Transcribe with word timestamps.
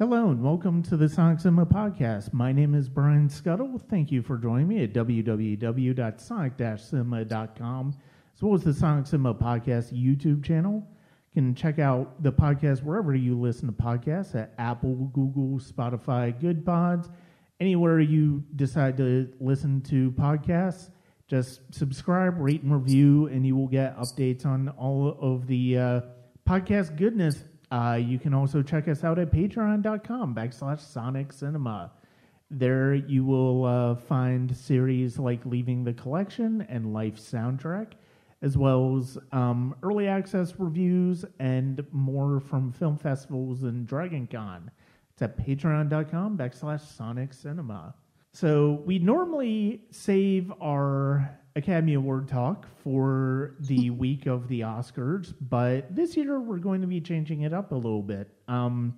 Hello 0.00 0.30
and 0.30 0.42
welcome 0.42 0.82
to 0.84 0.96
the 0.96 1.10
Sonic 1.10 1.40
Cinema 1.40 1.66
Podcast. 1.66 2.32
My 2.32 2.52
name 2.52 2.74
is 2.74 2.88
Brian 2.88 3.28
Scuttle. 3.28 3.78
Thank 3.90 4.10
you 4.10 4.22
for 4.22 4.38
joining 4.38 4.66
me 4.66 4.82
at 4.82 4.94
www.sonic-cinema.com 4.94 7.94
as 8.34 8.42
well 8.42 8.54
as 8.54 8.64
the 8.64 8.72
Sonic 8.72 9.06
Cinema 9.06 9.34
Podcast 9.34 9.92
YouTube 9.92 10.42
channel. 10.42 10.88
You 11.34 11.42
can 11.42 11.54
check 11.54 11.78
out 11.78 12.22
the 12.22 12.32
podcast 12.32 12.82
wherever 12.82 13.14
you 13.14 13.38
listen 13.38 13.66
to 13.66 13.74
podcasts 13.74 14.34
at 14.34 14.54
Apple, 14.56 15.10
Google, 15.12 15.60
Spotify, 15.60 16.40
Good 16.40 16.64
Pods, 16.64 17.10
anywhere 17.60 18.00
you 18.00 18.42
decide 18.56 18.96
to 18.96 19.30
listen 19.38 19.82
to 19.82 20.12
podcasts. 20.12 20.88
Just 21.28 21.60
subscribe, 21.74 22.38
rate, 22.38 22.62
and 22.62 22.72
review, 22.72 23.26
and 23.26 23.46
you 23.46 23.54
will 23.54 23.68
get 23.68 23.98
updates 23.98 24.46
on 24.46 24.70
all 24.78 25.18
of 25.20 25.46
the 25.46 25.76
uh, 25.76 26.00
podcast 26.48 26.96
goodness 26.96 27.44
uh, 27.70 27.98
you 28.00 28.18
can 28.18 28.34
also 28.34 28.62
check 28.62 28.88
us 28.88 29.04
out 29.04 29.18
at 29.18 29.30
patreon.com 29.30 30.34
backslash 30.34 30.80
sonic 30.80 31.32
cinema. 31.32 31.92
There 32.50 32.94
you 32.94 33.24
will 33.24 33.64
uh, 33.64 33.94
find 33.94 34.56
series 34.56 35.18
like 35.18 35.46
Leaving 35.46 35.84
the 35.84 35.92
Collection 35.92 36.66
and 36.68 36.92
Life 36.92 37.16
Soundtrack, 37.16 37.92
as 38.42 38.58
well 38.58 38.96
as 38.96 39.16
um, 39.30 39.76
early 39.84 40.08
access 40.08 40.54
reviews 40.58 41.24
and 41.38 41.86
more 41.92 42.40
from 42.40 42.72
film 42.72 42.96
festivals 42.96 43.62
and 43.62 43.86
Dragon 43.86 44.26
Con. 44.26 44.70
It's 45.12 45.22
at 45.22 45.38
patreon.com 45.38 46.36
backslash 46.36 46.80
sonic 46.80 47.32
cinema. 47.32 47.94
So 48.32 48.82
we 48.84 48.98
normally 48.98 49.82
save 49.90 50.52
our 50.60 51.38
Academy 51.56 51.94
Award 51.94 52.28
talk 52.28 52.66
for 52.82 53.56
the 53.60 53.90
week 53.90 54.26
of 54.26 54.48
the 54.48 54.60
Oscars, 54.60 55.34
but 55.40 55.94
this 55.94 56.16
year 56.16 56.40
we're 56.40 56.58
going 56.58 56.80
to 56.82 56.86
be 56.86 57.00
changing 57.00 57.42
it 57.42 57.52
up 57.52 57.72
a 57.72 57.74
little 57.74 58.02
bit. 58.02 58.28
Um, 58.48 58.96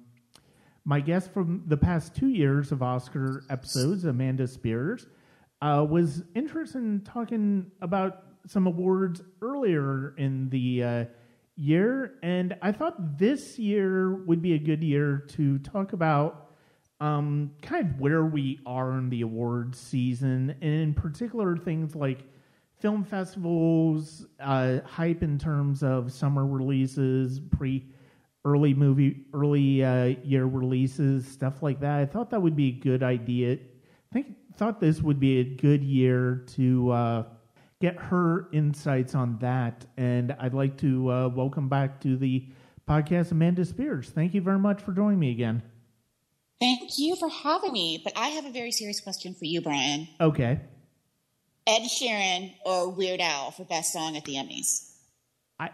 my 0.84 1.00
guest 1.00 1.32
from 1.32 1.62
the 1.66 1.76
past 1.76 2.14
two 2.14 2.28
years 2.28 2.72
of 2.72 2.82
Oscar 2.82 3.44
episodes, 3.48 4.04
Amanda 4.04 4.46
Spears, 4.46 5.06
uh, 5.60 5.86
was 5.88 6.24
interested 6.34 6.78
in 6.78 7.02
talking 7.02 7.70
about 7.80 8.24
some 8.48 8.66
awards 8.66 9.22
earlier 9.40 10.14
in 10.18 10.50
the 10.50 10.82
uh, 10.82 11.04
year, 11.56 12.14
and 12.22 12.56
I 12.60 12.72
thought 12.72 13.18
this 13.18 13.58
year 13.58 14.24
would 14.24 14.42
be 14.42 14.54
a 14.54 14.58
good 14.58 14.82
year 14.82 15.24
to 15.36 15.58
talk 15.60 15.92
about 15.92 16.50
um, 17.00 17.52
kind 17.62 17.86
of 17.86 18.00
where 18.00 18.24
we 18.24 18.60
are 18.66 18.98
in 18.98 19.08
the 19.08 19.22
awards 19.22 19.78
season, 19.78 20.56
and 20.60 20.72
in 20.72 20.94
particular 20.94 21.56
things 21.56 21.94
like 21.94 22.24
film 22.82 23.04
festivals, 23.04 24.26
uh, 24.40 24.80
hype 24.84 25.22
in 25.22 25.38
terms 25.38 25.84
of 25.84 26.12
summer 26.12 26.44
releases, 26.44 27.38
pre 27.38 27.86
early 28.44 28.74
movie, 28.74 29.24
early 29.32 29.84
uh, 29.84 30.06
year 30.24 30.46
releases, 30.46 31.26
stuff 31.26 31.62
like 31.62 31.78
that. 31.80 32.00
I 32.00 32.06
thought 32.06 32.28
that 32.30 32.42
would 32.42 32.56
be 32.56 32.68
a 32.68 32.72
good 32.72 33.04
idea. 33.04 33.52
I 33.52 34.12
think 34.12 34.34
thought 34.56 34.80
this 34.80 35.00
would 35.00 35.20
be 35.20 35.38
a 35.38 35.44
good 35.44 35.84
year 35.84 36.44
to 36.56 36.90
uh, 36.90 37.24
get 37.80 37.96
her 37.96 38.48
insights 38.52 39.14
on 39.14 39.38
that. 39.38 39.86
And 39.96 40.34
I'd 40.40 40.54
like 40.54 40.76
to 40.78 41.10
uh, 41.10 41.28
welcome 41.28 41.68
back 41.68 42.00
to 42.00 42.16
the 42.16 42.48
podcast 42.88 43.30
Amanda 43.30 43.64
Spears. 43.64 44.10
Thank 44.10 44.34
you 44.34 44.40
very 44.40 44.58
much 44.58 44.82
for 44.82 44.92
joining 44.92 45.20
me 45.20 45.30
again. 45.30 45.62
Thank 46.58 46.98
you 46.98 47.14
for 47.14 47.28
having 47.28 47.72
me. 47.72 48.00
But 48.02 48.14
I 48.16 48.28
have 48.30 48.44
a 48.44 48.50
very 48.50 48.72
serious 48.72 49.00
question 49.00 49.34
for 49.34 49.44
you, 49.44 49.60
Brian. 49.60 50.08
Okay. 50.20 50.60
Ed 51.66 51.82
Sheeran 51.82 52.54
or 52.64 52.90
Weird 52.90 53.20
Al 53.20 53.50
for 53.50 53.64
best 53.64 53.92
song 53.92 54.16
at 54.16 54.24
the 54.24 54.34
Emmys? 54.34 54.90
I 55.58 55.70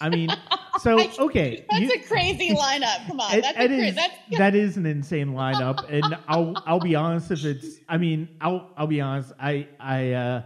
I 0.00 0.08
mean, 0.08 0.30
so 0.80 0.98
okay, 1.18 1.64
that's 1.70 1.82
you, 1.82 1.92
a 1.92 1.98
crazy 2.06 2.50
lineup. 2.50 3.06
Come 3.06 3.20
on, 3.20 3.40
that's, 3.40 3.58
it, 3.58 3.70
is, 3.70 3.94
that's 3.94 4.14
that 4.38 4.54
is 4.54 4.76
an 4.76 4.86
insane 4.86 5.28
lineup, 5.28 5.84
and 5.90 6.16
I'll 6.26 6.54
I'll 6.66 6.80
be 6.80 6.94
honest 6.94 7.30
if 7.30 7.44
it's. 7.44 7.76
I 7.88 7.98
mean, 7.98 8.28
I'll 8.40 8.70
I'll 8.76 8.86
be 8.86 9.00
honest. 9.00 9.32
I 9.38 9.68
I 9.78 10.12
uh, 10.12 10.42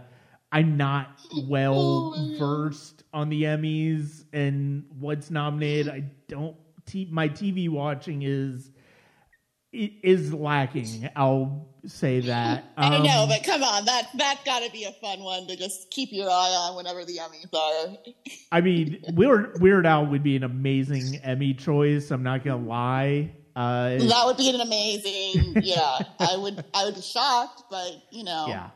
I'm 0.51 0.77
not 0.77 1.19
well 1.47 2.35
versed 2.37 3.03
on 3.13 3.29
the 3.29 3.43
Emmys 3.43 4.25
and 4.33 4.85
what's 4.99 5.31
nominated. 5.31 5.89
I 5.89 6.03
don't. 6.27 6.55
T- 6.85 7.07
my 7.09 7.29
TV 7.29 7.69
watching 7.69 8.21
is 8.23 8.69
is 9.75 10.33
lacking. 10.33 11.09
I'll 11.15 11.67
say 11.85 12.21
that. 12.21 12.65
Um, 12.77 12.93
I 12.93 12.97
know, 12.99 13.25
but 13.27 13.43
come 13.43 13.63
on, 13.63 13.85
that 13.85 14.07
that 14.15 14.41
got 14.45 14.63
to 14.63 14.71
be 14.71 14.85
a 14.85 14.91
fun 14.93 15.19
one 15.23 15.47
to 15.47 15.55
just 15.55 15.91
keep 15.91 16.09
your 16.11 16.29
eye 16.29 16.69
on 16.69 16.75
whenever 16.75 17.05
the 17.05 17.17
Emmys 17.17 17.53
are. 17.53 17.97
I 18.51 18.61
mean, 18.61 19.03
Weird 19.13 19.61
Weird 19.61 19.85
Al 19.85 20.05
would 20.07 20.23
be 20.23 20.35
an 20.35 20.43
amazing 20.43 21.17
Emmy 21.23 21.53
choice. 21.53 22.11
I'm 22.11 22.23
not 22.23 22.43
gonna 22.43 22.65
lie. 22.65 23.31
Uh, 23.55 23.97
that 23.97 24.23
would 24.25 24.37
be 24.37 24.49
an 24.49 24.59
amazing. 24.61 25.61
Yeah, 25.61 25.99
I 26.19 26.35
would. 26.37 26.63
I 26.73 26.85
would 26.85 26.95
be 26.95 27.01
shocked, 27.01 27.63
but 27.69 27.91
you 28.11 28.23
know. 28.23 28.45
Yeah. 28.47 28.69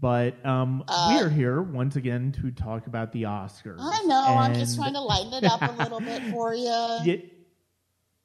But 0.00 0.44
um, 0.46 0.84
uh, 0.88 1.18
we're 1.20 1.28
here 1.28 1.60
once 1.60 1.96
again 1.96 2.32
to 2.40 2.50
talk 2.50 2.86
about 2.86 3.12
the 3.12 3.24
Oscars. 3.24 3.76
I 3.78 4.02
know. 4.04 4.24
And... 4.26 4.38
I'm 4.38 4.54
just 4.54 4.76
trying 4.76 4.94
to 4.94 5.00
lighten 5.00 5.34
it 5.34 5.44
up 5.44 5.60
a 5.60 5.82
little 5.82 6.00
bit 6.00 6.22
for 6.30 6.54
you. 7.04 7.22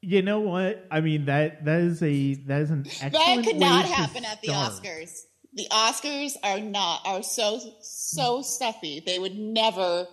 You 0.02 0.22
know 0.22 0.40
what? 0.40 0.85
I 0.91 1.02
mean 1.02 1.25
that 1.25 1.66
that 1.66 1.81
is 1.81 2.03
a 2.03 2.35
that 2.46 2.62
is 2.62 2.72
an 2.72 2.84
that 3.02 3.44
could 3.44 3.58
not 3.58 3.85
happen 3.85 4.25
at 4.25 4.41
the 4.41 4.50
Oscars. 4.50 5.24
The 5.53 5.68
Oscars 5.72 6.35
are 6.44 6.59
not 6.59 7.02
are 7.06 7.24
so 7.24 7.59
so 7.81 8.41
stuffy. 8.44 9.02
They 9.03 9.18
would 9.18 9.35
never, 9.35 10.08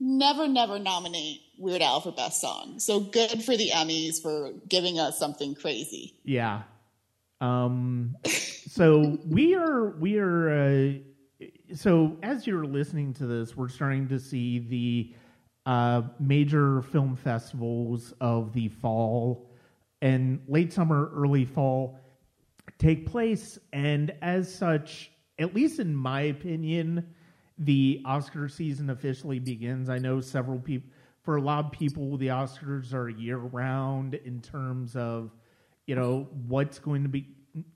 never, 0.00 0.48
never 0.48 0.80
nominate 0.80 1.42
Weird 1.58 1.82
Al 1.82 2.00
for 2.00 2.10
best 2.10 2.40
song. 2.40 2.80
So 2.80 3.00
good 3.00 3.42
for 3.44 3.56
the 3.56 3.70
Emmys 3.72 4.20
for 4.20 4.50
giving 4.68 4.98
us 4.98 5.18
something 5.18 5.54
crazy. 5.54 6.16
Yeah. 6.24 6.62
Um. 7.40 8.16
so 8.26 9.18
we 9.24 9.54
are 9.54 9.90
we 9.90 10.18
are. 10.18 10.50
Uh, 10.50 10.92
so 11.74 12.16
as 12.22 12.46
you're 12.46 12.64
listening 12.66 13.14
to 13.14 13.26
this, 13.26 13.56
we're 13.56 13.68
starting 13.68 14.08
to 14.08 14.18
see 14.18 14.58
the 14.58 15.14
uh, 15.66 16.02
major 16.20 16.82
film 16.82 17.16
festivals 17.16 18.12
of 18.20 18.52
the 18.52 18.68
fall 18.68 19.50
and 20.02 20.40
late 20.48 20.72
summer, 20.72 21.10
early 21.14 21.44
fall 21.44 21.98
take 22.78 23.06
place. 23.06 23.58
And 23.72 24.14
as 24.20 24.52
such, 24.52 25.10
at 25.38 25.54
least 25.54 25.80
in 25.80 25.94
my 25.94 26.22
opinion, 26.22 27.14
the 27.58 28.02
Oscar 28.04 28.48
season 28.48 28.90
officially 28.90 29.38
begins. 29.38 29.88
I 29.88 29.98
know 29.98 30.20
several 30.20 30.58
people, 30.58 30.90
for 31.22 31.36
a 31.36 31.40
lot 31.40 31.64
of 31.64 31.72
people, 31.72 32.18
the 32.18 32.28
Oscars 32.28 32.92
are 32.92 33.08
year 33.08 33.38
round 33.38 34.14
in 34.14 34.40
terms 34.40 34.94
of, 34.94 35.30
you 35.86 35.94
know, 35.94 36.28
what's 36.46 36.78
going 36.78 37.02
to 37.02 37.08
be 37.08 37.28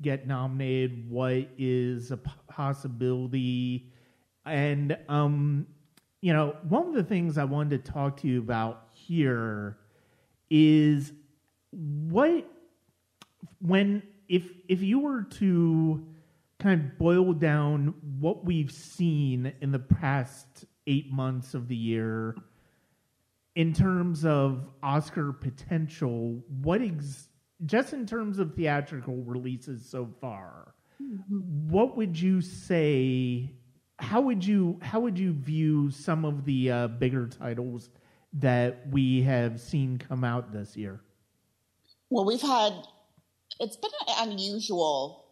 get 0.02 0.26
nominated, 0.26 1.08
what 1.08 1.48
is 1.56 2.10
a 2.10 2.16
possibility, 2.16 3.92
and 4.44 4.98
um, 5.08 5.66
you 6.20 6.32
know, 6.32 6.56
one 6.68 6.88
of 6.88 6.94
the 6.94 7.04
things 7.04 7.38
I 7.38 7.44
wanted 7.44 7.84
to 7.84 7.92
talk 7.92 8.20
to 8.20 8.28
you 8.28 8.40
about 8.40 8.88
here 8.92 9.78
is 10.50 11.12
what 11.70 12.44
when 13.60 14.02
if 14.28 14.50
if 14.68 14.82
you 14.82 15.00
were 15.00 15.22
to 15.22 16.06
kind 16.58 16.80
of 16.80 16.98
boil 16.98 17.32
down 17.32 17.94
what 18.18 18.44
we've 18.44 18.72
seen 18.72 19.52
in 19.60 19.70
the 19.70 19.78
past 19.78 20.64
eight 20.86 21.12
months 21.12 21.54
of 21.54 21.68
the 21.68 21.76
year 21.76 22.34
in 23.54 23.72
terms 23.72 24.24
of 24.24 24.68
Oscar 24.82 25.32
potential, 25.32 26.42
what 26.62 26.80
ex- 26.82 27.28
just 27.66 27.92
in 27.92 28.06
terms 28.06 28.38
of 28.38 28.54
theatrical 28.54 29.16
releases 29.24 29.88
so 29.88 30.08
far, 30.20 30.74
mm-hmm. 31.02 31.68
what 31.68 31.96
would 31.96 32.18
you 32.18 32.40
say 32.40 33.52
how 33.98 34.20
would 34.20 34.44
you 34.44 34.78
how 34.80 35.00
would 35.00 35.18
you 35.18 35.32
view 35.32 35.90
some 35.90 36.24
of 36.24 36.44
the 36.44 36.70
uh, 36.70 36.88
bigger 36.88 37.26
titles 37.26 37.90
that 38.34 38.88
we 38.90 39.22
have 39.22 39.60
seen 39.60 39.98
come 39.98 40.24
out 40.24 40.52
this 40.52 40.76
year? 40.76 41.00
Well, 42.10 42.24
we've 42.24 42.40
had 42.40 42.72
it's 43.60 43.76
been 43.76 43.90
unusual 44.18 45.24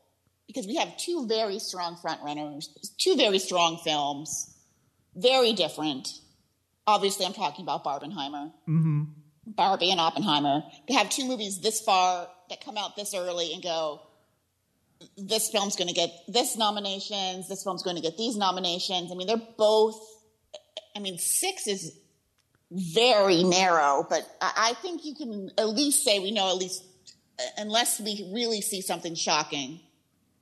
because 0.47 0.67
we 0.67 0.77
have 0.77 0.97
two 0.97 1.27
very 1.27 1.59
strong 1.59 1.97
frontrunners, 1.97 2.67
two 2.99 3.17
very 3.17 3.39
strong 3.39 3.79
films, 3.85 4.57
very 5.15 5.53
different. 5.53 6.09
Obviously, 6.87 7.27
I'm 7.27 7.33
talking 7.33 7.65
about 7.65 7.85
Barbenheimer, 7.85 8.53
mm-hmm. 8.69 9.05
Barbie, 9.47 9.91
and 9.91 10.01
Oppenheimer. 10.01 10.63
To 10.89 10.95
have 10.95 11.11
two 11.11 11.27
movies 11.27 11.61
this 11.61 11.81
far 11.81 12.29
that 12.49 12.65
come 12.65 12.77
out 12.77 12.97
this 12.97 13.15
early 13.15 13.53
and 13.53 13.63
go, 13.63 14.01
this 15.17 15.49
film's 15.51 15.77
going 15.77 15.89
to 15.89 15.95
get 15.95 16.11
this 16.29 16.57
nominations, 16.57 17.49
this 17.49 17.63
film's 17.63 17.83
going 17.83 17.97
to 17.97 18.03
get 18.03 18.17
these 18.17 18.37
nominations. 18.37 19.11
I 19.13 19.15
mean, 19.15 19.27
they're 19.27 19.37
both, 19.59 19.99
I 20.95 21.01
mean, 21.01 21.19
six 21.19 21.67
is 21.67 21.99
very 22.71 23.45
narrow, 23.45 24.07
but 24.09 24.29
I 24.41 24.75
think 24.83 25.05
you 25.05 25.15
can 25.15 25.51
at 25.59 25.69
least 25.69 26.05
say 26.05 26.19
we 26.19 26.31
know 26.33 26.51
at 26.51 26.57
least, 26.57 26.83
unless 27.57 28.01
we 28.01 28.31
really 28.33 28.61
see 28.61 28.81
something 28.81 29.15
shocking, 29.15 29.81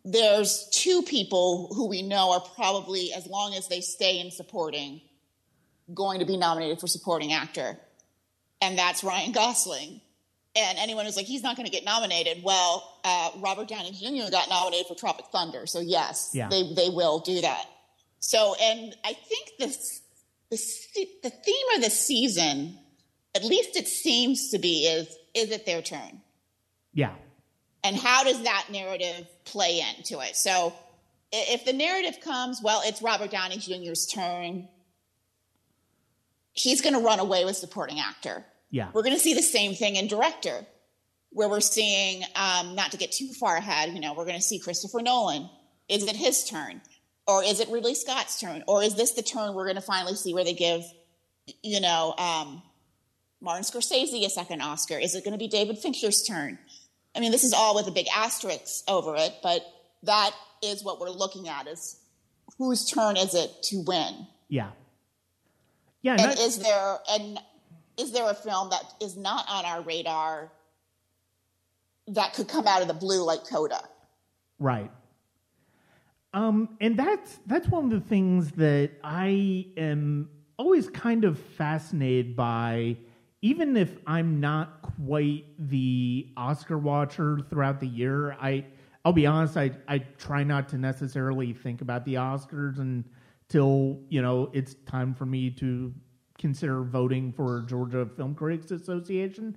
there's 0.05 0.69
two 0.73 1.03
people 1.03 1.69
who 1.75 1.89
we 1.89 2.03
know 2.03 2.33
are 2.33 2.41
probably, 2.55 3.13
as 3.13 3.27
long 3.27 3.55
as 3.55 3.69
they 3.69 3.81
stay 3.81 4.21
in 4.21 4.31
supporting, 4.31 5.01
going 5.93 6.21
to 6.21 6.27
be 6.27 6.37
nominated 6.37 6.81
for 6.81 6.87
supporting 6.87 7.33
actor. 7.33 7.79
And 8.63 8.79
that's 8.79 9.05
Ryan 9.05 9.33
Gosling 9.33 10.01
and 10.57 10.79
anyone 10.79 11.05
who's 11.05 11.17
like 11.17 11.27
he's 11.27 11.43
not 11.43 11.57
going 11.57 11.67
to 11.67 11.73
get 11.73 11.85
nominated. 11.85 12.43
Well 12.43 12.99
uh, 13.05 13.31
robert 13.41 13.69
downey 13.69 13.93
jr 13.93 14.31
got 14.31 14.49
nominated 14.49 14.87
for 14.87 14.95
tropic 14.95 15.27
thunder 15.33 15.67
so 15.67 15.81
yes 15.81 16.31
Yeah. 16.33 16.49
they, 16.49 16.73
they 16.75 16.89
will 16.91 17.19
do 17.21 17.41
that. 17.41 17.65
So 18.21 18.55
and 18.61 18.95
i 19.05 19.13
think 19.13 19.51
this 19.59 20.01
the, 20.51 20.59
the 21.25 21.31
theme 21.31 21.67
of 21.77 21.83
the 21.83 21.91
season 21.91 22.79
at 23.35 23.43
least 23.45 23.77
it 23.77 23.89
seems 23.89 24.51
to 24.51 24.59
be 24.59 24.85
is 24.87 25.09
is 25.35 25.51
it 25.51 25.67
their 25.67 25.83
turn? 25.83 26.21
Yeah. 26.93 27.15
and 27.83 27.97
how 27.97 28.23
does 28.25 28.43
that 28.45 28.67
narrative 28.71 29.27
play 29.45 29.83
into 29.99 30.21
it? 30.21 30.37
So 30.37 30.73
if 31.33 31.65
the 31.65 31.73
narrative 31.73 32.21
comes 32.23 32.61
well 32.63 32.81
it's 32.85 33.03
robert 33.03 33.31
downey 33.33 33.57
jr's 33.57 34.07
turn 34.07 34.69
he's 36.53 36.81
going 36.81 36.95
to 36.95 37.01
run 37.01 37.19
away 37.19 37.45
with 37.45 37.57
supporting 37.57 37.99
actor 37.99 38.45
Yeah. 38.75 38.89
we're 38.93 39.03
going 39.03 39.15
to 39.15 39.21
see 39.21 39.35
the 39.35 39.43
same 39.43 39.75
thing 39.75 39.95
in 39.95 40.09
director, 40.09 40.67
where 41.31 41.49
we're 41.49 41.61
seeing, 41.61 42.25
um, 42.35 42.75
not 42.75 42.91
to 42.91 42.97
get 42.97 43.13
too 43.13 43.29
far 43.29 43.57
ahead, 43.57 43.95
you 43.95 44.01
know, 44.01 44.15
we're 44.15 44.25
going 44.25 44.35
to 44.35 44.43
see 44.43 44.59
Christopher 44.59 45.01
Nolan. 45.01 45.49
Is 45.89 46.03
it 46.03 46.17
his 46.17 46.45
turn? 46.45 46.81
Or 47.29 47.45
is 47.45 47.61
it 47.61 47.69
Ridley 47.69 47.95
Scott's 47.95 48.41
turn? 48.41 48.65
Or 48.67 48.83
is 48.83 48.97
this 48.97 49.13
the 49.13 49.23
turn 49.23 49.55
we're 49.55 49.67
going 49.67 49.77
to 49.77 49.81
finally 49.81 50.17
see 50.17 50.35
where 50.35 50.43
they 50.43 50.55
give, 50.55 50.83
you 51.63 51.81
know, 51.81 52.15
um, 52.19 52.63
Martin 53.41 53.63
Scorsese 53.63 54.27
a 54.27 54.29
second 54.29 54.61
Oscar? 54.61 54.99
Is 54.99 55.15
it 55.15 55.23
going 55.23 55.35
to 55.35 55.39
be 55.39 55.47
David 55.47 55.79
Fincher's 55.79 56.25
turn? 56.25 56.59
I 57.15 57.21
mean, 57.21 57.31
this 57.31 57.45
is 57.45 57.53
all 57.53 57.77
with 57.77 57.87
a 57.87 57.93
big 57.93 58.07
asterisk 58.13 58.83
over 58.89 59.15
it, 59.17 59.35
but 59.41 59.65
that 60.03 60.33
is 60.65 60.83
what 60.83 60.99
we're 60.99 61.11
looking 61.11 61.49
at 61.49 61.69
is 61.69 62.01
whose 62.59 62.91
turn 62.91 63.17
is 63.17 63.37
it 63.37 63.51
to 63.71 63.85
win? 63.87 64.27
Yeah. 64.49 64.71
Yeah. 66.03 66.17
and 66.19 66.39
is 66.41 66.59
there 66.59 66.99
and 67.09 67.39
is 67.99 68.13
there 68.13 68.29
a 68.29 68.35
film 68.35 68.71
that 68.71 68.83
is 69.01 69.17
not 69.17 69.45
on 69.49 69.65
our 69.65 69.83
radar 69.83 70.51
that 72.09 72.35
could 72.35 72.49
come 72.49 72.67
out 72.67 72.83
of 72.83 72.89
the 72.89 72.95
blue 72.95 73.23
like 73.23 73.47
Coda? 73.47 73.81
Right. 74.59 74.91
Um, 76.33 76.77
and 76.81 76.99
that's 76.99 77.39
that's 77.47 77.69
one 77.69 77.85
of 77.85 77.91
the 77.91 78.01
things 78.01 78.51
that 78.53 78.91
I 79.05 79.67
am 79.77 80.29
always 80.59 80.89
kind 80.89 81.25
of 81.25 81.39
fascinated 81.39 82.35
by, 82.35 82.97
even 83.41 83.77
if 83.77 83.97
I'm 84.07 84.41
not 84.41 84.83
quite 84.83 85.45
the 85.59 86.29
Oscar 86.37 86.77
watcher 86.77 87.41
throughout 87.49 87.79
the 87.79 87.87
year. 87.87 88.33
I 88.41 88.65
I'll 89.05 89.13
be 89.13 89.27
honest, 89.27 89.57
I 89.57 89.71
I 89.87 89.99
try 89.99 90.43
not 90.43 90.69
to 90.71 90.79
necessarily 90.79 91.53
think 91.53 91.83
about 91.83 92.05
the 92.05 92.15
Oscars 92.15 92.79
until 92.81 94.01
you 94.09 94.21
know 94.21 94.51
it's 94.53 94.75
time 94.87 95.15
for 95.15 95.27
me 95.27 95.51
to 95.51 95.95
consider 96.39 96.83
voting 96.83 97.33
for 97.33 97.65
Georgia 97.69 98.09
Film 98.17 98.35
Critics 98.35 98.71
Association. 98.71 99.57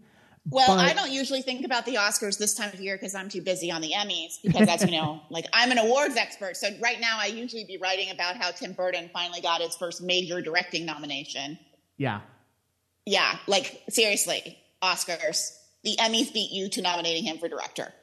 Well, 0.50 0.68
But- 0.78 0.86
I 0.86 0.94
don't 0.94 1.12
usually 1.12 1.42
think 1.42 1.66
about 1.66 1.86
the 1.86 1.96
Oscars 1.96 2.38
this 2.38 2.54
time 2.54 2.72
of 2.74 2.80
year 2.80 2.96
because 2.96 3.14
I'm 3.16 3.28
too 3.28 3.42
busy 3.42 3.70
on 3.70 3.82
the 3.82 3.92
Emmys 3.92 4.42
because 4.42 4.66
that's, 4.66 4.86
you 4.86 4.92
know, 4.92 5.22
like 5.30 5.46
I'm 5.54 5.72
an 5.72 5.78
awards 5.78 6.16
expert. 6.16 6.56
So 6.56 6.70
right 6.82 7.02
now 7.02 7.18
I 7.20 7.26
usually 7.26 7.66
be 7.66 7.78
writing 7.78 8.12
about 8.12 8.38
how 8.38 8.52
Tim 8.52 8.72
Burton 8.72 9.10
finally 9.12 9.42
got 9.42 9.60
his 9.62 9.76
first 9.76 10.02
major 10.02 10.42
directing 10.42 10.86
nomination. 10.86 11.60
Yeah. 11.98 12.22
Yeah, 13.06 13.38
like 13.48 13.84
seriously, 13.90 14.58
Oscars. 14.82 15.58
The 15.84 15.96
Emmys 15.98 16.34
beat 16.34 16.52
you 16.52 16.70
to 16.70 16.82
nominating 16.82 17.24
him 17.24 17.38
for 17.38 17.48
director. 17.48 17.94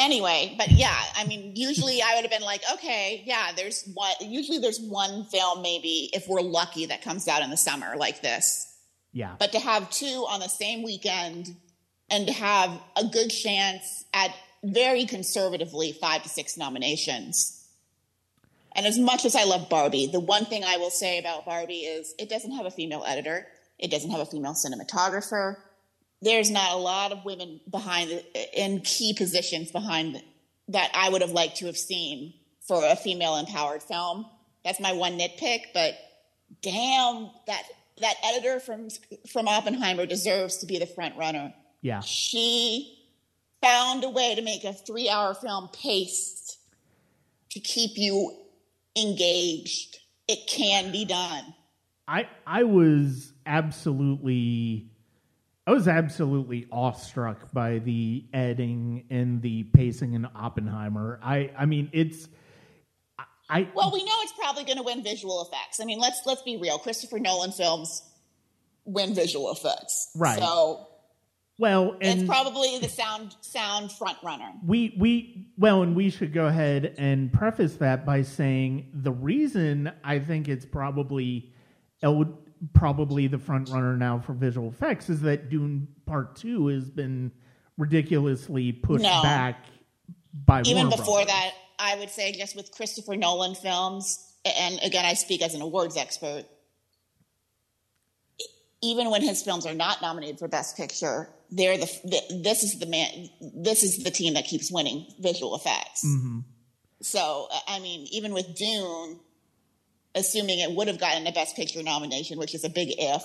Anyway, 0.00 0.54
but 0.56 0.70
yeah, 0.70 0.98
I 1.14 1.26
mean, 1.26 1.52
usually 1.54 2.00
I 2.00 2.14
would 2.14 2.22
have 2.22 2.30
been 2.30 2.40
like, 2.40 2.62
okay, 2.72 3.22
yeah, 3.26 3.52
there's 3.54 3.84
one. 3.92 4.12
Usually 4.22 4.58
there's 4.58 4.80
one 4.80 5.26
film, 5.26 5.60
maybe 5.60 6.08
if 6.14 6.26
we're 6.26 6.40
lucky, 6.40 6.86
that 6.86 7.02
comes 7.02 7.28
out 7.28 7.42
in 7.42 7.50
the 7.50 7.56
summer 7.58 7.94
like 7.98 8.22
this. 8.22 8.66
Yeah. 9.12 9.36
But 9.38 9.52
to 9.52 9.58
have 9.58 9.90
two 9.90 10.24
on 10.26 10.40
the 10.40 10.48
same 10.48 10.82
weekend 10.82 11.54
and 12.08 12.26
to 12.26 12.32
have 12.32 12.70
a 12.96 13.04
good 13.04 13.28
chance 13.28 14.04
at 14.14 14.34
very 14.64 15.04
conservatively 15.04 15.92
five 15.92 16.22
to 16.22 16.30
six 16.30 16.56
nominations. 16.56 17.68
And 18.74 18.86
as 18.86 18.98
much 18.98 19.26
as 19.26 19.36
I 19.36 19.44
love 19.44 19.68
Barbie, 19.68 20.06
the 20.06 20.20
one 20.20 20.46
thing 20.46 20.64
I 20.64 20.78
will 20.78 20.90
say 20.90 21.18
about 21.18 21.44
Barbie 21.44 21.80
is 21.80 22.14
it 22.18 22.30
doesn't 22.30 22.52
have 22.52 22.64
a 22.64 22.70
female 22.70 23.04
editor, 23.06 23.46
it 23.78 23.90
doesn't 23.90 24.10
have 24.10 24.20
a 24.20 24.26
female 24.26 24.54
cinematographer. 24.54 25.56
There's 26.22 26.50
not 26.50 26.72
a 26.72 26.76
lot 26.76 27.12
of 27.12 27.24
women 27.24 27.60
behind 27.70 28.10
the, 28.10 28.60
in 28.60 28.80
key 28.80 29.14
positions 29.14 29.70
behind 29.70 30.22
that 30.68 30.90
I 30.94 31.08
would 31.08 31.22
have 31.22 31.32
liked 31.32 31.56
to 31.58 31.66
have 31.66 31.76
seen 31.76 32.34
for 32.60 32.82
a 32.84 32.94
female 32.94 33.36
empowered 33.36 33.82
film. 33.82 34.26
That's 34.64 34.80
my 34.80 34.92
one 34.92 35.18
nitpick, 35.18 35.62
but 35.72 35.94
damn, 36.62 37.30
that 37.46 37.62
that 38.00 38.14
editor 38.24 38.60
from 38.60 38.88
from 39.30 39.48
Oppenheimer 39.48 40.06
deserves 40.06 40.58
to 40.58 40.66
be 40.66 40.78
the 40.78 40.86
front 40.86 41.16
runner. 41.16 41.54
Yeah. 41.82 42.00
She 42.00 42.98
found 43.62 44.04
a 44.04 44.08
way 44.08 44.34
to 44.34 44.42
make 44.42 44.64
a 44.64 44.72
three 44.72 45.08
hour 45.08 45.34
film 45.34 45.68
paced 45.72 46.58
to 47.50 47.60
keep 47.60 47.92
you 47.96 48.36
engaged. 48.96 49.98
It 50.28 50.46
can 50.48 50.92
be 50.92 51.04
done. 51.04 51.54
I 52.06 52.28
I 52.46 52.64
was 52.64 53.32
absolutely 53.46 54.90
I 55.70 55.72
was 55.72 55.86
absolutely 55.86 56.66
awestruck 56.72 57.52
by 57.52 57.78
the 57.78 58.24
editing 58.34 59.04
and 59.08 59.40
the 59.40 59.62
pacing 59.62 60.14
in 60.14 60.26
Oppenheimer. 60.34 61.20
I 61.22 61.52
I 61.56 61.66
mean 61.66 61.88
it's 61.92 62.26
I, 63.48 63.68
Well, 63.72 63.92
we 63.92 64.02
know 64.02 64.12
it's 64.22 64.32
probably 64.32 64.64
going 64.64 64.78
to 64.78 64.82
win 64.82 65.04
visual 65.04 65.42
effects. 65.42 65.78
I 65.80 65.84
mean, 65.84 66.00
let's 66.00 66.22
let's 66.26 66.42
be 66.42 66.56
real. 66.56 66.78
Christopher 66.78 67.20
Nolan 67.20 67.52
films 67.52 68.02
win 68.84 69.14
visual 69.14 69.52
effects, 69.52 70.10
Right. 70.16 70.40
So 70.40 70.88
well 71.56 71.96
it's 72.00 72.24
probably 72.24 72.78
the 72.80 72.88
sound 72.88 73.36
sound 73.40 73.92
front 73.92 74.18
runner. 74.24 74.50
we 74.66 74.96
we 74.98 75.52
well 75.56 75.82
and 75.82 75.94
we 75.94 76.10
should 76.10 76.32
go 76.32 76.46
ahead 76.46 76.96
and 76.98 77.32
preface 77.32 77.76
that 77.76 78.04
by 78.04 78.22
saying 78.22 78.90
the 78.92 79.12
reason 79.12 79.92
I 80.02 80.18
think 80.18 80.48
it's 80.48 80.64
probably 80.64 81.52
el- 82.02 82.40
probably 82.74 83.26
the 83.26 83.38
front 83.38 83.68
runner 83.70 83.96
now 83.96 84.18
for 84.18 84.32
visual 84.34 84.68
effects 84.68 85.08
is 85.08 85.20
that 85.22 85.48
Dune 85.50 85.88
Part 86.06 86.36
2 86.36 86.66
has 86.68 86.90
been 86.90 87.32
ridiculously 87.78 88.72
pushed 88.72 89.02
No. 89.02 89.22
back 89.22 89.64
by 90.32 90.60
Even 90.62 90.84
Warner 90.88 90.96
before 90.96 91.24
Brothers. 91.24 91.32
that, 91.32 91.50
I 91.78 91.96
would 91.96 92.10
say 92.10 92.32
just 92.32 92.54
with 92.56 92.70
Christopher 92.72 93.16
Nolan 93.16 93.54
films, 93.54 94.32
and 94.44 94.78
again, 94.82 95.04
I 95.04 95.14
speak 95.14 95.42
as 95.42 95.54
an 95.54 95.62
awards 95.62 95.96
expert. 95.96 96.44
Even 98.82 99.10
when 99.10 99.20
his 99.22 99.42
films 99.42 99.66
are 99.66 99.74
not 99.74 100.00
nominated 100.00 100.38
for 100.38 100.48
Best 100.48 100.76
Picture, 100.76 101.28
they're 101.50 101.76
the, 101.76 101.86
the 102.04 102.42
this 102.42 102.62
is 102.62 102.78
the 102.78 102.86
man 102.86 103.28
this 103.56 103.82
is 103.82 104.04
the 104.04 104.10
team 104.10 104.34
that 104.34 104.44
keeps 104.46 104.70
winning 104.72 105.06
visual 105.18 105.54
effects. 105.54 106.04
Mhm. 106.06 106.44
So 107.02 107.48
I 107.68 107.78
mean, 107.80 108.06
even 108.10 108.32
with 108.32 108.54
Dune, 108.56 109.20
assuming 110.14 110.60
it 110.60 110.74
would 110.74 110.88
have 110.88 110.98
gotten 110.98 111.26
a 111.26 111.32
Best 111.32 111.56
Picture 111.56 111.82
nomination, 111.82 112.38
which 112.38 112.54
is 112.54 112.64
a 112.64 112.68
big 112.68 112.88
if, 112.98 113.24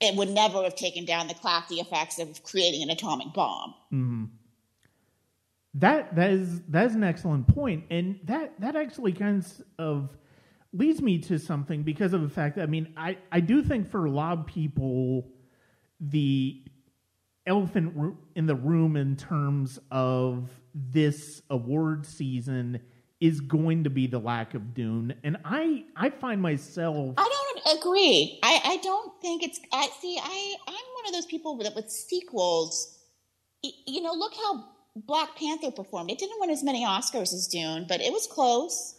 it 0.00 0.16
would 0.16 0.30
never 0.30 0.62
have 0.62 0.74
taken 0.74 1.04
down 1.04 1.28
the 1.28 1.34
classy 1.34 1.76
effects 1.76 2.18
of 2.18 2.42
creating 2.42 2.82
an 2.82 2.90
atomic 2.90 3.32
bomb. 3.34 3.74
hmm 3.90 4.24
That 5.74 6.16
that 6.16 6.30
is 6.30 6.62
that 6.68 6.86
is 6.86 6.94
an 6.94 7.04
excellent 7.04 7.46
point, 7.48 7.84
and 7.90 8.20
that 8.24 8.58
that 8.60 8.76
actually 8.76 9.12
kind 9.12 9.44
of 9.78 10.16
leads 10.72 11.02
me 11.02 11.18
to 11.18 11.38
something 11.38 11.82
because 11.82 12.12
of 12.12 12.22
the 12.22 12.28
fact 12.28 12.56
that 12.56 12.62
I 12.62 12.66
mean 12.66 12.94
I 12.96 13.18
I 13.30 13.40
do 13.40 13.62
think 13.62 13.90
for 13.90 14.04
a 14.06 14.10
lot 14.10 14.38
of 14.38 14.46
people 14.46 15.28
the 16.00 16.62
elephant 17.46 18.16
in 18.36 18.46
the 18.46 18.54
room 18.54 18.96
in 18.96 19.16
terms 19.16 19.78
of 19.90 20.48
this 20.74 21.42
award 21.50 22.06
season 22.06 22.80
is 23.20 23.40
going 23.40 23.84
to 23.84 23.90
be 23.90 24.06
the 24.06 24.18
lack 24.18 24.54
of 24.54 24.74
Dune, 24.74 25.14
and 25.22 25.36
I 25.44 25.84
I 25.94 26.10
find 26.10 26.40
myself 26.40 27.14
I 27.18 27.28
don't 27.28 27.78
agree. 27.78 28.38
I, 28.42 28.60
I 28.64 28.76
don't 28.78 29.20
think 29.20 29.42
it's. 29.42 29.60
I 29.72 29.88
see. 30.00 30.18
I 30.22 30.54
I'm 30.66 30.74
one 30.74 31.06
of 31.06 31.12
those 31.12 31.26
people 31.26 31.56
that 31.58 31.74
with 31.74 31.90
sequels. 31.90 32.98
You 33.62 34.02
know, 34.02 34.14
look 34.14 34.32
how 34.34 34.64
Black 34.96 35.36
Panther 35.36 35.70
performed. 35.70 36.10
It 36.10 36.18
didn't 36.18 36.40
win 36.40 36.50
as 36.50 36.62
many 36.62 36.84
Oscars 36.84 37.34
as 37.34 37.46
Dune, 37.46 37.84
but 37.86 38.00
it 38.00 38.12
was 38.12 38.26
close. 38.26 38.94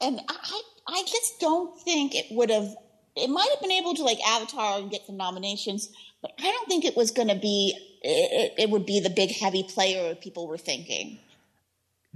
And 0.00 0.20
I 0.28 0.62
I 0.86 1.02
just 1.06 1.40
don't 1.40 1.78
think 1.80 2.14
it 2.14 2.26
would 2.30 2.50
have. 2.50 2.76
It 3.16 3.28
might 3.30 3.48
have 3.50 3.60
been 3.60 3.72
able 3.72 3.94
to 3.94 4.02
like 4.04 4.18
Avatar 4.26 4.78
and 4.78 4.90
get 4.90 5.06
some 5.06 5.16
nominations, 5.16 5.88
but 6.22 6.32
I 6.38 6.42
don't 6.42 6.68
think 6.68 6.84
it 6.84 6.96
was 6.96 7.10
going 7.10 7.28
to 7.28 7.34
be. 7.34 7.74
It, 8.02 8.54
it 8.58 8.70
would 8.70 8.86
be 8.86 9.00
the 9.00 9.10
big 9.10 9.32
heavy 9.32 9.64
player 9.64 10.14
people 10.14 10.46
were 10.46 10.58
thinking. 10.58 11.18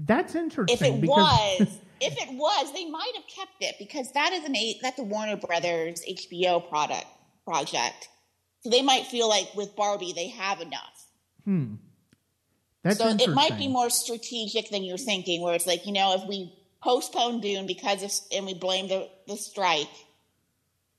That's 0.04 0.34
interesting. 0.34 0.74
If 0.74 0.82
it 0.82 1.00
because, 1.00 1.60
was, 1.60 1.68
if 2.00 2.12
it 2.20 2.34
was, 2.34 2.72
they 2.72 2.88
might 2.88 3.12
have 3.14 3.26
kept 3.26 3.56
it 3.60 3.76
because 3.78 4.10
that 4.12 4.32
is 4.32 4.44
an 4.44 4.56
a 4.56 4.78
that's 4.82 4.98
a 4.98 5.02
Warner 5.02 5.36
Brothers 5.36 6.02
HBO 6.08 6.68
product 6.68 7.06
project. 7.44 8.08
So 8.60 8.70
they 8.70 8.82
might 8.82 9.06
feel 9.06 9.28
like 9.28 9.48
with 9.54 9.74
Barbie 9.76 10.12
they 10.14 10.28
have 10.28 10.60
enough. 10.60 11.06
hmm, 11.44 11.74
that's 12.82 12.98
so 12.98 13.08
it 13.08 13.30
might 13.30 13.58
be 13.58 13.68
more 13.68 13.90
strategic 13.90 14.70
than 14.70 14.84
you're 14.84 14.98
thinking, 14.98 15.42
where 15.42 15.54
it's 15.54 15.66
like 15.66 15.86
you 15.86 15.92
know 15.92 16.14
if 16.14 16.28
we 16.28 16.52
postpone 16.82 17.40
Dune 17.40 17.66
because 17.66 18.02
of 18.02 18.10
and 18.34 18.46
we 18.46 18.54
blame 18.54 18.88
the 18.88 19.08
the 19.28 19.36
strike, 19.36 19.90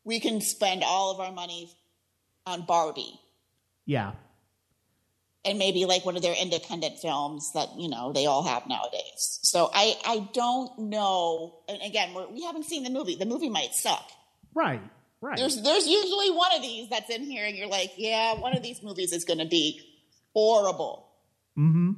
we 0.04 0.20
can 0.20 0.42
spend 0.42 0.84
all 0.84 1.12
of 1.12 1.20
our 1.20 1.32
money 1.32 1.70
on 2.46 2.66
Barbie. 2.66 3.20
Yeah. 3.86 4.14
And 5.46 5.60
maybe 5.60 5.84
like 5.84 6.06
one 6.06 6.16
of 6.16 6.22
their 6.22 6.36
independent 6.42 7.00
films 7.00 7.52
that 7.54 7.68
you 7.78 7.90
know 7.90 8.14
they 8.14 8.26
all 8.26 8.44
have 8.44 8.66
nowadays. 8.68 9.40
So 9.44 9.70
I 9.74 9.96
I 10.06 10.30
don't 10.34 10.78
know. 10.80 11.60
And 11.68 11.82
again, 11.82 12.14
we're, 12.14 12.30
we 12.30 12.44
haven't 12.44 12.64
seen 12.64 12.84
the 12.84 12.90
movie. 12.90 13.16
The 13.16 13.26
movie 13.26 13.50
might 13.50 13.74
suck. 13.74 14.10
Right. 14.54 14.82
Right. 15.20 15.38
There's 15.38 15.62
there's 15.62 15.88
usually 15.88 16.32
one 16.32 16.54
of 16.56 16.62
these 16.62 16.90
that's 16.90 17.10
in 17.10 17.24
here, 17.24 17.46
and 17.46 17.56
you're 17.56 17.68
like, 17.68 17.94
yeah, 17.98 18.34
one 18.34 18.58
of 18.58 18.62
these 18.62 18.84
movies 18.84 19.14
is 19.14 19.24
going 19.24 19.40
to 19.40 19.46
be 19.46 19.80
horrible. 20.34 21.08
Hmm. 21.56 21.92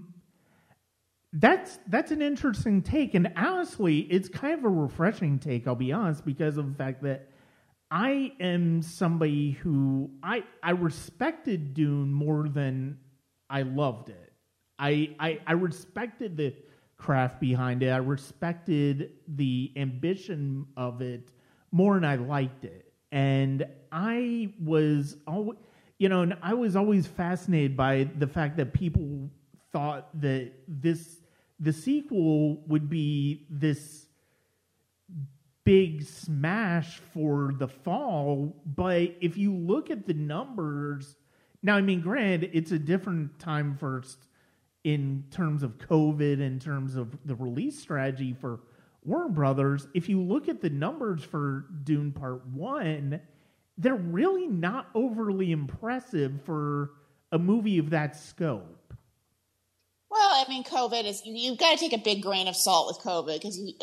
That's 1.33 1.79
that's 1.87 2.11
an 2.11 2.21
interesting 2.21 2.81
take, 2.81 3.13
and 3.15 3.33
honestly, 3.35 3.99
it's 3.99 4.29
kind 4.29 4.53
of 4.53 4.63
a 4.63 4.69
refreshing 4.69 5.39
take. 5.39 5.67
I'll 5.67 5.75
be 5.75 5.91
honest, 5.91 6.23
because 6.23 6.57
of 6.57 6.69
the 6.69 6.75
fact 6.75 7.01
that 7.01 7.29
I 7.89 8.33
am 8.39 8.81
somebody 8.83 9.51
who 9.51 10.11
I 10.21 10.43
I 10.61 10.71
respected 10.71 11.73
Dune 11.73 12.13
more 12.13 12.47
than 12.47 12.99
I 13.49 13.61
loved 13.63 14.09
it. 14.09 14.33
I 14.79 15.15
I, 15.19 15.39
I 15.47 15.53
respected 15.53 16.37
the 16.37 16.53
craft 16.97 17.39
behind 17.39 17.83
it. 17.83 17.89
I 17.89 17.97
respected 17.97 19.11
the 19.27 19.71
ambition 19.75 20.65
of 20.77 21.01
it 21.01 21.31
more 21.71 21.95
than 21.95 22.05
I 22.05 22.15
liked 22.15 22.65
it, 22.65 22.91
and 23.11 23.65
I 23.91 24.53
was 24.59 25.17
always 25.27 25.57
you 25.97 26.09
know, 26.09 26.23
and 26.23 26.37
I 26.41 26.53
was 26.53 26.75
always 26.75 27.07
fascinated 27.07 27.77
by 27.77 28.09
the 28.17 28.27
fact 28.27 28.57
that 28.57 28.73
people 28.73 29.29
thought 29.71 30.09
that 30.21 30.51
this 30.67 31.21
the 31.59 31.71
sequel 31.71 32.61
would 32.67 32.89
be 32.89 33.45
this 33.49 34.07
big 35.63 36.03
smash 36.03 36.99
for 37.13 37.53
the 37.57 37.67
fall, 37.67 38.55
but 38.65 39.15
if 39.21 39.37
you 39.37 39.53
look 39.53 39.89
at 39.89 40.05
the 40.05 40.13
numbers, 40.13 41.15
now 41.65 41.75
I 41.75 41.81
mean, 41.81 41.99
granted, 42.01 42.51
it's 42.53 42.71
a 42.71 42.77
different 42.77 43.39
time 43.39 43.75
first 43.75 44.27
in 44.83 45.23
terms 45.31 45.63
of 45.63 45.79
COVID, 45.79 46.39
in 46.39 46.59
terms 46.59 46.95
of 46.95 47.17
the 47.25 47.33
release 47.33 47.79
strategy 47.79 48.35
for 48.39 48.59
Warner 49.03 49.29
Brothers. 49.29 49.87
If 49.95 50.07
you 50.07 50.21
look 50.21 50.47
at 50.47 50.61
the 50.61 50.69
numbers 50.69 51.23
for 51.23 51.65
Dune 51.83 52.11
Part 52.11 52.45
One, 52.45 53.19
they're 53.79 53.95
really 53.95 54.45
not 54.47 54.89
overly 54.93 55.51
impressive 55.51 56.39
for 56.43 56.91
a 57.31 57.39
movie 57.39 57.79
of 57.79 57.89
that 57.89 58.15
scope. 58.15 58.93
Well, 60.11 60.21
I 60.21 60.45
mean, 60.47 60.63
COVID 60.63 61.03
is 61.03 61.23
you've 61.25 61.57
got 61.57 61.71
to 61.71 61.77
take 61.77 61.99
a 61.99 62.01
big 62.01 62.21
grain 62.21 62.47
of 62.47 62.55
salt 62.55 62.87
with 62.87 63.03
COVID 63.03 63.41
because 63.41 63.57
you, 63.57 63.73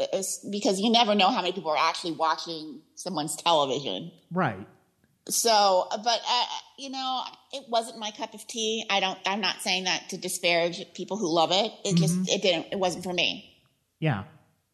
because 0.53 0.79
you 0.79 0.93
never 0.93 1.17
know 1.17 1.31
how 1.31 1.43
many 1.43 1.53
people 1.53 1.73
are 1.73 1.77
actually 1.77 2.13
watching 2.13 2.81
someone's 2.95 3.35
television. 3.35 4.13
Right. 4.31 4.69
So, 5.29 5.87
but 5.91 6.21
uh, 6.29 6.45
you 6.83 6.91
know, 6.91 7.23
it 7.53 7.65
wasn't 7.69 7.99
my 7.99 8.11
cup 8.11 8.35
of 8.35 8.47
tea. 8.47 8.85
I 8.91 9.01
don't. 9.01 9.19
I'm 9.25 9.41
not 9.41 9.63
saying 9.63 9.85
that 9.85 10.09
to 10.11 10.17
disparage 10.17 10.85
people 10.95 11.17
who 11.17 11.33
love 11.33 11.51
it. 11.53 11.73
It 11.85 11.97
just 11.97 12.15
mm-hmm. 12.15 12.29
it 12.29 12.43
didn't. 12.43 12.67
It 12.73 12.79
wasn't 12.79 13.05
for 13.05 13.13
me. 13.13 13.49
Yeah. 14.01 14.25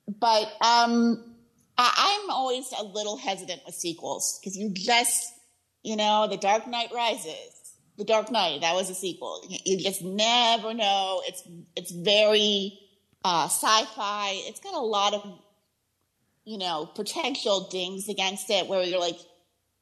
But 0.07 0.51
um, 0.63 1.37
I, 1.77 2.21
I'm 2.23 2.31
always 2.31 2.73
a 2.79 2.83
little 2.83 3.19
hesitant 3.19 3.61
with 3.67 3.75
sequels 3.75 4.39
because 4.41 4.57
you 4.57 4.71
just, 4.73 5.35
you 5.83 5.97
know, 5.97 6.27
The 6.29 6.39
Dark 6.39 6.67
Knight 6.67 6.89
Rises 6.95 7.59
the 7.99 8.05
Dark 8.05 8.31
Knight. 8.31 8.63
That 8.63 8.75
was 8.75 8.89
a 8.89 8.95
sequel. 8.95 9.43
You 9.49 9.77
just 9.77 10.03
never 10.03 10.73
know. 10.73 11.21
It's 11.27 11.43
it's 11.77 11.91
very 11.91 12.79
uh, 13.25 13.47
sci-fi. 13.47 14.31
It's 14.47 14.61
got 14.61 14.75
a 14.75 14.81
lot 14.81 15.15
of 15.15 15.41
you 16.45 16.59
know 16.59 16.87
potential 16.95 17.69
dings 17.71 18.09
against 18.09 18.49
it, 18.49 18.69
where 18.69 18.83
you're 18.85 19.01
like, 19.01 19.19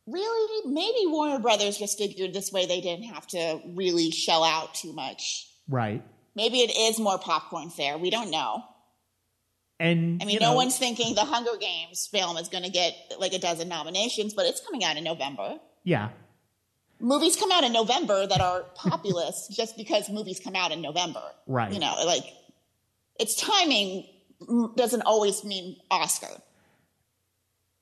really, 0.06 0.72
maybe 0.72 1.06
Warner 1.06 1.38
Brothers 1.38 1.78
just 1.78 1.98
figured 1.98 2.32
this 2.32 2.52
way 2.52 2.66
they 2.66 2.80
didn't 2.80 3.04
have 3.04 3.26
to 3.28 3.60
really 3.74 4.10
shell 4.10 4.44
out 4.44 4.74
too 4.74 4.92
much. 4.92 5.48
Right. 5.68 6.02
Maybe 6.34 6.60
it 6.60 6.76
is 6.76 6.98
more 6.98 7.18
popcorn 7.18 7.70
fare. 7.70 7.98
We 7.98 8.10
don't 8.10 8.30
know. 8.30 8.62
And 9.78 10.22
I 10.22 10.26
mean, 10.26 10.38
no 10.40 10.50
know, 10.50 10.54
one's 10.54 10.78
thinking 10.78 11.14
the 11.14 11.24
Hunger 11.24 11.56
Games 11.60 12.06
film 12.06 12.38
is 12.38 12.48
going 12.48 12.64
to 12.64 12.70
get 12.70 12.94
like 13.18 13.34
a 13.34 13.38
dozen 13.38 13.68
nominations, 13.68 14.32
but 14.32 14.46
it's 14.46 14.60
coming 14.64 14.84
out 14.84 14.96
in 14.96 15.04
November. 15.04 15.58
Yeah, 15.84 16.10
movies 17.00 17.36
come 17.36 17.52
out 17.52 17.64
in 17.64 17.72
November 17.72 18.26
that 18.26 18.40
are 18.40 18.62
populous 18.74 19.48
just 19.52 19.76
because 19.76 20.08
movies 20.08 20.40
come 20.40 20.56
out 20.56 20.72
in 20.72 20.80
November. 20.80 21.22
Right. 21.46 21.72
You 21.72 21.78
know, 21.78 21.94
like 22.04 22.24
it's 23.18 23.34
timing 23.36 24.06
doesn't 24.76 25.02
always 25.02 25.44
mean 25.44 25.76
Oscar. 25.90 26.42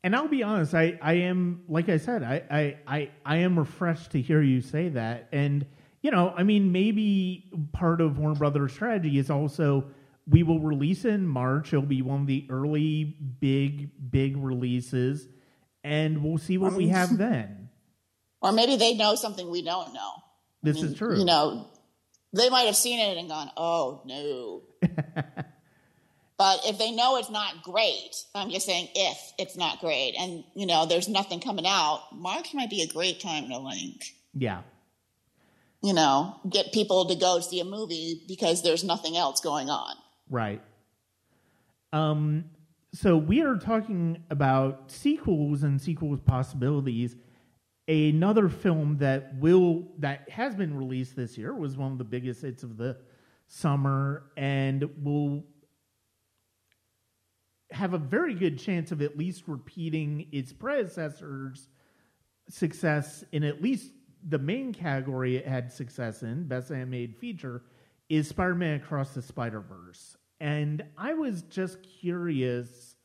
And 0.05 0.15
I'll 0.15 0.29
be 0.29 0.45
honest, 0.45 0.75
I, 0.75 0.99
I 1.03 1.15
am 1.15 1.63
like 1.69 1.89
I 1.89 1.97
said, 1.97 2.23
I, 2.23 2.43
I, 2.51 2.77
I, 2.87 3.11
I 3.25 3.37
am 3.39 3.59
refreshed 3.59 4.13
to 4.13 4.21
hear 4.21 4.41
you 4.41 4.61
say 4.61 4.91
that. 4.91 5.29
And, 5.33 5.67
you 6.03 6.13
know, 6.13 6.33
I 6.37 6.45
mean 6.45 6.71
maybe 6.71 7.51
part 7.73 8.01
of 8.01 8.19
Warner 8.19 8.37
Brothers 8.37 8.73
strategy 8.73 9.19
is 9.19 9.31
also 9.31 9.87
we 10.29 10.45
will 10.45 10.61
release 10.61 11.05
in 11.05 11.27
March. 11.27 11.73
It'll 11.73 11.83
be 11.83 12.03
one 12.03 12.21
of 12.21 12.27
the 12.29 12.47
early 12.49 13.17
big, 13.41 14.11
big 14.11 14.37
releases, 14.37 15.27
and 15.83 16.23
we'll 16.23 16.39
see 16.39 16.59
what 16.59 16.75
we 16.75 16.89
have 16.89 17.19
then 17.19 17.65
or 18.45 18.53
maybe 18.53 18.77
they 18.77 18.95
know 18.95 19.15
something 19.15 19.51
we 19.51 19.63
don't 19.63 19.95
know. 19.95 20.11
This 20.63 20.77
I 20.77 20.83
mean, 20.83 20.93
is 20.93 20.99
true. 20.99 21.19
You 21.19 21.25
know, 21.25 21.67
they 22.35 22.51
might 22.51 22.65
have 22.65 22.77
seen 22.77 23.01
it 23.01 23.17
and 23.17 23.27
gone, 23.27 23.51
"Oh 23.57 24.03
no." 24.05 24.63
but 26.39 26.61
if 26.65 26.79
they 26.79 26.91
know 26.91 27.17
it's 27.17 27.31
not 27.31 27.63
great, 27.63 28.11
I'm 28.35 28.51
just 28.51 28.67
saying 28.67 28.89
if 28.95 29.33
it's 29.39 29.57
not 29.57 29.81
great, 29.81 30.15
and 30.19 30.45
you 30.55 30.67
know, 30.67 30.87
there's 30.87 31.09
nothing 31.09 31.41
coming 31.41 31.67
out, 31.67 32.03
March 32.13 32.55
might 32.55 32.71
be 32.71 32.83
a 32.83 32.87
great 32.87 33.21
time 33.21 33.49
to 33.49 33.59
link. 33.59 34.15
Yeah. 34.35 34.63
You 35.83 35.93
know, 35.93 36.37
get 36.49 36.73
people 36.73 37.07
to 37.07 37.15
go 37.15 37.41
see 37.41 37.61
a 37.61 37.65
movie 37.65 38.23
because 38.27 38.63
there's 38.63 38.85
nothing 38.85 39.17
else 39.17 39.41
going 39.41 39.71
on. 39.71 39.95
Right. 40.31 40.63
Um. 41.93 42.45
So 42.93 43.17
we 43.17 43.43
are 43.43 43.57
talking 43.57 44.23
about 44.31 44.91
sequels 44.91 45.65
and 45.65 45.81
sequels 45.81 46.21
possibilities 46.21 47.17
Another 47.87 48.49
film 48.49 48.97
that 48.99 49.35
will 49.37 49.87
that 49.99 50.31
has 50.31 50.55
been 50.55 50.75
released 50.75 51.17
this 51.17 51.37
year 51.37 51.55
was 51.55 51.77
one 51.77 51.93
of 51.93 51.99
the 51.99 52.05
biggest 52.05 52.41
hits 52.41 52.63
of 52.63 52.79
the 52.79 52.97
summer 53.47 54.31
and 54.39 54.89
will 55.03 55.45
have 57.75 57.93
a 57.93 57.99
very 57.99 58.35
good 58.35 58.59
chance 58.59 58.93
of 58.93 59.03
at 59.03 59.19
least 59.19 59.45
repeating 59.47 60.29
its 60.31 60.53
predecessor's 60.53 61.69
success 62.49 63.25
in 63.33 63.43
at 63.43 63.63
least 63.63 63.91
the 64.29 64.39
main 64.39 64.73
category 64.73 65.37
it 65.37 65.47
had 65.47 65.73
success 65.73 66.23
in, 66.23 66.45
Best 66.45 66.71
Animated 66.71 67.17
Feature, 67.17 67.63
is 68.09 68.29
Spider 68.29 68.55
Man 68.55 68.77
Across 68.77 69.15
the 69.15 69.23
Spider 69.23 69.61
Verse. 69.61 70.17
And 70.41 70.85
I 70.97 71.15
was 71.15 71.43
just 71.43 71.79
curious. 71.83 72.97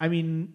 I 0.00 0.08
mean, 0.08 0.54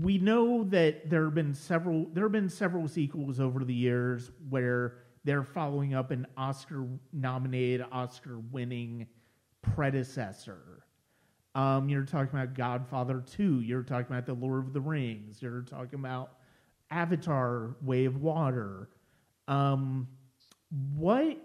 we 0.00 0.18
know 0.18 0.64
that 0.64 1.10
there 1.10 1.24
have 1.24 1.34
been 1.34 1.54
several 1.54 2.06
there 2.12 2.24
have 2.24 2.32
been 2.32 2.48
several 2.48 2.88
sequels 2.88 3.38
over 3.38 3.64
the 3.64 3.74
years 3.74 4.30
where 4.48 4.94
they're 5.24 5.44
following 5.44 5.94
up 5.94 6.10
an 6.10 6.26
Oscar 6.36 6.86
nominated, 7.12 7.84
Oscar 7.92 8.38
winning 8.50 9.06
predecessor. 9.62 10.83
Um, 11.54 11.88
you're 11.88 12.04
talking 12.04 12.38
about 12.38 12.54
Godfather 12.54 13.22
2, 13.36 13.60
you're 13.60 13.82
talking 13.82 14.06
about 14.10 14.26
The 14.26 14.34
Lord 14.34 14.66
of 14.66 14.72
the 14.72 14.80
Rings, 14.80 15.40
you're 15.40 15.62
talking 15.62 15.98
about 16.00 16.32
Avatar 16.90 17.76
Way 17.80 18.06
of 18.06 18.20
Water. 18.20 18.88
Um, 19.46 20.08
what 20.96 21.38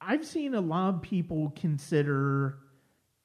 I've 0.00 0.26
seen 0.26 0.54
a 0.54 0.60
lot 0.60 0.94
of 0.94 1.02
people 1.02 1.52
consider 1.56 2.58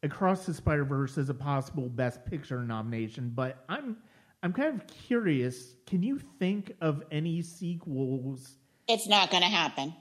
Across 0.03 0.47
the 0.47 0.53
Spider 0.53 0.83
Verse 0.83 1.17
as 1.19 1.29
a 1.29 1.33
possible 1.33 1.87
Best 1.87 2.25
Picture 2.25 2.63
nomination, 2.63 3.31
but 3.35 3.63
I'm 3.69 3.97
I'm 4.41 4.51
kind 4.51 4.81
of 4.81 4.87
curious. 4.87 5.75
Can 5.85 6.01
you 6.01 6.19
think 6.39 6.73
of 6.81 7.03
any 7.11 7.43
sequels? 7.43 8.55
It's 8.87 9.07
not 9.07 9.29
going 9.29 9.43
to 9.43 9.49
happen. 9.49 9.93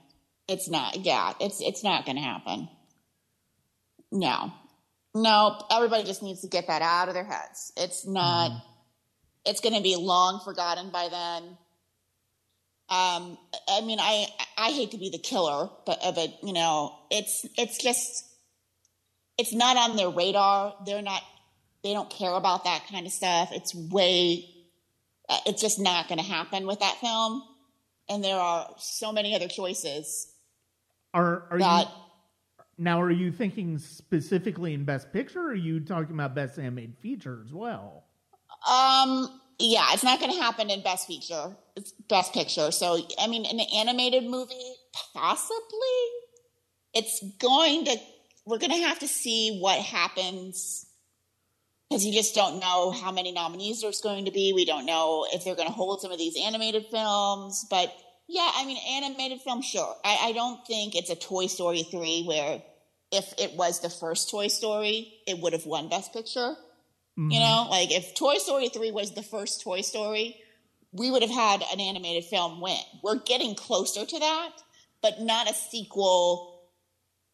It's 0.47 0.67
not. 0.69 1.05
Yeah, 1.05 1.33
it's 1.39 1.61
it's 1.61 1.83
not 1.83 2.05
going 2.05 2.15
to 2.15 2.23
happen. 2.23 2.67
No, 4.11 4.51
no. 5.15 5.61
Everybody 5.71 6.03
just 6.03 6.23
needs 6.23 6.41
to 6.41 6.47
get 6.47 6.67
that 6.67 6.81
out 6.81 7.07
of 7.07 7.13
their 7.13 7.25
heads. 7.25 7.71
It's 7.77 8.05
not. 8.05 8.51
Mm. 8.51 8.61
It's 9.45 9.61
going 9.61 9.75
to 9.75 9.81
be 9.81 9.95
long 9.95 10.41
forgotten 10.43 10.91
by 10.91 11.07
then. 11.09 11.43
Um, 12.89 13.37
I 13.69 13.81
mean, 13.81 13.99
I 13.99 14.27
I 14.57 14.71
hate 14.71 14.91
to 14.91 14.97
be 14.97 15.09
the 15.09 15.17
killer, 15.17 15.69
but 15.85 15.99
but 16.13 16.43
you 16.43 16.53
know, 16.53 16.95
it's 17.09 17.45
it's 17.57 17.81
just 17.81 18.25
it's 19.41 19.53
not 19.53 19.75
on 19.75 19.95
their 19.95 20.09
radar. 20.09 20.75
They're 20.85 21.01
not, 21.01 21.23
they 21.83 21.93
don't 21.93 22.09
care 22.09 22.33
about 22.33 22.65
that 22.65 22.83
kind 22.91 23.07
of 23.07 23.11
stuff. 23.11 23.49
It's 23.51 23.73
way, 23.73 24.45
uh, 25.27 25.39
it's 25.47 25.61
just 25.61 25.79
not 25.79 26.07
going 26.07 26.19
to 26.19 26.25
happen 26.25 26.67
with 26.67 26.79
that 26.79 26.97
film. 26.97 27.43
And 28.07 28.23
there 28.23 28.37
are 28.37 28.69
so 28.77 29.11
many 29.11 29.35
other 29.35 29.47
choices. 29.47 30.31
Are, 31.13 31.47
are 31.49 31.57
that, 31.57 31.87
you, 31.87 31.93
now, 32.81 32.99
are 32.99 33.11
you 33.11 33.31
thinking 33.31 33.77
specifically 33.77 34.73
in 34.73 34.85
Best 34.85 35.13
Picture 35.13 35.39
or 35.39 35.49
are 35.49 35.55
you 35.55 35.79
talking 35.79 36.15
about 36.15 36.33
Best 36.33 36.57
Animated 36.57 36.97
Feature 36.97 37.43
as 37.45 37.53
well? 37.53 38.05
Um, 38.67 39.39
yeah, 39.59 39.85
it's 39.93 40.03
not 40.03 40.19
going 40.19 40.31
to 40.31 40.41
happen 40.41 40.71
in 40.71 40.81
Best 40.81 41.05
Feature. 41.05 41.55
It's 41.75 41.91
Best 42.09 42.33
Picture. 42.33 42.71
So, 42.71 42.97
I 43.19 43.27
mean, 43.27 43.45
an 43.45 43.59
animated 43.75 44.23
movie, 44.23 44.73
possibly. 45.13 45.53
It's 46.95 47.23
going 47.39 47.85
to, 47.85 47.97
we're 48.47 48.57
going 48.57 48.71
to 48.71 48.87
have 48.87 48.97
to 48.99 49.07
see 49.07 49.59
what 49.59 49.79
happens 49.79 50.87
because 51.87 52.03
you 52.03 52.13
just 52.13 52.33
don't 52.33 52.59
know 52.59 52.89
how 52.89 53.11
many 53.11 53.31
nominees 53.31 53.81
there's 53.81 54.01
going 54.01 54.25
to 54.25 54.31
be. 54.31 54.53
We 54.55 54.65
don't 54.65 54.87
know 54.87 55.27
if 55.31 55.43
they're 55.45 55.55
going 55.55 55.67
to 55.67 55.73
hold 55.73 56.01
some 56.01 56.11
of 56.11 56.17
these 56.17 56.35
animated 56.35 56.87
films. 56.89 57.63
But 57.69 57.93
yeah, 58.27 58.49
I 58.55 58.65
mean, 58.65 58.77
animated 58.89 59.41
film, 59.41 59.61
sure. 59.61 59.95
I, 60.03 60.29
I 60.29 60.31
don't 60.31 60.65
think 60.65 60.95
it's 60.95 61.11
a 61.11 61.15
Toy 61.15 61.45
Story 61.45 61.83
3 61.83 62.23
where 62.25 62.63
if 63.11 63.33
it 63.37 63.53
was 63.53 63.81
the 63.81 63.89
first 63.89 64.29
Toy 64.29 64.47
Story, 64.47 65.13
it 65.27 65.39
would 65.39 65.53
have 65.53 65.65
won 65.65 65.89
Best 65.89 66.13
Picture. 66.13 66.55
Mm-hmm. 67.19 67.31
You 67.31 67.39
know, 67.39 67.67
like 67.69 67.91
if 67.91 68.15
Toy 68.15 68.35
Story 68.35 68.69
3 68.69 68.91
was 68.91 69.13
the 69.13 69.23
first 69.23 69.61
Toy 69.61 69.81
Story, 69.81 70.37
we 70.93 71.11
would 71.11 71.21
have 71.21 71.31
had 71.31 71.61
an 71.73 71.79
animated 71.79 72.25
film 72.25 72.61
win. 72.61 72.77
We're 73.03 73.19
getting 73.19 73.55
closer 73.55 74.05
to 74.05 74.19
that, 74.19 74.51
but 75.01 75.21
not 75.21 75.49
a 75.49 75.53
sequel, 75.53 76.61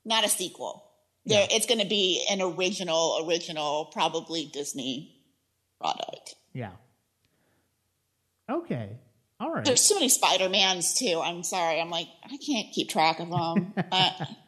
not 0.03 0.25
a 0.25 0.29
sequel. 0.29 0.83
Yeah. 1.25 1.37
There, 1.37 1.47
it's 1.51 1.65
going 1.65 1.81
to 1.81 1.87
be 1.87 2.25
an 2.31 2.41
original, 2.41 3.25
original, 3.27 3.85
probably 3.93 4.49
Disney 4.51 5.15
product. 5.79 6.35
Yeah. 6.53 6.71
Okay. 8.49 8.97
All 9.39 9.51
right. 9.51 9.65
There's 9.65 9.81
so 9.81 9.95
many 9.95 10.09
Spider 10.09 10.49
Mans 10.49 10.95
too. 10.95 11.21
I'm 11.23 11.43
sorry. 11.43 11.79
I'm 11.79 11.89
like 11.89 12.07
I 12.23 12.37
can't 12.37 12.71
keep 12.73 12.89
track 12.89 13.19
of 13.19 13.29
them. 13.29 13.73
uh, 13.91 14.25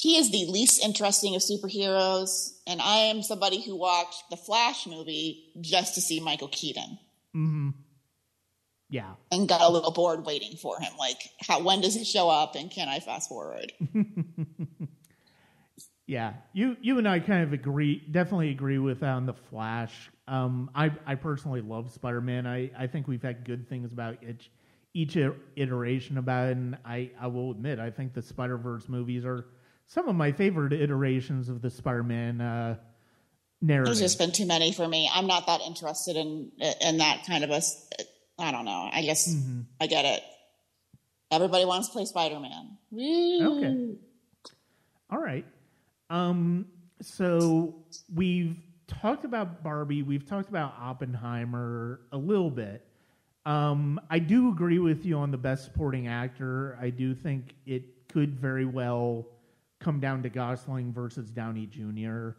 he 0.00 0.16
is 0.16 0.30
the 0.30 0.46
least 0.46 0.82
interesting 0.82 1.36
of 1.36 1.42
superheroes, 1.42 2.54
and 2.66 2.80
I 2.80 3.10
am 3.10 3.22
somebody 3.22 3.60
who 3.60 3.76
watched 3.76 4.30
the 4.30 4.36
Flash 4.36 4.86
movie 4.86 5.52
just 5.60 5.94
to 5.94 6.00
see 6.00 6.20
Michael 6.20 6.48
Keaton. 6.48 6.98
Mm-hmm. 7.36 7.70
Yeah, 8.88 9.12
and 9.30 9.46
got 9.46 9.60
a 9.60 9.68
little 9.68 9.90
bored 9.90 10.24
waiting 10.24 10.56
for 10.56 10.80
him. 10.80 10.92
Like, 10.98 11.18
how 11.46 11.62
when 11.62 11.82
does 11.82 11.94
he 11.94 12.04
show 12.04 12.30
up, 12.30 12.54
and 12.54 12.70
can 12.70 12.88
I 12.88 13.00
fast 13.00 13.28
forward? 13.28 13.74
yeah, 16.06 16.32
you 16.54 16.78
you 16.80 16.96
and 16.96 17.06
I 17.06 17.20
kind 17.20 17.42
of 17.42 17.52
agree. 17.52 18.02
Definitely 18.10 18.52
agree 18.52 18.78
with 18.78 19.02
on 19.02 19.26
the 19.26 19.34
Flash. 19.34 20.10
Um, 20.26 20.70
I 20.74 20.92
I 21.04 21.16
personally 21.16 21.60
love 21.60 21.90
Spider 21.90 22.22
Man. 22.22 22.46
I 22.46 22.70
I 22.76 22.86
think 22.86 23.06
we've 23.06 23.22
had 23.22 23.44
good 23.44 23.68
things 23.68 23.92
about 23.92 24.16
each 24.26 24.50
each 24.94 25.18
iteration 25.56 26.16
about 26.16 26.48
it, 26.48 26.56
and 26.56 26.78
I 26.86 27.10
I 27.20 27.26
will 27.26 27.50
admit 27.50 27.78
I 27.78 27.90
think 27.90 28.14
the 28.14 28.22
Spider 28.22 28.56
Verse 28.56 28.88
movies 28.88 29.26
are 29.26 29.44
some 29.90 30.08
of 30.08 30.14
my 30.14 30.30
favorite 30.30 30.72
iterations 30.72 31.48
of 31.48 31.62
the 31.62 31.68
Spider-Man 31.68 32.40
uh, 32.40 32.76
narrative. 33.60 33.86
There's 33.86 34.00
just 34.00 34.18
been 34.18 34.30
too 34.30 34.46
many 34.46 34.72
for 34.72 34.86
me. 34.86 35.10
I'm 35.12 35.26
not 35.26 35.48
that 35.48 35.60
interested 35.62 36.16
in 36.16 36.52
in 36.80 36.98
that 36.98 37.26
kind 37.26 37.42
of 37.44 37.50
a. 37.50 37.60
I 38.38 38.52
don't 38.52 38.64
know. 38.64 38.88
I 38.90 39.02
guess 39.02 39.28
mm-hmm. 39.28 39.62
I 39.80 39.86
get 39.86 40.04
it. 40.04 40.22
Everybody 41.32 41.64
wants 41.64 41.88
to 41.88 41.92
play 41.92 42.04
Spider-Man. 42.04 42.78
Okay. 42.94 43.96
All 45.10 45.18
right. 45.18 45.44
Um. 46.08 46.66
So 47.02 47.74
we've 48.14 48.56
talked 48.86 49.24
about 49.24 49.64
Barbie. 49.64 50.02
We've 50.02 50.24
talked 50.24 50.48
about 50.48 50.74
Oppenheimer 50.80 52.00
a 52.12 52.16
little 52.16 52.50
bit. 52.50 52.86
Um, 53.44 54.00
I 54.08 54.20
do 54.20 54.50
agree 54.50 54.78
with 54.78 55.04
you 55.04 55.16
on 55.18 55.32
the 55.32 55.38
best 55.38 55.64
supporting 55.64 56.06
actor. 56.06 56.78
I 56.80 56.90
do 56.90 57.14
think 57.14 57.54
it 57.66 58.08
could 58.08 58.38
very 58.38 58.66
well 58.66 59.26
come 59.80 60.00
down 60.00 60.22
to 60.22 60.28
Gosling 60.28 60.92
versus 60.92 61.30
Downey 61.30 61.66
Jr. 61.66 62.30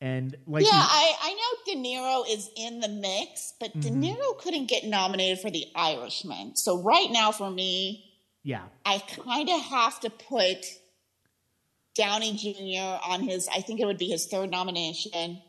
And 0.00 0.36
like, 0.46 0.64
yeah, 0.64 0.70
I, 0.72 1.14
I 1.22 1.34
know 1.34 1.74
De 1.74 1.80
Niro 1.80 2.24
is 2.28 2.50
in 2.56 2.80
the 2.80 2.88
mix, 2.88 3.54
but 3.60 3.70
mm-hmm. 3.70 4.00
De 4.00 4.08
Niro 4.08 4.36
couldn't 4.38 4.66
get 4.66 4.84
nominated 4.84 5.38
for 5.38 5.50
The 5.50 5.66
Irishman. 5.76 6.56
So 6.56 6.82
right 6.82 7.08
now, 7.10 7.30
for 7.30 7.48
me, 7.50 8.12
yeah, 8.42 8.62
I 8.84 8.98
kind 8.98 9.48
of 9.48 9.60
have 9.60 10.00
to 10.00 10.10
put 10.10 10.66
Downey 11.94 12.34
Jr. 12.34 13.08
on 13.08 13.20
his. 13.20 13.48
I 13.48 13.60
think 13.60 13.78
it 13.78 13.86
would 13.86 13.98
be 13.98 14.08
his 14.08 14.26
third 14.26 14.50
nomination 14.50 15.40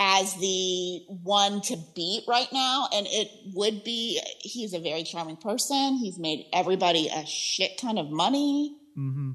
as 0.00 0.34
the 0.34 1.04
one 1.22 1.60
to 1.60 1.78
beat 1.94 2.24
right 2.26 2.48
now. 2.52 2.88
And 2.92 3.06
it 3.08 3.30
would 3.54 3.84
be, 3.84 4.20
he's 4.40 4.74
a 4.74 4.80
very 4.80 5.04
charming 5.04 5.36
person. 5.36 5.96
He's 5.96 6.18
made 6.18 6.46
everybody 6.52 7.08
a 7.08 7.24
shit 7.24 7.78
ton 7.78 7.98
of 7.98 8.10
money. 8.10 8.76
Mm-hmm 8.98 9.30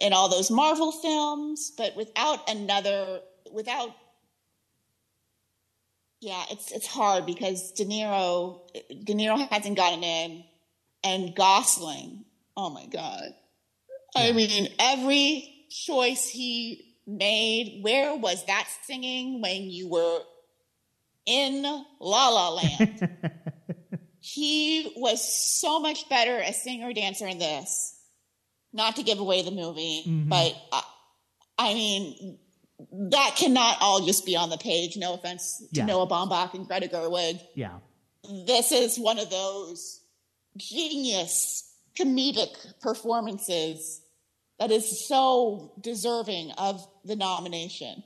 in 0.00 0.12
all 0.12 0.28
those 0.28 0.50
Marvel 0.50 0.92
films, 0.92 1.72
but 1.76 1.94
without 1.94 2.48
another, 2.48 3.20
without, 3.52 3.90
yeah, 6.20 6.42
it's 6.50 6.72
it's 6.72 6.86
hard 6.86 7.26
because 7.26 7.72
De 7.72 7.84
Niro, 7.84 8.60
De 8.72 9.14
Niro 9.14 9.46
hasn't 9.48 9.76
gotten 9.76 10.02
in, 10.02 10.44
and 11.04 11.34
Gosling, 11.36 12.24
oh 12.56 12.70
my 12.70 12.86
god, 12.86 13.34
yeah. 14.16 14.22
I 14.24 14.32
mean 14.32 14.68
every 14.78 15.66
choice 15.70 16.28
he 16.28 16.96
made, 17.06 17.80
where 17.82 18.16
was 18.16 18.44
that 18.46 18.66
singing 18.84 19.40
when 19.40 19.70
you 19.70 19.88
were 19.88 20.20
in 21.26 21.62
La 21.62 22.28
La 22.28 22.48
Land? 22.54 23.10
he 24.20 24.92
was 24.96 25.22
so 25.60 25.80
much 25.80 26.08
better 26.08 26.38
a 26.38 26.52
singer 26.52 26.92
dancer 26.92 27.26
in 27.26 27.38
this 27.38 27.99
not 28.72 28.96
to 28.96 29.02
give 29.02 29.18
away 29.18 29.42
the 29.42 29.50
movie, 29.50 30.04
mm-hmm. 30.06 30.28
but 30.28 30.54
I, 30.72 30.82
I, 31.58 31.74
mean, 31.74 32.38
that 33.10 33.34
cannot 33.36 33.78
all 33.80 34.06
just 34.06 34.24
be 34.24 34.36
on 34.36 34.50
the 34.50 34.58
page. 34.58 34.96
No 34.96 35.14
offense 35.14 35.58
to 35.74 35.80
yeah. 35.80 35.86
Noah 35.86 36.06
Baumbach 36.06 36.54
and 36.54 36.66
Greta 36.66 36.88
Gerwig. 36.88 37.40
Yeah. 37.54 37.78
This 38.46 38.72
is 38.72 38.98
one 38.98 39.18
of 39.18 39.30
those 39.30 40.00
genius 40.56 41.66
comedic 41.98 42.80
performances 42.80 44.00
that 44.58 44.70
is 44.70 45.08
so 45.08 45.72
deserving 45.80 46.52
of 46.52 46.86
the 47.04 47.16
nomination. 47.16 48.02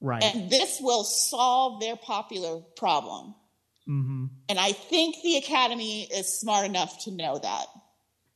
Right. 0.00 0.22
And 0.22 0.50
this 0.50 0.78
will 0.80 1.04
solve 1.04 1.80
their 1.80 1.96
popular 1.96 2.60
problem. 2.76 3.34
Mm-hmm. 3.88 4.26
And 4.48 4.58
I 4.58 4.72
think 4.72 5.16
the 5.22 5.36
Academy 5.36 6.04
is 6.04 6.38
smart 6.38 6.66
enough 6.66 7.04
to 7.04 7.10
know 7.10 7.38
that. 7.38 7.66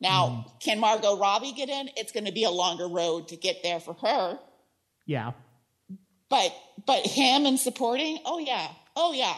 Now, 0.00 0.46
mm. 0.46 0.60
can 0.60 0.80
Margot 0.80 1.18
Robbie 1.18 1.52
get 1.52 1.68
in? 1.68 1.90
It's 1.96 2.12
going 2.12 2.24
to 2.24 2.32
be 2.32 2.44
a 2.44 2.50
longer 2.50 2.88
road 2.88 3.28
to 3.28 3.36
get 3.36 3.62
there 3.62 3.80
for 3.80 3.94
her. 3.94 4.38
Yeah. 5.04 5.32
But 6.28 6.54
but 6.86 7.06
him 7.06 7.44
and 7.44 7.58
supporting, 7.58 8.18
oh 8.24 8.38
yeah, 8.38 8.68
oh 8.94 9.12
yeah, 9.12 9.36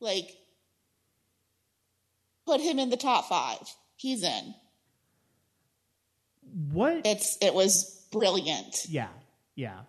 like 0.00 0.36
put 2.46 2.60
him 2.60 2.78
in 2.78 2.90
the 2.90 2.96
top 2.96 3.28
five. 3.28 3.58
He's 3.96 4.22
in. 4.22 4.54
What? 6.72 7.02
It's 7.04 7.36
it 7.42 7.52
was 7.52 8.06
brilliant. 8.12 8.86
Yeah, 8.88 9.08
yeah. 9.56 9.80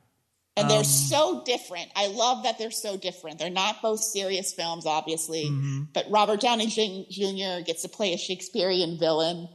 And 0.58 0.66
um, 0.66 0.70
they're 0.70 0.84
so 0.84 1.44
different. 1.46 1.90
I 1.96 2.08
love 2.08 2.44
that 2.44 2.58
they're 2.58 2.72
so 2.72 2.98
different. 2.98 3.38
They're 3.38 3.52
not 3.52 3.82
both 3.82 4.02
serious 4.02 4.52
films, 4.52 4.86
obviously, 4.88 5.46
mm-hmm. 5.46 5.84
but 5.94 6.06
Robert 6.10 6.42
Downey 6.42 6.68
Jr. 6.68 7.64
gets 7.64 7.84
to 7.84 7.90
play 7.90 8.14
a 8.14 8.18
Shakespearean 8.18 8.98
villain 9.00 9.48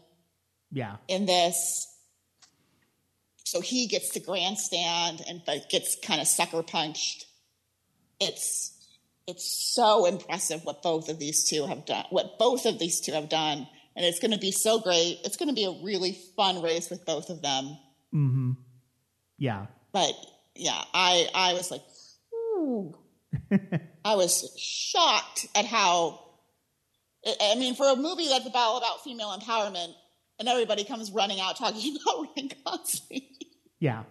yeah. 0.74 0.96
In 1.08 1.24
this. 1.24 1.88
So 3.44 3.60
he 3.60 3.86
gets 3.86 4.10
to 4.10 4.20
grandstand 4.20 5.22
and 5.28 5.40
but 5.46 5.70
gets 5.70 5.96
kind 6.02 6.20
of 6.20 6.26
sucker 6.26 6.62
punched. 6.62 7.26
It's 8.20 8.72
it's 9.26 9.72
so 9.74 10.06
impressive 10.06 10.64
what 10.64 10.82
both 10.82 11.08
of 11.08 11.18
these 11.18 11.48
two 11.48 11.64
have 11.66 11.86
done. 11.86 12.04
What 12.10 12.38
both 12.38 12.66
of 12.66 12.78
these 12.78 13.00
two 13.00 13.12
have 13.12 13.28
done, 13.28 13.66
and 13.96 14.04
it's 14.04 14.18
going 14.18 14.32
to 14.32 14.38
be 14.38 14.50
so 14.50 14.80
great. 14.80 15.20
It's 15.24 15.36
going 15.36 15.48
to 15.48 15.54
be 15.54 15.64
a 15.64 15.84
really 15.84 16.18
fun 16.36 16.60
race 16.60 16.90
with 16.90 17.06
both 17.06 17.30
of 17.30 17.40
them. 17.40 17.78
Mm-hmm. 18.12 18.52
Yeah. 19.38 19.66
But 19.92 20.12
yeah, 20.56 20.82
I 20.92 21.28
I 21.34 21.52
was 21.54 21.70
like, 21.70 21.82
I 24.04 24.16
was 24.16 24.52
shocked 24.58 25.46
at 25.54 25.64
how. 25.64 26.20
I 27.40 27.54
mean, 27.54 27.74
for 27.74 27.88
a 27.88 27.96
movie 27.96 28.28
that's 28.28 28.46
about 28.46 28.78
about 28.78 29.02
female 29.02 29.34
empowerment, 29.38 29.94
and 30.38 30.48
everybody 30.48 30.84
comes 30.84 31.10
running 31.10 31.40
out 31.40 31.56
talking 31.56 31.96
about 32.02 32.28
Ryan 32.36 32.50
Gosling. 32.64 33.22
Yeah. 33.78 34.02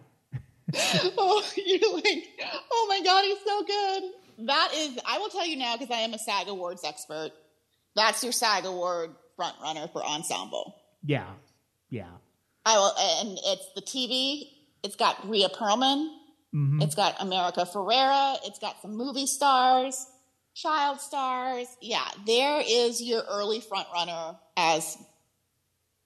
oh, 1.18 1.44
you're 1.56 1.94
like, 1.94 2.28
oh 2.72 2.86
my 2.90 3.02
god, 3.04 3.24
he's 3.26 3.38
so 3.46 3.64
good. 3.64 4.04
That 4.48 4.72
is, 4.76 5.00
I 5.06 5.20
will 5.20 5.30
tell 5.30 5.46
you 5.46 5.58
now 5.58 5.78
because 5.78 5.92
I 5.92 6.00
am 6.00 6.14
a 6.14 6.20
SAG 6.20 6.48
Awards 6.48 6.84
expert. 6.84 7.32
That's 7.96 8.24
your 8.24 8.32
SAG 8.32 8.66
Award 8.66 9.12
front 9.36 9.56
runner 9.62 9.88
for 9.92 10.04
ensemble. 10.04 10.76
Yeah, 11.04 11.28
yeah. 11.90 12.10
I 12.66 12.78
will, 12.78 12.94
and 13.22 13.38
it's 13.46 13.68
the 13.76 13.82
TV. 13.82 14.48
It's 14.84 14.96
got 14.96 15.30
Rhea 15.30 15.50
Perlman. 15.50 16.10
Mm-hmm. 16.56 16.82
It's 16.82 16.96
got 16.96 17.16
America 17.20 17.68
Ferrera. 17.72 18.38
It's 18.46 18.60
got 18.60 18.82
some 18.82 18.96
movie 18.96 19.28
stars, 19.28 20.06
child 20.56 21.02
stars. 21.02 21.68
Yeah, 21.82 22.08
there 22.26 22.62
is 22.66 23.02
your 23.02 23.24
early 23.30 23.60
front 23.60 23.88
runner 23.94 24.38
as 24.56 24.98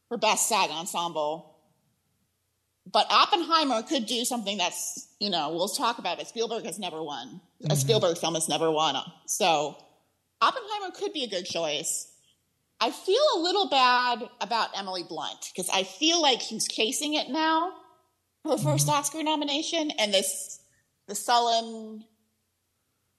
for 0.10 0.17
best 0.17 0.48
SAG 0.48 0.70
ensemble 0.70 1.58
but 2.91 3.08
Oppenheimer 3.10 3.84
could 3.84 4.06
do 4.06 4.24
something 4.24 4.58
that's, 4.58 5.08
you 5.20 5.30
know, 5.30 5.50
we'll 5.50 5.67
talk 5.67 5.98
about 5.98 6.20
it. 6.20 6.28
Spielberg 6.28 6.65
has 6.65 6.80
never 6.80 7.04
won. 7.04 7.41
A 7.62 7.67
mm-hmm. 7.67 7.76
Spielberg 7.76 8.17
film 8.17 8.36
has 8.36 8.48
never 8.48 8.72
won. 8.72 8.96
So 9.26 9.78
Oppenheimer 10.41 10.93
could 10.96 11.13
be 11.13 11.24
a 11.24 11.28
good 11.28 11.46
choice. 11.46 12.12
I 12.80 12.91
feel 12.91 13.24
a 13.36 13.39
little 13.39 13.70
bad 13.70 14.30
about 14.39 14.78
Emily 14.78 15.04
Blunt 15.08 15.52
because 15.54 15.70
I 15.74 15.84
feel 15.84 16.22
like 16.22 16.41
she's 16.41 16.67
chasing 16.67 17.15
it 17.15 17.30
now, 17.30 17.74
her 18.46 18.52
mm-hmm. 18.52 18.67
1st 18.67 18.88
Oscar 18.88 19.24
nomination, 19.24 19.91
and 19.98 20.13
this 20.13 20.60
the 21.08 21.15
sullen, 21.15 22.04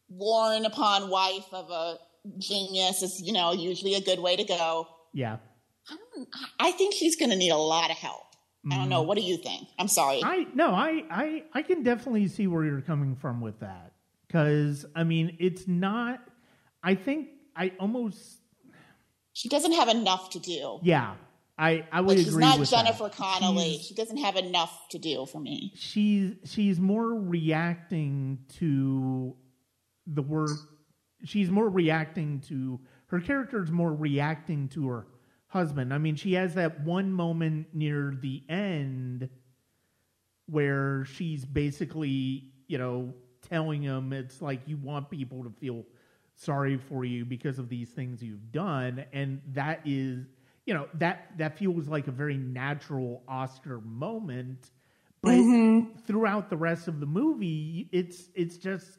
worn 0.09 0.65
upon 0.65 1.11
wife 1.11 1.47
of 1.53 1.71
a 1.71 1.99
genius 2.39 3.03
is, 3.03 3.21
you 3.21 3.33
know, 3.33 3.53
usually 3.53 3.95
a 3.95 4.01
good 4.01 4.21
way 4.21 4.37
to 4.37 4.45
go. 4.45 4.87
Yeah. 5.13 5.39
I, 5.91 5.97
don't, 6.15 6.29
I 6.61 6.71
think 6.73 6.95
she's 6.95 7.17
going 7.17 7.31
to 7.31 7.37
need 7.37 7.51
a 7.51 7.57
lot 7.57 7.91
of 7.91 7.97
help. 7.97 8.23
I 8.71 8.77
don't 8.77 8.89
know. 8.91 8.99
Mm-hmm. 9.01 9.09
What 9.09 9.17
do 9.17 9.23
you 9.25 9.37
think? 9.39 9.69
I'm 9.79 9.89
sorry. 9.89 10.21
I 10.23 10.47
no, 10.55 10.71
I 10.73 11.03
I 11.11 11.43
I 11.55 11.63
can 11.63 11.83
definitely 11.83 12.29
see 12.29 12.47
where 12.47 12.65
you're 12.65 12.83
coming 12.83 13.15
from 13.17 13.41
with 13.41 13.61
that 13.61 13.93
because 14.27 14.85
I 14.95 15.05
mean 15.05 15.37
it's 15.41 15.67
not. 15.67 16.21
I 16.83 16.95
think 16.95 17.29
I 17.57 17.73
almost 17.81 18.41
she 19.33 19.49
doesn't 19.49 19.73
have 19.73 19.89
enough 19.89 20.31
to 20.31 20.39
do. 20.41 20.81
yeah. 20.83 21.15
I 21.57 21.87
I 21.91 22.01
would 22.03 22.09
Like, 22.11 22.19
she's 22.19 22.29
agree 22.29 22.41
not 22.45 22.59
with 22.59 22.71
Jennifer 22.71 23.05
that. 23.05 23.13
Connelly. 23.15 23.71
She's- 23.73 23.87
she 23.87 23.95
doesn't 23.95 24.19
have 24.19 24.37
enough 24.37 24.89
to 24.91 24.99
do 24.99 25.25
for 25.27 25.41
me. 25.41 25.73
she's 25.75 26.35
she's 26.45 26.79
more 26.79 27.15
reacting 27.15 28.39
to 28.59 29.35
the 30.07 30.23
work 30.23 30.51
she's 31.25 31.51
more 31.51 31.69
reacting 31.69 32.41
to 32.49 32.79
her 33.07 33.21
character's 33.21 33.71
more 33.71 33.93
reacting 33.95 34.69
to 34.69 34.87
her 34.89 35.07
husband. 35.49 35.93
I 35.93 35.99
mean 35.99 36.17
she 36.17 36.35
has 36.35 36.55
that 36.55 36.81
one 36.81 37.13
moment 37.13 37.69
near 37.73 38.15
the 38.21 38.43
end 38.49 39.29
where 40.47 41.05
she's 41.05 41.45
basically 41.45 42.53
you 42.67 42.79
know 42.79 43.15
telling 43.49 43.83
him 43.83 44.13
it's 44.13 44.41
like 44.43 44.61
you 44.67 44.77
want 44.77 45.11
people 45.11 45.45
to 45.45 45.51
feel 45.51 45.85
sorry 46.35 46.77
for 46.77 47.05
you 47.05 47.25
because 47.25 47.59
of 47.59 47.69
these 47.69 47.91
things 47.91 48.23
you've 48.23 48.53
done. 48.53 49.05
And 49.13 49.41
that 49.53 49.81
is 49.85 50.27
you 50.67 50.75
know 50.75 50.87
that 50.95 51.33
that 51.39 51.59
feels 51.59 51.89
like 51.89 52.07
a 52.09 52.13
very 52.13 52.37
natural 52.37 53.23
oscar 53.27 53.81
moment. 53.81 54.71
But 55.21 55.33
mm-hmm. 55.33 55.99
throughout 56.07 56.49
the 56.49 56.57
rest 56.57 56.89
of 56.89 57.01
the 57.01 57.07
movie 57.07 57.89
it's 57.91 58.29
it's 58.35 58.57
just 58.57 58.99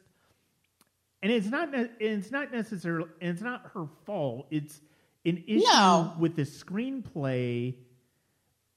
and 1.22 1.30
it's 1.30 1.46
not 1.46 1.68
it's 1.98 2.30
not 2.30 2.52
necessarily 2.52 3.08
and 3.20 3.30
it's 3.30 3.42
not 3.42 3.70
her 3.74 3.86
fault. 4.04 4.46
It's 4.50 4.80
an 5.24 5.44
issue 5.46 5.64
No. 5.64 6.14
with 6.18 6.36
the 6.36 6.42
screenplay 6.42 7.74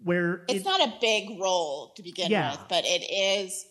where 0.04 0.44
It's 0.50 0.62
it- 0.62 0.66
not 0.66 0.82
a 0.82 0.94
big 1.00 1.40
role 1.40 1.94
to 1.96 2.04
begin 2.04 2.30
Yeah. 2.32 2.52
with, 2.52 2.62
but 2.70 2.84
it 2.86 3.02
is. 3.10 3.66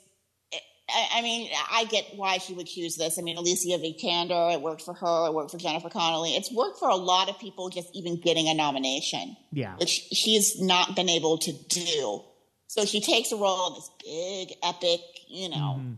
I, 0.94 1.08
I 1.18 1.22
mean, 1.22 1.48
I 1.70 1.84
get 1.84 2.16
why 2.16 2.36
she 2.38 2.52
would 2.52 2.66
choose 2.66 2.96
this. 2.96 3.18
I 3.18 3.22
mean, 3.22 3.36
Alicia 3.38 3.78
Vikander, 3.78 4.52
it 4.52 4.60
worked 4.60 4.82
for 4.82 4.92
her. 4.92 5.26
It 5.28 5.32
worked 5.32 5.50
for 5.52 5.56
Jennifer 5.58 5.88
Connelly. 5.88 6.34
It's 6.36 6.52
worked 6.52 6.78
for 6.78 6.88
a 6.90 6.96
lot 6.96 7.30
of 7.30 7.38
people 7.38 7.70
just 7.70 7.88
even 7.94 8.20
getting 8.20 8.48
a 8.48 8.54
nomination. 8.54 9.36
yeah 9.52 9.76
which 9.76 9.90
she's 10.12 10.60
not 10.60 10.94
been 10.96 11.08
able 11.08 11.38
to 11.38 11.52
do. 11.52 12.22
So 12.66 12.84
she 12.84 13.00
takes 13.00 13.32
a 13.32 13.36
role 13.36 13.68
in 13.68 13.74
this 13.74 13.90
big, 14.04 14.56
epic, 14.62 15.00
you 15.28 15.48
know, 15.50 15.76
Mm-hmm. 15.78 15.92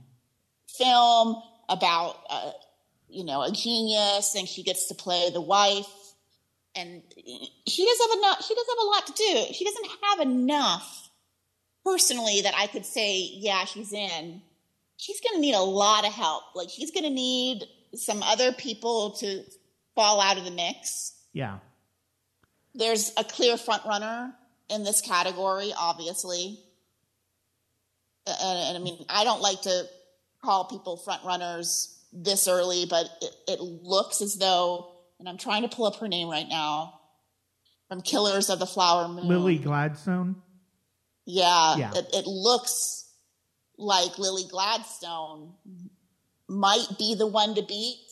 film 0.69 1.43
about, 1.69 2.17
uh, 2.29 2.53
you 3.09 3.25
know, 3.25 3.43
a 3.43 3.51
genius, 3.53 4.35
and 4.35 4.49
she 4.49 4.63
gets 4.63 4.89
to 4.89 4.95
play 4.95 5.31
the 5.31 5.41
wife. 5.41 5.87
And 6.77 7.03
she 7.67 7.85
does 7.85 7.99
have 8.01 8.19
enough. 8.19 8.45
She 8.45 8.55
does 8.55 8.67
have 8.69 8.79
a 8.83 8.87
lot 8.87 9.07
to 9.07 9.13
do. 9.13 9.55
She 9.55 9.65
doesn't 9.65 9.87
have 10.03 10.21
enough 10.21 11.11
personally 11.85 12.41
that 12.43 12.55
I 12.57 12.67
could 12.67 12.85
say, 12.85 13.21
yeah, 13.33 13.65
she's 13.65 13.93
in. 13.93 14.43
She's 14.97 15.21
going 15.21 15.37
to 15.37 15.41
need 15.41 15.55
a 15.55 15.61
lot 15.61 16.07
of 16.07 16.13
help. 16.13 16.43
Like 16.55 16.71
she's 16.71 16.91
going 16.91 17.05
to 17.05 17.11
need 17.11 17.65
some 17.95 18.23
other 18.23 18.53
people 18.53 19.13
to 19.21 19.45
fall 19.95 20.21
out 20.21 20.37
of 20.37 20.45
the 20.45 20.51
mix 20.51 21.13
yeah 21.33 21.59
there's 22.75 23.13
a 23.17 23.25
clear 23.25 23.57
front 23.57 23.85
runner 23.87 24.35
in 24.69 24.85
this 24.85 25.01
category, 25.01 25.73
obviously. 25.79 26.59
And, 28.27 28.59
and 28.69 28.77
I 28.77 28.81
mean, 28.81 29.05
I 29.09 29.25
don't 29.25 29.41
like 29.41 29.63
to 29.63 29.85
call 30.43 30.65
people 30.65 30.97
front 30.97 31.25
runners 31.25 31.97
this 32.13 32.49
early, 32.49 32.87
but 32.89 33.07
it, 33.21 33.35
it 33.49 33.61
looks 33.61 34.21
as 34.21 34.37
though, 34.37 34.91
and 35.25 35.29
I'm 35.31 35.39
trying 35.39 35.63
to 35.63 35.75
pull 35.75 35.87
up 35.87 35.97
her 35.97 36.09
name 36.09 36.29
right 36.29 36.47
now 36.47 37.01
from 37.89 38.03
Killers 38.03 38.51
of 38.51 38.59
the 38.59 38.67
Flower 38.67 39.09
Moon. 39.09 39.27
lily 39.27 39.57
gladstone 39.57 40.37
Yeah, 41.25 41.77
Yeah. 41.79 41.91
It, 41.95 42.07
it 42.13 42.27
looks 42.27 43.09
like 43.79 44.19
Lily 44.19 44.45
Gladstone 44.51 45.55
might 46.47 46.87
be 46.99 47.15
the 47.15 47.27
one 47.27 47.55
to 47.55 47.63
beat. 47.63 48.05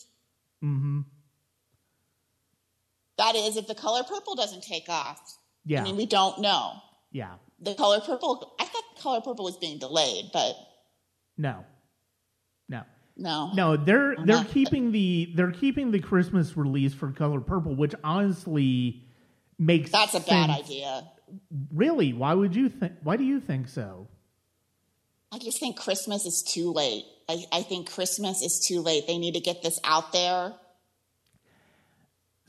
mm-hmm 0.63 1.01
That 3.19 3.35
is, 3.35 3.57
if 3.57 3.67
the 3.67 3.75
color 3.75 4.01
purple 4.03 4.33
doesn't 4.35 4.63
take 4.63 4.89
off. 4.89 5.21
yeah 5.65 5.81
I 5.81 5.83
mean, 5.83 5.95
we 5.97 6.07
don't 6.07 6.41
know. 6.41 6.73
yeah 7.11 7.35
the 7.59 7.75
color 7.75 8.01
purple 8.01 8.55
i 8.59 8.65
thought 8.65 8.83
the 8.95 9.01
color 9.01 9.21
purple 9.21 9.45
was 9.45 9.55
being 9.57 9.77
delayed 9.77 10.31
but 10.33 10.55
no 11.37 11.63
no 13.15 13.51
no 13.53 13.77
they're 13.77 14.13
I'm 14.13 14.25
they're 14.25 14.37
not- 14.37 14.49
keeping 14.49 14.91
the 14.91 15.31
they're 15.35 15.51
keeping 15.51 15.91
the 15.91 15.99
Christmas 15.99 16.57
release 16.57 16.93
for 16.93 17.11
Color 17.11 17.41
Purple, 17.41 17.75
which 17.75 17.93
honestly 18.03 19.03
makes 19.59 19.91
that's 19.91 20.13
a 20.15 20.19
bad 20.19 20.49
idea 20.49 21.07
Really? 21.73 22.13
Why 22.13 22.33
would 22.33 22.55
you 22.55 22.69
think? 22.69 22.93
Why 23.01 23.17
do 23.17 23.23
you 23.23 23.39
think 23.39 23.67
so? 23.67 24.07
i 25.31 25.39
just 25.39 25.59
think 25.59 25.75
christmas 25.75 26.25
is 26.27 26.43
too 26.43 26.71
late 26.71 27.05
I, 27.27 27.43
I 27.51 27.63
think 27.63 27.89
christmas 27.89 28.43
is 28.43 28.63
too 28.67 28.81
late 28.81 29.07
they 29.07 29.17
need 29.17 29.33
to 29.33 29.39
get 29.39 29.63
this 29.63 29.79
out 29.83 30.13
there 30.13 30.53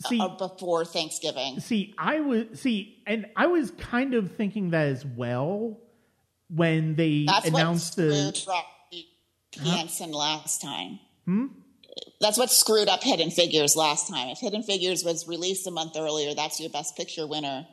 See, 0.06 0.20
uh, 0.20 0.28
before 0.36 0.84
thanksgiving 0.84 1.60
see, 1.60 1.94
I 1.96 2.20
was 2.20 2.60
see, 2.60 3.02
and 3.06 3.26
I 3.36 3.46
was 3.46 3.70
kind 3.70 4.12
of 4.12 4.32
thinking 4.32 4.70
that 4.70 4.88
as 4.88 5.02
well 5.06 5.80
when 6.50 6.94
they 6.96 7.24
that's 7.26 7.46
announced 7.46 7.96
the. 7.96 8.32
Robbie 9.58 9.70
Hansen 9.70 10.12
last 10.12 10.60
time 10.60 11.00
Hmm? 11.26 11.46
that's 12.20 12.36
what 12.38 12.50
screwed 12.50 12.88
up 12.88 13.02
hidden 13.02 13.30
figures 13.30 13.76
last 13.76 14.08
time 14.08 14.28
if 14.28 14.38
hidden 14.38 14.62
figures 14.62 15.04
was 15.04 15.26
released 15.28 15.66
a 15.66 15.70
month 15.70 15.96
earlier 15.96 16.34
that's 16.34 16.60
your 16.60 16.70
best 16.70 16.96
picture 16.96 17.26
winner 17.26 17.66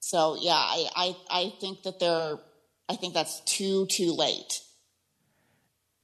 so 0.00 0.36
yeah 0.40 0.52
i 0.54 0.86
i, 0.96 1.16
I 1.30 1.52
think 1.60 1.82
that 1.84 2.00
they're 2.00 2.38
i 2.88 2.96
think 2.96 3.14
that's 3.14 3.40
too 3.40 3.86
too 3.86 4.12
late 4.12 4.60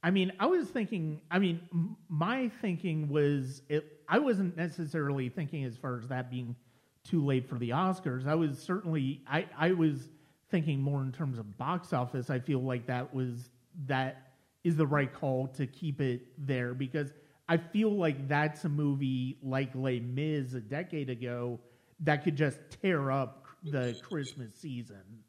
I 0.01 0.11
mean, 0.11 0.31
I 0.39 0.45
was 0.45 0.69
thinking. 0.69 1.19
I 1.29 1.39
mean, 1.39 1.59
m- 1.73 1.97
my 2.07 2.47
thinking 2.61 3.09
was 3.09 3.61
it. 3.67 3.83
I 4.07 4.19
wasn't 4.19 4.55
necessarily 4.55 5.27
thinking 5.27 5.65
as 5.65 5.75
far 5.75 5.97
as 5.97 6.07
that 6.07 6.31
being 6.31 6.55
too 7.03 7.25
late 7.25 7.49
for 7.49 7.55
the 7.55 7.71
Oscars. 7.71 8.25
I 8.25 8.35
was 8.35 8.59
certainly. 8.59 9.21
I 9.27 9.47
I 9.57 9.73
was 9.73 10.07
thinking 10.49 10.81
more 10.81 11.01
in 11.01 11.11
terms 11.11 11.37
of 11.37 11.57
box 11.57 11.93
office. 11.93 12.29
I 12.29 12.39
feel 12.39 12.61
like 12.61 12.87
that 12.87 13.13
was 13.13 13.49
that 13.85 14.33
is 14.63 14.75
the 14.75 14.87
right 14.87 15.13
call 15.13 15.47
to 15.47 15.65
keep 15.67 16.01
it 16.01 16.21
there 16.37 16.73
because 16.73 17.11
I 17.47 17.57
feel 17.57 17.91
like 17.91 18.27
that's 18.27 18.65
a 18.65 18.69
movie 18.69 19.37
like 19.41 19.69
Les 19.73 19.99
Mis 19.99 20.53
a 20.53 20.59
decade 20.59 21.09
ago 21.09 21.59
that 22.01 22.23
could 22.23 22.35
just 22.35 22.59
tear 22.81 23.11
up 23.11 23.45
the 23.63 23.99
Christmas 24.03 24.55
season. 24.55 25.23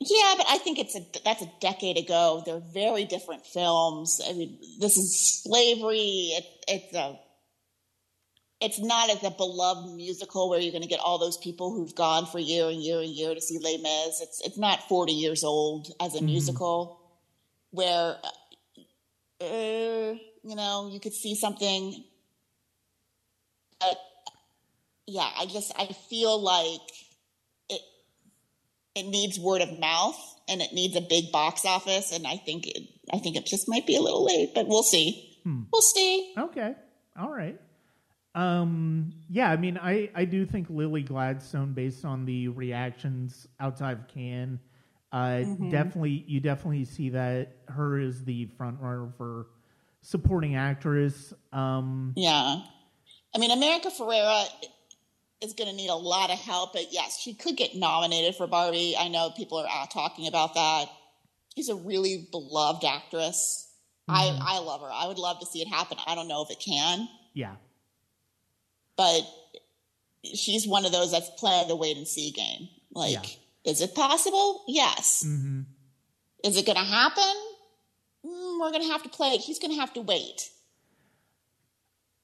Yeah, 0.00 0.34
but 0.36 0.46
I 0.48 0.58
think 0.58 0.78
it's 0.78 0.94
a 0.94 1.00
that's 1.24 1.42
a 1.42 1.50
decade 1.60 1.96
ago. 1.96 2.42
They're 2.46 2.62
very 2.72 3.04
different 3.04 3.44
films. 3.44 4.20
I 4.26 4.32
mean, 4.32 4.58
this 4.78 4.96
is 4.96 5.42
slavery. 5.42 6.30
It, 6.36 6.44
it's 6.68 6.94
a 6.94 7.18
it's 8.60 8.80
not 8.80 9.08
as 9.10 9.22
a 9.22 9.30
beloved 9.30 9.94
musical 9.94 10.50
where 10.50 10.58
you're 10.58 10.72
going 10.72 10.82
to 10.82 10.88
get 10.88 11.00
all 11.00 11.18
those 11.18 11.36
people 11.38 11.72
who've 11.72 11.94
gone 11.94 12.26
for 12.26 12.38
year 12.38 12.68
and 12.68 12.82
year 12.82 13.00
and 13.00 13.08
year 13.10 13.34
to 13.34 13.40
see 13.40 13.58
Les 13.58 13.78
Mis. 13.78 14.20
It's 14.20 14.40
it's 14.44 14.58
not 14.58 14.88
40 14.88 15.12
years 15.12 15.44
old 15.44 15.88
as 16.00 16.14
a 16.14 16.22
musical 16.22 17.00
where 17.70 18.16
uh, 19.40 20.14
you 20.42 20.56
know 20.56 20.90
you 20.92 20.98
could 21.00 21.12
see 21.12 21.34
something. 21.34 22.04
But 23.78 23.96
yeah, 25.06 25.28
I 25.38 25.46
just 25.46 25.72
I 25.78 25.86
feel 26.08 26.40
like 26.40 26.80
it 27.68 27.80
it 28.96 29.06
needs 29.06 29.38
word 29.38 29.62
of 29.62 29.78
mouth 29.78 30.18
and 30.48 30.60
it 30.62 30.72
needs 30.72 30.96
a 30.96 31.00
big 31.00 31.30
box 31.30 31.64
office 31.66 32.10
and 32.10 32.26
i 32.26 32.36
think 32.36 32.66
it 32.66 32.82
i 33.12 33.18
think 33.18 33.36
it 33.36 33.44
just 33.44 33.68
might 33.68 33.86
be 33.86 33.94
a 33.94 34.00
little 34.00 34.24
late 34.24 34.52
but 34.54 34.66
we'll 34.66 34.82
see 34.82 35.38
we'll 35.70 35.82
see 35.82 36.32
Okay. 36.38 36.74
All 37.18 37.30
right. 37.30 37.58
Um, 38.34 39.12
yeah, 39.28 39.50
I 39.50 39.56
mean, 39.56 39.78
I, 39.78 40.10
I 40.14 40.24
do 40.24 40.46
think 40.46 40.68
Lily 40.70 41.02
Gladstone, 41.02 41.72
based 41.72 42.04
on 42.04 42.24
the 42.24 42.48
reactions 42.48 43.48
outside 43.58 43.98
of 43.98 44.08
Cannes, 44.08 44.60
uh, 45.10 45.42
definitely 45.70 46.24
you 46.26 46.38
definitely 46.38 46.84
see 46.84 47.08
that 47.10 47.56
her 47.68 47.98
is 47.98 48.24
the 48.24 48.46
front 48.58 48.78
runner 48.80 49.08
for 49.16 49.46
supporting 50.02 50.54
actress. 50.54 51.32
Um, 51.52 52.12
yeah 52.16 52.60
i 53.34 53.38
mean 53.38 53.50
america 53.50 53.90
ferrera 53.90 54.46
is 55.40 55.52
going 55.54 55.70
to 55.70 55.76
need 55.76 55.88
a 55.88 55.94
lot 55.94 56.30
of 56.30 56.38
help. 56.38 56.72
But 56.72 56.92
yes, 56.92 57.18
she 57.20 57.34
could 57.34 57.56
get 57.56 57.76
nominated 57.76 58.34
for 58.34 58.46
Barbie. 58.46 58.96
I 58.98 59.08
know 59.08 59.30
people 59.36 59.58
are 59.58 59.86
talking 59.86 60.26
about 60.26 60.54
that. 60.54 60.86
She's 61.54 61.68
a 61.68 61.76
really 61.76 62.28
beloved 62.30 62.84
actress. 62.84 63.68
Mhm. 64.08 64.14
I, 64.14 64.56
I 64.56 64.58
love 64.58 64.80
her. 64.80 64.90
I 64.92 65.06
would 65.06 65.18
love 65.18 65.38
to 65.40 65.46
see 65.46 65.60
it 65.60 65.68
happen. 65.68 65.98
I 66.06 66.14
don't 66.14 66.28
know 66.28 66.42
if 66.42 66.50
it 66.50 66.60
can, 66.60 67.08
Yeah. 67.34 67.56
But 68.98 69.22
she's 70.34 70.66
one 70.66 70.84
of 70.84 70.92
those 70.92 71.12
that's 71.12 71.30
playing 71.38 71.68
the 71.68 71.76
wait 71.76 71.96
and 71.96 72.06
see 72.06 72.30
game. 72.32 72.68
Like, 72.92 73.12
Yeah. 73.12 73.70
is 73.72 73.80
it 73.80 73.94
possible? 73.94 74.64
Yes. 74.68 75.22
hmm 75.24 75.62
Is 76.44 76.56
it 76.58 76.66
going 76.66 76.76
to 76.76 76.84
happen? 76.84 77.34
Mm, 78.26 78.60
we're 78.60 78.70
going 78.72 78.82
to 78.82 78.92
have 78.92 79.02
to 79.04 79.08
play 79.08 79.28
it. 79.28 79.42
She's 79.42 79.58
going 79.58 79.72
to 79.72 79.80
have 79.80 79.94
to 79.94 80.00
wait. 80.02 80.50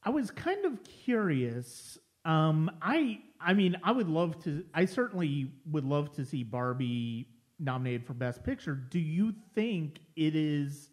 I 0.03 0.11
was 0.11 0.31
kind 0.31 0.65
of 0.67 0.83
curious. 0.85 1.97
Um, 2.25 2.71
I 2.83 3.21
I 3.41 3.55
mean, 3.55 3.77
I 3.83 3.93
would 3.93 4.09
love 4.09 4.43
to. 4.45 4.65
I 4.75 4.85
certainly 4.87 5.51
would 5.71 5.85
love 5.85 6.13
to 6.17 6.25
see 6.25 6.43
Barbie 6.43 7.29
nominated 7.59 8.07
for 8.07 8.15
Best 8.15 8.43
Picture. 8.45 8.75
Do 8.75 8.99
you 8.99 9.35
think 9.55 10.01
it 10.17 10.35
is 10.35 10.89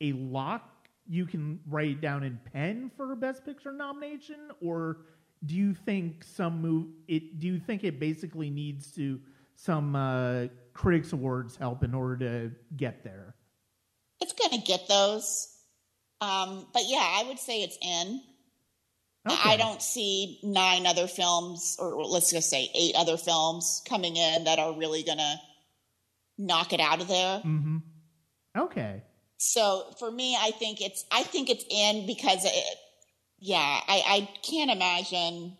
a 0.00 0.12
lock? 0.12 0.79
You 1.10 1.26
can 1.26 1.58
write 1.68 1.88
it 1.88 2.00
down 2.00 2.22
in 2.22 2.38
pen 2.52 2.90
for 2.96 3.10
a 3.10 3.16
Best 3.16 3.44
Picture 3.44 3.72
nomination, 3.72 4.52
or 4.60 4.98
do 5.44 5.56
you 5.56 5.74
think 5.74 6.22
some 6.22 6.62
move? 6.62 6.86
It 7.08 7.40
do 7.40 7.48
you 7.48 7.58
think 7.58 7.82
it 7.82 7.98
basically 7.98 8.48
needs 8.48 8.92
to 8.92 9.20
some 9.56 9.96
uh, 9.96 10.46
critics 10.72 11.12
awards 11.12 11.56
help 11.56 11.82
in 11.82 11.94
order 11.94 12.16
to 12.18 12.52
get 12.76 13.02
there? 13.02 13.34
It's 14.20 14.32
going 14.32 14.60
to 14.60 14.64
get 14.64 14.86
those. 14.88 15.48
Um, 16.20 16.66
but 16.72 16.82
yeah, 16.86 16.98
I 17.02 17.24
would 17.26 17.40
say 17.40 17.62
it's 17.62 17.78
in. 17.82 18.22
I 19.26 19.56
don't 19.58 19.82
see 19.82 20.38
nine 20.42 20.86
other 20.86 21.06
films, 21.06 21.76
or 21.78 22.04
let's 22.04 22.30
just 22.30 22.48
say 22.48 22.70
eight 22.74 22.94
other 22.96 23.16
films 23.16 23.82
coming 23.86 24.16
in 24.16 24.44
that 24.44 24.58
are 24.58 24.74
really 24.74 25.02
going 25.02 25.18
to 25.18 25.34
knock 26.38 26.72
it 26.72 26.80
out 26.80 27.02
of 27.02 27.08
there. 27.08 27.40
Mm-hmm. 27.40 27.78
Okay. 28.56 29.02
So 29.42 29.94
for 29.98 30.10
me, 30.10 30.36
I 30.38 30.50
think 30.50 30.82
it's 30.82 31.06
I 31.10 31.22
think 31.22 31.48
it's 31.48 31.64
in 31.70 32.06
because 32.06 32.44
it, 32.44 32.78
yeah, 33.38 33.56
I, 33.58 34.02
I 34.06 34.28
can't 34.42 34.70
imagine 34.70 35.56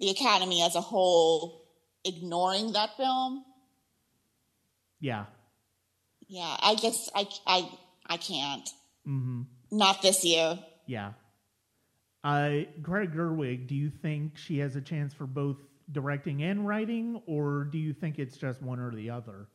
the 0.00 0.10
Academy 0.10 0.60
as 0.64 0.74
a 0.74 0.80
whole 0.80 1.62
ignoring 2.04 2.72
that 2.72 2.96
film. 2.96 3.44
Yeah. 4.98 5.26
Yeah, 6.26 6.56
I 6.60 6.74
just 6.74 7.08
I 7.14 7.28
I 7.46 7.70
I 8.08 8.16
can't. 8.16 8.68
Mm-hmm. 9.06 9.42
Not 9.70 10.02
this 10.02 10.24
year. 10.24 10.58
Yeah. 10.86 11.12
Uh, 12.24 12.64
Greta 12.82 13.12
Gerwig, 13.12 13.68
do 13.68 13.76
you 13.76 13.88
think 13.88 14.36
she 14.36 14.58
has 14.58 14.74
a 14.74 14.80
chance 14.80 15.14
for 15.14 15.28
both 15.28 15.58
directing 15.92 16.42
and 16.42 16.66
writing, 16.66 17.22
or 17.26 17.68
do 17.70 17.78
you 17.78 17.92
think 17.92 18.18
it's 18.18 18.36
just 18.36 18.60
one 18.60 18.80
or 18.80 18.90
the 18.90 19.10
other? 19.10 19.46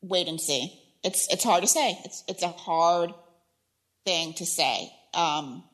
Wait 0.00 0.26
and 0.26 0.40
see. 0.40 0.72
It's 1.02 1.32
it's 1.32 1.44
hard 1.44 1.62
to 1.62 1.68
say. 1.68 1.98
It's 2.04 2.24
it's 2.28 2.42
a 2.42 2.48
hard 2.48 3.12
thing 4.04 4.34
to 4.34 4.46
say. 4.46 4.92
Um, 5.14 5.64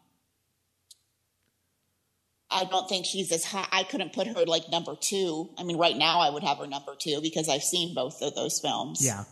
I 2.51 2.65
don't 2.65 2.89
think 2.89 3.07
she's 3.07 3.33
as 3.33 3.45
high. 3.45 3.67
I 3.73 3.83
couldn't 3.83 4.13
put 4.13 4.29
her 4.29 4.45
like 4.47 4.71
number 4.71 4.95
two. 4.99 5.51
I 5.59 5.65
mean, 5.65 5.79
right 5.79 5.97
now 5.97 6.21
I 6.21 6.31
would 6.31 6.45
have 6.45 6.59
her 6.59 6.67
number 6.67 6.95
two 6.99 7.21
because 7.21 7.49
I've 7.49 7.63
seen 7.65 7.95
both 7.95 8.23
of 8.23 8.35
those 8.35 8.61
films. 8.61 9.05
Yeah. 9.05 9.25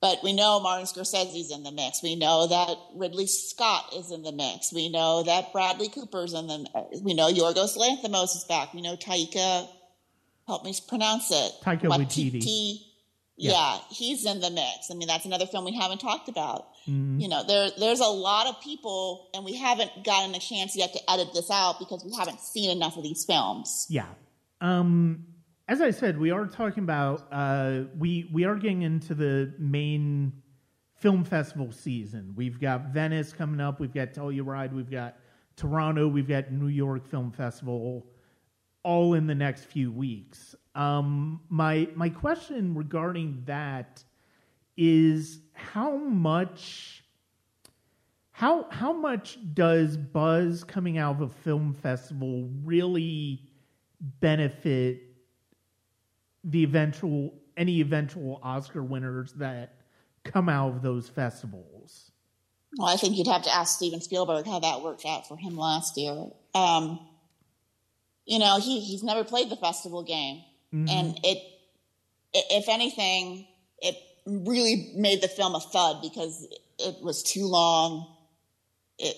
But 0.00 0.18
we 0.22 0.34
know 0.34 0.60
Martin 0.60 0.86
Scorsese's 0.86 1.50
in 1.50 1.62
the 1.62 1.72
mix. 1.72 2.02
We 2.02 2.14
know 2.14 2.46
that 2.46 2.76
Ridley 2.94 3.26
Scott 3.26 3.94
is 3.96 4.10
in 4.12 4.22
the 4.22 4.32
mix. 4.32 4.70
We 4.72 4.90
know 4.90 5.22
that 5.22 5.50
Bradley 5.52 5.88
Cooper's 5.88 6.34
in 6.34 6.46
the. 6.46 7.00
We 7.02 7.14
know 7.14 7.28
Yorgos 7.32 7.76
Lanthimos 7.78 8.36
is 8.36 8.44
back. 8.46 8.74
We 8.74 8.82
know 8.82 8.96
Taika. 8.96 9.66
Help 10.46 10.62
me 10.62 10.74
pronounce 10.88 11.30
it. 11.30 11.52
Taika 11.64 11.84
Waititi. 11.84 12.82
Yeah. 13.36 13.50
Yeah. 13.52 13.78
he's 13.90 14.24
in 14.26 14.40
the 14.40 14.50
mix. 14.50 14.90
I 14.90 14.94
mean, 14.94 15.08
that's 15.08 15.24
another 15.24 15.46
film 15.46 15.64
we 15.64 15.74
haven't 15.74 15.98
talked 16.00 16.28
about. 16.28 16.66
Mhm. 16.86 17.20
You 17.20 17.28
know, 17.28 17.42
there 17.44 17.70
there's 17.78 18.00
a 18.00 18.04
lot 18.06 18.46
of 18.46 18.60
people, 18.60 19.28
and 19.34 19.44
we 19.44 19.54
haven't 19.54 20.04
gotten 20.04 20.34
a 20.34 20.38
chance 20.38 20.76
yet 20.76 20.92
to 20.92 21.10
edit 21.10 21.28
this 21.34 21.50
out 21.50 21.78
because 21.78 22.04
we 22.04 22.14
haven't 22.16 22.40
seen 22.40 22.70
enough 22.70 22.96
of 22.96 23.02
these 23.02 23.24
films. 23.24 23.86
Yeah. 23.90 24.06
Um, 24.60 25.26
as 25.66 25.80
I 25.80 25.90
said, 25.90 26.18
we 26.18 26.30
are 26.30 26.46
talking 26.46 26.84
about 26.84 27.26
uh, 27.32 27.84
we 27.98 28.28
we 28.32 28.44
are 28.44 28.54
getting 28.54 28.82
into 28.82 29.14
the 29.14 29.52
main 29.58 30.32
film 30.96 31.24
festival 31.24 31.72
season. 31.72 32.34
We've 32.36 32.60
got 32.60 32.92
Venice 32.92 33.32
coming 33.32 33.60
up. 33.60 33.80
We've 33.80 33.92
got 33.92 34.12
Telluride. 34.12 34.72
We've 34.72 34.90
got 34.90 35.16
Toronto. 35.56 36.06
We've 36.06 36.28
got 36.28 36.52
New 36.52 36.68
York 36.68 37.06
Film 37.06 37.30
Festival, 37.32 38.06
all 38.82 39.14
in 39.14 39.26
the 39.26 39.34
next 39.34 39.64
few 39.64 39.90
weeks. 39.90 40.54
Um, 40.74 41.40
my 41.48 41.88
my 41.94 42.08
question 42.08 42.74
regarding 42.74 43.42
that 43.46 44.02
is 44.76 45.40
how 45.52 45.96
much 45.96 47.04
how 48.32 48.68
how 48.70 48.92
much 48.92 49.38
does 49.54 49.96
buzz 49.96 50.64
coming 50.64 50.98
out 50.98 51.16
of 51.16 51.20
a 51.22 51.28
film 51.28 51.72
festival 51.72 52.50
really 52.64 53.40
benefit 54.20 55.02
the 56.42 56.64
eventual 56.64 57.34
any 57.56 57.80
eventual 57.80 58.40
Oscar 58.42 58.82
winners 58.82 59.32
that 59.34 59.76
come 60.24 60.48
out 60.48 60.74
of 60.74 60.82
those 60.82 61.08
festivals? 61.08 62.10
Well, 62.76 62.88
I 62.88 62.96
think 62.96 63.16
you'd 63.16 63.28
have 63.28 63.42
to 63.42 63.54
ask 63.54 63.76
Steven 63.76 64.00
Spielberg 64.00 64.46
how 64.46 64.58
that 64.58 64.82
worked 64.82 65.06
out 65.06 65.28
for 65.28 65.36
him 65.36 65.56
last 65.56 65.96
year. 65.96 66.26
Um, 66.54 66.98
you 68.26 68.38
know, 68.40 68.58
he 68.58 68.80
he's 68.80 69.02
never 69.04 69.22
played 69.22 69.50
the 69.50 69.56
festival 69.56 70.02
game, 70.02 70.42
Mhm. 70.74 70.90
and 70.90 71.20
it, 71.22 71.38
if 72.32 72.68
anything, 72.68 73.46
it 73.80 73.96
really 74.26 74.92
made 74.96 75.22
the 75.22 75.28
film 75.28 75.54
a 75.54 75.60
thud 75.60 76.02
because 76.02 76.48
it 76.78 77.00
was 77.00 77.22
too 77.22 77.46
long. 77.46 78.12
It, 78.98 79.16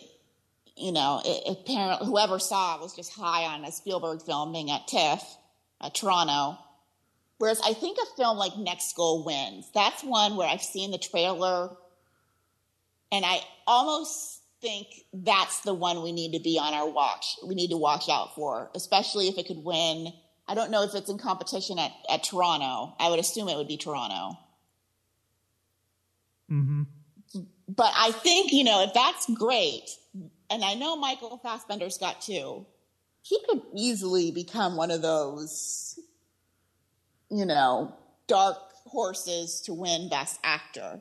you 0.77 0.93
know, 0.93 1.23
it, 1.25 1.43
apparently 1.47 2.07
whoever 2.07 2.39
saw 2.39 2.77
it 2.77 2.83
was 2.83 2.95
just 2.95 3.13
high 3.13 3.45
on 3.45 3.65
a 3.65 3.73
Spielberg 3.73 4.21
film 4.23 4.53
being 4.53 4.71
at 4.71 4.87
TIFF, 4.87 5.23
at 5.81 5.95
Toronto. 5.95 6.59
Whereas 7.39 7.61
I 7.65 7.73
think 7.73 7.99
a 7.99 8.17
film 8.17 8.37
like 8.37 8.57
Next 8.59 8.95
Goal 8.95 9.25
Wins, 9.25 9.71
that's 9.75 10.03
one 10.05 10.37
where 10.37 10.49
I've 10.49 10.63
seen 10.63 10.91
the 10.91 10.99
trailer 10.99 11.77
and 13.13 13.25
I 13.25 13.41
almost 13.67 14.43
think 14.61 14.89
that's 15.13 15.61
the 15.61 15.75
one 15.75 16.03
we 16.03 16.13
need 16.13 16.33
to 16.33 16.41
be 16.41 16.59
on 16.59 16.75
our 16.75 16.89
watch. 16.89 17.37
We 17.47 17.55
need 17.55 17.71
to 17.71 17.77
watch 17.77 18.09
out 18.09 18.35
for, 18.35 18.71
especially 18.75 19.29
if 19.29 19.39
it 19.39 19.47
could 19.47 19.63
win. 19.65 20.13
I 20.49 20.55
don't 20.55 20.71
know 20.71 20.83
if 20.83 20.95
it's 20.95 21.11
in 21.11 21.19
competition 21.19 21.79
at, 21.79 21.93
at 22.09 22.23
Toronto. 22.25 22.95
I 23.01 23.11
would 23.11 23.19
assume 23.19 23.49
it 23.49 23.57
would 23.57 23.69
be 23.69 23.77
Toronto. 23.77 24.39
Mm-hmm. 26.51 26.83
But 27.69 27.93
I 27.97 28.13
think, 28.13 28.53
you 28.53 28.63
know, 28.63 28.85
if 28.85 28.95
that's 28.95 29.29
great, 29.31 29.91
and 30.49 30.65
I 30.65 30.75
know 30.75 30.97
Michael 30.97 31.41
Fassbender's 31.43 31.99
got 31.99 32.21
two, 32.21 32.65
he 33.23 33.41
could 33.49 33.63
easily 33.75 34.31
become 34.31 34.77
one 34.77 34.93
of 34.93 35.03
those, 35.03 35.99
you 37.29 37.45
know, 37.45 37.93
dark 38.29 38.57
horses 38.85 39.61
to 39.63 39.75
win 39.75 40.09
Best 40.09 40.39
Actor. 40.45 41.01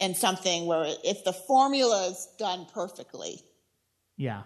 And 0.00 0.16
something 0.16 0.66
where 0.66 0.86
if 1.04 1.22
the 1.22 1.32
formula 1.32 2.08
is 2.08 2.28
done 2.36 2.66
perfectly, 2.74 3.40
Yeah. 4.16 4.42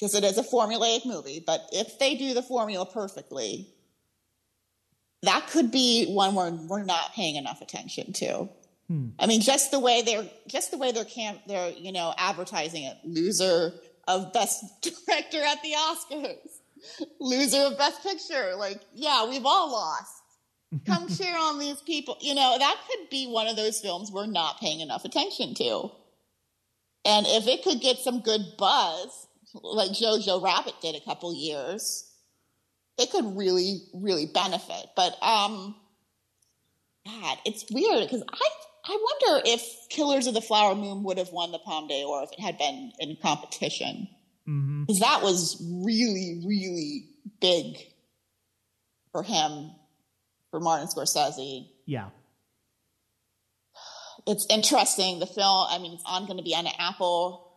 Because 0.00 0.14
it 0.14 0.24
is 0.24 0.38
a 0.38 0.42
formulaic 0.42 1.04
movie, 1.04 1.42
but 1.44 1.68
if 1.72 1.98
they 1.98 2.14
do 2.14 2.32
the 2.32 2.42
formula 2.42 2.86
perfectly, 2.86 3.68
that 5.22 5.48
could 5.48 5.70
be 5.70 6.06
one 6.06 6.34
where 6.34 6.50
we're 6.50 6.84
not 6.84 7.12
paying 7.12 7.36
enough 7.36 7.60
attention 7.60 8.14
to. 8.14 8.48
Hmm. 8.88 9.08
I 9.18 9.26
mean, 9.26 9.42
just 9.42 9.70
the 9.70 9.78
way 9.78 10.00
they're 10.02 10.28
just 10.48 10.70
the 10.70 10.78
way 10.78 10.92
they're 10.92 11.04
camp 11.04 11.40
they're 11.46 11.70
you 11.70 11.92
know 11.92 12.14
advertising 12.16 12.84
it. 12.84 12.96
Loser 13.04 13.74
of 14.08 14.32
best 14.32 14.64
director 14.82 15.42
at 15.44 15.62
the 15.62 15.72
Oscars, 15.76 16.60
loser 17.20 17.60
of 17.66 17.76
best 17.76 18.02
picture. 18.02 18.54
Like, 18.56 18.80
yeah, 18.94 19.28
we've 19.28 19.44
all 19.44 19.70
lost. 19.70 20.22
Come 20.86 21.08
cheer 21.16 21.36
on 21.36 21.58
these 21.58 21.80
people. 21.82 22.16
You 22.20 22.34
know, 22.34 22.56
that 22.58 22.76
could 22.88 23.10
be 23.10 23.26
one 23.26 23.48
of 23.48 23.56
those 23.56 23.80
films 23.80 24.10
we're 24.10 24.26
not 24.26 24.60
paying 24.60 24.80
enough 24.80 25.04
attention 25.04 25.54
to. 25.56 25.90
And 27.04 27.26
if 27.26 27.46
it 27.46 27.62
could 27.62 27.80
get 27.80 27.98
some 27.98 28.20
good 28.20 28.40
buzz, 28.58 29.26
like 29.54 29.90
Jojo 29.90 30.42
Rabbit 30.42 30.74
did 30.82 30.94
a 30.94 31.00
couple 31.00 31.34
years, 31.34 32.10
it 32.98 33.10
could 33.10 33.36
really, 33.36 33.82
really 33.94 34.26
benefit. 34.26 34.86
But 34.96 35.16
um, 35.22 35.74
God, 37.06 37.38
it's 37.44 37.64
weird 37.70 38.02
because 38.02 38.22
I 38.22 38.48
I 38.84 38.98
wonder 39.22 39.42
if 39.46 39.62
Killers 39.90 40.26
of 40.26 40.34
the 40.34 40.40
Flower 40.40 40.74
Moon 40.74 41.02
would 41.04 41.18
have 41.18 41.30
won 41.32 41.52
the 41.52 41.58
Palme 41.58 41.88
d'Or 41.88 42.22
if 42.22 42.32
it 42.32 42.40
had 42.40 42.58
been 42.58 42.92
in 42.98 43.16
competition 43.22 44.08
Mm-hmm. 44.48 44.84
because 44.84 45.00
that 45.00 45.22
was 45.22 45.62
really, 45.84 46.42
really 46.44 47.10
big 47.40 47.76
for 49.12 49.22
him, 49.22 49.70
for 50.50 50.58
Martin 50.60 50.88
Scorsese. 50.88 51.68
Yeah. 51.86 52.08
It's 54.26 54.46
interesting. 54.50 55.20
The 55.20 55.26
film, 55.26 55.66
I 55.68 55.78
mean, 55.78 55.92
it's 55.92 56.02
on 56.06 56.26
going 56.26 56.38
to 56.38 56.42
be 56.42 56.54
on 56.54 56.66
Apple. 56.78 57.49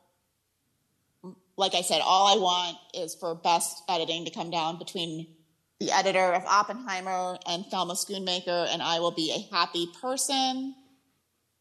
Like 1.58 1.76
I 1.76 1.82
said, 1.82 2.02
all 2.04 2.28
I 2.28 2.39
want 2.39 2.78
is 2.94 3.16
for 3.16 3.36
best 3.36 3.84
editing 3.88 4.26
to 4.26 4.32
come 4.32 4.50
down 4.50 4.80
between 4.80 5.28
the 5.80 5.92
editor 5.92 6.34
of 6.34 6.44
Oppenheimer 6.46 7.38
and 7.48 7.66
Thelma 7.66 7.94
Schoonmaker, 7.94 8.68
and 8.72 8.82
I 8.82 9.00
will 9.00 9.12
be 9.12 9.32
a 9.32 9.56
happy 9.56 9.88
person. 10.02 10.76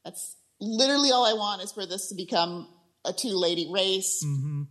That's 0.04 0.36
literally 0.60 1.10
all 1.10 1.26
I 1.26 1.32
want 1.34 1.62
is 1.62 1.72
for 1.72 1.86
this 1.86 2.08
to 2.08 2.14
become 2.14 2.68
a 3.04 3.12
two 3.12 3.36
lady 3.36 3.68
race. 3.70 4.22
hmm 4.24 4.62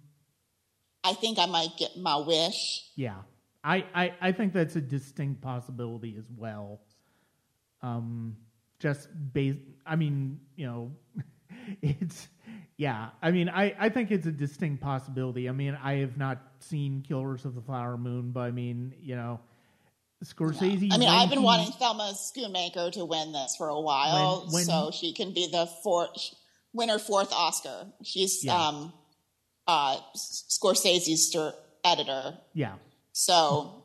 I 1.04 1.14
think 1.14 1.40
I 1.40 1.48
might 1.48 1.78
get 1.80 1.98
my 1.98 2.18
wish. 2.18 2.88
Yeah, 2.96 3.22
I, 3.64 3.86
I 3.94 4.14
I 4.22 4.32
think 4.32 4.54
that's 4.54 4.76
a 4.76 4.82
distinct 4.82 5.42
possibility 5.42 6.16
as 6.18 6.26
well. 6.38 6.82
Um, 7.82 8.38
just 8.80 9.10
based, 9.34 9.58
I 9.84 9.96
mean, 9.96 10.40
you 10.56 10.68
know, 10.68 10.92
it's 11.82 12.28
yeah. 12.82 13.10
I 13.22 13.30
mean, 13.30 13.48
I 13.48 13.76
I 13.80 13.90
think 13.90 14.10
it's 14.10 14.26
a 14.26 14.32
distinct 14.32 14.82
possibility. 14.82 15.48
I 15.48 15.52
mean, 15.52 15.78
I 15.84 15.98
have 15.98 16.18
not 16.18 16.40
seen 16.60 17.04
Killers 17.08 17.46
of 17.46 17.54
the 17.54 17.62
Flower 17.62 17.96
Moon, 17.96 18.32
but 18.32 18.42
I 18.42 18.52
mean, 18.52 18.96
you 19.00 19.16
know, 19.16 19.40
Scorsese. 20.26 20.92
I 20.92 20.98
mean, 20.98 21.08
I've 21.08 21.30
been 21.30 21.44
wanting 21.44 21.72
Thelma 21.74 22.14
Schoonmaker 22.16 22.92
to 22.94 23.06
win 23.06 23.34
this 23.34 23.56
for 23.56 23.68
a 23.70 23.80
while, 23.80 24.42
When- 24.46 24.54
when- 24.54 24.66
so 24.66 24.90
she 24.92 25.14
can 25.14 25.32
be 25.32 25.48
the 25.48 25.68
fourth 25.84 26.34
winner, 26.74 26.98
fourth 26.98 27.32
Oscar. 27.32 27.86
She's 28.04 28.44
Yeah. 28.44 28.68
um, 28.68 28.94
uh, 29.68 29.98
Scorsese's 30.16 31.36
editor, 31.84 32.40
Yeah, 32.56 32.76
so 33.12 33.84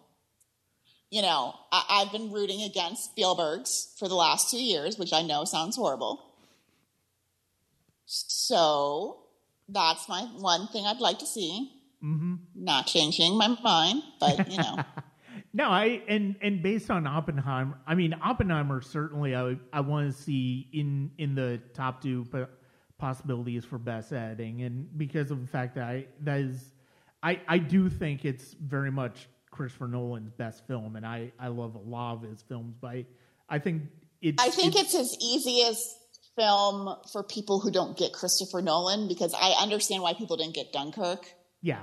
you 1.10 1.20
know 1.20 1.54
I- 1.70 1.84
I've 2.00 2.12
been 2.12 2.32
rooting 2.32 2.62
against 2.62 3.10
Spielberg's 3.10 3.94
for 3.98 4.08
the 4.08 4.14
last 4.14 4.50
two 4.50 4.62
years, 4.62 4.98
which 4.98 5.12
I 5.12 5.20
know 5.20 5.44
sounds 5.44 5.76
horrible. 5.76 6.25
So 8.06 9.24
that's 9.68 10.08
my 10.08 10.22
one 10.38 10.68
thing 10.68 10.86
I'd 10.86 11.00
like 11.00 11.18
to 11.18 11.26
see. 11.26 11.70
mm-hmm. 12.02 12.36
Not 12.54 12.86
changing 12.86 13.36
my 13.36 13.48
mind, 13.62 14.02
but 14.20 14.50
you 14.50 14.58
know. 14.58 14.78
No, 15.52 15.70
I 15.70 16.02
and 16.06 16.36
and 16.42 16.62
based 16.62 16.90
on 16.90 17.06
Oppenheimer, 17.06 17.78
I 17.86 17.94
mean 17.94 18.14
Oppenheimer 18.22 18.82
certainly 18.82 19.34
I 19.34 19.56
I 19.72 19.80
want 19.80 20.14
to 20.14 20.22
see 20.22 20.68
in 20.72 21.10
in 21.16 21.34
the 21.34 21.60
top 21.72 22.02
two 22.02 22.26
po- 22.26 22.48
possibilities 22.98 23.64
for 23.64 23.78
best 23.78 24.12
editing, 24.12 24.62
and 24.62 24.86
because 24.98 25.30
of 25.30 25.40
the 25.40 25.46
fact 25.46 25.74
that 25.76 25.84
I 25.84 26.06
that 26.24 26.40
is 26.40 26.72
I 27.22 27.40
I 27.48 27.56
do 27.56 27.88
think 27.88 28.26
it's 28.26 28.52
very 28.54 28.90
much 28.90 29.28
Christopher 29.50 29.88
Nolan's 29.88 30.32
best 30.32 30.66
film, 30.66 30.96
and 30.96 31.06
I 31.06 31.32
I 31.38 31.48
love 31.48 31.74
a 31.74 31.78
lot 31.78 32.16
of 32.16 32.22
his 32.22 32.42
films, 32.42 32.74
but 32.78 32.88
I, 32.88 33.06
I 33.48 33.58
think 33.58 33.84
it's 34.20 34.42
I 34.42 34.50
think 34.50 34.76
it's 34.76 34.94
as 34.94 35.16
easy 35.20 35.50
easiest 35.50 35.96
film 36.36 36.96
for 37.12 37.22
people 37.22 37.60
who 37.60 37.70
don't 37.70 37.96
get 37.96 38.12
Christopher 38.12 38.60
Nolan 38.62 39.08
because 39.08 39.34
I 39.34 39.54
understand 39.62 40.02
why 40.02 40.14
people 40.14 40.36
didn't 40.36 40.54
get 40.54 40.72
Dunkirk. 40.72 41.26
yeah 41.62 41.80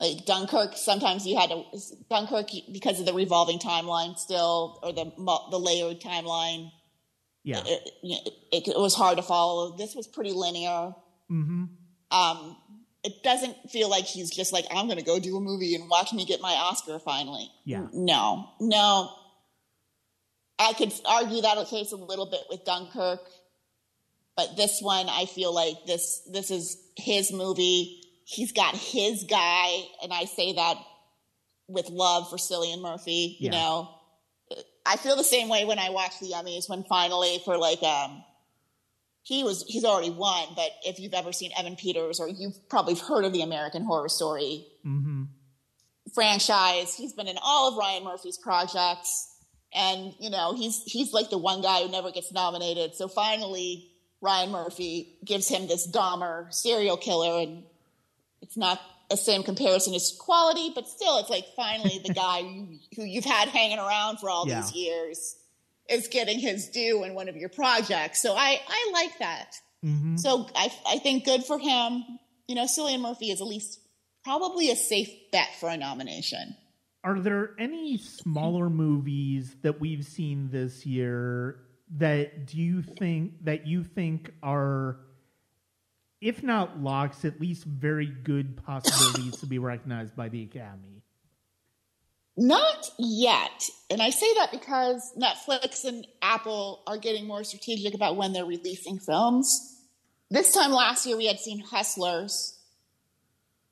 Like 0.00 0.26
Dunkirk, 0.26 0.76
sometimes 0.76 1.26
you 1.26 1.36
had 1.36 1.50
to 1.50 1.62
Dunkirk 2.10 2.48
because 2.72 3.00
of 3.00 3.06
the 3.06 3.14
revolving 3.14 3.58
timeline 3.58 4.16
still, 4.18 4.78
or 4.82 4.92
the 4.92 5.04
the 5.50 5.58
layered 5.58 6.00
timeline. 6.00 6.70
yeah 7.42 7.62
It, 7.64 7.90
it, 8.52 8.68
it 8.68 8.78
was 8.78 8.94
hard 8.94 9.16
to 9.16 9.22
follow. 9.22 9.76
This 9.76 9.94
was 9.94 10.06
pretty 10.06 10.32
linear. 10.32 10.94
mm-hmm 11.30 11.64
Um, 12.10 12.56
it 13.02 13.22
doesn't 13.22 13.70
feel 13.70 13.90
like 13.90 14.04
he's 14.04 14.30
just 14.30 14.52
like 14.52 14.64
I'm 14.70 14.86
going 14.86 14.98
to 14.98 15.04
go 15.04 15.20
do 15.20 15.36
a 15.36 15.40
movie 15.40 15.74
and 15.74 15.88
watch 15.90 16.12
me 16.12 16.24
get 16.24 16.40
my 16.40 16.52
Oscar 16.52 16.98
finally. 16.98 17.50
Yeah. 17.64 17.86
No, 17.92 18.48
no. 18.60 19.10
I 20.58 20.72
could 20.72 20.92
argue 21.04 21.42
that 21.42 21.58
case 21.68 21.92
a 21.92 21.96
little 21.96 22.26
bit 22.26 22.40
with 22.48 22.64
Dunkirk, 22.64 23.20
but 24.36 24.56
this 24.56 24.80
one 24.80 25.08
I 25.08 25.26
feel 25.26 25.54
like 25.54 25.74
this 25.86 26.20
this 26.30 26.50
is 26.50 26.76
his 26.96 27.32
movie. 27.32 28.00
He's 28.26 28.52
got 28.52 28.74
his 28.74 29.24
guy, 29.24 29.82
and 30.02 30.12
I 30.12 30.24
say 30.24 30.54
that 30.54 30.76
with 31.68 31.88
love 31.90 32.30
for 32.30 32.36
Cillian 32.36 32.80
Murphy. 32.80 33.36
You 33.38 33.46
Yeah. 33.46 33.50
know, 33.52 33.90
I 34.86 34.96
feel 34.96 35.16
the 35.16 35.24
same 35.24 35.48
way 35.48 35.64
when 35.64 35.78
I 35.78 35.90
watch 35.90 36.18
the 36.20 36.32
Emmys 36.32 36.68
when 36.68 36.84
finally 36.84 37.40
for 37.44 37.56
like 37.58 37.82
um 37.82 38.24
he 39.22 39.42
was 39.44 39.64
he's 39.66 39.84
already 39.84 40.10
won, 40.10 40.48
but 40.54 40.70
if 40.84 40.98
you've 41.00 41.14
ever 41.14 41.32
seen 41.32 41.50
Evan 41.58 41.76
Peters 41.76 42.20
or 42.20 42.28
you've 42.28 42.68
probably 42.68 42.94
heard 42.94 43.24
of 43.24 43.32
the 43.32 43.40
American 43.42 43.84
Horror 43.84 44.08
Story 44.08 44.66
mm-hmm 44.84 45.24
franchise, 46.14 46.94
he's 46.94 47.12
been 47.12 47.28
in 47.28 47.38
all 47.42 47.70
of 47.72 47.78
Ryan 47.78 48.04
Murphy's 48.04 48.36
projects, 48.38 49.26
and 49.72 50.12
you 50.20 50.30
know 50.30 50.54
he's 50.54 50.82
he's 50.84 51.12
like 51.12 51.30
the 51.30 51.38
one 51.38 51.62
guy 51.62 51.82
who 51.82 51.88
never 51.88 52.10
gets 52.12 52.32
nominated. 52.32 52.94
So 52.94 53.08
finally, 53.08 53.90
Ryan 54.24 54.50
Murphy 54.50 55.16
gives 55.24 55.48
him 55.48 55.68
this 55.68 55.86
Dahmer 55.90 56.52
serial 56.52 56.96
killer, 56.96 57.40
and 57.42 57.62
it's 58.42 58.56
not 58.56 58.80
the 59.10 59.16
same 59.18 59.42
comparison 59.42 59.94
as 59.94 60.16
quality, 60.18 60.72
but 60.74 60.88
still, 60.88 61.18
it's 61.18 61.28
like 61.30 61.44
finally 61.54 62.00
the 62.04 62.14
guy 62.24 62.42
who, 62.96 63.04
you've 63.04 63.24
had 63.26 63.48
hanging 63.48 63.78
around 63.78 64.18
for 64.18 64.30
all 64.30 64.48
Yeah. 64.48 64.62
these 64.62 64.72
years 64.72 65.36
is 65.90 66.08
getting 66.08 66.38
his 66.38 66.70
due 66.70 67.04
in 67.04 67.14
one 67.14 67.28
of 67.28 67.36
your 67.36 67.50
projects. 67.50 68.22
So 68.22 68.34
I 68.34 68.58
I 68.66 68.90
like 68.94 69.18
that. 69.18 69.52
mm-hmm 69.84 70.16
So 70.16 70.48
I, 70.56 70.72
I 70.88 70.98
think 70.98 71.26
good 71.26 71.44
for 71.44 71.58
him. 71.58 72.02
You 72.48 72.54
know, 72.54 72.64
Cillian 72.64 73.00
Murphy 73.02 73.30
is 73.30 73.42
at 73.42 73.46
least 73.46 73.78
probably 74.24 74.70
a 74.70 74.76
safe 74.76 75.10
bet 75.32 75.48
for 75.60 75.68
a 75.68 75.76
nomination. 75.76 76.56
Are 77.04 77.20
there 77.20 77.50
any 77.58 77.98
smaller 77.98 78.70
movies 78.70 79.54
that 79.60 79.78
we've 79.80 80.06
seen 80.06 80.48
this 80.50 80.86
year 80.86 81.60
that 81.98 82.46
do 82.46 82.58
you 82.58 82.82
think 82.82 83.44
that 83.44 83.66
you 83.66 83.84
think 83.84 84.32
are 84.42 84.98
if 86.20 86.42
not 86.42 86.80
locks, 86.80 87.24
at 87.26 87.38
least 87.38 87.64
very 87.64 88.06
good 88.06 88.56
possibilities 88.64 89.36
to 89.40 89.46
be 89.46 89.58
recognized 89.58 90.16
by 90.16 90.28
the 90.30 90.42
Academy? 90.42 91.02
Not 92.36 92.90
yet. 92.98 93.68
And 93.90 94.00
I 94.00 94.08
say 94.08 94.32
that 94.34 94.50
because 94.50 95.12
Netflix 95.20 95.84
and 95.84 96.06
Apple 96.22 96.82
are 96.86 96.96
getting 96.96 97.26
more 97.26 97.44
strategic 97.44 97.92
about 97.94 98.16
when 98.16 98.32
they're 98.32 98.46
releasing 98.46 98.98
films. 98.98 99.78
This 100.30 100.54
time 100.54 100.72
last 100.72 101.04
year, 101.04 101.16
we 101.18 101.26
had 101.26 101.38
seen 101.38 101.60
Hustlers, 101.60 102.58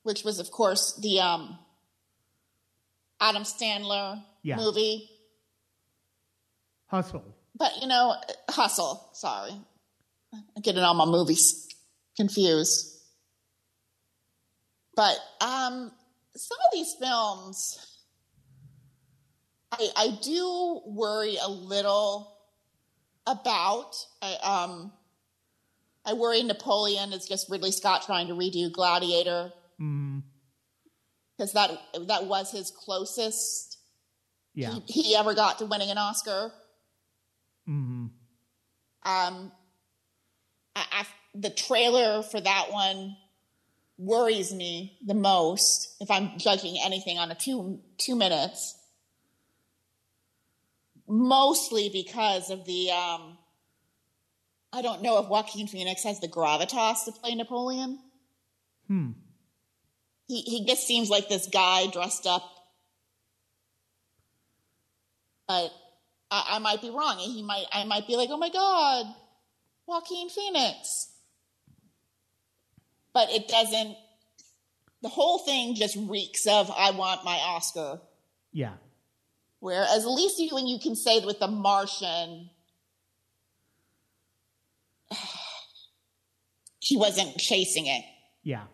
which 0.02 0.22
was, 0.22 0.38
of 0.38 0.50
course, 0.50 0.92
the 1.00 1.20
um, 1.20 1.58
Adam 3.18 3.44
Sandler 3.44 4.22
Yeah. 4.42 4.56
movie. 4.56 5.08
Hustle. 6.86 7.24
But, 7.62 7.80
you 7.80 7.86
know, 7.86 8.16
Hustle, 8.50 9.08
sorry. 9.12 9.52
I'm 10.34 10.62
getting 10.62 10.82
all 10.82 10.94
my 10.94 11.04
movies 11.04 11.68
confused. 12.16 12.98
But 14.96 15.16
um, 15.40 15.92
some 16.34 16.58
of 16.58 16.72
these 16.72 16.96
films, 16.98 18.00
I, 19.70 19.90
I 19.96 20.18
do 20.24 20.80
worry 20.86 21.36
a 21.40 21.48
little 21.48 22.36
about. 23.28 23.94
I, 24.20 24.34
um, 24.42 24.90
I 26.04 26.14
worry 26.14 26.42
Napoleon 26.42 27.12
is 27.12 27.28
just 27.28 27.48
Ridley 27.48 27.70
Scott 27.70 28.02
trying 28.04 28.26
to 28.26 28.34
redo 28.34 28.72
Gladiator 28.72 29.52
Mm, 29.80 30.22
because 31.36 31.52
that 31.54 31.70
that 32.08 32.26
was 32.26 32.52
his 32.52 32.70
closest 32.70 33.78
yeah. 34.54 34.74
he, 34.86 35.02
he 35.02 35.16
ever 35.16 35.34
got 35.34 35.58
to 35.58 35.66
winning 35.66 35.90
an 35.90 35.98
Oscar. 35.98 36.52
Mm, 37.68 38.10
Um, 39.04 39.52
I, 40.74 40.84
I, 40.92 41.06
the 41.34 41.50
trailer 41.50 42.22
for 42.22 42.40
that 42.40 42.70
one 42.70 43.16
worries 43.98 44.52
me 44.52 44.98
the 45.06 45.14
most 45.14 45.94
if 46.00 46.10
I'm 46.10 46.38
judging 46.38 46.76
anything 46.84 47.18
on 47.18 47.30
a 47.30 47.34
two 47.34 47.80
two 47.98 48.16
minutes. 48.16 48.78
Mostly 51.08 51.88
because 51.92 52.50
of 52.50 52.64
the 52.64 52.90
um, 52.90 53.38
I 54.72 54.82
don't 54.82 55.02
know 55.02 55.18
if 55.18 55.28
Joaquin 55.28 55.66
Phoenix 55.66 56.02
has 56.04 56.20
the 56.20 56.28
gravitas 56.28 57.04
to 57.04 57.12
play 57.12 57.34
Napoleon. 57.34 57.98
hmm. 58.88 59.10
He 60.26 60.40
he 60.40 60.64
just 60.66 60.86
seems 60.86 61.10
like 61.10 61.28
this 61.28 61.46
guy 61.48 61.86
dressed 61.88 62.26
up, 62.26 62.42
but 65.46 65.70
I, 66.32 66.56
I 66.56 66.58
might 66.58 66.80
be 66.80 66.90
wrong. 66.90 67.20
And 67.22 67.32
He 67.32 67.42
might 67.42 67.66
I 67.72 67.84
might 67.84 68.08
be 68.08 68.16
like, 68.16 68.30
oh 68.32 68.38
my 68.38 68.48
god, 68.48 69.06
Joaquin 69.86 70.30
Phoenix. 70.30 71.10
But 73.12 73.30
it 73.30 73.46
doesn't. 73.46 73.96
The 75.02 75.10
whole 75.10 75.38
thing 75.40 75.74
just 75.74 75.96
reeks 75.96 76.46
of 76.46 76.70
I 76.74 76.92
want 76.92 77.24
my 77.24 77.36
Oscar. 77.36 78.00
Yeah. 78.52 78.74
Whereas 79.60 80.04
at 80.04 80.10
least 80.10 80.38
you, 80.38 80.48
when 80.52 80.66
you 80.66 80.78
can 80.78 80.96
say 80.96 81.20
with 81.24 81.38
The 81.38 81.48
Martian, 81.48 82.50
he 86.80 86.96
wasn't 86.96 87.36
chasing 87.36 87.86
it. 87.86 88.04
Yeah. 88.42 88.64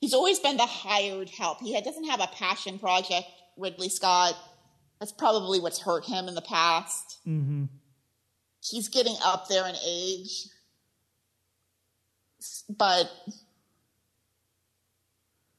He's 0.00 0.14
always 0.14 0.38
been 0.38 0.56
the 0.56 0.66
hired 0.66 1.30
help. 1.30 1.60
He 1.60 1.78
doesn't 1.80 2.08
have 2.08 2.20
a 2.20 2.28
passion 2.28 2.78
project, 2.78 3.26
Ridley 3.56 3.88
Scott. 3.88 4.34
That's 4.98 5.12
probably 5.12 5.60
what's 5.60 5.80
hurt 5.80 6.04
him 6.04 6.28
in 6.28 6.34
the 6.34 6.42
past. 6.42 7.18
Mm-hmm. 7.26 7.64
He's 8.62 8.88
getting 8.88 9.16
up 9.24 9.48
there 9.48 9.66
in 9.66 9.74
age. 9.86 10.48
But 12.68 13.10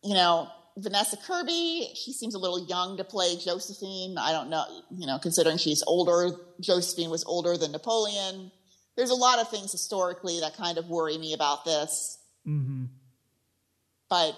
you 0.04 0.14
know, 0.14 0.48
Vanessa 0.78 1.18
Kirby, 1.18 1.90
she 1.96 2.14
seems 2.14 2.36
a 2.36 2.40
little 2.40 2.66
young 2.66 2.98
to 2.98 3.04
play 3.04 3.36
Josephine. 3.36 4.18
I 4.18 4.32
don't 4.32 4.50
know, 4.50 4.64
you 4.92 5.08
know, 5.08 5.18
considering 5.20 5.58
she's 5.58 5.84
older, 5.88 6.30
Josephine 6.62 7.10
was 7.10 7.24
older 7.26 7.58
than 7.58 7.72
Napoleon. 7.72 8.52
There's 8.96 9.10
a 9.10 9.16
lot 9.16 9.40
of 9.40 9.50
things 9.50 9.72
historically 9.72 10.40
that 10.40 10.56
kind 10.56 10.78
of 10.78 10.88
worry 10.88 11.18
me 11.18 11.34
about 11.34 11.66
this. 11.66 12.20
Mm-hmm. 12.48 12.86
But 14.10 14.38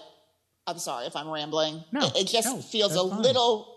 I'm 0.66 0.78
sorry 0.78 1.06
if 1.06 1.14
I'm 1.14 1.28
rambling. 1.28 1.84
No, 1.92 2.06
it, 2.06 2.16
it 2.16 2.26
just 2.26 2.48
no, 2.48 2.60
feels 2.60 2.96
a 2.96 3.08
fine. 3.08 3.22
little. 3.22 3.69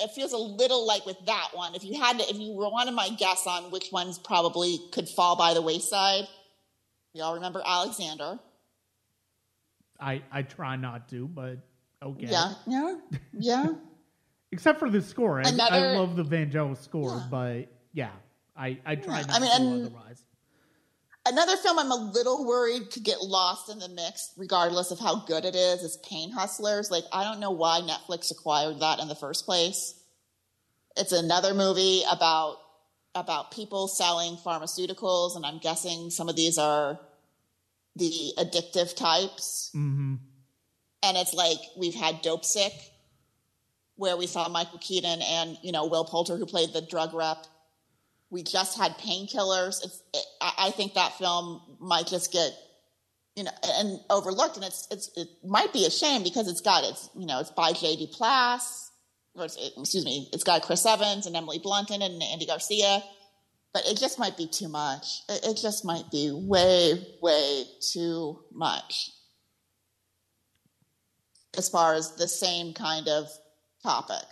It 0.00 0.10
feels 0.12 0.32
a 0.32 0.36
little 0.38 0.86
like 0.86 1.04
with 1.06 1.16
that 1.26 1.48
one. 1.52 1.74
If 1.74 1.84
you 1.84 2.00
had 2.00 2.18
to, 2.18 2.24
if 2.28 2.36
you 2.38 2.52
were 2.52 2.68
wanted 2.70 2.92
my 2.92 3.10
guess 3.10 3.46
on 3.46 3.70
which 3.70 3.90
ones 3.92 4.18
probably 4.18 4.78
could 4.92 5.08
fall 5.08 5.36
by 5.36 5.54
the 5.54 5.62
wayside, 5.62 6.24
we 7.14 7.20
all 7.20 7.34
remember 7.34 7.62
Alexander. 7.64 8.38
I 10.00 10.22
I 10.30 10.42
try 10.42 10.76
not 10.76 11.08
to, 11.08 11.26
but 11.26 11.58
okay. 12.02 12.26
Yeah, 12.26 12.52
yeah, 12.66 12.94
yeah. 13.32 13.66
Except 14.52 14.78
for 14.78 14.88
the 14.88 15.02
score, 15.02 15.40
I, 15.44 15.50
I 15.50 15.96
love 15.96 16.16
the 16.16 16.24
Vangelis 16.24 16.82
score, 16.82 17.10
Yeah. 17.16 17.26
but 17.30 17.62
yeah, 17.92 18.10
I 18.56 18.78
I 18.86 18.94
try 18.94 19.20
Yeah, 19.20 19.26
not 19.26 19.36
I 19.36 19.40
mean, 19.40 19.50
to 19.50 19.56
and- 19.56 19.86
otherwise. 19.86 20.24
Another 21.28 21.56
film 21.58 21.78
I'm 21.78 21.92
a 21.92 22.10
little 22.14 22.46
worried 22.46 22.90
could 22.90 23.04
get 23.04 23.20
lost 23.20 23.68
in 23.68 23.78
the 23.78 23.88
mix, 23.88 24.32
regardless 24.38 24.90
of 24.90 24.98
how 24.98 25.26
good 25.26 25.44
it 25.44 25.54
is, 25.54 25.82
is 25.82 25.98
Pain 25.98 26.30
Hustlers. 26.30 26.90
Like, 26.90 27.04
I 27.12 27.22
don't 27.22 27.38
know 27.38 27.50
why 27.50 27.80
Netflix 27.80 28.30
acquired 28.30 28.80
that 28.80 28.98
in 28.98 29.08
the 29.08 29.14
first 29.14 29.44
place. 29.44 29.94
It's 30.96 31.12
another 31.12 31.52
movie 31.52 32.02
about 32.10 32.56
about 33.14 33.50
people 33.50 33.88
selling 33.88 34.36
pharmaceuticals, 34.36 35.36
and 35.36 35.44
I'm 35.44 35.58
guessing 35.58 36.08
some 36.10 36.28
of 36.28 36.36
these 36.36 36.56
are 36.56 36.98
the 37.96 38.32
addictive 38.38 38.96
types. 38.96 39.70
Mm-hmm. 39.74 40.14
And 41.02 41.16
it's 41.16 41.34
like 41.34 41.58
we've 41.76 41.94
had 41.94 42.22
Dopesick, 42.22 42.72
where 43.96 44.16
we 44.16 44.26
saw 44.26 44.48
Michael 44.48 44.78
Keaton 44.78 45.20
and 45.22 45.58
you 45.62 45.72
know 45.72 45.86
Will 45.86 46.04
Poulter, 46.04 46.36
who 46.36 46.46
played 46.46 46.72
the 46.72 46.80
drug 46.80 47.12
rep. 47.12 47.46
We 48.30 48.42
just 48.42 48.78
had 48.78 48.98
Painkillers. 48.98 49.84
It, 49.84 50.24
I 50.40 50.52
I 50.58 50.70
think 50.70 50.94
that 50.94 51.16
film 51.18 51.62
might 51.80 52.06
just 52.06 52.32
get 52.32 52.52
you 53.36 53.44
know 53.44 53.50
and 53.64 54.00
overlooked, 54.10 54.56
and 54.56 54.64
it's 54.64 54.86
it's 54.90 55.10
it 55.16 55.28
might 55.44 55.72
be 55.72 55.86
a 55.86 55.90
shame 55.90 56.22
because 56.22 56.48
it's 56.48 56.60
got 56.60 56.84
it's 56.84 57.08
you 57.16 57.26
know 57.26 57.40
it's 57.40 57.50
by 57.50 57.72
J.D. 57.72 58.10
Plass, 58.12 58.90
or 59.34 59.44
excuse 59.44 60.04
me, 60.04 60.28
it's 60.32 60.44
got 60.44 60.62
Chris 60.62 60.84
Evans 60.84 61.26
and 61.26 61.36
Emily 61.36 61.58
Blunt 61.58 61.90
in 61.90 62.02
it 62.02 62.10
and 62.10 62.22
Andy 62.22 62.46
Garcia. 62.46 63.02
But 63.72 63.86
it 63.86 63.98
just 63.98 64.18
might 64.18 64.36
be 64.36 64.48
too 64.48 64.68
much. 64.68 65.22
It, 65.28 65.44
it 65.44 65.58
just 65.60 65.84
might 65.84 66.10
be 66.10 66.30
way, 66.32 67.06
way 67.22 67.64
too 67.92 68.40
much 68.50 69.10
as 71.56 71.68
far 71.68 71.94
as 71.94 72.16
the 72.16 72.28
same 72.28 72.72
kind 72.72 73.08
of 73.08 73.28
topic. 73.82 74.24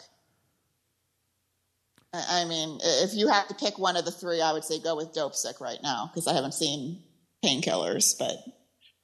I 2.13 2.43
I 2.43 2.45
mean, 2.45 2.79
if 2.83 3.15
you 3.15 3.29
have 3.29 3.49
to 3.49 3.55
pick 3.55 3.79
one 3.79 3.97
of 3.97 4.05
the 4.05 4.11
three, 4.11 4.41
I 4.41 4.53
would 4.53 4.65
say 4.65 4.81
go 4.81 4.97
with 4.97 5.15
Dopesick 5.15 5.61
right 5.61 5.79
now 5.83 6.11
because 6.13 6.27
I 6.27 6.35
haven't 6.35 6.55
seen 6.55 7.03
Painkillers, 7.45 8.19
but 8.19 8.37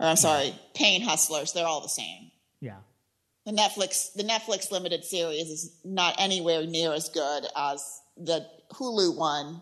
or 0.00 0.06
I'm 0.06 0.16
sorry, 0.16 0.54
Pain 0.74 1.02
Hustlers. 1.02 1.52
They're 1.52 1.66
all 1.66 1.80
the 1.80 1.88
same. 1.88 2.30
Yeah. 2.60 2.78
The 3.46 3.52
Netflix 3.52 4.12
the 4.14 4.24
Netflix 4.24 4.70
limited 4.70 5.04
series 5.04 5.48
is 5.48 5.80
not 5.84 6.16
anywhere 6.18 6.64
near 6.66 6.92
as 6.92 7.08
good 7.08 7.44
as 7.56 8.00
the 8.16 8.46
Hulu 8.72 9.16
one. 9.16 9.60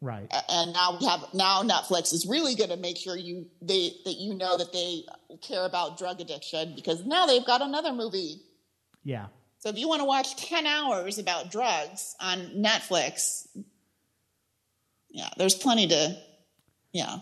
Right. 0.00 0.26
And 0.48 0.72
now 0.72 0.98
we 0.98 1.06
have 1.06 1.20
now 1.32 1.62
Netflix 1.62 2.12
is 2.12 2.26
really 2.28 2.56
going 2.56 2.70
to 2.70 2.76
make 2.76 2.96
sure 2.96 3.16
you 3.16 3.46
they 3.60 3.92
that 4.04 4.14
you 4.14 4.34
know 4.34 4.58
that 4.58 4.72
they 4.72 5.04
care 5.40 5.64
about 5.64 5.96
drug 5.96 6.20
addiction 6.20 6.74
because 6.74 7.04
now 7.04 7.26
they've 7.26 7.46
got 7.46 7.62
another 7.62 7.92
movie 7.92 8.42
Yeah. 9.04 9.26
So 9.62 9.68
if 9.68 9.78
you 9.78 9.86
want 9.86 10.00
to 10.00 10.04
watch 10.04 10.34
10 10.34 10.66
hours 10.66 11.18
about 11.18 11.52
drugs 11.52 12.16
on 12.18 12.50
Netflix, 12.56 13.46
yeah, 15.08 15.28
there's 15.36 15.54
plenty 15.54 15.86
to, 15.86 16.16
yeah. 16.92 17.18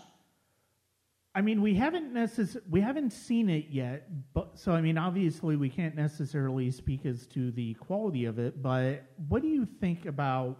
I 1.35 1.41
mean, 1.41 1.61
we 1.61 1.75
haven't 1.75 2.15
necess- 2.15 2.59
we 2.67 2.81
haven't 2.81 3.11
seen 3.11 3.47
it 3.47 3.67
yet, 3.69 4.07
but 4.33 4.57
so 4.57 4.71
I 4.71 4.81
mean, 4.81 4.97
obviously, 4.97 5.55
we 5.55 5.69
can't 5.69 5.95
necessarily 5.95 6.71
speak 6.71 7.05
as 7.05 7.27
to 7.27 7.51
the 7.51 7.75
quality 7.75 8.25
of 8.25 8.39
it. 8.39 8.59
But 8.59 9.03
what 9.29 9.43
do 9.43 9.47
you 9.47 9.67
think 9.79 10.07
about 10.07 10.57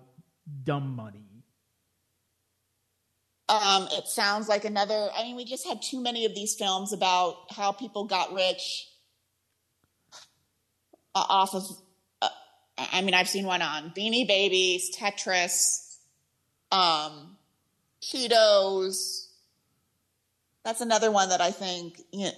Dumb 0.64 0.96
Money? 0.96 1.26
Um, 3.50 3.88
it 3.92 4.08
sounds 4.08 4.48
like 4.48 4.66
another, 4.66 5.10
I 5.18 5.24
mean, 5.24 5.36
we 5.36 5.46
just 5.46 5.68
had 5.68 5.82
too 5.82 6.00
many 6.00 6.26
of 6.26 6.36
these 6.36 6.54
films 6.54 6.94
about 6.94 7.52
how 7.52 7.72
people 7.72 8.04
got 8.04 8.34
rich 8.34 8.91
off 11.16 11.54
of, 11.54 11.64
uh, 12.22 12.30
I 12.78 13.02
mean, 13.02 13.14
I've 13.14 13.30
seen 13.30 13.46
one 13.46 13.62
on 13.62 13.92
Beanie 13.92 14.28
Babies, 14.28 14.96
Tetris, 14.96 15.98
um, 16.72 17.38
Cheetos. 18.02 19.28
That's 20.64 20.82
another 20.82 21.12
one 21.12 21.30
that 21.30 21.42
I 21.42 21.52
think, 21.52 22.02
you, 22.12 22.30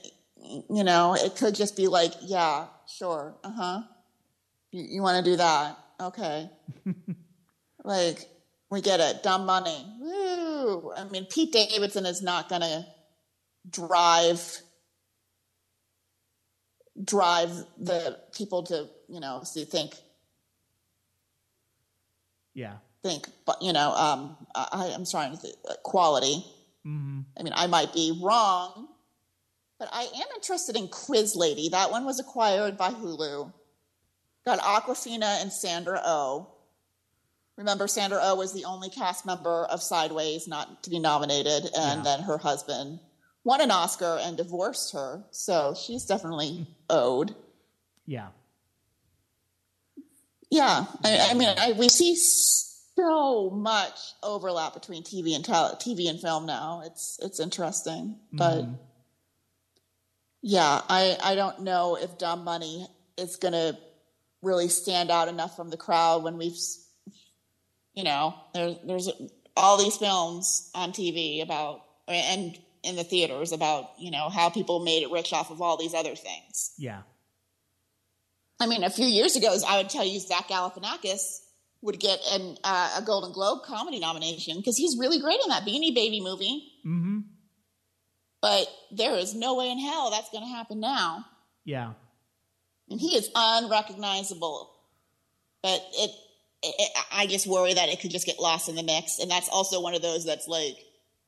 you 0.69 0.83
know, 0.83 1.15
it 1.15 1.35
could 1.35 1.55
just 1.55 1.75
be 1.75 1.87
like, 1.87 2.13
yeah, 2.21 2.67
sure, 2.87 3.35
uh 3.43 3.51
huh. 3.51 3.81
You, 4.71 4.83
you 4.83 5.01
want 5.01 5.23
to 5.23 5.31
do 5.31 5.37
that? 5.37 5.77
Okay. 5.99 6.49
like, 7.83 8.27
we 8.69 8.81
get 8.81 8.99
it. 8.99 9.21
Dumb 9.21 9.45
money. 9.45 9.85
Woo. 9.99 10.91
I 10.97 11.03
mean, 11.05 11.25
Pete 11.25 11.53
Davidson 11.53 12.07
is 12.07 12.23
not 12.23 12.49
to 12.61 12.85
drive 13.69 14.61
drive 17.01 17.51
the 17.77 18.19
people 18.35 18.63
to 18.63 18.87
you 19.07 19.19
know 19.19 19.41
see 19.43 19.65
think 19.65 19.95
Yeah. 22.53 22.75
think 23.01 23.27
but 23.45 23.61
you 23.61 23.73
know 23.73 23.91
um 23.93 24.37
I, 24.55 24.91
I'm 24.93 25.05
trying 25.05 25.31
to 25.31 25.37
think 25.37 25.55
uh, 25.69 25.73
quality. 25.83 26.45
Mm-hmm. 26.85 27.21
I 27.39 27.43
mean, 27.43 27.53
I 27.55 27.67
might 27.67 27.93
be 27.93 28.19
wrong, 28.21 28.89
but 29.79 29.87
I 29.91 30.03
am 30.03 30.27
interested 30.35 30.75
in 30.75 30.89
Quiz 30.89 31.33
Lady. 31.35 31.69
That 31.69 31.91
one 31.91 32.03
was 32.05 32.19
acquired 32.19 32.77
by 32.77 32.89
Hulu. 32.91 33.51
Got 34.45 34.59
Awkwafina 34.59 35.41
and 35.41 35.51
Sandra 35.51 36.01
Oh. 36.05 36.49
Remember, 37.55 37.87
Sandra 37.87 38.19
Oh 38.21 38.35
was 38.35 38.51
the 38.51 38.65
only 38.65 38.89
cast 38.89 39.25
member 39.25 39.63
of 39.65 39.81
Sideways 39.81 40.47
not 40.47 40.83
to 40.83 40.89
be 40.89 40.99
nominated, 40.99 41.63
and 41.77 41.99
Yeah. 41.99 42.01
then 42.03 42.19
her 42.23 42.37
husband 42.37 42.99
won 43.43 43.61
an 43.61 43.71
Oscar 43.71 44.17
and 44.21 44.37
divorced 44.37 44.93
her. 44.93 45.23
So 45.31 45.75
she's 45.75 46.05
definitely 46.05 46.67
owed. 46.89 47.35
Yeah. 48.05 48.29
Yeah, 50.49 50.85
I, 51.03 51.29
I 51.31 51.33
mean, 51.33 51.49
I, 51.57 51.71
we 51.71 51.89
see 51.89 52.15
so 52.15 53.49
much 53.49 53.97
overlap 54.21 54.75
between 54.75 55.03
TV 55.03 55.35
and 55.35 55.43
tele, 55.43 55.75
TV 55.77 56.07
and 56.09 56.19
film 56.21 56.45
now. 56.45 56.83
It's 56.85 57.17
it's 57.23 57.39
interesting, 57.39 58.19
but 58.31 58.63
Mhm. 58.63 58.77
yeah, 60.43 60.81
I 60.87 61.17
I 61.23 61.33
don't 61.33 61.61
know 61.61 61.95
if 61.95 62.19
Dumb 62.19 62.43
Money 62.43 62.85
is 63.17 63.37
going 63.37 63.53
to 63.53 63.75
really 64.43 64.67
stand 64.67 65.09
out 65.09 65.27
enough 65.27 65.55
from 65.55 65.69
the 65.71 65.77
crowd 65.77 66.21
when 66.23 66.37
we've, 66.37 66.57
you 67.95 68.03
know, 68.03 68.35
there, 68.53 68.75
there's 68.85 69.09
all 69.57 69.77
these 69.77 69.97
films 69.97 70.69
on 70.75 70.91
TV 70.91 71.41
about 71.41 71.81
and 72.07 72.59
in 72.83 72.95
the 72.95 73.03
theaters 73.03 73.51
about 73.51 73.91
you 73.97 74.11
know 74.11 74.29
how 74.29 74.49
people 74.49 74.79
made 74.83 75.03
it 75.03 75.11
rich 75.11 75.33
off 75.33 75.51
of 75.51 75.61
all 75.61 75.77
these 75.77 75.93
other 75.93 76.15
things. 76.15 76.73
Yeah. 76.77 77.01
I 78.59 78.67
mean, 78.67 78.83
a 78.83 78.89
few 78.89 79.05
years 79.07 79.35
ago, 79.35 79.55
I 79.67 79.77
would 79.77 79.89
tell 79.89 80.05
you 80.05 80.19
Zach 80.19 80.47
Galifianakis 80.47 81.39
would 81.81 81.99
get 81.99 82.19
an, 82.31 82.57
uh, 82.63 82.95
a 82.97 83.01
Golden 83.01 83.33
Globe 83.33 83.63
comedy 83.65 83.99
nomination 83.99 84.55
because 84.57 84.77
he's 84.77 84.97
really 84.97 85.19
great 85.19 85.39
in 85.43 85.49
that 85.49 85.63
Beanie 85.63 85.93
Baby 85.93 86.21
movie. 86.21 86.71
Mm-hmm. 86.85 87.19
But 88.41 88.67
there 88.91 89.15
is 89.15 89.33
no 89.33 89.55
way 89.55 89.69
in 89.69 89.79
hell 89.79 90.11
that's 90.11 90.29
going 90.29 90.43
to 90.43 90.49
happen 90.49 90.79
now, 90.79 91.25
Yeah. 91.65 91.93
and 92.89 92.99
he 93.01 93.15
is 93.17 93.29
unrecognizable. 93.35 94.69
But 95.61 95.81
it, 95.93 96.11
it, 96.61 96.91
I 97.11 97.25
just 97.25 97.47
worry 97.47 97.73
that 97.73 97.89
it 97.89 97.99
could 98.01 98.11
just 98.11 98.25
get 98.25 98.39
lost 98.39 98.69
in 98.69 98.75
the 98.75 98.83
mix, 98.83 99.19
and 99.19 99.29
that's 99.31 99.49
also 99.49 99.81
one 99.81 99.95
of 99.95 100.01
those 100.01 100.25
that's 100.25 100.47
like, 100.47 100.75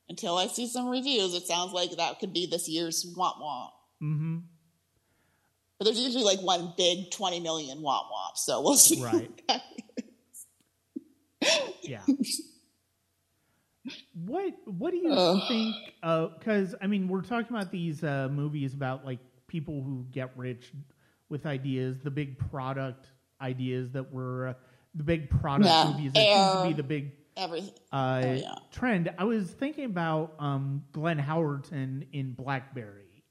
until 0.09 0.37
I 0.37 0.47
see 0.47 0.67
some 0.67 0.87
reviews, 0.87 1.33
it 1.33 1.43
sounds 1.47 1.73
like 1.73 1.91
that 1.97 2.19
could 2.19 2.33
be 2.33 2.45
this 2.45 2.67
year's 2.67 3.05
womp 3.17 3.37
womp. 3.41 3.69
Mm-hmm. 4.03 4.37
But 5.77 5.85
there's 5.85 5.99
usually 5.99 6.23
like 6.23 6.41
one 6.41 6.73
big 6.77 7.11
twenty 7.11 7.39
million 7.39 7.79
womp 7.79 8.03
womp, 8.05 8.35
so 8.35 8.61
we'll 8.61 8.77
see. 8.77 9.03
Right. 9.03 9.31
Yeah. 11.83 12.01
what 14.13 14.53
What 14.65 14.91
do 14.91 14.97
you 14.97 15.11
Ugh. 15.11 15.41
think? 15.47 15.75
Because 16.01 16.73
I 16.81 16.87
mean, 16.87 17.07
we're 17.07 17.21
talking 17.21 17.55
about 17.55 17.71
these 17.71 18.03
uh, 18.03 18.29
movies 18.31 18.73
about 18.73 19.05
like 19.05 19.19
people 19.47 19.83
who 19.83 20.05
get 20.11 20.31
rich 20.35 20.71
with 21.29 21.45
ideas, 21.45 21.97
the 22.03 22.11
big 22.11 22.37
product 22.49 23.07
ideas 23.41 23.91
that 23.91 24.11
were 24.11 24.47
uh, 24.47 24.53
the 24.95 25.03
big 25.03 25.29
product 25.29 25.65
Yeah, 25.65 25.91
movies 25.91 26.13
that 26.13 26.23
seems 26.23 26.61
to 26.61 26.67
be 26.69 26.73
the 26.73 26.87
big 26.87 27.11
Everything. 27.37 27.73
uh, 27.91 28.21
Oh, 28.23 28.33
yeah. 28.33 28.55
trend. 28.71 29.11
I 29.17 29.23
was 29.25 29.51
thinking 29.51 29.85
about 29.85 30.33
um, 30.39 30.83
Glenn 30.91 31.19
Howerton 31.19 32.07
in 32.13 32.33
Blackberry, 32.33 33.23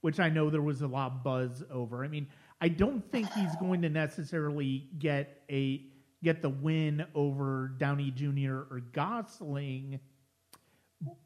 which 0.00 0.18
I 0.18 0.28
know 0.30 0.48
there 0.50 0.62
was 0.62 0.80
a 0.82 0.86
lot 0.86 1.12
of 1.12 1.22
buzz 1.24 1.62
over. 1.70 2.04
I 2.04 2.08
mean, 2.08 2.26
I 2.60 2.68
don't 2.68 3.02
think 3.12 3.30
he's 3.32 3.54
going 3.56 3.82
to 3.82 3.88
necessarily 3.88 4.88
get 4.98 5.42
a 5.50 5.82
get 6.22 6.42
the 6.42 6.50
win 6.50 7.04
over 7.14 7.72
Downey 7.78 8.10
Jr. 8.10 8.52
or 8.70 8.82
Gosling, 8.92 10.00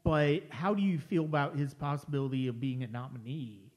but 0.03 0.43
how 0.49 0.73
do 0.73 0.81
you 0.81 0.99
feel 0.99 1.25
about 1.25 1.57
his 1.57 1.73
possibility 1.73 2.47
of 2.47 2.59
being 2.61 2.83
a 2.83 2.87
nominee? 2.87 3.71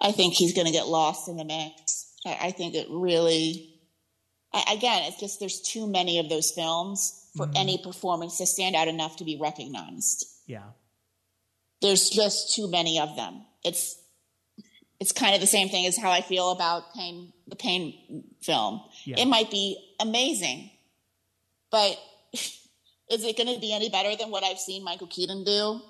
I 0.00 0.12
think 0.12 0.32
he's 0.34 0.54
going 0.54 0.66
to 0.66 0.72
get 0.72 0.86
lost 0.86 1.28
in 1.28 1.36
the 1.36 1.44
mix. 1.44 2.14
I, 2.26 2.38
I 2.44 2.50
think 2.52 2.74
it 2.74 2.86
really, 2.90 3.69
I, 4.52 4.72
again, 4.72 5.04
it's 5.04 5.20
just 5.20 5.38
there's 5.40 5.60
too 5.60 5.86
many 5.86 6.18
of 6.18 6.28
those 6.28 6.50
films 6.50 7.28
for 7.36 7.46
Mhm. 7.46 7.52
any 7.56 7.78
performance 7.78 8.38
to 8.38 8.46
stand 8.46 8.74
out 8.74 8.88
enough 8.88 9.16
to 9.16 9.24
be 9.24 9.36
recognized. 9.36 10.26
Yeah. 10.46 10.70
There's 11.80 12.10
just 12.10 12.54
too 12.54 12.68
many 12.68 12.98
of 12.98 13.16
them. 13.16 13.46
It's 13.64 13.96
it's 14.98 15.12
kind 15.12 15.34
of 15.34 15.40
the 15.40 15.46
same 15.46 15.70
thing 15.70 15.86
as 15.86 15.96
how 15.96 16.10
I 16.10 16.20
feel 16.20 16.50
about 16.50 16.92
Pain, 16.92 17.32
the 17.46 17.56
Pain 17.56 18.34
film. 18.42 18.82
Yeah. 19.06 19.18
It 19.18 19.24
might 19.26 19.50
be 19.50 19.78
amazing, 19.98 20.70
but 21.70 21.98
is 22.34 23.24
it 23.24 23.36
going 23.38 23.54
to 23.54 23.58
be 23.60 23.72
any 23.72 23.88
better 23.88 24.14
than 24.14 24.30
what 24.30 24.44
I've 24.44 24.58
seen 24.58 24.84
Michael 24.84 25.06
Keaton 25.06 25.42
do? 25.44 25.80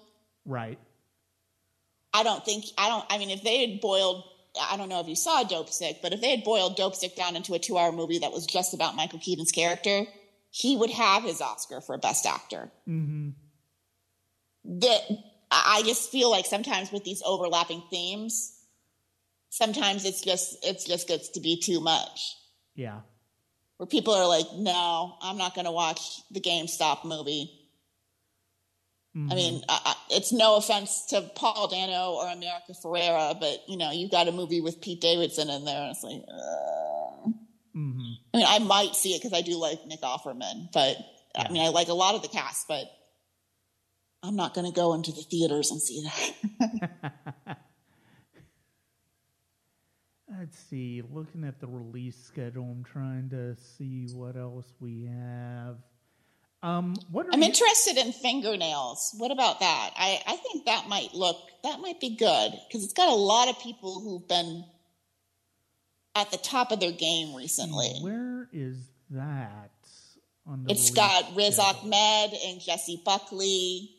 Right. 0.44 0.78
I 2.12 2.22
don't 2.22 2.44
think 2.44 2.66
I 2.78 2.88
don't. 2.88 3.04
I 3.10 3.18
mean, 3.18 3.30
if 3.30 3.42
they 3.42 3.66
had 3.68 3.80
boiled, 3.80 4.22
I 4.58 4.76
don't 4.76 4.88
know 4.88 5.00
if 5.00 5.08
you 5.08 5.16
saw 5.16 5.44
Dopesick, 5.44 6.02
but 6.02 6.12
if 6.12 6.20
they 6.20 6.30
had 6.30 6.44
boiled 6.44 6.76
Dopesick 6.76 7.14
down 7.14 7.36
into 7.36 7.54
a 7.54 7.58
two-hour 7.58 7.92
movie 7.92 8.18
that 8.18 8.32
was 8.32 8.46
just 8.46 8.74
about 8.74 8.96
Michael 8.96 9.18
Keaton's 9.18 9.52
character, 9.52 10.06
he 10.50 10.76
would 10.76 10.90
have 10.90 11.22
his 11.22 11.40
Oscar 11.40 11.80
for 11.80 11.96
Best 11.98 12.26
Actor. 12.26 12.70
Mm-hmm. 12.88 13.30
That 14.80 15.00
I 15.50 15.78
I 15.78 15.82
just 15.82 16.10
feel 16.10 16.30
like 16.30 16.46
sometimes 16.46 16.92
with 16.92 17.04
these 17.04 17.22
overlapping 17.24 17.82
themes, 17.90 18.56
sometimes 19.50 20.04
it's 20.04 20.20
just 20.20 20.56
it's 20.64 20.84
just 20.84 21.08
gets 21.08 21.30
to 21.30 21.40
be 21.40 21.60
too 21.60 21.80
much. 21.80 22.36
Yeah. 22.74 23.00
Where 23.76 23.86
people 23.86 24.14
are 24.14 24.26
like, 24.26 24.46
"No, 24.56 25.16
I'm 25.22 25.38
not 25.38 25.54
going 25.54 25.64
to 25.64 25.72
watch 25.72 26.20
the 26.30 26.40
GameStop 26.40 27.04
movie." 27.04 27.59
Mhm. 29.16 29.32
I 29.32 29.34
mean, 29.34 29.62
I, 29.68 29.80
I, 29.86 29.94
it's 30.10 30.32
no 30.32 30.56
offense 30.56 31.06
to 31.06 31.22
Paul 31.34 31.66
Dano 31.68 32.12
or 32.14 32.28
America 32.28 32.72
Ferrera, 32.84 33.38
but 33.40 33.58
you 33.68 33.76
know, 33.76 33.90
you've 33.90 34.10
got 34.12 34.28
a 34.28 34.32
movie 34.32 34.60
with 34.60 34.80
Pete 34.80 35.00
Davidson 35.00 35.50
in 35.50 35.64
there, 35.64 35.82
and 35.82 35.90
it's 35.90 36.02
like, 36.04 36.22
uh. 36.28 37.28
Mhm. 37.76 38.14
I 38.34 38.36
mean, 38.36 38.46
I 38.48 38.58
might 38.60 38.94
see 38.96 39.14
it 39.14 39.22
because 39.22 39.36
I 39.36 39.42
do 39.42 39.56
like 39.56 39.84
Nick 39.86 40.00
Offerman, 40.02 40.72
but 40.72 40.96
Yeah. 41.36 41.42
I 41.48 41.52
mean, 41.52 41.62
I 41.62 41.68
like 41.68 41.88
a 41.88 41.94
lot 41.94 42.14
of 42.16 42.22
the 42.22 42.28
cast, 42.28 42.66
but 42.68 42.84
I'm 44.22 44.34
not 44.36 44.54
going 44.54 44.66
to 44.66 44.72
go 44.74 44.94
into 44.94 45.12
the 45.12 45.22
theaters 45.22 45.70
and 45.70 45.80
see 45.80 46.02
that. 46.04 47.58
Let's 50.28 50.58
see. 50.58 51.02
Looking 51.02 51.44
at 51.44 51.60
the 51.60 51.66
release 51.66 52.16
schedule, 52.22 52.64
I'm 52.70 52.84
trying 52.84 53.30
to 53.30 53.56
see 53.56 54.06
what 54.12 54.36
else 54.36 54.72
we 54.80 55.04
have. 55.06 55.78
Um, 56.62 56.94
what 57.10 57.26
are 57.26 57.30
I'm 57.32 57.40
you- 57.40 57.46
interested 57.46 57.96
in 57.96 58.12
fingernails. 58.12 59.14
What 59.16 59.30
about 59.30 59.60
that? 59.60 59.90
I, 59.96 60.20
I 60.26 60.36
think 60.36 60.66
that 60.66 60.88
might 60.88 61.14
look 61.14 61.36
that 61.62 61.80
might 61.80 62.00
be 62.00 62.16
good 62.16 62.52
because 62.68 62.84
it's 62.84 62.92
got 62.92 63.08
a 63.08 63.14
lot 63.14 63.48
of 63.48 63.58
people 63.60 64.00
who've 64.00 64.26
been 64.28 64.64
at 66.14 66.30
the 66.30 66.36
top 66.38 66.70
of 66.72 66.80
their 66.80 66.92
game 66.92 67.34
recently. 67.34 67.88
Where 68.02 68.48
is 68.52 68.76
that 69.10 69.70
on 70.46 70.64
the? 70.64 70.72
It's 70.72 70.90
got 70.90 71.34
Riz 71.34 71.56
schedule? 71.56 71.80
Ahmed 71.82 72.38
and 72.46 72.60
Jessie 72.60 73.00
Buckley, 73.04 73.90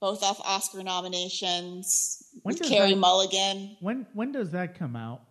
both 0.00 0.22
off 0.22 0.38
Oscar 0.44 0.82
nominations. 0.82 2.24
When 2.42 2.56
with 2.58 2.68
Carey 2.68 2.90
that- 2.90 2.96
Mulligan, 2.98 3.76
When 3.80 4.06
when 4.12 4.32
does 4.32 4.50
that 4.50 4.78
come 4.78 4.96
out? 4.96 5.22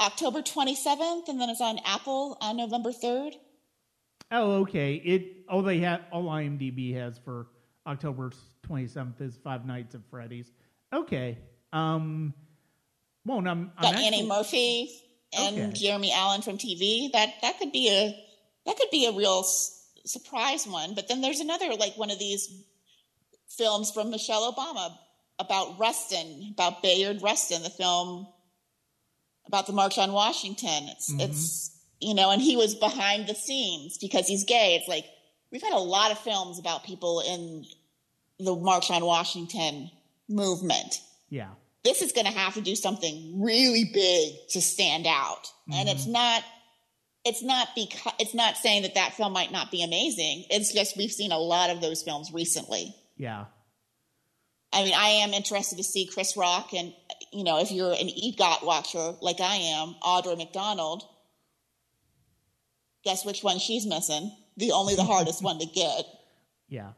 October 0.00 0.42
27th, 0.42 1.28
and 1.28 1.40
then 1.40 1.48
it's 1.48 1.60
on 1.60 1.78
Apple 1.86 2.36
on 2.40 2.56
November 2.56 2.90
3rd. 2.92 3.32
Oh, 4.30 4.52
okay. 4.62 4.94
It 4.94 5.44
oh 5.48 5.62
they 5.62 5.78
have 5.78 6.00
all 6.12 6.24
IMDb 6.24 6.94
has 6.94 7.18
for 7.18 7.46
October 7.86 8.32
27th 8.68 9.20
is 9.20 9.36
Five 9.36 9.64
Nights 9.66 9.94
at 9.94 10.00
Freddy's. 10.10 10.50
Okay. 10.92 11.38
Um. 11.72 12.34
Well, 13.24 13.38
I'm, 13.38 13.46
I'm 13.48 13.70
Got 13.82 13.94
actually, 13.94 14.06
Annie 14.06 14.26
Murphy 14.28 14.90
and 15.36 15.56
Okay. 15.58 15.72
Jeremy 15.72 16.12
Allen 16.14 16.42
from 16.42 16.58
TV. 16.58 17.10
That 17.12 17.34
that 17.42 17.58
could 17.58 17.72
be 17.72 17.88
a 17.90 18.14
that 18.66 18.76
could 18.76 18.90
be 18.90 19.06
a 19.06 19.12
real 19.12 19.40
s- 19.44 19.88
surprise 20.04 20.66
one. 20.66 20.94
But 20.94 21.08
then 21.08 21.20
there's 21.20 21.40
another 21.40 21.74
like 21.74 21.96
one 21.96 22.10
of 22.10 22.18
these 22.18 22.48
films 23.48 23.90
from 23.90 24.10
Michelle 24.10 24.52
Obama 24.52 24.96
about 25.38 25.78
Rustin, 25.78 26.50
about 26.52 26.82
Bayard 26.82 27.20
Rustin, 27.22 27.62
the 27.62 27.70
film 27.70 28.26
about 29.46 29.66
the 29.66 29.72
March 29.72 29.98
on 29.98 30.12
Washington. 30.12 30.88
It's 30.88 31.12
Mhm. 31.12 31.20
it's 31.20 31.75
you 32.00 32.14
know, 32.14 32.30
and 32.30 32.42
he 32.42 32.56
was 32.56 32.74
behind 32.74 33.26
the 33.26 33.34
scenes 33.34 33.98
because 33.98 34.26
he's 34.26 34.44
gay. 34.44 34.76
It's 34.78 34.88
like 34.88 35.06
we've 35.50 35.62
had 35.62 35.72
a 35.72 35.78
lot 35.78 36.10
of 36.10 36.18
films 36.18 36.58
about 36.58 36.84
people 36.84 37.22
in 37.26 37.64
the 38.38 38.54
March 38.54 38.90
on 38.90 39.04
Washington 39.04 39.90
movement 40.28 41.00
Yeah. 41.30 41.50
this 41.84 42.02
is 42.02 42.12
going 42.12 42.26
to 42.26 42.32
have 42.32 42.54
to 42.54 42.60
do 42.60 42.74
something 42.74 43.40
really 43.42 43.84
big 43.92 44.34
to 44.50 44.60
stand 44.60 45.06
out 45.06 45.46
and 45.72 45.88
it's 45.88 46.02
mm-hmm. 46.02 46.12
not 46.12 46.42
it's 47.24 47.42
not 47.42 47.68
because 47.74 48.12
it's 48.18 48.34
not 48.34 48.56
saying 48.56 48.82
that 48.82 48.94
that 48.94 49.14
film 49.14 49.32
might 49.32 49.52
not 49.52 49.70
be 49.70 49.84
amazing 49.84 50.44
it's 50.50 50.72
just 50.72 50.96
we've 50.96 51.12
seen 51.12 51.30
a 51.30 51.38
lot 51.38 51.70
of 51.70 51.80
those 51.80 52.02
films 52.02 52.32
recently 52.32 52.94
Yeah. 53.16 53.44
i 54.72 54.82
mean 54.82 54.94
i 54.96 55.08
am 55.08 55.32
interested 55.32 55.76
to 55.76 55.84
see 55.84 56.06
chris 56.06 56.36
rock 56.36 56.74
and 56.74 56.92
you 57.32 57.44
know 57.44 57.60
if 57.60 57.70
you're 57.70 57.92
an 57.92 58.08
egot 58.08 58.64
watcher 58.64 59.14
like 59.20 59.40
i 59.40 59.54
am 59.54 59.94
audra 60.04 60.36
mcdonald 60.36 61.04
guess 63.06 63.24
which 63.24 63.42
one 63.42 63.58
she's 63.58 63.86
missing 63.86 64.24
the 64.58 64.72
only 64.72 64.94
the 64.94 65.04
hardest 65.12 65.42
one 65.42 65.58
to 65.58 65.66
get 65.66 66.04
Yeah. 66.68 66.90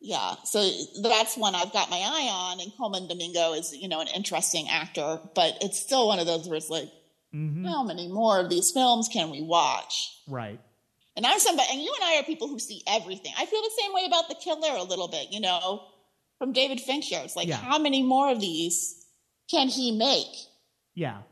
Yeah, 0.00 0.34
so 0.44 0.68
that's 1.02 1.36
one 1.36 1.54
I've 1.54 1.72
got 1.72 1.88
my 1.90 1.96
eye 1.96 2.28
on, 2.30 2.60
and 2.60 2.70
Colman 2.76 3.08
Domingo 3.08 3.54
is, 3.54 3.74
you 3.74 3.88
know, 3.88 4.00
an 4.00 4.08
interesting 4.14 4.66
actor, 4.68 5.18
but 5.34 5.56
it's 5.62 5.78
still 5.80 6.06
one 6.06 6.18
of 6.18 6.26
those 6.26 6.46
where 6.48 6.56
it's 6.58 6.68
like, 6.68 6.90
hmm 7.32 7.64
how 7.66 7.82
many 7.82 8.06
more 8.08 8.38
of 8.38 8.50
these 8.50 8.70
films 8.72 9.08
can 9.08 9.30
we 9.30 9.40
watch? 9.42 9.94
Right. 10.28 10.60
And 11.16 11.24
I'm 11.26 11.38
somebody, 11.38 11.68
and 11.72 11.80
you 11.80 11.92
and 11.94 12.04
I 12.04 12.18
are 12.18 12.24
people 12.24 12.46
who 12.46 12.58
see 12.58 12.82
everything. 12.86 13.32
I 13.38 13.46
feel 13.46 13.62
the 13.62 13.80
same 13.82 13.92
way 13.94 14.04
about 14.06 14.28
The 14.28 14.34
Killer 14.34 14.76
a 14.76 14.82
little 14.82 15.08
bit, 15.08 15.28
you 15.32 15.40
know, 15.40 15.82
from 16.38 16.52
David 16.52 16.80
Fincher. 16.80 17.20
It's 17.24 17.34
like, 17.36 17.48
Yeah. 17.48 17.56
how 17.56 17.78
many 17.78 18.02
more 18.02 18.30
of 18.30 18.38
these 18.40 19.06
can 19.50 19.68
he 19.68 19.92
make? 19.92 20.34
Yeah. 20.94 21.22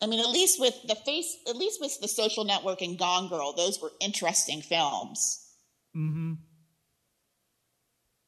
I 0.00 0.06
mean, 0.06 0.20
at 0.20 0.28
least 0.28 0.60
with 0.60 0.74
the 0.86 0.94
face, 0.94 1.36
at 1.48 1.56
least 1.56 1.80
with 1.80 2.00
the 2.00 2.08
Social 2.08 2.44
Network 2.44 2.82
and 2.82 2.98
Gone 2.98 3.28
Girl, 3.28 3.52
those 3.52 3.80
were 3.80 3.90
interesting 4.00 4.62
films. 4.62 5.44
hmm 5.92 6.34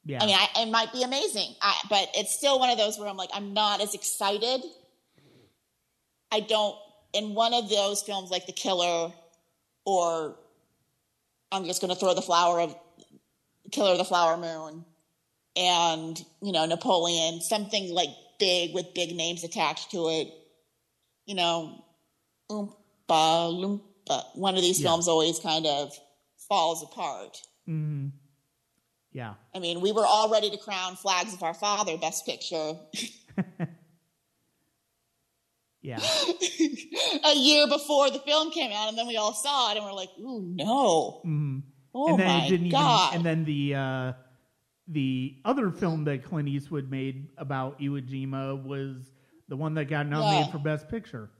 Yeah. 0.04 0.22
I 0.22 0.26
mean, 0.26 0.36
I, 0.36 0.62
it 0.62 0.70
might 0.70 0.92
be 0.92 1.02
amazing, 1.02 1.54
I, 1.62 1.76
but 1.88 2.08
it's 2.14 2.34
still 2.34 2.58
one 2.58 2.70
of 2.70 2.78
those 2.78 2.98
where 2.98 3.08
I'm 3.08 3.16
like, 3.16 3.30
I'm 3.32 3.54
not 3.54 3.80
as 3.80 3.94
excited. 3.94 4.62
I 6.32 6.40
don't, 6.40 6.76
in 7.12 7.34
one 7.34 7.54
of 7.54 7.68
those 7.68 8.02
films 8.02 8.30
like 8.30 8.46
The 8.46 8.52
Killer, 8.52 9.12
or 9.84 10.36
I'm 11.52 11.64
just 11.64 11.80
going 11.80 11.92
to 11.92 11.98
throw 11.98 12.14
the 12.14 12.22
flower 12.22 12.60
of 12.60 12.76
Killer 13.70 13.92
of 13.92 13.98
the 13.98 14.04
Flower 14.04 14.36
Moon, 14.36 14.84
and 15.56 16.24
you 16.42 16.52
know 16.52 16.66
Napoleon, 16.66 17.40
something 17.40 17.92
like 17.92 18.08
big 18.38 18.74
with 18.74 18.94
big 18.94 19.14
names 19.14 19.44
attached 19.44 19.90
to 19.92 20.08
it. 20.08 20.28
You 21.30 21.36
know, 21.36 21.84
oompa 22.50 22.72
loompa. 23.08 24.24
One 24.34 24.56
of 24.56 24.62
these 24.62 24.80
Yeah. 24.80 24.88
films 24.88 25.06
always 25.06 25.38
kind 25.38 25.64
of 25.64 25.92
falls 26.48 26.82
apart. 26.82 27.36
hmm 27.66 28.08
Yeah. 29.12 29.34
I 29.54 29.60
mean, 29.60 29.80
we 29.80 29.92
were 29.92 30.04
all 30.04 30.28
ready 30.28 30.50
to 30.50 30.56
crown 30.56 30.96
Flags 30.96 31.32
of 31.32 31.40
Our 31.44 31.54
Father 31.54 31.96
Best 31.98 32.26
Picture 32.26 32.72
Yeah. 35.82 36.00
a 37.24 37.34
year 37.36 37.68
before 37.68 38.10
the 38.10 38.18
film 38.26 38.50
came 38.50 38.72
out, 38.72 38.88
and 38.88 38.98
then 38.98 39.06
we 39.06 39.16
all 39.16 39.32
saw 39.32 39.70
it, 39.70 39.76
and 39.76 39.84
we're 39.86 39.92
like, 39.92 40.10
"Ooh, 40.18 40.42
no! 40.42 41.20
hmm 41.22 41.60
Oh 41.94 42.08
and 42.10 42.18
then 42.18 42.26
my 42.26 42.46
it 42.48 42.68
god!" 42.70 43.14
even. 43.14 43.16
And 43.18 43.24
then 43.24 43.44
the 43.44 43.74
uh, 43.76 44.12
the 44.88 45.36
other 45.44 45.70
film 45.70 46.04
that 46.04 46.24
Clint 46.24 46.48
Eastwood 46.48 46.90
made 46.90 47.28
about 47.38 47.78
Iwo 47.80 48.02
Jima 48.02 48.60
was 48.62 49.12
the 49.50 49.56
one 49.56 49.74
that 49.74 49.84
got 49.86 50.06
nominated 50.06 50.46
Yeah. 50.46 50.52
for 50.52 50.58
Best 50.58 50.88
Picture. 50.88 51.30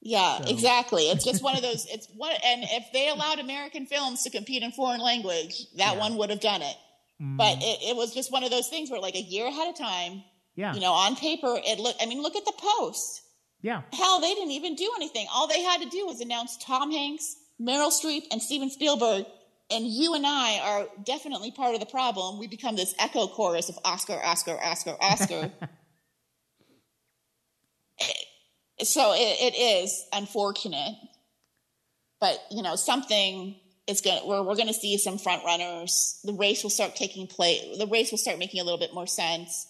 yeah, 0.00 0.38
so- 0.38 0.50
exactly. 0.50 1.04
It's 1.10 1.24
just 1.24 1.42
one 1.42 1.54
of 1.56 1.62
those. 1.68 1.86
It's 1.86 2.08
what, 2.16 2.40
and 2.44 2.64
if 2.64 2.86
they 2.92 3.08
allowed 3.08 3.38
American 3.38 3.86
films 3.86 4.22
to 4.24 4.30
compete 4.30 4.62
in 4.64 4.72
foreign 4.72 5.00
language, 5.00 5.66
that 5.76 5.94
Yeah. 5.94 5.98
one 6.00 6.16
would 6.16 6.30
have 6.30 6.40
done 6.40 6.62
it. 6.62 6.76
Mhm. 7.22 7.36
But 7.36 7.58
it, 7.62 7.82
it 7.90 7.96
was 7.96 8.14
just 8.14 8.30
one 8.32 8.42
of 8.44 8.50
those 8.50 8.68
things 8.68 8.90
where, 8.90 9.00
like, 9.00 9.14
a 9.16 9.20
year 9.20 9.46
ahead 9.46 9.68
of 9.68 9.76
time, 9.76 10.22
yeah, 10.56 10.72
you 10.74 10.80
know, 10.80 10.92
on 10.92 11.14
paper, 11.16 11.60
it 11.64 11.78
looked. 11.80 12.00
I 12.02 12.06
mean, 12.06 12.22
look 12.22 12.34
at 12.36 12.44
the 12.44 12.52
post. 12.56 13.22
yeah, 13.62 13.82
Hell, 13.92 14.20
they 14.20 14.34
didn't 14.34 14.52
even 14.52 14.74
do 14.76 14.90
anything. 14.96 15.26
All 15.34 15.46
they 15.48 15.62
had 15.62 15.80
to 15.82 15.88
do 15.88 16.06
was 16.06 16.20
announce 16.20 16.56
Tom 16.58 16.92
Hanks, 16.92 17.34
Meryl 17.60 17.90
Streep, 17.90 18.22
and 18.30 18.40
Steven 18.40 18.70
Spielberg 18.70 19.26
and 19.70 19.86
you 19.86 20.14
and 20.14 20.24
I 20.26 20.60
are 20.60 20.86
definitely 21.04 21.50
part 21.50 21.74
of 21.74 21.80
the 21.80 21.86
problem. 21.86 22.38
We 22.38 22.46
become 22.46 22.74
this 22.76 22.94
echo 22.98 23.26
chorus 23.26 23.68
of 23.68 23.78
Oscar, 23.84 24.18
Oscar, 24.24 24.58
Oscar, 24.62 24.96
Oscar. 25.00 25.50
so 28.82 29.12
it, 29.14 29.54
it 29.54 29.56
is 29.58 30.06
unfortunate, 30.12 30.94
but 32.20 32.38
you 32.50 32.62
know 32.62 32.76
something 32.76 33.56
is 33.86 34.00
going. 34.00 34.26
We're 34.26 34.42
we're 34.42 34.54
going 34.54 34.68
to 34.68 34.74
see 34.74 34.96
some 34.98 35.18
front 35.18 35.44
runners. 35.44 36.20
The 36.24 36.34
race 36.34 36.62
will 36.62 36.70
start 36.70 36.94
taking 36.94 37.26
place. 37.26 37.78
The 37.78 37.86
race 37.86 38.10
will 38.10 38.18
start 38.18 38.38
making 38.38 38.60
a 38.60 38.64
little 38.64 38.78
bit 38.78 38.94
more 38.94 39.06
sense. 39.06 39.66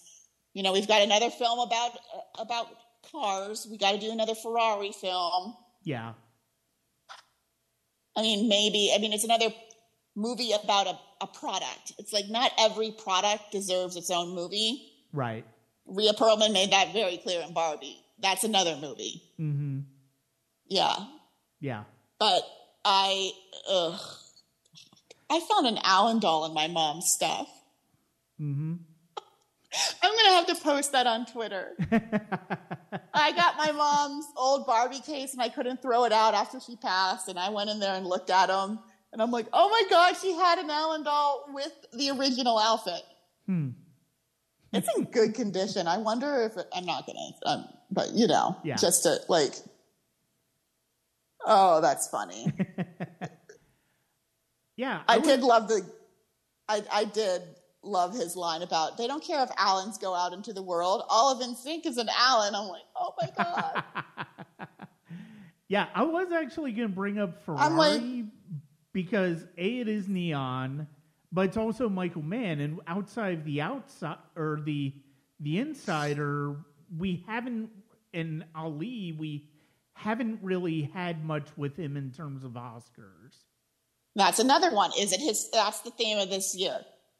You 0.53 0.63
know, 0.63 0.73
we've 0.73 0.87
got 0.87 1.01
another 1.01 1.29
film 1.29 1.59
about 1.59 1.91
uh, 1.95 2.41
about 2.41 2.67
cars. 3.11 3.67
We 3.69 3.77
got 3.77 3.93
to 3.93 3.99
do 3.99 4.11
another 4.11 4.35
Ferrari 4.35 4.91
film. 4.91 5.55
Yeah. 5.83 6.13
I 8.15 8.21
mean, 8.21 8.49
maybe. 8.49 8.91
I 8.93 8.99
mean, 8.99 9.13
it's 9.13 9.23
another 9.23 9.47
movie 10.15 10.51
about 10.51 10.87
a, 10.87 10.99
a 11.21 11.27
product. 11.27 11.93
It's 11.97 12.11
like 12.11 12.25
not 12.29 12.51
every 12.59 12.91
product 12.91 13.51
deserves 13.51 13.95
its 13.95 14.11
own 14.11 14.35
movie. 14.35 14.91
Right. 15.13 15.45
Rhea 15.87 16.13
Perlman 16.13 16.53
made 16.53 16.71
that 16.71 16.93
very 16.93 17.17
clear 17.17 17.41
in 17.41 17.53
Barbie. 17.53 18.03
That's 18.21 18.43
another 18.43 18.75
movie. 18.75 19.23
Mm-hmm. 19.39 19.79
Yeah. 20.67 20.95
Yeah. 21.59 21.83
But 22.19 22.43
I, 22.85 23.31
ugh. 23.69 23.99
I 25.29 25.39
found 25.39 25.67
an 25.67 25.79
Allan 25.83 26.19
doll 26.19 26.45
in 26.45 26.53
my 26.53 26.67
mom's 26.67 27.11
stuff. 27.11 27.47
Mm-hmm. 28.41 28.75
I'm 30.01 30.15
gonna 30.15 30.35
have 30.35 30.47
to 30.47 30.55
post 30.55 30.93
that 30.93 31.05
on 31.05 31.25
Twitter. 31.27 31.73
I 33.13 33.31
got 33.33 33.57
my 33.57 33.71
mom's 33.71 34.25
old 34.35 34.65
Barbie 34.65 35.01
case 35.01 35.33
and 35.33 35.41
I 35.41 35.49
couldn't 35.49 35.81
throw 35.81 36.05
it 36.05 36.11
out 36.11 36.33
after 36.33 36.59
she 36.59 36.75
passed, 36.75 37.27
and 37.27 37.37
I 37.37 37.49
went 37.49 37.69
in 37.69 37.79
there 37.79 37.93
and 37.93 38.05
looked 38.05 38.31
at 38.31 38.47
them, 38.47 38.79
and 39.13 39.21
I'm 39.21 39.29
like, 39.29 39.45
oh 39.53 39.69
my 39.69 39.83
god, 39.89 40.15
she 40.19 40.33
had 40.33 40.57
an 40.57 40.69
Allan 40.69 41.03
doll 41.03 41.45
with 41.53 41.71
the 41.93 42.09
original 42.11 42.57
outfit. 42.57 43.03
Hmm. 43.45 43.69
It's 44.73 44.87
in 44.97 45.05
good 45.05 45.35
condition. 45.35 45.87
I 45.87 45.97
wonder 45.97 46.43
if 46.43 46.57
it, 46.57 46.67
I'm 46.73 46.85
not 46.85 47.05
gonna, 47.05 47.69
but 47.91 48.11
you 48.13 48.27
know, 48.27 48.55
Yeah. 48.63 48.75
just 48.75 49.03
to 49.03 49.17
like, 49.29 49.53
oh, 51.45 51.81
that's 51.81 52.07
funny. 52.07 52.51
yeah. 54.77 55.01
I 55.07 55.17
would- 55.17 55.25
did 55.25 55.41
love 55.41 55.67
the, 55.67 55.81
I, 56.67 56.83
I 56.91 57.03
did 57.05 57.41
love 57.81 58.13
his 58.13 58.35
line 58.35 58.61
about 58.61 58.97
they 58.97 59.07
don't 59.07 59.23
care 59.23 59.41
if 59.43 59.49
Allans 59.51 59.99
go 59.99 60.13
out 60.13 60.33
into 60.33 60.53
the 60.53 60.61
world. 60.61 61.03
All 61.09 61.31
of 61.31 61.39
NSYNC 61.41 61.85
is 61.85 61.97
an 61.97 62.09
Allan. 62.15 62.53
I'm 62.55 62.67
like, 62.67 62.83
oh 62.95 63.13
my 63.21 63.29
god. 63.37 63.83
yeah, 65.67 65.87
I 65.95 66.03
was 66.03 66.31
actually 66.31 66.73
going 66.73 66.89
to 66.89 66.93
bring 66.95 67.17
up 67.19 67.43
Ferrari 67.45 67.73
like- 67.73 68.25
because 68.93 69.45
a 69.57 69.79
it 69.79 69.87
is 69.87 70.07
neon, 70.07 70.87
but 71.31 71.45
it's 71.45 71.57
also 71.57 71.87
Michael 71.89 72.23
Mann, 72.23 72.59
and 72.59 72.79
outside 72.87 73.39
of 73.39 73.45
the 73.45 73.61
outside 73.61 74.17
or 74.35 74.61
the 74.65 74.93
the 75.39 75.59
insider, 75.59 76.55
we 76.97 77.23
haven't 77.27 77.69
and 78.13 78.45
Ali, 78.55 79.15
we 79.17 79.49
haven't 79.93 80.39
really 80.41 80.89
had 80.93 81.23
much 81.23 81.47
with 81.57 81.75
him 81.75 81.97
in 81.97 82.11
terms 82.11 82.43
of 82.43 82.51
Oscars. 82.51 83.43
That's 84.15 84.39
another 84.39 84.71
one. 84.71 84.91
Is 84.97 85.13
it 85.13 85.19
his? 85.19 85.49
That's 85.51 85.81
the 85.81 85.91
theme 85.91 86.17
of 86.17 86.29
this 86.29 86.55
year. 86.55 86.79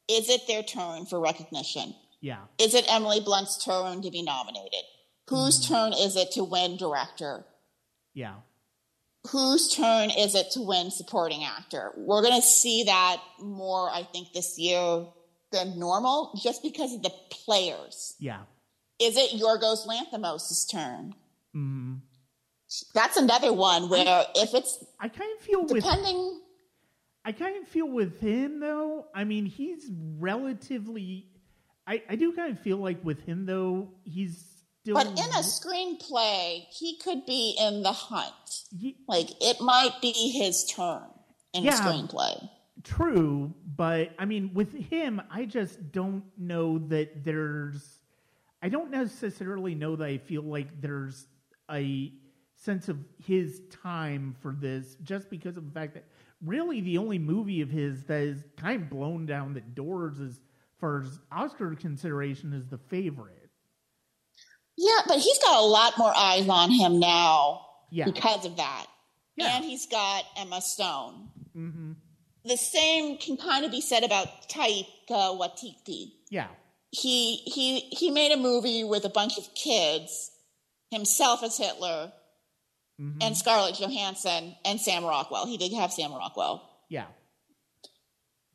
Is 0.10 0.30
it 0.30 0.48
their 0.48 0.64
turn 0.64 1.06
for 1.06 1.20
recognition? 1.20 1.94
Yeah, 2.22 2.40
Is 2.58 2.74
it 2.74 2.86
Emily 2.92 3.22
Blunt's 3.22 3.64
turn 3.64 4.02
to 4.02 4.12
be 4.12 4.22
nominated? 4.22 4.84
Whose 5.30 5.62
mm-hmm. 5.62 5.74
turn 5.74 5.94
is 5.94 6.18
it 6.18 6.32
to 6.34 6.44
win 6.44 6.76
director? 6.76 7.46
yeah, 8.14 8.36
Whose 9.32 9.74
turn 9.74 10.10
is 10.10 10.34
it 10.36 10.52
to 10.52 10.62
win 10.62 10.92
supporting 10.92 11.44
actor? 11.44 11.92
We're 11.96 12.22
going 12.22 12.40
to 12.42 12.46
see 12.46 12.84
that 12.86 13.22
more, 13.40 13.90
I 13.90 14.04
think, 14.04 14.34
this 14.34 14.58
year 14.58 15.06
than 15.52 15.80
normal, 15.80 16.38
just 16.42 16.64
because 16.64 16.94
of 16.94 17.04
the 17.04 17.12
players. 17.30 18.16
yeah. 18.20 18.42
Is 19.00 19.16
it 19.18 19.40
Yorgos 19.40 19.88
Lanthimos' 19.88 20.70
turn? 20.70 21.16
hmm 21.54 21.96
That's 22.94 23.18
another 23.18 23.54
one 23.54 23.90
where 23.90 24.26
if 24.36 24.54
it's 24.54 24.84
I 25.00 25.08
kind 25.10 25.32
of 25.38 25.44
feel 25.46 25.62
with 25.66 25.84
depending. 25.84 26.42
I 27.26 27.32
kind 27.32 27.62
of 27.62 27.68
feel 27.68 27.88
with 27.90 28.20
him 28.20 28.60
though. 28.60 29.08
I 29.14 29.24
mean, 29.24 29.46
he's 29.46 29.90
relatively. 30.20 31.28
I 31.88 32.04
I 32.10 32.16
do 32.16 32.32
kind 32.34 32.52
of 32.52 32.60
feel 32.60 32.78
like 32.78 33.04
with 33.04 33.22
him 33.26 33.46
though, 33.46 33.90
he's 34.04 34.46
still. 34.82 34.96
But 34.96 35.08
in 35.08 35.18
a 35.18 35.44
screenplay, 35.44 36.66
he 36.72 36.98
could 36.98 37.26
be 37.26 37.58
in 37.60 37.84
the 37.84 37.92
hunt. 37.92 38.66
Ye- 38.72 38.98
Like 39.08 39.30
it 39.42 39.60
might 39.62 39.96
be 40.02 40.12
his 40.12 40.66
turn 40.66 41.04
in 41.54 41.64
Yeah. 41.64 41.78
a 41.78 41.82
screenplay. 41.82 42.50
true, 42.84 43.54
but 43.76 44.12
I 44.18 44.26
mean, 44.26 44.54
with 44.54 44.74
him, 44.74 45.22
I 45.32 45.46
just 45.46 45.92
don't 45.92 46.24
know 46.38 46.78
that 46.90 47.24
there's. 47.26 47.99
I 48.62 48.70
don't 48.70 48.92
necessarily 48.92 49.76
know 49.76 49.96
that 49.96 50.06
I 50.06 50.18
feel 50.18 50.44
like 50.44 50.82
there's 50.82 51.28
a 51.72 52.12
sense 52.56 52.90
of 52.90 52.98
his 53.26 53.62
time 53.84 54.36
for 54.42 54.52
this, 54.54 54.96
just 55.04 55.30
because 55.30 55.56
of 55.58 55.66
the 55.66 55.72
fact 55.72 55.94
that 55.94 56.06
really 56.44 56.82
the 56.82 56.98
only 56.98 57.20
movie 57.20 57.62
of 57.62 57.70
his 57.70 58.04
that 58.06 58.22
is 58.22 58.44
kind 58.58 58.82
of 58.84 58.90
blown 58.90 59.26
down 59.26 59.54
the 59.54 59.62
doors 59.62 60.20
as 60.20 60.40
far 60.80 61.02
as 61.02 61.20
Oscar 61.32 61.74
consideration 61.76 62.54
is 62.54 62.68
the 62.68 62.78
favorite. 62.78 63.50
Yeah, 64.78 65.00
but 65.08 65.20
he's 65.20 65.38
got 65.40 65.62
a 65.62 65.66
lot 65.66 65.98
more 65.98 66.14
eyes 66.16 66.48
on 66.48 66.72
him 66.72 67.00
now 67.00 67.66
Yeah. 67.92 68.06
because 68.06 68.46
of 68.46 68.58
that. 68.58 68.86
Yeah. 69.36 69.56
And 69.58 69.66
he's 69.66 69.86
got 69.88 70.24
Emma 70.38 70.62
Stone. 70.62 71.30
hmm 71.54 71.94
The 72.46 72.58
same 72.58 73.18
can 73.18 73.36
kind 73.38 73.66
of 73.66 73.72
be 73.72 73.82
said 73.82 74.04
about 74.04 74.50
Taika 74.50 74.86
Waititi. 75.38 76.12
Yeah. 76.30 76.48
He 76.92 77.38
he 77.46 77.80
he 77.92 78.10
made 78.12 78.32
a 78.32 78.38
movie 78.38 78.84
with 78.84 79.06
a 79.06 79.10
bunch 79.10 79.38
of 79.38 79.54
kids, 79.54 80.32
himself 80.92 81.44
as 81.44 81.58
Hitler, 81.58 82.12
hmm 82.98 83.18
and 83.22 83.38
Scarlett 83.38 83.80
Johansson 83.80 84.56
and 84.66 84.80
Sam 84.82 85.04
Rockwell. 85.06 85.46
He 85.46 85.58
did 85.58 85.72
have 85.74 85.92
Sam 85.94 86.12
Rockwell. 86.14 86.68
Yeah. 86.90 87.06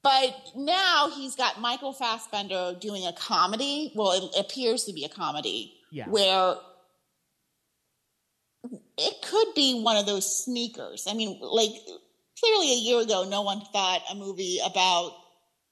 But 0.02 0.36
now 0.54 1.10
he's 1.14 1.34
got 1.34 1.60
Michael 1.60 1.94
Fassbender 1.94 2.74
doing 2.78 3.06
a 3.06 3.12
comedy. 3.14 3.90
Well, 3.94 4.12
it 4.12 4.38
appears 4.38 4.84
to 4.84 4.92
be 4.92 5.04
a 5.04 5.08
comedy 5.08 5.78
Yeah. 5.92 6.08
where 6.08 6.56
it 8.98 9.22
could 9.22 9.54
be 9.54 9.80
one 9.80 9.96
of 9.96 10.06
those 10.06 10.44
sneakers. 10.44 11.06
I 11.08 11.14
mean, 11.14 11.38
like 11.40 11.70
clearly 12.38 12.72
a 12.72 12.76
year 12.76 13.00
ago, 13.00 13.24
no 13.28 13.42
one 13.42 13.62
thought 13.72 14.02
a 14.10 14.14
movie 14.14 14.58
about 14.64 15.12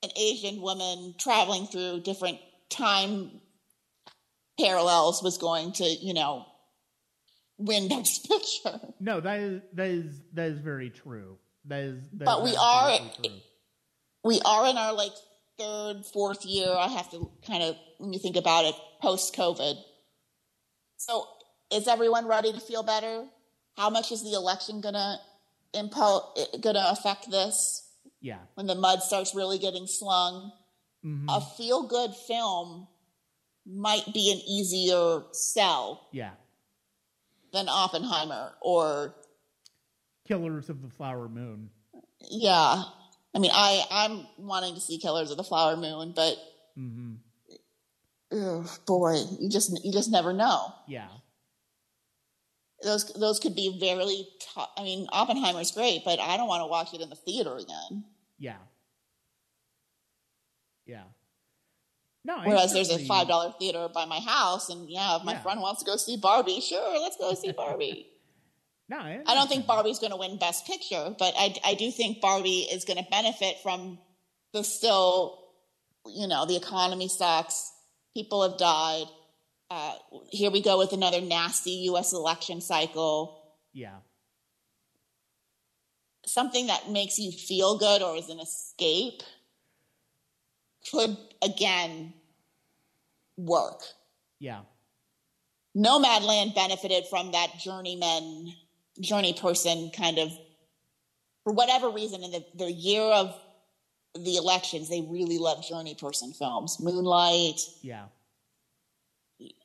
an 0.03 0.11
Asian 0.17 0.61
woman 0.63 1.15
traveling 1.19 1.67
through 1.67 2.01
different 2.01 2.39
time 2.73 3.31
parallels 4.59 5.23
was 5.23 5.39
going 5.39 5.73
to, 5.75 5.85
you 5.85 6.15
know, 6.15 6.45
win 7.59 7.89
Best 7.89 8.29
Picture. 8.29 8.81
No, 9.01 9.21
that 9.21 9.41
is 9.41 9.63
that 9.75 9.89
is 9.89 10.21
that 10.35 10.51
is 10.51 10.59
very 10.59 10.91
true. 10.91 11.39
That 11.67 11.81
is. 11.81 12.03
That 12.15 12.25
But 12.25 12.39
is 12.45 12.51
we 12.51 12.57
are- 12.61 12.99
true. 13.23 13.31
we 14.25 14.41
are 14.45 14.67
in 14.69 14.77
our 14.77 14.93
like 14.93 15.13
third, 15.59 16.05
fourth 16.13 16.45
year. 16.45 16.69
I 16.71 16.89
have 16.89 17.11
to 17.13 17.31
kind 17.47 17.63
of, 17.63 17.77
when 17.99 18.13
you 18.13 18.19
think 18.19 18.37
about 18.37 18.65
it, 18.65 18.75
post 19.01 19.35
COVID. 19.37 19.75
So 20.97 21.27
is 21.73 21.87
everyone 21.89 22.27
ready 22.27 22.53
to 22.53 22.61
feel 22.61 22.83
better? 22.83 23.25
How 23.77 23.91
much 23.91 24.13
is 24.13 24.23
the 24.23 24.33
election 24.33 24.81
gonna 24.81 25.19
impo- 25.75 26.61
gonna 26.61 26.85
affect 26.89 27.31
this 27.31 27.89
Yeah. 28.21 28.39
when 28.55 28.67
the 28.67 28.75
mud 28.75 29.03
starts 29.03 29.35
really 29.35 29.59
getting 29.59 29.87
slung? 29.87 30.53
Hmm 31.03 31.29
A 31.29 31.41
feel 31.57 31.87
good 31.89 32.15
film 32.15 32.89
might 33.67 34.13
be 34.13 34.33
an 34.33 34.39
easier 34.49 35.23
sell 35.33 36.09
yeah. 36.13 36.31
than 37.53 37.69
Oppenheimer 37.69 38.53
or 38.61 39.15
Killers 40.27 40.69
of 40.69 40.83
the 40.83 40.89
Flower 40.89 41.29
Moon. 41.29 41.71
yeah. 42.31 42.83
I 43.35 43.39
mean, 43.39 43.51
I 43.55 43.85
I'm 43.91 44.27
wanting 44.37 44.75
to 44.75 44.81
see 44.81 44.99
Killers 44.99 45.31
of 45.31 45.37
the 45.37 45.45
Flower 45.45 45.77
Moon, 45.77 46.13
but 46.15 46.37
hmm 46.75 47.15
ugh, 48.33 48.69
boy, 48.87 49.17
you 49.41 49.49
just 49.49 49.85
you 49.85 49.93
just 49.93 50.11
never 50.11 50.33
know. 50.33 50.73
Yeah. 50.87 51.09
Those 52.83 53.13
those 53.15 53.39
could 53.39 53.55
be 53.55 53.79
very. 53.79 54.27
T- 54.41 54.65
I 54.77 54.83
mean, 54.83 55.07
Oppenheimer's 55.13 55.71
great, 55.71 56.03
but 56.05 56.19
I 56.19 56.37
don't 56.37 56.49
want 56.49 56.63
to 56.63 56.67
watch 56.67 56.93
it 56.95 57.01
in 57.01 57.11
the 57.11 57.17
theater 57.17 57.57
again. 57.57 58.05
Yeah. 58.39 58.57
Yeah. 60.87 61.05
No. 62.25 62.39
Whereas 62.45 62.73
there's 62.73 62.91
a 62.91 63.05
five 63.07 63.29
dollar 63.29 63.53
theater 63.59 63.89
by 63.93 64.05
my 64.05 64.21
house, 64.21 64.69
and 64.69 64.89
yeah, 64.91 65.17
if 65.17 65.25
my 65.25 65.33
Yeah. 65.33 65.43
friend 65.43 65.61
wants 65.61 65.83
to 65.83 65.91
go 65.91 65.97
see 65.97 66.17
Barbie, 66.17 66.61
sure, 66.61 66.99
let's 67.01 67.17
go 67.17 67.35
see 67.35 67.53
Barbie. 67.53 68.09
No, 68.89 68.99
I, 68.99 69.23
I 69.27 69.35
don't 69.35 69.49
think. 69.49 69.67
Barbie's 69.67 70.01
going 70.01 70.11
to 70.11 70.19
win 70.19 70.37
Best 70.39 70.67
Picture, 70.67 71.15
but 71.19 71.33
I 71.39 71.55
I 71.65 71.75
do 71.75 71.91
think 71.91 72.21
Barbie 72.21 72.63
is 72.71 72.85
going 72.85 73.03
to 73.03 73.09
benefit 73.11 73.57
from 73.63 73.99
the 74.53 74.63
still, 74.63 75.39
you 76.05 76.27
know, 76.27 76.45
the 76.45 76.57
economy 76.57 77.09
sucks. 77.09 77.73
People 78.13 78.43
have 78.47 78.59
died. 78.59 79.07
Uh, 79.71 79.95
here 80.31 80.51
we 80.51 80.61
go 80.61 80.77
with 80.79 80.93
another 80.93 81.23
nasty 81.23 81.71
U.S. 81.93 82.13
election 82.13 82.61
cycle. 82.61 83.41
Yeah. 83.73 84.01
something 86.27 86.67
that 86.67 86.91
makes 86.91 87.19
you 87.19 87.33
feel 87.33 87.79
good 87.79 88.03
or 88.03 88.17
is 88.17 88.29
an 88.29 88.41
escape 88.41 89.23
could 90.91 91.17
again 91.43 92.13
work. 93.37 93.83
Yeah. 94.39 94.63
Nomadland 95.77 96.55
benefited 96.55 97.05
from 97.09 97.33
that 97.33 97.59
journeyman, 97.59 98.53
journey 99.01 99.33
person 99.33 99.91
kind 99.97 100.19
of, 100.19 100.31
for 101.45 101.53
whatever 101.53 101.91
reason, 101.91 102.23
in 102.23 102.31
the, 102.31 102.45
the 102.55 102.71
year 102.71 103.03
of 103.03 103.35
the 104.15 104.37
elections, 104.37 104.89
they 104.89 105.01
really 105.01 105.39
love 105.39 105.67
journey 105.67 105.95
person 105.95 106.33
films. 106.33 106.77
Moonlight. 106.81 107.61
Yeah. 107.81 108.07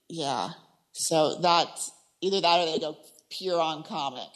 Yeah. 0.07 0.51
So 0.93 1.39
that's 1.41 1.91
either 2.21 2.41
that 2.41 2.59
or 2.59 2.71
they 2.71 2.79
go 2.79 2.97
pure 3.29 3.59
on 3.59 3.83
comic. 3.83 4.29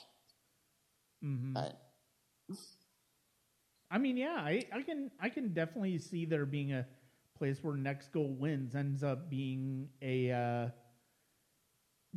Mm-hmm. 1.24 1.54
But 1.54 1.81
I 3.92 4.00
mean, 4.00 4.18
yeah, 4.18 4.38
I, 4.38 4.66
I 4.74 4.82
can 4.84 5.12
I 5.20 5.30
can 5.30 5.54
definitely 5.54 6.00
see 6.00 6.26
there 6.26 6.46
being 6.46 6.74
a 6.74 6.86
place 7.38 7.64
where 7.64 7.76
next 7.78 8.14
goal 8.14 8.36
wins 8.40 8.76
ends 8.76 9.04
up 9.04 9.30
being 9.30 9.90
a 10.02 10.32
uh, 10.32 10.70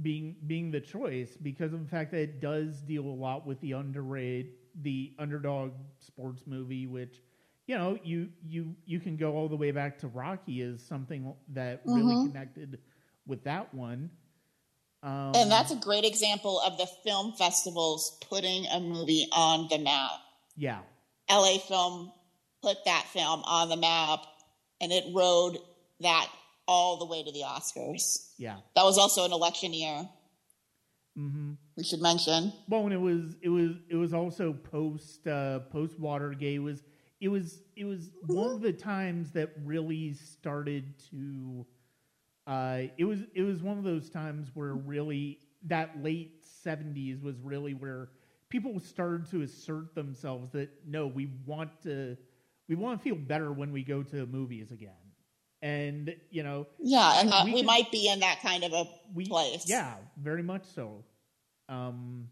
being 0.02 0.36
being 0.46 0.70
the 0.70 0.80
choice 0.80 1.36
because 1.36 1.72
of 1.72 1.80
the 1.82 1.88
fact 1.88 2.10
that 2.12 2.20
it 2.20 2.40
does 2.40 2.80
deal 2.82 3.04
a 3.04 3.16
lot 3.16 3.46
with 3.46 3.60
the 3.60 3.72
underrated 3.72 4.52
the 4.82 5.12
underdog 5.18 5.72
sports 6.00 6.42
movie, 6.46 6.86
which 6.86 7.20
you 7.66 7.76
know 7.76 7.98
you 8.02 8.28
you 8.46 8.74
you 8.86 9.00
can 9.00 9.16
go 9.16 9.34
all 9.36 9.48
the 9.48 9.56
way 9.56 9.70
back 9.70 9.98
to 9.98 10.08
Rocky 10.08 10.62
is 10.62 10.84
something 10.84 11.32
that 11.50 11.82
really 11.86 12.16
Mhm. 12.16 12.22
connected 12.22 12.78
with 13.26 13.44
that 13.44 13.72
one. 13.74 14.10
Um, 15.02 15.34
and 15.34 15.50
that's 15.50 15.70
a 15.70 15.76
great 15.76 16.04
example 16.04 16.60
of 16.60 16.78
the 16.78 16.86
film 17.04 17.32
festivals 17.34 18.16
putting 18.22 18.66
a 18.66 18.80
movie 18.80 19.28
on 19.32 19.68
the 19.68 19.78
map. 19.78 20.12
yeah, 20.56 20.80
LA 21.30 21.58
Film 21.58 22.12
put 22.62 22.76
that 22.86 23.06
film 23.12 23.42
on 23.44 23.68
the 23.68 23.76
map 23.76 24.20
and 24.80 24.90
it 24.92 25.04
rode 25.14 25.58
that 26.00 26.28
all 26.66 26.98
the 26.98 27.06
way 27.06 27.22
to 27.22 27.30
the 27.32 27.42
Oscars. 27.42 28.30
yeah. 28.38 28.56
That 28.74 28.84
was 28.84 28.96
also 28.98 29.24
an 29.24 29.32
election 29.32 29.72
year, 29.74 30.08
Mm-hmm. 31.16 31.52
we 31.76 31.84
should 31.84 32.00
mention. 32.02 32.52
Well, 32.68 32.82
and 32.84 32.92
it 32.92 33.00
was 33.00 33.36
it 33.40 33.48
was 33.48 33.70
it 33.88 33.94
was 33.94 34.12
also 34.12 34.52
post 34.52 35.26
uh, 35.28 35.60
post 35.70 35.98
Watergate. 36.00 36.56
It 36.56 36.58
was 36.58 36.82
it 37.20 37.28
was 37.28 37.60
it 37.76 37.84
was 37.84 38.10
one 38.26 38.50
of 38.50 38.60
the 38.62 38.72
times 38.72 39.30
that 39.32 39.50
really 39.64 40.14
started 40.14 40.92
to. 41.10 41.64
Uh, 42.48 42.82
it 42.98 43.04
was 43.04 43.20
it 43.32 43.42
was 43.42 43.62
one 43.62 43.78
of 43.78 43.84
those 43.84 44.10
times 44.10 44.48
where 44.54 44.74
really 44.74 45.38
that 45.66 46.02
late 46.02 46.42
seventies 46.42 47.22
was 47.22 47.36
really 47.44 47.74
where 47.74 48.08
people 48.54 48.78
started 48.78 49.28
to 49.28 49.42
assert 49.42 49.92
themselves 49.96 50.52
that 50.52 50.68
no, 50.86 51.08
we 51.08 51.28
want 51.44 51.70
to 51.82 52.16
we 52.68 52.76
want 52.76 52.96
to 52.98 53.02
feel 53.02 53.16
better 53.16 53.50
when 53.52 53.72
we 53.72 53.82
go 53.82 54.02
to 54.04 54.26
movies 54.26 54.70
again, 54.70 55.04
and 55.60 56.14
you 56.30 56.44
know 56.44 56.66
Yeah, 56.78 57.20
and 57.20 57.30
uh, 57.32 57.42
We 57.44 57.52
we, 57.52 57.58
can- 57.58 57.66
might 57.66 57.90
be 57.90 58.08
in 58.08 58.20
that 58.20 58.40
kind 58.42 58.62
of 58.62 58.72
a 58.72 58.84
we 59.12 59.26
place. 59.26 59.64
yeah 59.66 59.94
very 60.16 60.42
much 60.44 60.62
so. 60.74 61.04
Um, 61.68 62.28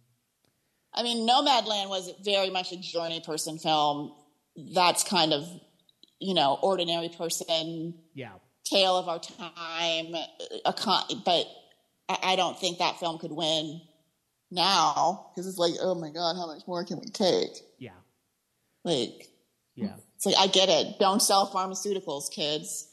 I 0.94 1.02
mean, 1.02 1.26
Nomadland 1.28 1.88
was 1.88 2.12
very 2.22 2.50
much 2.50 2.70
a 2.70 2.76
journey 2.80 3.20
person 3.20 3.58
film. 3.58 4.12
That's 4.74 5.02
kind 5.02 5.32
of, 5.32 5.42
you 6.20 6.34
know, 6.34 6.58
ordinary 6.62 7.08
person, 7.08 7.94
yeah, 8.14 8.32
tale 8.64 8.96
of 8.96 9.08
our 9.08 9.18
time. 9.18 10.14
A 10.66 10.72
con- 10.72 11.08
but 11.24 11.46
I, 12.08 12.18
I 12.32 12.36
don't 12.36 12.58
think 12.60 12.78
that 12.78 13.00
film 13.00 13.18
could 13.18 13.32
win 13.32 13.80
now 14.52 15.26
because 15.34 15.46
it's 15.48 15.58
like, 15.58 15.72
oh 15.80 15.94
my 15.94 16.10
god, 16.10 16.36
how 16.36 16.46
much 16.46 16.62
more 16.68 16.84
can 16.84 16.98
we 17.00 17.06
take? 17.06 17.50
yeah, 17.78 17.90
Like, 18.84 19.28
yeah. 19.74 19.94
it's 20.16 20.26
like 20.26 20.36
I 20.38 20.46
get 20.46 20.68
it. 20.68 20.98
Don't 21.00 21.20
sell 21.20 21.50
pharmaceuticals, 21.50 22.30
kids. 22.30 22.88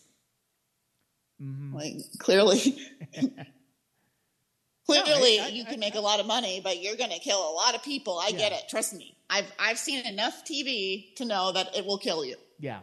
hmm 1.39 1.75
Like, 1.75 1.93
clearly, 2.19 2.57
clearly, 4.87 5.39
I- 5.39 5.45
I- 5.45 5.49
you 5.49 5.63
I- 5.67 5.69
can 5.71 5.79
make 5.79 5.95
a 5.95 5.99
lot 5.99 6.19
of 6.19 6.25
money, 6.25 6.61
but 6.63 6.81
you're 6.81 6.95
going 6.95 7.11
to 7.11 7.19
kill 7.19 7.39
a 7.39 7.53
lot 7.53 7.75
of 7.75 7.83
people. 7.83 8.19
I 8.19 8.31
get 8.31 8.51
it. 8.51 8.63
Trust 8.69 8.93
me. 8.93 9.15
I've 9.29 9.51
I've 9.59 9.77
seen 9.77 10.05
enough 10.07 10.43
TV 10.43 11.13
to 11.15 11.25
know 11.25 11.51
that 11.51 11.75
it 11.77 11.85
will 11.85 11.99
kill 11.99 12.25
you. 12.25 12.35
Yeah. 12.59 12.79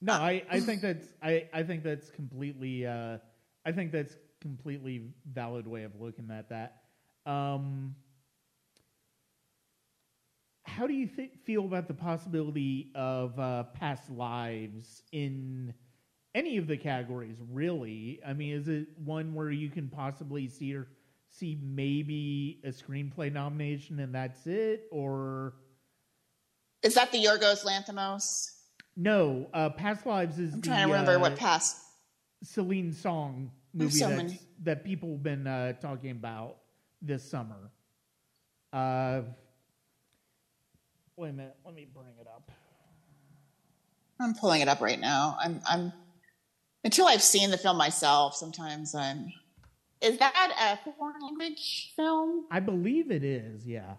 No, 0.00 0.12
I, 0.14 0.42
I 0.50 0.60
think 0.60 0.80
that's 0.82 1.06
I, 1.22 1.48
I 1.52 1.62
think 1.64 1.82
that's 1.82 2.08
completely 2.10 2.86
uh, 2.86 3.18
I 3.66 3.72
think 3.72 3.90
that's 3.92 4.14
completely 4.40 5.10
valid 5.32 5.66
way 5.66 5.82
of 5.84 6.00
looking 6.00 6.30
at 6.30 6.48
that. 6.50 6.81
Um, 7.26 7.94
how 10.64 10.86
do 10.86 10.94
you 10.94 11.06
th- 11.06 11.32
feel 11.44 11.64
about 11.64 11.86
the 11.86 11.94
possibility 11.94 12.90
of 12.94 13.38
uh, 13.38 13.64
past 13.74 14.10
lives 14.10 15.02
in 15.12 15.74
any 16.34 16.56
of 16.56 16.66
the 16.66 16.76
categories? 16.76 17.36
Really, 17.50 18.20
I 18.26 18.32
mean, 18.32 18.54
is 18.54 18.68
it 18.68 18.86
one 19.04 19.34
where 19.34 19.50
you 19.50 19.68
can 19.68 19.88
possibly 19.88 20.48
see 20.48 20.74
or 20.74 20.88
see 21.28 21.58
maybe 21.62 22.60
a 22.64 22.68
screenplay 22.68 23.32
nomination 23.32 24.00
and 24.00 24.14
that's 24.14 24.46
it, 24.46 24.84
or 24.90 25.54
Is 26.82 26.94
that 26.94 27.12
the 27.12 27.22
Yorgos 27.24 27.64
Lanthimos? 27.64 28.50
no? 28.96 29.48
Uh, 29.54 29.70
past 29.70 30.06
lives 30.06 30.38
is 30.38 30.54
I'm 30.54 30.60
the, 30.60 30.68
trying 30.68 30.86
to 30.86 30.92
remember 30.92 31.16
uh, 31.16 31.20
what 31.20 31.36
past. 31.36 31.76
Celine 32.42 32.92
Song 32.92 33.50
movie 33.72 33.90
so 33.90 34.26
that 34.64 34.84
people 34.84 35.12
have 35.12 35.22
been 35.22 35.46
uh, 35.46 35.74
talking 35.74 36.10
about 36.10 36.56
this 37.02 37.28
summer. 37.28 37.70
Uh, 38.72 39.22
wait 41.16 41.30
a 41.30 41.32
minute, 41.32 41.56
let 41.64 41.74
me 41.74 41.86
bring 41.92 42.14
it 42.20 42.26
up. 42.26 42.50
I'm 44.20 44.34
pulling 44.34 44.60
it 44.60 44.68
up 44.68 44.80
right 44.80 45.00
now. 45.00 45.36
I'm 45.40 45.60
I'm 45.68 45.92
until 46.84 47.06
I've 47.06 47.22
seen 47.22 47.50
the 47.50 47.58
film 47.58 47.76
myself. 47.76 48.34
Sometimes 48.36 48.94
I'm. 48.94 49.32
Is 50.00 50.18
that 50.18 50.78
a 50.84 50.90
foreign 50.98 51.20
language 51.22 51.92
film? 51.94 52.46
I 52.50 52.60
believe 52.60 53.10
it 53.12 53.22
is, 53.22 53.66
yeah. 53.66 53.94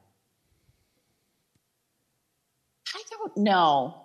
I 2.93 3.01
don't 3.09 3.37
know. 3.37 3.95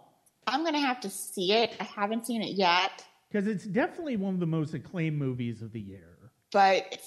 I'm 0.46 0.64
gonna 0.64 0.80
have 0.80 1.00
to 1.00 1.10
see 1.10 1.52
it. 1.52 1.76
I 1.80 1.84
haven't 1.84 2.26
seen 2.26 2.40
it 2.42 2.54
yet, 2.56 3.04
Because 3.30 3.46
it's 3.46 3.64
definitely 3.64 4.16
one 4.16 4.34
of 4.34 4.40
the 4.40 4.46
most 4.46 4.74
acclaimed 4.74 5.18
movies 5.18 5.60
of 5.62 5.72
the 5.72 5.80
year. 5.80 6.16
but 6.52 7.00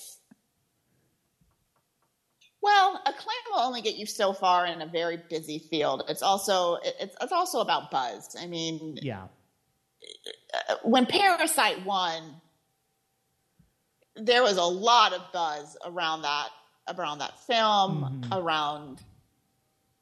it's 2.61 3.01
a 3.05 3.09
acclaim 3.09 3.37
will 3.51 3.59
only 3.59 3.81
get 3.81 3.95
you 3.95 4.05
so 4.05 4.33
far 4.33 4.65
in 4.65 4.81
a 4.81 4.85
very 4.87 5.17
busy 5.29 5.59
field. 5.59 6.03
It's 6.07 6.21
also 6.21 6.77
it's 6.83 7.15
it's 7.21 7.31
also 7.31 7.59
about 7.59 7.91
buzz. 7.91 8.35
I 8.39 8.47
mean, 8.47 8.97
Yeah, 9.01 9.27
uh, 10.69 10.75
when 10.83 11.05
Parasite 11.05 11.83
won, 11.85 12.35
there 14.15 14.43
was 14.43 14.57
a 14.57 14.63
lot 14.63 15.13
of 15.13 15.21
buzz 15.33 15.77
around 15.85 16.21
that 16.23 16.49
around 16.97 17.19
that 17.19 17.39
film, 17.47 18.23
Mhm. 18.29 18.37
around 18.41 19.01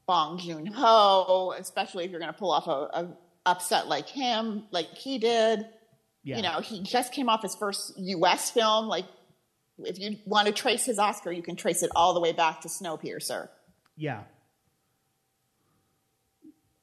Bong 0.08 0.38
Joon 0.40 0.66
Ho, 0.66 1.54
especially 1.58 2.06
if 2.06 2.12
you're 2.12 2.20
going 2.20 2.34
to 2.34 2.38
pull 2.40 2.52
off 2.52 2.68
a, 2.68 2.90
a 3.06 3.08
upset 3.46 3.88
like 3.88 4.08
him, 4.10 4.64
like 4.72 4.88
he 4.96 5.18
did. 5.20 5.68
yeah. 6.24 6.38
You 6.38 6.42
know, 6.44 6.60
he 6.62 6.82
just 6.84 7.14
came 7.14 7.30
off 7.30 7.42
his 7.44 7.56
first 7.56 7.94
U.S. 7.98 8.50
film. 8.52 8.88
Like, 8.88 9.06
if 9.86 10.00
you 10.00 10.18
want 10.26 10.48
to 10.48 10.54
trace 10.54 10.86
his 10.86 11.00
Oscar, 11.00 11.32
you 11.32 11.42
can 11.44 11.56
trace 11.56 11.84
it 11.84 11.90
all 11.96 12.14
the 12.14 12.20
way 12.20 12.32
back 12.34 12.62
to 12.62 12.68
Snowpiercer. 12.68 13.50
yeah, 13.96 14.24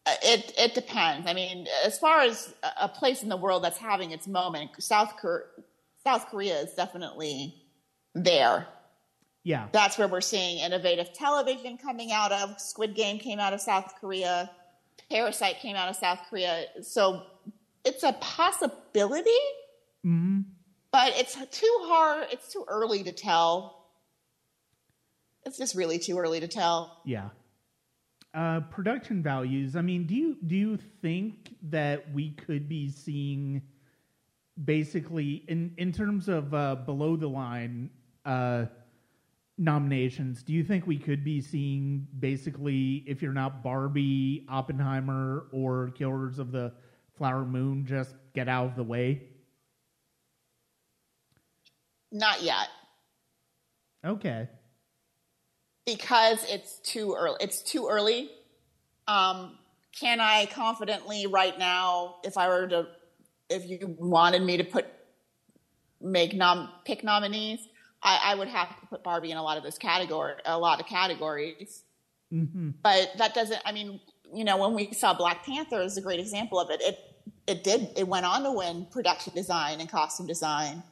Uh, 0.07 0.15
It 0.23 0.53
it 0.57 0.75
depends. 0.75 1.27
I 1.27 1.33
mean, 1.35 1.67
as 1.85 1.99
far 1.99 2.21
as 2.21 2.55
a- 2.79 2.89
place 2.89 3.23
in 3.23 3.29
the 3.29 3.37
world 3.37 3.65
that's 3.65 3.79
having 3.79 4.13
its 4.13 4.27
moment, 4.29 4.71
South 4.83 5.17
Korea, 5.17 5.45
South 6.05 6.27
Korea 6.29 6.61
is 6.61 6.73
definitely 6.75 7.55
there. 8.15 8.69
yeah, 9.43 9.69
That's 9.73 9.99
where 9.99 10.09
we're 10.09 10.21
seeing 10.21 10.59
innovative 10.59 11.13
television 11.13 11.77
coming 11.79 12.11
out 12.13 12.33
of. 12.33 12.61
Squid 12.61 12.95
Game 12.95 13.19
came 13.19 13.39
out 13.41 13.53
of 13.53 13.61
South 13.61 13.95
Korea. 14.01 14.51
Parasite 15.11 15.59
came 15.61 15.77
out 15.77 15.89
of 15.89 15.97
South 15.97 16.21
Korea. 16.29 16.67
So 16.83 17.27
it's 17.85 18.03
a 18.05 18.13
possibility, 18.15 19.41
hmm 20.03 20.41
but 20.93 21.13
it's 21.17 21.35
too 21.51 21.79
hard. 21.83 22.29
It's 22.33 22.53
too 22.53 22.65
early 22.69 23.03
to 23.05 23.13
tell. 23.13 23.89
It's 25.45 25.59
just 25.59 25.75
really 25.75 25.99
too 25.99 26.19
early 26.19 26.41
to 26.41 26.49
tell. 26.49 27.03
yeah. 27.05 27.29
Uh, 28.35 28.61
production 28.61 29.23
values. 29.23 29.77
I 29.77 29.81
mean, 29.81 30.07
do 30.07 30.15
you 30.15 30.37
do 30.47 30.55
you 30.55 30.77
think 31.01 31.55
that 31.71 32.13
we 32.13 32.33
could 32.33 32.69
be 32.69 32.91
seeing 32.91 33.63
basically 34.63 35.43
in 35.49 35.73
in 35.79 35.91
terms 35.91 36.29
of 36.29 36.53
uh, 36.53 36.75
below 36.75 37.17
the 37.17 37.29
line 37.29 37.89
uh, 38.27 38.67
nominations? 39.57 40.43
Do 40.43 40.53
you 40.53 40.65
think 40.65 40.87
we 40.87 40.99
could 40.99 41.25
be 41.25 41.41
seeing 41.41 42.07
basically 42.19 43.05
if 43.07 43.23
you're 43.23 43.33
not 43.33 43.63
Barbie, 43.63 44.45
Oppenheimer, 44.51 45.47
or 45.51 45.93
Killers 45.97 46.39
of 46.39 46.53
the 46.53 46.75
Flower 47.17 47.47
Moon, 47.47 47.87
just 47.87 48.15
get 48.35 48.51
out 48.51 48.67
of 48.67 48.77
the 48.77 48.85
way? 48.85 49.23
Not 52.13 52.43
yet. 52.43 52.69
Okay. 54.05 54.49
because 55.87 56.45
it's 56.49 56.79
too 56.81 57.15
early. 57.19 57.37
It's 57.41 57.63
too 57.63 57.89
early 57.91 58.31
Um, 59.09 59.59
can 59.99 60.21
I 60.21 60.47
confidently 60.47 61.27
right 61.27 61.59
now, 61.59 62.17
if 62.25 62.37
I 62.37 62.49
were 62.49 62.69
to, 62.69 62.89
if 63.49 63.67
you 63.69 63.97
wanted 63.99 64.43
me 64.43 64.57
to 64.59 64.65
put, 64.65 64.87
make 66.01 66.35
nom, 66.35 66.71
pick 66.85 67.05
nominees, 67.05 67.61
I, 68.03 68.21
I 68.33 68.35
would 68.35 68.49
have 68.49 68.69
to 68.81 68.87
put 68.89 69.05
Barbie 69.05 69.31
in 69.31 69.39
a 69.39 69.43
lot 69.43 69.57
of 69.59 69.63
those 69.65 69.79
category, 69.79 70.35
a 70.45 70.59
lot 70.59 70.81
of 70.81 70.87
categories. 70.87 71.83
Mm-hmm. 72.33 72.71
But 72.83 73.13
that 73.19 73.35
doesn't. 73.35 73.61
I 73.65 73.73
mean, 73.73 74.01
you 74.35 74.45
know, 74.45 74.57
when 74.59 74.75
we 74.75 74.93
saw 74.93 75.15
Black 75.15 75.45
Panther 75.47 75.81
is 75.83 75.97
a 75.97 76.03
great 76.03 76.21
example 76.21 76.59
of 76.61 76.71
it. 76.71 76.83
It 76.83 76.99
it 77.47 77.65
did. 77.65 77.89
It 77.97 78.09
went 78.09 78.27
on 78.27 78.43
to 78.45 78.53
win 78.53 78.87
production 78.91 79.35
design 79.35 79.81
and 79.81 79.89
costume 79.91 80.27
design, 80.27 80.83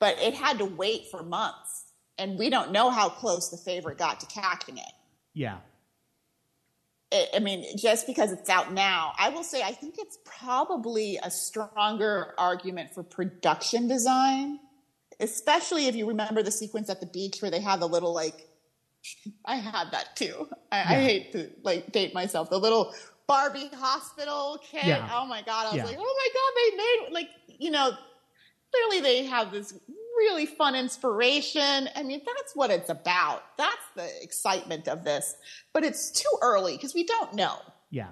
but 0.00 0.18
it 0.18 0.34
had 0.34 0.58
to 0.58 0.64
wait 0.64 1.08
for 1.10 1.22
months, 1.22 1.84
and 2.18 2.38
we 2.38 2.50
don't 2.50 2.72
know 2.72 2.90
how 2.90 3.08
close 3.08 3.50
the 3.50 3.56
favorite 3.58 3.98
got 3.98 4.20
to 4.20 4.26
catching 4.26 4.78
it. 4.78 4.92
Yeah. 5.34 5.58
I 7.34 7.40
mean, 7.40 7.76
just 7.76 8.06
because 8.06 8.30
it's 8.30 8.48
out 8.48 8.72
now, 8.72 9.12
I 9.18 9.30
will 9.30 9.42
say 9.42 9.62
I 9.62 9.72
think 9.72 9.96
it's 9.98 10.18
probably 10.24 11.18
a 11.22 11.30
stronger 11.30 12.34
argument 12.38 12.94
for 12.94 13.02
production 13.02 13.88
design, 13.88 14.60
especially 15.18 15.86
if 15.86 15.96
you 15.96 16.06
remember 16.08 16.42
the 16.42 16.52
sequence 16.52 16.88
at 16.88 17.00
the 17.00 17.06
beach 17.06 17.42
where 17.42 17.50
they 17.50 17.60
have 17.60 17.80
the 17.80 17.88
little 17.88 18.14
like. 18.14 18.46
I 19.44 19.56
had 19.56 19.90
that 19.92 20.14
too. 20.14 20.48
I, 20.70 20.76
yeah. 20.76 20.84
I 20.88 20.94
hate 21.02 21.32
to 21.32 21.50
like 21.64 21.90
date 21.90 22.14
myself. 22.14 22.48
The 22.48 22.58
little 22.58 22.94
Barbie 23.26 23.70
hospital 23.74 24.60
kit. 24.62 24.84
Yeah. 24.84 25.08
Oh 25.12 25.26
my 25.26 25.42
god! 25.42 25.66
I 25.66 25.70
was 25.70 25.76
yeah. 25.76 25.84
like, 25.84 25.96
oh 25.98 26.18
my 26.18 26.28
god, 26.34 26.52
they 26.56 26.76
made 26.76 27.14
like 27.14 27.28
you 27.60 27.70
know. 27.70 27.92
Clearly, 28.72 29.00
they 29.00 29.26
have 29.26 29.50
this 29.50 29.74
really 30.16 30.46
fun 30.46 30.74
inspiration. 30.74 31.88
I 31.96 32.02
mean, 32.02 32.20
that's 32.24 32.54
what 32.54 32.70
it's 32.70 32.90
about. 32.90 33.42
That's 33.56 33.76
the 33.96 34.08
excitement 34.22 34.86
of 34.88 35.02
this. 35.04 35.34
But 35.72 35.84
it's 35.84 36.10
too 36.10 36.38
early 36.42 36.76
because 36.76 36.94
we 36.94 37.04
don't 37.04 37.34
know. 37.34 37.56
Yeah. 37.90 38.08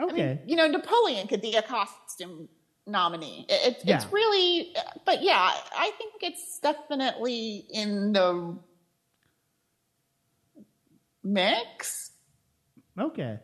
Okay. 0.00 0.10
I 0.10 0.26
mean, 0.26 0.38
you 0.46 0.56
know, 0.56 0.66
Napoleon 0.66 1.28
could 1.28 1.40
be 1.40 1.54
a 1.54 1.62
costume 1.62 2.48
nominee. 2.86 3.46
It, 3.48 3.80
yeah. 3.84 3.96
It's 3.96 4.12
really, 4.12 4.74
but 5.06 5.22
yeah, 5.22 5.52
I 5.76 5.92
think 5.96 6.14
it's 6.22 6.58
definitely 6.58 7.66
in 7.70 8.12
the 8.12 8.58
mix. 11.22 12.10
Okay. 12.98 13.38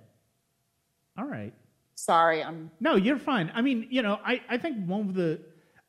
All 1.16 1.26
right. 1.26 1.54
Sorry, 1.94 2.42
I'm. 2.42 2.70
No, 2.80 2.96
you're 2.96 3.18
fine. 3.18 3.52
I 3.54 3.60
mean, 3.60 3.86
you 3.90 4.02
know, 4.02 4.18
I, 4.24 4.40
I 4.48 4.58
think 4.58 4.86
one 4.86 5.08
of 5.08 5.14
the 5.14 5.40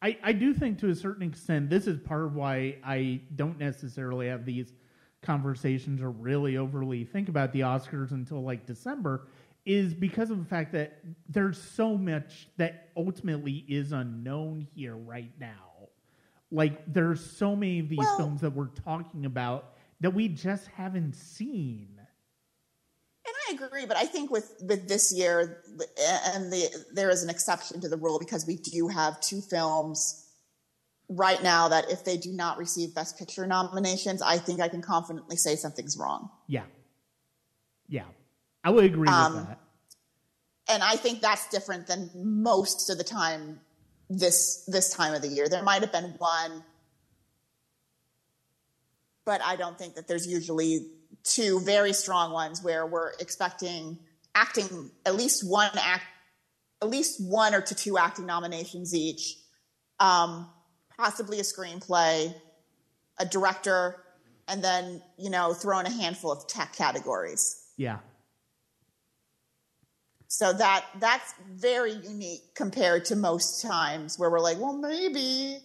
I, 0.02 0.18
I 0.24 0.34
do 0.34 0.54
think 0.54 0.80
to 0.80 0.89
a 0.89 0.95
certain 0.95 1.24
extent 1.28 1.70
this 1.70 1.86
is 1.88 1.99
part 1.99 2.24
of 2.24 2.36
why 2.36 2.78
I 2.84 3.22
don't 3.36 3.60
necessarily 3.60 4.28
have 4.28 4.45
these 4.45 4.74
conversations 5.22 6.02
or 6.02 6.10
really 6.10 6.58
overly 6.58 7.04
think 7.04 7.30
about 7.30 7.54
the 7.54 7.62
Oscars 7.62 8.12
until 8.12 8.41
like 8.41 8.66
December 8.66 9.28
is 9.66 9.93
because 9.93 10.32
of 10.32 10.39
the 10.39 10.45
fact 10.45 10.72
that 10.72 10.99
there's 11.30 11.62
so 11.62 11.95
much 11.95 12.47
that 12.58 12.89
ultimately 12.97 13.64
is 13.68 13.91
unknown 13.91 14.68
here 14.74 14.95
right 14.95 15.32
now. 15.39 15.89
Like 16.52 16.82
there's 16.91 17.24
so 17.24 17.56
many 17.56 17.80
of 17.80 17.88
these 17.88 17.99
well, 17.99 18.18
films 18.18 18.41
that 18.41 18.54
we're 18.54 18.68
talking 18.68 19.26
about 19.26 19.76
that 19.99 20.14
we 20.14 20.28
just 20.28 20.68
haven't 20.68 21.16
seen. 21.16 22.01
I 23.52 23.66
agree, 23.66 23.86
but 23.86 23.97
I 23.97 24.06
think 24.06 24.32
with 24.32 24.54
with 24.62 24.88
this 24.88 25.14
year, 25.14 25.64
and 26.34 26.52
the 26.52 26.70
there 26.93 27.10
is 27.10 27.24
an 27.24 27.30
exception 27.30 27.82
to 27.82 27.89
the 27.89 27.97
rule 27.97 28.20
because 28.20 28.45
we 28.45 28.58
do 28.58 28.88
have 28.88 29.20
two 29.20 29.41
films 29.41 30.28
right 31.10 31.41
now 31.43 31.68
that 31.68 31.91
if 31.91 32.04
they 32.04 32.18
do 32.18 32.32
not 32.32 32.58
receive 32.58 32.95
Best 32.95 33.18
Picture 33.18 33.45
nominations, 33.45 34.22
I 34.22 34.38
think 34.38 34.62
I 34.62 34.70
can 34.70 34.82
confidently 34.82 35.36
say 35.36 35.56
something's 35.56 35.97
wrong. 35.97 36.30
Yeah, 36.47 36.64
yeah, 37.88 38.06
I 38.64 38.70
would 38.70 38.86
agree 38.86 39.10
um, 39.10 39.36
with 39.36 39.47
that. 39.47 39.60
And 40.70 40.84
I 40.84 40.95
think 40.95 41.22
that's 41.22 41.49
different 41.49 41.88
than 41.88 42.10
most 42.16 42.89
of 42.89 42.97
the 42.97 43.04
time 43.04 43.60
this 44.10 44.64
this 44.68 44.93
time 44.93 45.14
of 45.14 45.22
the 45.22 45.28
year. 45.28 45.49
There 45.49 45.64
might 45.64 45.82
have 45.82 45.91
been 45.91 46.16
one, 46.18 46.64
but 49.26 49.41
I 49.41 49.56
don't 49.56 49.78
think 49.78 49.95
that 49.95 50.08
there's 50.08 50.28
usually 50.28 50.88
two 51.24 51.59
very 51.61 51.93
strong 51.93 52.32
ones 52.32 52.63
where 52.63 52.86
we're 52.86 53.11
expecting 53.19 53.99
acting 54.36 54.91
at 55.05 55.15
least 55.15 55.47
one 55.47 55.72
act, 55.78 56.03
at 56.82 56.89
least 56.89 57.24
one 57.24 57.53
or 57.53 57.61
to 57.61 57.76
two 57.76 57.97
acting 57.97 58.26
nominations 58.26 58.93
each, 58.95 59.38
um, 59.99 60.49
possibly 60.97 61.39
a 61.39 61.43
screenplay, 61.43 62.34
a 63.19 63.26
director, 63.26 64.03
and 64.47 64.63
then 64.63 65.01
you 65.17 65.30
know 65.30 65.53
throw 65.53 65.80
in 65.80 65.86
a 65.86 65.91
handful 65.91 66.32
of 66.32 66.47
tech 66.47 66.76
categories. 66.76 67.67
Yeah. 67.78 67.99
So 70.28 70.53
that 70.53 70.86
that's 70.99 71.34
very 71.51 71.91
unique 71.91 72.55
compared 72.55 73.05
to 73.05 73.15
most 73.17 73.61
times 73.61 74.17
where 74.17 74.30
we're 74.30 74.39
like, 74.39 74.57
well, 74.59 74.78
maybe 74.78 75.59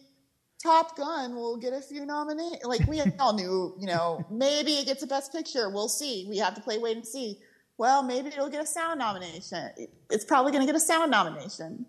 Top 0.67 0.97
Gun 0.97 1.37
will 1.37 1.57
get 1.57 1.73
a 1.73 1.81
few 1.81 2.05
nominations. 2.05 2.65
Like 2.65 2.87
we 2.89 3.01
all 3.21 3.35
knew, 3.35 3.77
you 3.79 3.87
know, 3.87 4.25
maybe 4.31 4.73
it 4.73 4.87
gets 4.87 5.03
a 5.05 5.07
Best 5.07 5.33
Picture. 5.33 5.71
We'll 5.71 5.89
see. 5.89 6.27
We 6.29 6.39
have 6.39 6.57
to 6.57 6.61
play 6.61 6.79
wait 6.79 6.97
and 6.97 7.07
see. 7.07 7.39
Well, 7.79 8.03
maybe 8.03 8.29
it'll 8.29 8.51
get 8.51 8.63
a 8.63 8.67
sound 8.67 8.99
nomination. 8.99 9.71
It's 10.11 10.25
probably 10.25 10.51
going 10.51 10.67
to 10.67 10.67
get 10.67 10.75
a 10.75 10.81
sound 10.81 11.11
nomination. 11.13 11.87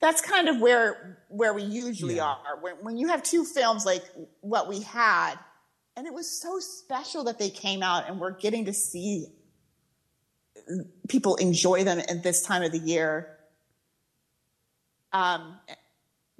That's 0.00 0.20
kind 0.20 0.48
of 0.48 0.60
where 0.60 1.18
where 1.28 1.54
we 1.54 1.62
usually 1.62 2.16
yeah. 2.16 2.24
are. 2.24 2.60
When, 2.60 2.74
when 2.82 2.96
you 2.98 3.08
have 3.08 3.22
two 3.22 3.44
films 3.44 3.86
like 3.86 4.04
what 4.40 4.68
we 4.68 4.82
had, 4.82 5.36
and 5.96 6.06
it 6.06 6.12
was 6.12 6.28
so 6.28 6.58
special 6.58 7.24
that 7.24 7.38
they 7.38 7.48
came 7.48 7.82
out 7.82 8.10
and 8.10 8.20
we're 8.20 8.36
getting 8.36 8.66
to 8.66 8.74
see 8.74 9.28
people 11.08 11.36
enjoy 11.36 11.84
them 11.84 11.98
at 11.98 12.22
this 12.22 12.42
time 12.42 12.62
of 12.62 12.72
the 12.72 12.78
year. 12.78 13.38
Um, 15.12 15.58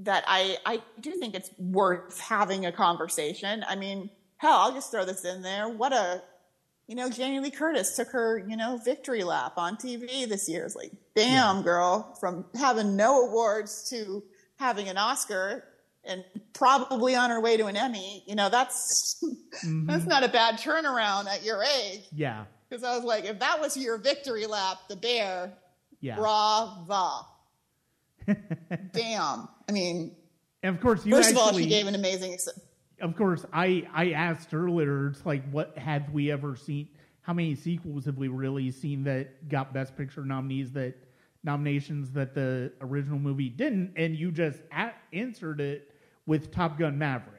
that 0.01 0.25
I, 0.27 0.59
I 0.67 0.83
do 1.01 1.13
think 1.13 1.35
it's 1.35 1.51
worth 1.59 2.21
having 2.21 2.67
a 2.67 2.73
conversation. 2.73 3.65
I 3.67 3.77
mean, 3.77 4.11
hell, 4.37 4.57
I'll 4.57 4.73
just 4.73 4.91
throw 4.91 5.05
this 5.05 5.25
in 5.25 5.43
there. 5.43 5.69
What 5.69 5.93
a, 5.93 6.23
you 6.87 6.95
know, 6.95 7.09
Jamie 7.09 7.41
Lee 7.41 7.51
Curtis 7.51 7.97
took 7.97 8.09
her, 8.09 8.45
you 8.47 8.57
know, 8.57 8.79
victory 8.85 9.25
lap 9.25 9.55
on 9.57 9.77
TV 9.77 10.29
this 10.29 10.49
year. 10.49 10.65
It's 10.65 10.77
like, 10.77 10.93
damn, 11.15 11.57
yeah. 11.57 11.63
girl, 11.63 12.17
from 12.21 12.45
having 12.55 12.97
no 12.97 13.27
awards 13.27 13.89
to 13.91 14.23
having 14.57 14.89
an 14.89 14.99
Oscar 14.99 15.65
and 16.05 16.25
probably 16.53 17.15
on 17.15 17.31
her 17.31 17.41
way 17.41 17.57
to 17.57 17.67
an 17.67 17.77
Emmy. 17.77 18.23
You 18.27 18.35
know, 18.35 18.49
that's 18.49 19.23
mm-hmm. 19.65 19.87
that's 19.87 20.05
not 20.05 20.23
a 20.23 20.29
bad 20.29 20.57
turnaround 20.57 21.27
at 21.27 21.45
your 21.45 21.63
age. 21.63 22.03
Yeah. 22.15 22.45
Because 22.69 22.85
I 22.85 22.97
was 22.97 23.05
like, 23.05 23.25
if 23.25 23.39
that 23.41 23.61
was 23.61 23.77
your 23.77 23.99
victory 23.99 24.47
lap, 24.47 24.79
the 24.89 24.97
bear, 24.97 25.53
yeah. 26.01 26.17
brava. 26.17 27.21
Damn. 28.93 29.49
I 29.69 29.73
mean, 29.73 30.15
and 30.63 30.75
of 30.75 30.83
course, 30.83 31.05
you 31.07 31.15
first 31.15 31.29
actually, 31.29 31.41
of 31.43 31.55
all, 31.55 31.59
she 31.59 31.67
gave 31.67 31.87
an 31.87 31.95
amazing. 31.95 32.33
Ex- 32.33 32.49
of 33.01 33.17
course, 33.17 33.45
I 33.53 33.87
I 33.93 34.11
asked 34.13 34.55
earlier. 34.55 35.09
It's 35.09 35.25
like, 35.27 35.49
what 35.51 35.77
have 35.79 36.11
we 36.13 36.31
ever 36.31 36.57
seen? 36.57 36.89
How 37.21 37.33
many 37.33 37.55
sequels 37.55 38.05
have 38.05 38.17
we 38.17 38.29
really 38.29 38.71
seen 38.71 39.05
that 39.05 39.49
got 39.49 39.75
Best 39.75 39.97
Picture 39.97 40.25
nominees 40.25 40.73
that 40.73 40.95
nominations 41.43 42.13
that 42.13 42.35
the 42.35 42.73
original 42.81 43.19
movie 43.19 43.49
didn't? 43.49 43.95
And 43.97 44.17
you 44.17 44.31
just 44.33 44.61
a- 44.73 44.95
answered 45.13 45.61
it 45.61 45.93
with 46.25 46.51
Top 46.51 46.79
Gun 46.79 46.99
Maverick. 46.99 47.33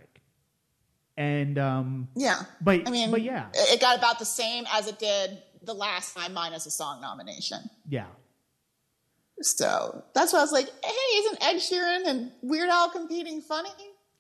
And 1.16 1.58
um, 1.58 2.08
yeah, 2.16 2.44
but 2.62 2.88
I 2.88 2.92
mean, 2.92 3.10
but 3.10 3.24
yeah, 3.24 3.48
it 3.54 3.82
got 3.82 3.98
about 3.98 4.20
the 4.20 4.26
same 4.26 4.66
as 4.72 4.88
it 4.88 5.00
did 5.00 5.42
the 5.64 5.74
last 5.74 6.16
time, 6.16 6.34
minus 6.34 6.68
a 6.68 6.72
song 6.72 7.02
nomination. 7.02 7.60
Yeah, 7.90 8.06
so 9.42 10.04
that's 10.14 10.34
why 10.34 10.40
I 10.40 10.42
was 10.42 10.52
like, 10.52 10.68
hey, 10.84 11.18
isn't 11.18 11.44
Ed 11.44 11.56
Sheeran 11.58 12.08
and 12.08 12.32
Weird 12.42 12.70
Al 12.70 12.90
competing 12.90 13.42
funny? 13.42 13.70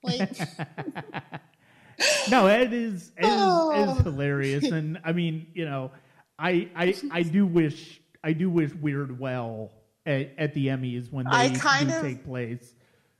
Like, 0.03 0.29
no, 2.29 2.47
Ed 2.47 2.73
is 2.73 3.11
Ed 3.17 3.25
oh. 3.25 3.91
is, 3.91 3.97
is, 3.97 4.03
hilarious, 4.03 4.63
and 4.65 4.99
I 5.03 5.13
mean, 5.13 5.47
you 5.53 5.65
know, 5.65 5.91
I 6.37 6.69
I 6.75 6.95
I 7.11 7.23
do 7.23 7.45
wish 7.45 8.01
I 8.23 8.33
do 8.33 8.49
wish 8.49 8.73
Weird 8.73 9.19
well 9.19 9.71
at, 10.05 10.33
at 10.37 10.53
the 10.53 10.67
Emmys 10.67 11.11
when 11.11 11.25
they 11.29 11.49
do 11.49 11.95
of, 11.95 12.01
take 12.01 12.23
place. 12.23 12.73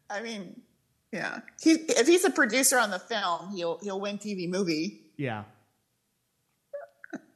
I 0.10 0.22
mean, 0.22 0.62
yeah, 1.12 1.40
he, 1.62 1.72
if 1.72 2.08
he's 2.08 2.26
a 2.26 2.30
producer 2.30 2.78
on 2.78 2.92
the 2.92 3.00
film, 3.00 3.56
he'll 3.56 3.80
he'll 3.80 4.00
win 4.00 4.18
TV 4.18 4.50
movie. 4.50 5.02
Yeah, 5.18 5.44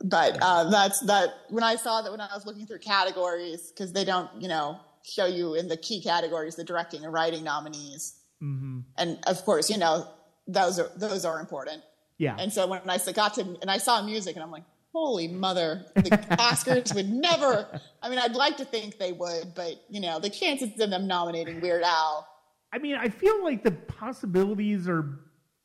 but 0.04 0.38
uh, 0.42 0.70
that's 0.70 1.00
that. 1.02 1.30
When 1.50 1.64
I 1.64 1.76
saw 1.76 2.02
that, 2.02 2.12
when 2.12 2.22
I 2.22 2.30
was 2.34 2.46
looking 2.46 2.66
through 2.66 2.80
categories, 2.80 3.72
because 3.72 3.94
they 3.94 4.04
don't, 4.04 4.30
you 4.40 4.48
know, 4.48 4.80
show 5.04 5.26
you 5.26 5.56
in 5.56 5.68
the 5.68 5.78
key 5.78 6.02
categories 6.02 6.56
the 6.56 6.64
directing 6.64 7.04
and 7.04 7.14
writing 7.14 7.44
nominees, 7.44 8.16
mm-hmm. 8.42 8.80
and 8.98 9.20
of 9.28 9.44
course, 9.46 9.70
you 9.70 9.78
know, 9.78 10.08
those 10.48 10.80
are 10.80 10.90
those 10.96 11.26
are 11.26 11.40
important. 11.40 11.84
Yeah. 12.18 12.36
And 12.38 12.54
so 12.54 12.68
when 12.68 12.82
I 12.88 12.98
got 13.14 13.34
to 13.36 13.42
and 13.62 13.70
I 13.70 13.78
saw 13.78 14.02
music, 14.02 14.36
and 14.36 14.44
I'm 14.44 14.52
like, 14.52 14.64
holy 14.94 15.28
mother, 15.28 15.86
the 15.96 16.10
Oscars 16.40 16.94
would 16.94 17.10
never. 17.10 17.80
I 18.02 18.10
mean, 18.10 18.20
I'd 18.20 18.36
like 18.36 18.58
to 18.58 18.66
think 18.66 18.98
they 18.98 19.12
would, 19.12 19.54
but 19.56 19.84
you 19.90 20.02
know, 20.02 20.20
the 20.20 20.30
chances 20.30 20.80
of 20.80 20.90
them 20.90 21.08
nominating 21.08 21.62
Weird 21.62 21.84
Al. 21.84 22.28
I 22.74 22.80
mean, 22.80 22.96
I 22.96 23.10
feel 23.10 23.44
like 23.44 23.64
the 23.64 23.72
possibilities 23.72 24.88
are 24.88 25.20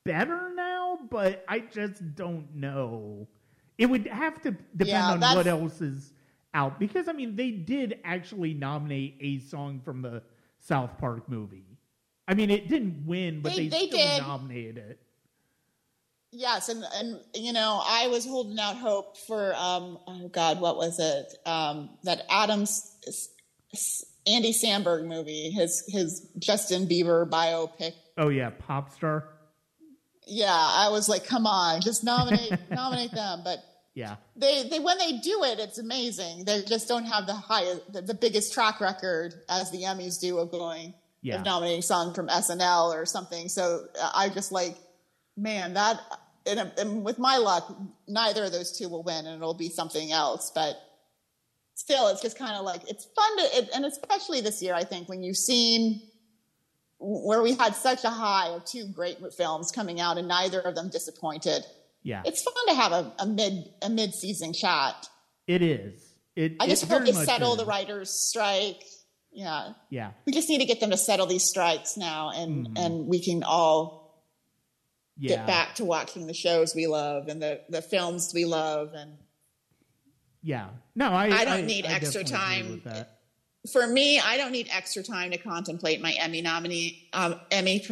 better 0.04 0.52
now, 0.54 0.98
but 1.10 1.44
I 1.48 1.60
just 1.60 2.14
don't 2.14 2.54
know. 2.54 3.28
It 3.78 3.86
would 3.86 4.06
have 4.06 4.40
to 4.42 4.52
depend 4.76 4.88
yeah, 4.88 5.28
on 5.28 5.36
what 5.36 5.46
else 5.46 5.80
is 5.80 6.12
out 6.54 6.78
because 6.78 7.08
I 7.08 7.12
mean 7.12 7.36
they 7.36 7.50
did 7.50 7.98
actually 8.04 8.54
nominate 8.54 9.16
a 9.20 9.38
song 9.40 9.80
from 9.84 10.02
the 10.02 10.22
South 10.58 10.98
Park 10.98 11.28
movie. 11.28 11.78
I 12.26 12.34
mean 12.34 12.50
it 12.50 12.68
didn't 12.68 13.06
win, 13.06 13.40
but 13.42 13.54
They- 13.54 13.68
they, 13.68 13.86
they 13.86 13.86
still 13.88 13.98
did. 13.98 14.22
nominated 14.22 14.78
it. 14.78 14.98
Yes, 16.32 16.68
and 16.68 16.84
and 16.94 17.20
you 17.34 17.52
know, 17.52 17.80
I 17.84 18.08
was 18.08 18.26
holding 18.26 18.58
out 18.58 18.76
hope 18.76 19.16
for 19.16 19.54
um 19.54 19.98
oh 20.06 20.28
god, 20.28 20.60
what 20.60 20.76
was 20.76 20.98
it? 20.98 21.34
Um 21.46 21.90
that 22.04 22.24
Adams 22.28 22.96
Andy 24.26 24.52
Samberg 24.52 25.06
movie, 25.06 25.50
his 25.50 25.84
his 25.88 26.28
Justin 26.38 26.86
Bieber 26.86 27.28
biopic. 27.28 27.92
Oh 28.18 28.28
yeah, 28.28 28.50
pop 28.50 28.92
star. 28.92 29.28
Yeah, 30.26 30.52
I 30.52 30.88
was 30.90 31.08
like, 31.08 31.24
come 31.24 31.46
on, 31.46 31.80
just 31.80 32.02
nominate 32.04 32.52
nominate 32.70 33.12
them, 33.12 33.42
but 33.44 33.58
Yeah, 33.94 34.16
they 34.36 34.68
they 34.68 34.78
when 34.80 34.98
they 34.98 35.18
do 35.18 35.44
it, 35.44 35.58
it's 35.58 35.78
amazing. 35.78 36.44
They 36.44 36.62
just 36.62 36.88
don't 36.88 37.04
have 37.06 37.26
the 37.26 37.34
highest 37.34 37.92
the, 37.92 38.02
the 38.02 38.14
biggest 38.14 38.52
track 38.52 38.80
record 38.80 39.34
as 39.48 39.70
the 39.70 39.82
Emmys 39.82 40.20
do 40.20 40.38
of 40.38 40.50
going 40.50 40.94
Yeah. 41.22 41.36
of 41.38 41.44
nominating 41.44 41.82
song 41.82 42.12
from 42.14 42.28
SNL 42.28 42.94
or 42.94 43.06
something. 43.06 43.48
So 43.48 43.86
uh, 44.00 44.10
I 44.14 44.28
just 44.28 44.50
like, 44.52 44.76
man, 45.36 45.74
that 45.74 46.00
and, 46.44 46.72
and 46.78 47.04
with 47.04 47.18
my 47.18 47.36
luck, 47.38 47.76
neither 48.06 48.44
of 48.44 48.52
those 48.52 48.76
two 48.76 48.88
will 48.88 49.02
win, 49.02 49.26
and 49.26 49.36
it'll 49.36 49.54
be 49.54 49.68
something 49.68 50.12
else. 50.12 50.50
But 50.54 50.76
still, 51.74 52.08
it's 52.08 52.22
just 52.22 52.38
kind 52.38 52.56
of 52.56 52.64
like 52.64 52.82
it's 52.88 53.04
fun 53.04 53.36
to, 53.38 53.42
it, 53.58 53.70
and 53.74 53.84
especially 53.84 54.40
this 54.40 54.62
year, 54.62 54.74
I 54.74 54.84
think 54.84 55.08
when 55.08 55.22
you've 55.22 55.36
seen 55.36 56.02
where 56.98 57.42
we 57.42 57.54
had 57.54 57.74
such 57.76 58.04
a 58.04 58.10
high 58.10 58.48
of 58.48 58.64
two 58.64 58.86
great 58.88 59.18
films 59.36 59.70
coming 59.70 60.00
out, 60.00 60.18
and 60.18 60.26
neither 60.28 60.60
of 60.60 60.74
them 60.74 60.88
disappointed. 60.88 61.64
yeah, 62.02 62.22
It's 62.24 62.42
fun 62.42 62.54
to 62.68 62.74
have 62.74 62.92
a, 62.92 63.12
a 63.18 63.26
mid 63.26 63.68
a 63.82 63.88
mid 63.90 64.14
season 64.14 64.52
chat. 64.52 65.08
it 65.46 65.62
is. 65.62 66.02
It. 66.34 66.56
I 66.60 66.66
just 66.66 66.84
hope 66.84 67.04
they 67.04 67.12
settle 67.12 67.52
is. 67.52 67.58
the 67.58 67.64
writers' 67.66 68.10
strike. 68.10 68.82
Yeah, 69.32 69.72
Yeah, 69.90 70.12
we 70.26 70.32
just 70.32 70.48
need 70.48 70.58
to 70.58 70.64
get 70.66 70.80
them 70.80 70.90
to 70.90 70.96
settle 70.96 71.26
these 71.26 71.44
strikes 71.44 71.96
now, 71.96 72.30
and 72.34 72.68
Mhm. 72.68 72.78
and 72.86 73.06
we 73.06 73.20
can 73.22 73.42
all 73.42 74.22
yeah, 75.18 75.36
get 75.36 75.46
back 75.46 75.74
to 75.76 75.84
watching 75.84 76.26
the 76.26 76.34
shows 76.34 76.74
we 76.74 76.86
love 76.86 77.28
and 77.28 77.42
the 77.42 77.60
the 77.68 77.82
films 77.82 78.32
we 78.34 78.44
love. 78.46 78.92
And 78.94 79.18
yeah. 80.42 80.68
No, 80.94 81.08
I. 81.10 81.26
I 81.28 81.44
don't 81.44 81.66
need 81.66 81.84
I 81.86 81.92
extra 81.92 82.22
time. 82.24 82.82
For 83.72 83.86
me, 83.86 84.18
I 84.20 84.36
don't 84.36 84.52
need 84.52 84.68
extra 84.70 85.02
time 85.02 85.30
to 85.30 85.38
contemplate 85.38 86.00
my 86.00 86.12
Emmy 86.12 86.42
nominee 86.42 87.08
um, 87.12 87.40
Emmy 87.50 87.84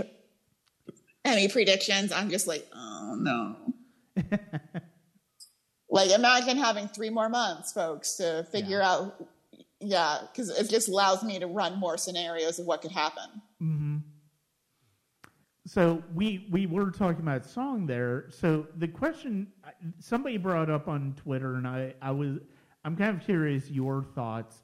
Emmy 1.25 1.49
predictions. 1.49 2.13
I'm 2.13 2.31
just 2.31 2.47
like, 2.47 2.67
oh 2.75 3.17
no. 3.19 3.57
like 5.91 6.11
imagine 6.11 6.57
having 6.57 6.89
three 6.89 7.11
more 7.11 7.29
months, 7.29 7.73
folks, 7.73 8.17
to 8.17 8.47
figure 8.53 8.79
Yeah. 8.79 8.91
out. 8.91 9.27
Yeah, 9.81 10.19
because 10.33 10.49
it 10.51 10.71
just 10.71 10.89
allows 10.89 11.23
me 11.23 11.39
to 11.39 11.47
run 11.47 11.79
more 11.79 11.99
scenarios 11.99 12.59
of 12.59 12.65
what 12.67 12.81
could 12.81 12.93
happen. 12.93 13.43
Mm-hmm. 13.63 13.97
So 15.67 16.03
we 16.15 16.47
we 16.51 16.67
were 16.67 16.91
talking 16.91 17.23
about 17.23 17.47
song 17.47 17.87
there. 17.87 18.27
So 18.31 18.67
the 18.77 18.89
question 18.89 19.49
somebody 19.99 20.37
brought 20.37 20.71
up 20.71 20.89
on 20.89 21.15
Twitter, 21.17 21.57
and 21.57 21.67
I 21.67 21.95
I 22.03 22.11
was 22.13 22.39
I'm 22.85 22.97
kind 22.97 23.17
of 23.17 23.25
curious 23.25 23.71
your 23.71 24.05
thoughts 24.15 24.63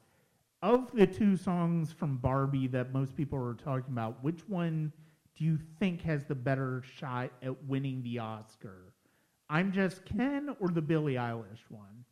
of 0.61 0.91
the 0.93 1.07
two 1.07 1.35
songs 1.35 1.91
from 1.91 2.17
Barbie 2.17 2.67
that 2.67 2.93
most 2.93 3.15
people 3.15 3.39
are 3.39 3.55
talking 3.55 3.91
about. 3.91 4.23
Which 4.23 4.47
one 4.47 4.91
do 5.37 5.43
you 5.43 5.57
think 5.79 6.01
has 6.03 6.25
the 6.25 6.35
better 6.35 6.83
shot 6.97 7.31
at 7.41 7.63
winning 7.65 8.03
the 8.03 8.19
Oscar? 8.19 8.93
I'm 9.49 9.71
just 9.71 10.05
Ken 10.05 10.55
or 10.59 10.69
the 10.69 10.81
Billie 10.81 11.15
Eilish 11.15 11.63
one? 11.69 12.05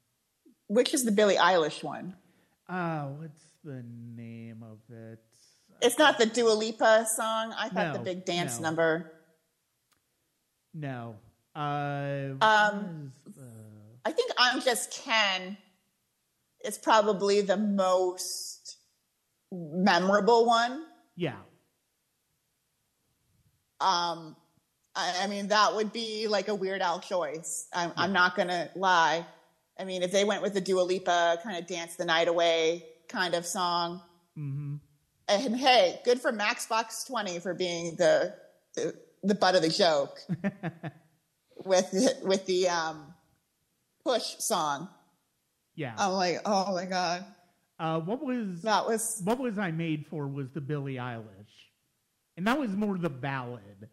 Which 0.67 0.93
is 0.93 1.05
the 1.05 1.11
Billie 1.11 1.37
Eilish 1.37 1.83
one? 1.83 2.15
Uh, 2.67 3.07
what's 3.17 3.41
the 3.63 3.83
name 4.15 4.63
of 4.63 4.77
it? 4.95 5.19
It's 5.81 5.97
not 5.97 6.17
the 6.17 6.25
Dua 6.25 6.51
Lipa 6.51 7.07
song. 7.15 7.53
I 7.57 7.69
thought 7.69 7.93
the 7.93 7.99
big 7.99 8.25
dance 8.25 8.57
no. 8.57 8.63
number. 8.63 9.11
No. 10.73 11.15
Uh, 11.55 12.35
Um, 12.41 13.13
the- 13.25 13.43
I 14.05 14.11
think 14.11 14.31
I'm 14.37 14.61
just 14.61 14.91
Ken 14.91 15.57
is 16.63 16.77
probably 16.77 17.41
the 17.41 17.57
most 17.57 18.77
memorable 19.51 20.45
one. 20.45 20.85
yeah. 21.15 21.35
Um, 23.81 24.35
I, 24.93 25.21
I 25.21 25.27
mean, 25.27 25.47
that 25.47 25.73
would 25.75 25.93
be 25.93 26.27
like 26.27 26.49
a 26.49 26.55
Weird 26.55 26.81
Al 26.81 26.99
choice. 26.99 27.67
I'm, 27.73 27.93
I'm 27.95 28.11
not 28.11 28.35
gonna 28.35 28.69
lie. 28.75 29.25
I 29.79 29.85
mean, 29.85 30.03
if 30.03 30.11
they 30.11 30.25
went 30.25 30.41
with 30.41 30.53
the 30.53 30.59
Dua 30.59 30.81
Lipa 30.81 31.39
kind 31.41 31.57
of 31.57 31.65
dance 31.65 31.95
the 31.95 32.03
night 32.03 32.27
away 32.27 32.85
kind 33.07 33.33
of 33.33 33.45
song, 33.45 34.01
hmm 34.35 34.75
and 35.29 35.55
hey, 35.55 36.01
good 36.03 36.19
for 36.19 36.31
Matchbox 36.31 37.03
20 37.05 37.39
for 37.39 37.53
being 37.53 37.95
the 37.95 38.33
the, 38.75 38.95
the 39.23 39.35
butt 39.35 39.55
of 39.55 39.61
the 39.61 39.69
joke 39.69 40.19
with 41.65 41.91
the, 41.91 42.17
with 42.23 42.45
the 42.45 42.67
um, 42.69 43.13
push 44.03 44.35
song. 44.39 44.89
Yeah. 45.79 45.93
I'm 45.97 46.11
like, 46.11 46.41
oh 46.45 46.73
my 46.75 46.85
god, 46.85 47.25
Uh, 47.79 47.99
what 48.01 48.21
was 48.23 48.61
that 48.63 48.85
was 48.85 49.21
what 49.23 49.39
was 49.39 49.57
I 49.57 49.71
made 49.71 50.05
for 50.07 50.27
was 50.27 50.51
the 50.51 50.61
Billie 50.61 50.95
Eilish, 50.95 51.55
and 52.35 52.45
that 52.47 52.59
was 52.59 52.71
more 52.71 52.97
the 52.97 53.09
ballad. 53.09 53.89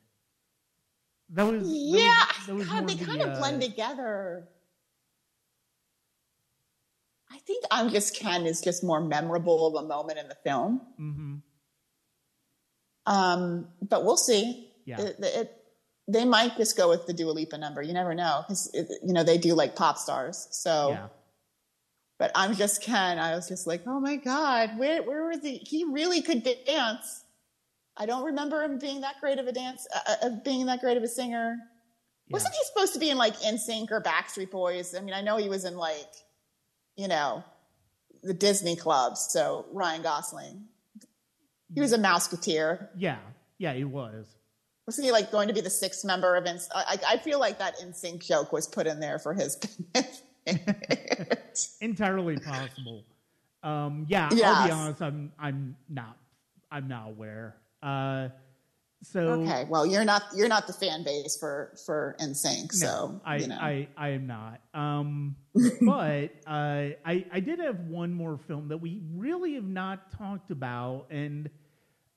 That 1.30 1.44
was 1.46 1.62
that 1.62 1.74
yeah. 1.74 2.24
was- 2.38 2.46
that 2.46 2.54
was 2.56 2.68
God, 2.68 2.88
they 2.88 2.94
the, 2.94 3.04
kind 3.04 3.22
of 3.22 3.28
uh, 3.30 3.38
blend 3.38 3.62
together. 3.62 4.48
I 7.30 7.38
think 7.38 7.64
I'm 7.70 7.90
just 7.90 8.14
Ken 8.16 8.46
is 8.46 8.60
just 8.60 8.82
more 8.84 9.00
memorable 9.00 9.66
of 9.66 9.84
a 9.84 9.86
moment 9.86 10.18
in 10.18 10.28
the 10.28 10.36
film. 10.44 10.80
mhm. 11.00 11.42
Um, 13.06 13.68
but 13.82 14.04
we'll 14.04 14.16
see. 14.16 14.72
Yeah. 14.84 15.00
It, 15.00 15.16
it, 15.20 15.52
they 16.08 16.24
might 16.24 16.56
just 16.56 16.76
go 16.76 16.88
with 16.88 17.06
the 17.06 17.12
Dua 17.12 17.30
Lipa 17.32 17.58
number. 17.58 17.82
You 17.82 17.92
never 17.92 18.14
know 18.14 18.42
because 18.42 18.70
you 18.74 19.12
know 19.12 19.22
they 19.24 19.38
do 19.38 19.54
like 19.54 19.76
pop 19.76 19.98
stars. 19.98 20.48
So, 20.50 20.90
Yeah, 20.90 21.08
but 22.18 22.30
I'm 22.34 22.54
just 22.54 22.82
Ken. 22.82 23.18
I 23.18 23.34
was 23.34 23.48
just 23.48 23.66
like, 23.66 23.82
oh 23.86 24.00
my 24.00 24.16
god, 24.16 24.78
where 24.78 25.02
where 25.02 25.28
was 25.28 25.42
he? 25.42 25.58
He 25.58 25.84
really 25.84 26.22
could 26.22 26.42
dance. 26.66 27.24
I 27.96 28.06
don't 28.06 28.24
remember 28.24 28.62
him 28.62 28.78
being 28.78 29.00
that 29.02 29.16
great 29.20 29.38
of 29.38 29.46
a 29.46 29.52
dance, 29.52 29.86
uh, 29.94 30.14
uh, 30.22 30.30
being 30.44 30.66
that 30.66 30.80
great 30.80 30.96
of 30.96 31.02
a 31.02 31.08
singer. 31.08 31.56
yeah. 32.26 32.32
Wasn't 32.32 32.54
he 32.54 32.60
supposed 32.66 32.92
to 32.94 32.98
be 32.98 33.08
in 33.10 33.16
like 33.16 33.36
NSYNC 33.40 33.90
or 33.90 34.02
Backstreet 34.02 34.50
Boys? 34.50 34.94
I 34.94 35.00
mean, 35.00 35.14
I 35.14 35.22
know 35.22 35.38
he 35.38 35.48
was 35.48 35.64
in 35.64 35.76
like, 35.76 36.12
you 36.96 37.08
know, 37.08 37.42
the 38.22 38.34
Disney 38.34 38.76
clubs. 38.76 39.28
So 39.30 39.64
Ryan 39.72 40.02
Gosling, 40.02 40.64
he 41.74 41.80
was 41.80 41.92
a 41.92 41.98
Mouseketeer. 41.98 42.88
yeah, 42.96 43.18
yeah, 43.58 43.72
he 43.72 43.84
was. 43.84 44.26
Wasn't 44.86 45.04
he 45.04 45.10
like 45.10 45.32
going 45.32 45.48
to 45.48 45.54
be 45.54 45.62
the 45.62 45.70
sixth 45.70 46.04
member 46.04 46.36
of 46.36 46.44
NSYNC? 46.44 46.68
I, 46.74 46.98
I 47.08 47.16
feel 47.16 47.40
like 47.40 47.58
that 47.58 47.78
NSYNC 47.78 48.24
joke 48.26 48.52
was 48.52 48.66
put 48.66 48.86
in 48.86 49.00
there 49.00 49.18
for 49.18 49.32
his 49.34 49.56
benefit. 49.94 50.22
Entirely 51.80 52.38
possible. 52.38 53.04
Um, 53.62 54.06
yeah, 54.08 54.28
I'll 54.30 54.66
be 54.66 54.72
honest. 54.72 55.02
I'm 55.02 55.32
I'm 55.38 55.76
not 55.88 56.16
I'm 56.70 56.88
not 56.88 57.08
aware. 57.08 57.56
Uh, 57.82 58.28
so 59.02 59.20
okay, 59.42 59.66
well, 59.68 59.86
you're 59.86 60.04
not 60.04 60.22
you're 60.34 60.48
not 60.48 60.66
the 60.66 60.72
fan 60.72 61.04
base 61.04 61.36
for 61.38 61.72
for 61.84 62.16
NSYNC, 62.20 62.72
so 62.72 62.86
No, 62.86 63.20
I, 63.24 63.36
you 63.36 63.46
know. 63.46 63.58
I, 63.60 63.88
I 63.96 64.08
am 64.10 64.26
not. 64.26 64.60
Um, 64.74 65.36
but 65.82 66.30
uh, 66.46 66.90
I, 67.04 67.24
I 67.30 67.40
did 67.40 67.58
have 67.60 67.80
one 67.80 68.12
more 68.12 68.38
film 68.38 68.68
that 68.68 68.78
we 68.78 69.02
really 69.14 69.54
have 69.54 69.68
not 69.68 70.10
talked 70.16 70.50
about, 70.50 71.06
and 71.10 71.50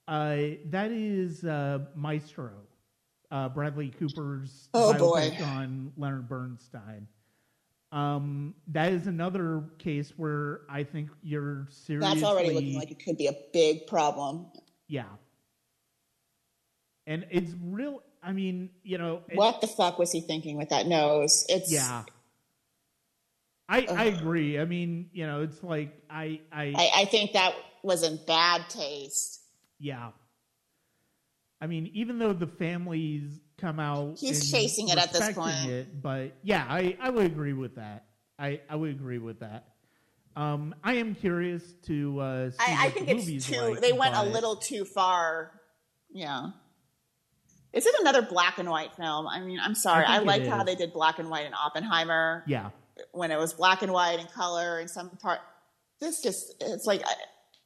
uh, 0.07 0.37
that 0.67 0.91
is 0.91 1.43
uh, 1.43 1.79
Maestro, 1.95 2.51
uh, 3.29 3.49
Bradley 3.49 3.89
Cooper's 3.89 4.69
Oh, 4.73 4.93
boy. 4.97 5.37
on 5.43 5.91
Leonard 5.97 6.27
Bernstein. 6.29 7.07
Um, 7.91 8.53
that 8.67 8.91
is 8.91 9.07
another 9.07 9.63
case 9.79 10.13
where 10.15 10.61
I 10.69 10.83
think 10.83 11.09
you're 11.23 11.67
seriously 11.71 12.13
That's 12.13 12.23
already 12.23 12.51
looking 12.51 12.75
like 12.77 12.91
it 12.91 13.03
could 13.03 13.17
be 13.17 13.27
a 13.27 13.35
big 13.51 13.87
problem. 13.87 14.45
yeah, 14.87 15.05
and 17.07 17.25
it's 17.31 17.53
real. 17.63 18.03
I 18.21 18.31
mean, 18.33 18.69
you 18.83 18.97
know, 18.97 19.21
it- 19.27 19.37
What 19.37 19.61
the 19.61 19.67
fuck 19.67 19.97
was 19.97 20.11
he 20.11 20.21
thinking 20.21 20.57
with 20.57 20.69
that 20.69 20.85
nose? 20.85 21.45
It's 21.49 21.71
Yeah. 21.71 22.03
I 23.67 23.85
I 23.85 24.03
agree. 24.05 24.59
I 24.59 24.65
mean, 24.65 25.09
you 25.13 25.25
know, 25.27 25.41
it's 25.41 25.63
like 25.63 25.93
I 26.09 26.41
I, 26.51 26.73
I, 26.75 26.91
I 27.01 27.05
think 27.05 27.33
that 27.33 27.53
was 27.83 28.03
in 28.03 28.19
bad 28.27 28.69
taste. 28.69 29.41
yeah. 29.79 30.11
I 31.61 31.67
mean, 31.67 31.89
even 31.93 32.19
though 32.19 32.31
the 32.33 32.47
families 32.47 33.41
come 33.59 33.79
out, 33.79 34.17
He's 34.19 34.51
chasing 34.51 34.89
it 34.89 34.97
at 34.97 35.13
this 35.13 35.33
point. 35.33 35.65
It, 35.65 36.01
but 36.01 36.33
yeah, 36.43 36.65
I 36.67 36.97
I 36.99 37.09
would 37.09 37.25
agree 37.25 37.53
with 37.53 37.75
that. 37.75 38.05
I 38.37 38.61
I 38.69 38.75
would 38.75 38.91
agree 38.91 39.19
with 39.19 39.39
that. 39.41 39.65
Um, 40.35 40.73
I 40.83 40.93
am 40.95 41.15
curious 41.15 41.63
to 41.87 42.19
uh, 42.19 42.51
see 42.51 42.57
I, 42.59 42.85
I 42.85 42.89
think 42.91 43.07
the 43.07 43.35
it's 43.35 43.47
too. 43.47 43.59
like, 43.59 43.81
they 43.81 43.91
went 43.91 44.15
a 44.15 44.23
little 44.23 44.55
too 44.55 44.85
far. 44.85 45.59
Yeah. 46.11 46.51
Is 47.73 47.85
it 47.85 47.93
another 47.99 48.21
black 48.21 48.57
and 48.57 48.69
white 48.69 48.95
film? 48.95 49.27
I 49.27 49.41
mean, 49.41 49.59
I'm 49.61 49.75
sorry. 49.75 50.05
I 50.05 50.15
I, 50.15 50.19
liked 50.19 50.47
how 50.47 50.63
they 50.63 50.75
did 50.75 50.93
black 50.93 51.19
and 51.19 51.29
white 51.29 51.45
in 51.45 51.53
Oppenheimer 51.53 52.43
Yeah, 52.47 52.69
when 53.11 53.31
it 53.31 53.37
was 53.37 53.53
black 53.53 53.81
and 53.81 53.91
white 53.91 54.19
and 54.19 54.31
color 54.31 54.79
and 54.79 54.89
some 54.89 55.09
part. 55.17 55.39
this 55.99 56.21
just 56.21 56.55
it's 56.61 56.85
like 56.85 57.03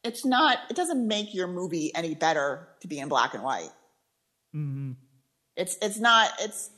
it's 0.04 0.26
not 0.26 0.58
it 0.70 0.76
doesn't 0.76 1.08
make 1.08 1.34
your 1.34 1.48
movie 1.48 1.92
any 1.96 2.16
better 2.16 2.68
to 2.82 2.88
be 2.88 3.00
in 3.00 3.08
black 3.08 3.34
and 3.34 3.44
white. 3.44 3.72
Mm-hmm. 4.56 4.92
It's 5.56 5.78
it's 5.82 6.00
not 6.00 6.32
it's 6.40 6.72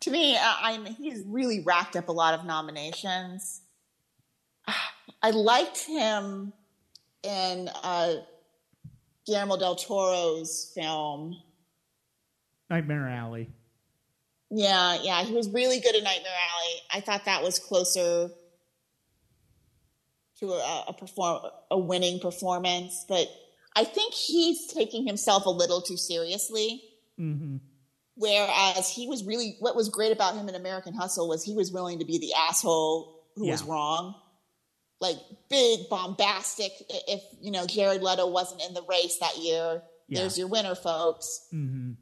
to 0.00 0.10
me. 0.10 0.36
I, 0.36 0.58
I'm 0.62 0.86
he's 0.86 1.22
really 1.26 1.60
racked 1.60 1.96
up 1.96 2.08
a 2.08 2.12
lot 2.12 2.34
of 2.34 2.44
nominations. 2.44 3.62
I 5.22 5.30
liked 5.30 5.84
him 5.84 6.52
in 7.22 7.68
uh, 7.82 8.14
Guillermo 9.26 9.58
del 9.58 9.76
Toro's 9.76 10.70
film. 10.74 11.36
Nightmare 12.70 13.08
Alley. 13.08 13.50
Yeah, 14.50 14.98
yeah, 15.02 15.22
he 15.24 15.34
was 15.34 15.48
really 15.50 15.80
good 15.80 15.94
in 15.94 16.04
Nightmare 16.04 16.32
Alley. 16.32 16.74
I 16.94 17.00
thought 17.00 17.24
that 17.26 17.42
was 17.42 17.58
closer 17.58 18.30
to 20.40 20.46
a, 20.46 20.84
a 20.88 20.92
perform 20.92 21.40
a 21.70 21.78
winning 21.78 22.20
performance, 22.20 23.04
but 23.08 23.28
I 23.76 23.84
think 23.84 24.14
he's 24.14 24.66
taking 24.66 25.06
himself 25.06 25.44
a 25.46 25.50
little 25.50 25.82
too 25.82 25.96
seriously. 25.96 26.82
Mm-hmm. 27.18 27.56
Whereas 28.14 28.88
he 28.90 29.06
was 29.06 29.24
really, 29.24 29.56
what 29.60 29.76
was 29.76 29.88
great 29.88 30.12
about 30.12 30.34
him 30.34 30.48
in 30.48 30.54
American 30.54 30.92
Hustle 30.94 31.28
was 31.28 31.44
he 31.44 31.54
was 31.54 31.70
willing 31.70 32.00
to 32.00 32.04
be 32.04 32.18
the 32.18 32.32
asshole 32.48 33.24
who 33.36 33.46
was 33.48 33.62
wrong. 33.62 34.14
Like 35.00 35.16
big, 35.48 35.88
bombastic. 35.88 36.72
If, 36.88 37.22
you 37.40 37.52
know, 37.52 37.66
Jared 37.66 38.02
Leto 38.02 38.26
wasn't 38.28 38.62
in 38.66 38.74
the 38.74 38.82
race 38.88 39.18
that 39.20 39.36
year, 39.38 39.82
Yeah. 40.08 40.20
there's 40.20 40.36
your 40.36 40.48
winner, 40.48 40.74
folks. 40.74 41.46
Mm-hmm. 41.54 41.92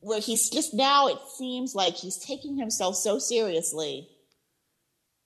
Where 0.00 0.20
he's 0.20 0.48
just 0.48 0.74
now, 0.74 1.08
it 1.08 1.18
seems 1.36 1.74
like 1.74 1.94
he's 1.96 2.18
taking 2.18 2.56
himself 2.56 2.94
so 2.94 3.18
seriously. 3.18 4.08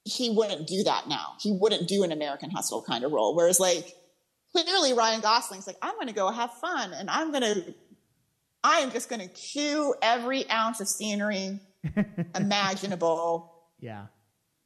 He 0.05 0.31
wouldn't 0.31 0.67
do 0.67 0.83
that 0.85 1.09
now. 1.09 1.35
He 1.41 1.53
wouldn't 1.53 1.89
do 1.89 2.05
an 2.05 2.11
American 2.13 2.49
Hustle 2.51 2.83
kind 2.83 3.05
of 3.05 3.13
role. 3.13 3.37
Whereas, 3.37 3.61
like, 3.61 3.95
clearly 4.53 4.95
Ryan 4.95 5.21
Gosling's 5.21 5.67
like, 5.67 5.77
I'm 5.83 5.95
going 5.97 6.07
to 6.09 6.15
go 6.15 6.31
have 6.31 6.55
fun 6.55 6.95
and 6.95 7.11
I'm 7.11 7.31
going 7.31 7.43
to, 7.43 7.75
I 8.65 8.79
am 8.81 8.91
just 8.91 9.09
going 9.09 9.21
to 9.27 9.35
chew 9.35 9.95
every 10.03 10.49
ounce 10.51 10.81
of 10.81 10.89
scenery 10.89 11.61
imaginable. 12.35 13.53
Yeah. 13.81 14.07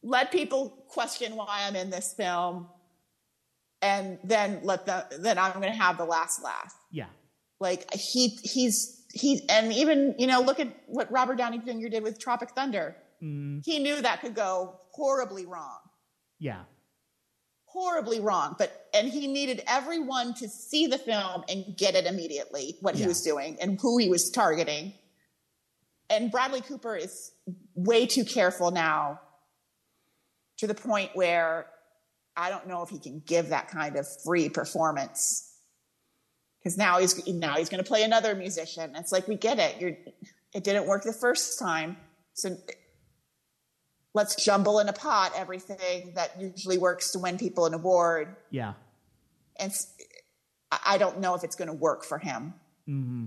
Let 0.02 0.30
people 0.30 0.84
question 0.88 1.36
why 1.36 1.64
I'm 1.66 1.74
in 1.76 1.90
this 1.90 2.12
film, 2.16 2.68
and 3.82 4.18
then 4.22 4.60
let 4.62 4.86
the 4.86 5.06
then 5.20 5.38
I'm 5.38 5.52
going 5.54 5.72
to 5.72 5.78
have 5.78 5.96
the 5.98 6.04
last 6.04 6.42
laugh. 6.42 6.74
Yeah. 6.90 7.06
Like 7.58 7.92
he 7.94 8.28
he's 8.42 9.04
he 9.12 9.46
and 9.48 9.72
even 9.72 10.14
you 10.18 10.26
know 10.26 10.40
look 10.42 10.60
at 10.60 10.68
what 10.86 11.10
Robert 11.10 11.36
Downey 11.38 11.58
Jr. 11.58 11.88
did 11.88 12.02
with 12.02 12.18
Tropic 12.18 12.50
Thunder. 12.50 12.96
Mm, 13.22 13.62
He 13.64 13.78
knew 13.78 14.00
that 14.02 14.20
could 14.20 14.34
go 14.34 14.78
horribly 14.92 15.46
wrong. 15.46 15.78
yeah. 16.38 16.64
Horribly 17.76 18.20
wrong 18.20 18.56
but 18.58 18.88
and 18.94 19.06
he 19.06 19.26
needed 19.26 19.62
everyone 19.66 20.32
to 20.32 20.48
see 20.48 20.86
the 20.86 20.96
film 20.96 21.44
and 21.46 21.76
get 21.76 21.94
it 21.94 22.06
immediately 22.06 22.78
what 22.80 22.94
he 22.94 23.06
was 23.06 23.20
doing 23.20 23.58
and 23.60 23.78
who 23.78 23.98
he 23.98 24.08
was 24.08 24.30
targeting. 24.30 24.94
And 26.08 26.30
bradley 26.30 26.62
cooper 26.62 26.96
is 26.96 27.32
way 27.74 28.06
too 28.06 28.24
careful 28.24 28.70
now 28.70 29.20
to 30.56 30.66
the 30.66 30.74
point 30.74 31.10
where 31.12 31.66
i 32.34 32.48
don't 32.48 32.66
know 32.66 32.82
if 32.82 32.88
he 32.88 32.98
can 32.98 33.22
give 33.26 33.50
that 33.50 33.68
kind 33.68 33.96
of 33.96 34.06
free 34.22 34.48
performance. 34.48 35.52
Because 36.58 36.78
now 36.78 36.98
he's 36.98 37.26
now 37.26 37.56
he's 37.56 37.68
going 37.68 37.84
to 37.84 37.88
play 37.88 38.04
another 38.04 38.34
musician. 38.34 38.92
It's 38.96 39.12
like 39.12 39.28
we 39.28 39.36
get 39.36 39.58
it. 39.58 39.80
You're 39.80 39.98
it 40.54 40.64
didn't 40.64 40.86
work 40.86 41.04
the 41.04 41.12
first 41.12 41.58
time. 41.58 41.98
So 42.32 42.56
let's 44.16 44.42
jumble 44.42 44.80
in 44.80 44.88
a 44.88 44.94
pot 44.94 45.32
everything 45.36 46.12
that 46.14 46.40
usually 46.40 46.78
works 46.78 47.12
to 47.12 47.18
win 47.18 47.36
people 47.36 47.66
an 47.66 47.74
award. 47.74 48.34
Yeah. 48.50 48.72
And 49.60 49.70
I 50.70 50.96
don't 50.96 51.20
know 51.20 51.34
if 51.34 51.44
it's 51.44 51.54
going 51.54 51.68
to 51.68 51.74
work 51.74 52.02
for 52.02 52.16
him. 52.16 52.54
Mm-hmm. 52.88 53.26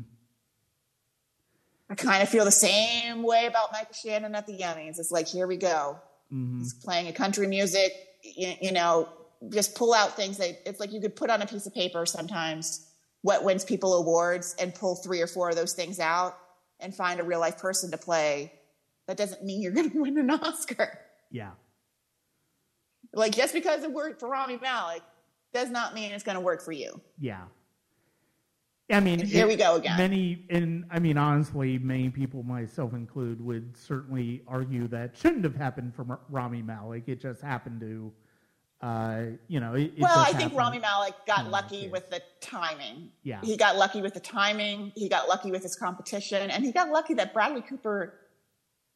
I 1.91 1.95
kind 1.95 2.23
of 2.23 2.29
feel 2.29 2.43
the 2.43 2.51
same 2.51 3.21
way 3.21 3.45
about 3.45 3.71
Michael 3.71 3.93
Shannon 3.93 4.33
at 4.33 4.47
the 4.47 4.57
Emmys. 4.57 4.99
It's 4.99 5.11
like, 5.11 5.27
here 5.27 5.45
we 5.45 5.57
go. 5.57 5.99
Mm-hmm. 6.33 6.59
He's 6.59 6.73
playing 6.73 7.07
a 7.07 7.13
country 7.13 7.45
music, 7.45 7.93
you, 8.23 8.53
you 8.59 8.71
know, 8.71 9.09
just 9.49 9.75
pull 9.75 9.93
out 9.93 10.15
things 10.15 10.37
that 10.37 10.59
it's 10.65 10.79
like 10.79 10.91
you 10.91 11.01
could 11.01 11.15
put 11.15 11.29
on 11.29 11.43
a 11.43 11.45
piece 11.45 11.67
of 11.67 11.73
paper 11.73 12.05
sometimes 12.07 12.87
what 13.21 13.43
wins 13.43 13.63
people 13.63 13.93
awards 13.93 14.55
and 14.59 14.73
pull 14.73 14.95
three 14.95 15.21
or 15.21 15.27
four 15.27 15.49
of 15.49 15.55
those 15.55 15.73
things 15.73 15.99
out 15.99 16.35
and 16.79 16.95
find 16.95 17.19
a 17.19 17.23
real 17.23 17.39
life 17.39 17.59
person 17.59 17.91
to 17.91 17.97
play. 17.97 18.51
That 19.09 19.17
doesn't 19.17 19.43
mean 19.43 19.59
you're 19.59 19.71
going 19.71 19.89
to 19.93 20.01
win 20.01 20.19
an 20.19 20.29
Oscar. 20.29 20.99
Yeah. 21.31 21.49
Like 23.11 23.35
just 23.35 23.55
because 23.55 23.83
it 23.83 23.91
worked 23.91 24.19
for 24.19 24.29
Rami 24.29 24.59
Malek 24.61 25.01
does 25.51 25.71
not 25.71 25.95
mean 25.95 26.11
it's 26.11 26.23
going 26.23 26.35
to 26.35 26.41
work 26.41 26.61
for 26.61 26.71
you. 26.71 27.01
Yeah. 27.19 27.41
I 28.91 28.99
mean, 28.99 29.19
And 29.19 29.27
here 29.27 29.47
we 29.47 29.55
go 29.55 29.75
again. 29.75 29.97
Many, 29.97 30.45
and 30.51 30.85
I 30.91 30.99
mean, 30.99 31.17
honestly, 31.17 31.79
many 31.79 32.09
people, 32.09 32.43
myself 32.43 32.93
included, 32.93 33.43
would 33.43 33.75
certainly 33.75 34.43
argue 34.47 34.87
that 34.89 35.17
shouldn't 35.17 35.43
have 35.43 35.55
happened 35.55 35.95
for 35.95 36.19
Rami 36.29 36.61
Malek. 36.61 37.07
It 37.07 37.19
just 37.19 37.41
happened 37.41 37.81
to, 37.81 38.11
uh, 38.81 39.21
you 39.47 39.59
know. 39.59 39.73
It, 39.73 39.93
it 39.95 39.99
well, 39.99 40.23
just 40.23 40.35
I 40.35 40.37
think. 40.37 40.53
Rami 40.55 40.79
Malek 40.79 41.13
got 41.27 41.49
lucky 41.49 41.87
with 41.87 42.09
the 42.11 42.21
timing. 42.41 43.09
Yeah. 43.23 43.41
He 43.43 43.57
got 43.57 43.75
lucky 43.75 44.01
with 44.01 44.15
the 44.15 44.19
timing. 44.19 44.91
He 44.95 45.07
got 45.07 45.27
lucky 45.27 45.51
with 45.51 45.63
his 45.63 45.75
competition, 45.75 46.49
and 46.49 46.63
he 46.63 46.71
got 46.71 46.89
lucky 46.89 47.15
that 47.15 47.31
Bradley 47.33 47.61
Cooper 47.61 48.15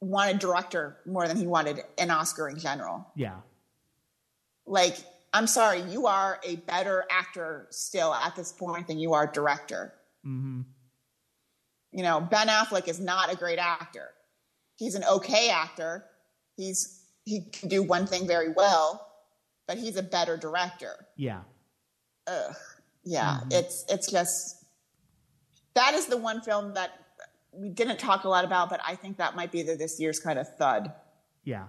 wanted 0.04 0.40
director 0.40 0.98
more 1.06 1.28
than 1.28 1.38
he 1.38 1.48
wanted 1.48 1.82
an 1.98 2.12
Oscar 2.12 2.50
in 2.50 2.58
general. 2.60 3.08
Yeah. 3.16 3.38
Like, 4.66 4.98
I'm 5.34 5.48
sorry, 5.48 5.82
you 5.82 6.08
are 6.08 6.40
a 6.44 6.58
better 6.58 7.06
actor 7.10 7.68
still 7.72 8.14
at 8.14 8.36
this 8.36 8.52
point 8.52 8.88
than 8.88 9.00
you 9.00 9.14
are 9.14 9.28
director. 9.28 9.94
Mm-hmm. 10.26 10.62
You 11.92 12.04
know, 12.04 12.22
Ben 12.22 12.48
Affleck 12.48 12.88
is 12.88 13.00
not 13.00 13.32
a 13.32 13.36
great 13.36 13.60
actor. 13.60 14.10
He's 14.76 14.96
an 14.96 15.04
okay 15.04 15.50
actor. 15.50 16.06
He's 16.56 17.00
he 17.26 17.42
can 17.52 17.70
do 17.70 17.82
one 17.84 18.06
thing 18.06 18.28
very 18.28 18.50
well, 18.52 19.08
but 19.68 19.78
he's 19.78 19.96
a 19.96 20.04
better 20.04 20.36
director. 20.36 20.94
Yeah. 21.16 21.42
Ugh. 22.28 22.56
Yeah, 23.04 23.40
Mhm. 23.44 23.54
it's 23.54 23.86
it's 23.90 24.10
just 24.12 24.66
that 25.76 25.94
is 25.94 26.08
the 26.08 26.18
one 26.18 26.42
film 26.42 26.74
that 26.76 26.92
we 27.56 27.70
didn't 27.70 28.00
talk 28.00 28.24
a 28.24 28.30
lot 28.30 28.46
about, 28.46 28.70
but 28.70 28.80
I 28.86 28.96
think 28.96 29.18
that 29.18 29.36
might 29.36 29.52
be 29.52 29.64
the, 29.64 29.76
this 29.76 30.00
year's 30.00 30.20
kind 30.20 30.40
of 30.40 30.48
thud. 30.58 30.92
Yeah. 31.44 31.66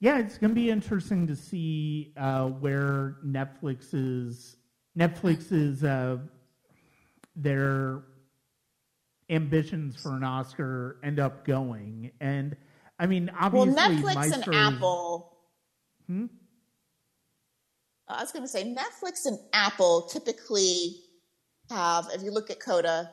Yeah, 0.00 0.18
it's 0.18 0.36
going 0.36 0.50
to 0.50 0.54
be 0.54 0.68
interesting 0.68 1.28
to 1.28 1.36
see 1.36 2.12
uh, 2.16 2.46
where 2.46 3.18
Netflix's 3.24 4.56
Netflix's 4.98 5.84
uh, 5.84 6.18
their 7.36 8.02
ambitions 9.30 10.02
for 10.02 10.16
an 10.16 10.24
Oscar 10.24 10.98
end 11.04 11.20
up 11.20 11.46
going, 11.46 12.10
and 12.20 12.56
I 12.98 13.06
mean, 13.06 13.30
Well, 13.52 13.62
obviously, 13.62 13.80
Netflix 13.80 14.14
Maestro 14.14 14.54
and 14.54 14.74
Apple. 14.74 15.36
Hmm? 16.08 16.26
I 18.08 18.20
was 18.22 18.32
going 18.32 18.44
to 18.44 18.48
say 18.48 18.64
Netflix 18.64 19.24
and 19.26 19.38
Apple 19.52 20.02
typically 20.02 20.96
have. 21.70 22.08
If 22.12 22.22
you 22.22 22.32
look 22.32 22.50
at 22.50 22.60
Coda, 22.60 23.10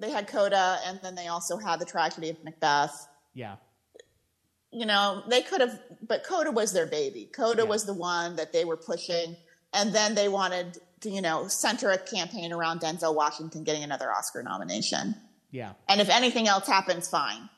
they 0.00 0.10
had 0.10 0.26
Coda, 0.26 0.78
and 0.86 0.98
then 1.02 1.14
they 1.14 1.28
also 1.28 1.56
had 1.58 1.78
the 1.80 1.84
tragedy 1.84 2.30
of 2.30 2.42
Macbeth. 2.42 3.06
Yeah, 3.34 3.56
you 4.72 4.86
know, 4.86 5.22
they 5.28 5.42
could 5.42 5.60
have, 5.60 5.80
but 6.06 6.24
Coda 6.24 6.50
was 6.50 6.72
their 6.72 6.86
baby. 6.86 7.28
Coda 7.34 7.62
Yeah. 7.62 7.68
was 7.68 7.84
the 7.84 7.92
one 7.94 8.36
that 8.36 8.52
they 8.52 8.64
were 8.64 8.76
pushing. 8.76 9.36
And 9.72 9.92
then 9.92 10.14
they 10.14 10.28
wanted 10.28 10.78
to, 11.00 11.10
you 11.10 11.20
know, 11.20 11.48
center 11.48 11.90
a 11.90 11.98
campaign 11.98 12.52
around 12.52 12.80
Denzel 12.80 13.14
Washington 13.14 13.64
getting 13.64 13.82
another 13.82 14.10
Oscar 14.12 14.42
nomination. 14.42 15.14
yeah, 15.52 15.72
And 15.88 16.00
if 16.00 16.08
anything 16.08 16.46
else 16.46 16.66
happens, 16.68 17.08
fine. 17.08 17.48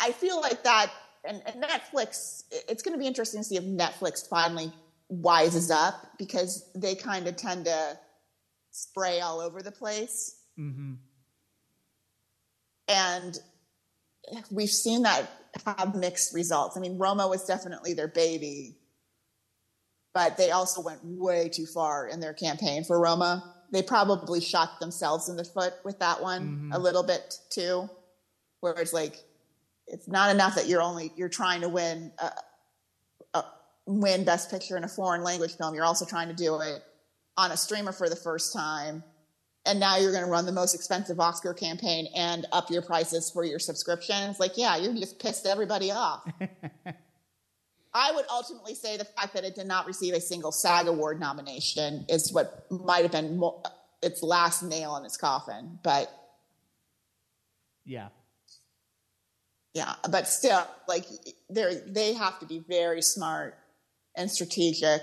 I 0.00 0.12
feel 0.12 0.40
like 0.40 0.62
that, 0.62 0.92
and, 1.24 1.42
and 1.46 1.62
Netflix, 1.62 2.44
it's 2.68 2.82
going 2.82 2.92
to 2.92 2.98
be 2.98 3.06
interesting 3.08 3.40
to 3.40 3.44
see 3.44 3.56
if 3.56 3.64
Netflix 3.64 4.28
finally 4.28 4.72
wises 5.12 5.70
up 5.72 5.94
because 6.18 6.70
they 6.76 6.94
kind 6.94 7.26
of 7.26 7.34
tend 7.36 7.64
to 7.64 7.98
spray 8.70 9.20
all 9.20 9.40
over 9.40 9.62
the 9.62 9.72
place 9.72 10.36
hmm 10.56 10.94
and 12.88 13.38
we've 14.50 14.70
seen 14.70 15.02
that 15.02 15.30
have 15.66 15.94
mixed 15.94 16.34
results. 16.34 16.76
I 16.76 16.80
mean, 16.80 16.98
Roma 16.98 17.26
was 17.28 17.44
definitely 17.44 17.94
their 17.94 18.08
baby, 18.08 18.76
but 20.14 20.36
they 20.36 20.50
also 20.50 20.80
went 20.82 21.00
way 21.04 21.48
too 21.48 21.66
far 21.66 22.06
in 22.08 22.20
their 22.20 22.34
campaign 22.34 22.84
for 22.84 22.98
Roma. 23.00 23.54
They 23.70 23.82
probably 23.82 24.40
shot 24.40 24.80
themselves 24.80 25.28
in 25.28 25.36
the 25.36 25.44
foot 25.44 25.74
with 25.84 25.98
that 25.98 26.22
one 26.22 26.70
Mhm. 26.70 26.74
a 26.74 26.78
little 26.78 27.02
bit 27.02 27.38
too, 27.50 27.88
where 28.60 28.74
it's 28.74 28.92
like 28.92 29.24
it's 29.86 30.08
not 30.08 30.30
enough 30.30 30.54
that 30.54 30.66
you're 30.66 30.82
only 30.82 31.12
you're 31.16 31.28
trying 31.30 31.62
to 31.62 31.68
win 31.68 32.12
win 33.86 34.22
Best 34.22 34.50
Picture 34.50 34.76
in 34.76 34.84
a 34.84 34.88
foreign 34.88 35.22
language 35.22 35.56
film. 35.56 35.74
You're 35.74 35.86
also 35.86 36.04
trying 36.04 36.28
to 36.28 36.34
do 36.34 36.60
it 36.60 36.84
on 37.38 37.52
a 37.52 37.56
streamer 37.56 37.90
for 37.90 38.10
the 38.10 38.16
first 38.16 38.52
time 38.52 39.02
and 39.66 39.78
now 39.80 39.96
you're 39.98 40.12
going 40.12 40.24
to 40.24 40.30
run 40.30 40.46
the 40.46 40.52
most 40.52 40.74
expensive 40.74 41.20
Oscar 41.20 41.52
campaign 41.54 42.08
and 42.14 42.46
up 42.52 42.70
your 42.70 42.82
prices 42.82 43.30
for 43.30 43.44
your 43.44 43.58
subscription. 43.58 44.16
It's 44.30 44.40
like, 44.40 44.56
yeah, 44.56 44.76
you 44.76 44.92
just 44.98 45.18
pissed 45.18 45.46
everybody 45.46 45.90
off. 45.90 46.26
I 47.94 48.12
would 48.12 48.24
ultimately 48.30 48.74
say 48.74 48.96
the 48.96 49.04
fact 49.04 49.34
that 49.34 49.44
it 49.44 49.54
did 49.54 49.66
not 49.66 49.86
receive 49.86 50.14
a 50.14 50.20
single 50.20 50.52
SAG 50.52 50.86
award 50.86 51.18
nomination 51.20 52.04
is 52.08 52.32
what 52.32 52.66
might 52.70 53.02
have 53.02 53.12
been 53.12 53.38
mo- 53.38 53.62
its 54.02 54.22
last 54.22 54.62
nail 54.62 54.96
in 54.96 55.04
its 55.04 55.16
coffin. 55.16 55.78
But 55.82 56.10
Yeah. 57.84 58.08
yeah, 59.74 59.94
but 60.10 60.28
still, 60.28 60.64
like 60.86 61.06
they 61.50 61.80
they 61.86 62.12
have 62.14 62.38
to 62.40 62.46
be 62.46 62.60
very 62.68 63.02
smart 63.02 63.58
and 64.14 64.30
strategic. 64.30 65.02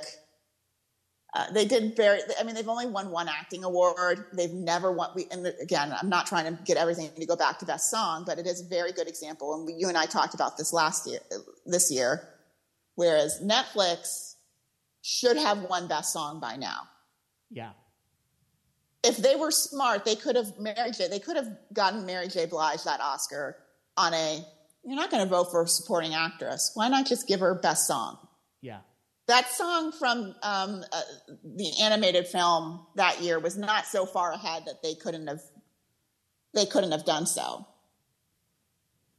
Uh, 1.36 1.52
they 1.52 1.66
did 1.66 1.98
very. 1.98 2.22
I 2.40 2.44
mean, 2.44 2.56
they've 2.56 2.68
only 2.70 2.86
won 2.86 3.12
one 3.12 3.28
acting 3.28 3.66
award. 3.66 4.28
They've 4.32 4.53
never 4.53 4.90
won. 4.94 5.10
We, 5.16 5.28
and 5.30 5.45
again, 5.62 5.94
I'm 6.02 6.07
not 6.07 6.28
trying 6.28 6.45
to 6.45 6.64
get 6.64 6.78
everything 6.78 7.10
to 7.14 7.26
go 7.26 7.36
back 7.36 7.60
to 7.60 7.66
best 7.66 7.91
song, 7.91 8.24
but 8.26 8.40
it 8.40 8.48
is 8.48 8.62
a 8.62 8.70
very 8.70 8.94
good 8.94 9.10
example. 9.10 9.53
And 9.53 9.66
we, 9.66 9.74
you 9.74 9.90
and 9.90 9.98
I 9.98 10.06
talked 10.06 10.34
about 10.34 10.57
this 10.57 10.72
last 10.72 11.06
year, 11.06 11.20
this 11.66 11.91
year. 11.91 12.26
Whereas 12.95 13.41
Netflix 13.44 14.36
should 15.02 15.36
have 15.36 15.64
won 15.64 15.90
best 15.90 16.14
song 16.14 16.40
by 16.40 16.56
now. 16.56 16.84
Yeah. 17.52 17.72
If 19.03 19.18
they 19.18 19.36
were 19.36 19.52
smart, 19.52 20.06
they 20.06 20.16
could 20.16 20.38
have 20.38 20.57
Mary 20.57 20.91
J. 20.91 21.10
They 21.10 21.20
could 21.20 21.36
have 21.36 21.49
gotten 21.74 22.06
Mary 22.06 22.30
J. 22.30 22.45
Blige 22.45 22.84
that 22.86 23.02
Oscar 23.02 23.57
on 23.98 24.14
a. 24.14 24.41
You're 24.86 24.95
not 24.95 25.12
going 25.12 25.24
to 25.24 25.30
vote 25.30 25.52
for 25.52 25.68
supporting 25.68 26.14
actress. 26.14 26.72
Why 26.76 26.88
not 26.88 27.06
just 27.06 27.28
give 27.28 27.41
her 27.41 27.56
best 27.56 27.88
song? 27.88 28.20
Yeah. 28.62 28.80
That 29.27 29.49
song 29.49 29.91
from 29.91 30.35
um, 30.43 30.84
uh, 30.91 31.02
the 31.43 31.72
animated 31.81 32.27
film 32.27 32.85
that 32.95 33.22
year 33.22 33.39
was 33.39 33.57
not 33.57 33.88
so 33.88 34.06
far 34.06 34.31
ahead 34.31 34.64
that 34.68 34.84
they 34.84 34.93
couldn't 34.93 35.27
have 35.27 35.41
they 36.53 36.65
couldn't 36.65 36.91
have 36.91 37.06
done 37.06 37.26
so. 37.26 37.68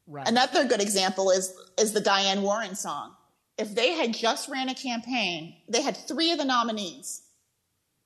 Right. 0.07 0.29
Another 0.29 0.65
good 0.65 0.81
example 0.81 1.31
is 1.31 1.53
is 1.79 1.93
the 1.93 2.01
Diane 2.01 2.43
Warren 2.43 2.77
song. 2.77 3.15
If 3.59 3.75
they 3.75 3.95
had 3.95 4.15
just 4.15 4.49
ran 4.49 4.69
a 4.69 4.75
campaign, 4.75 5.57
they 5.69 5.83
had 5.83 5.97
three 5.97 6.31
of 6.31 6.39
the 6.39 6.45
nominees. 6.45 7.23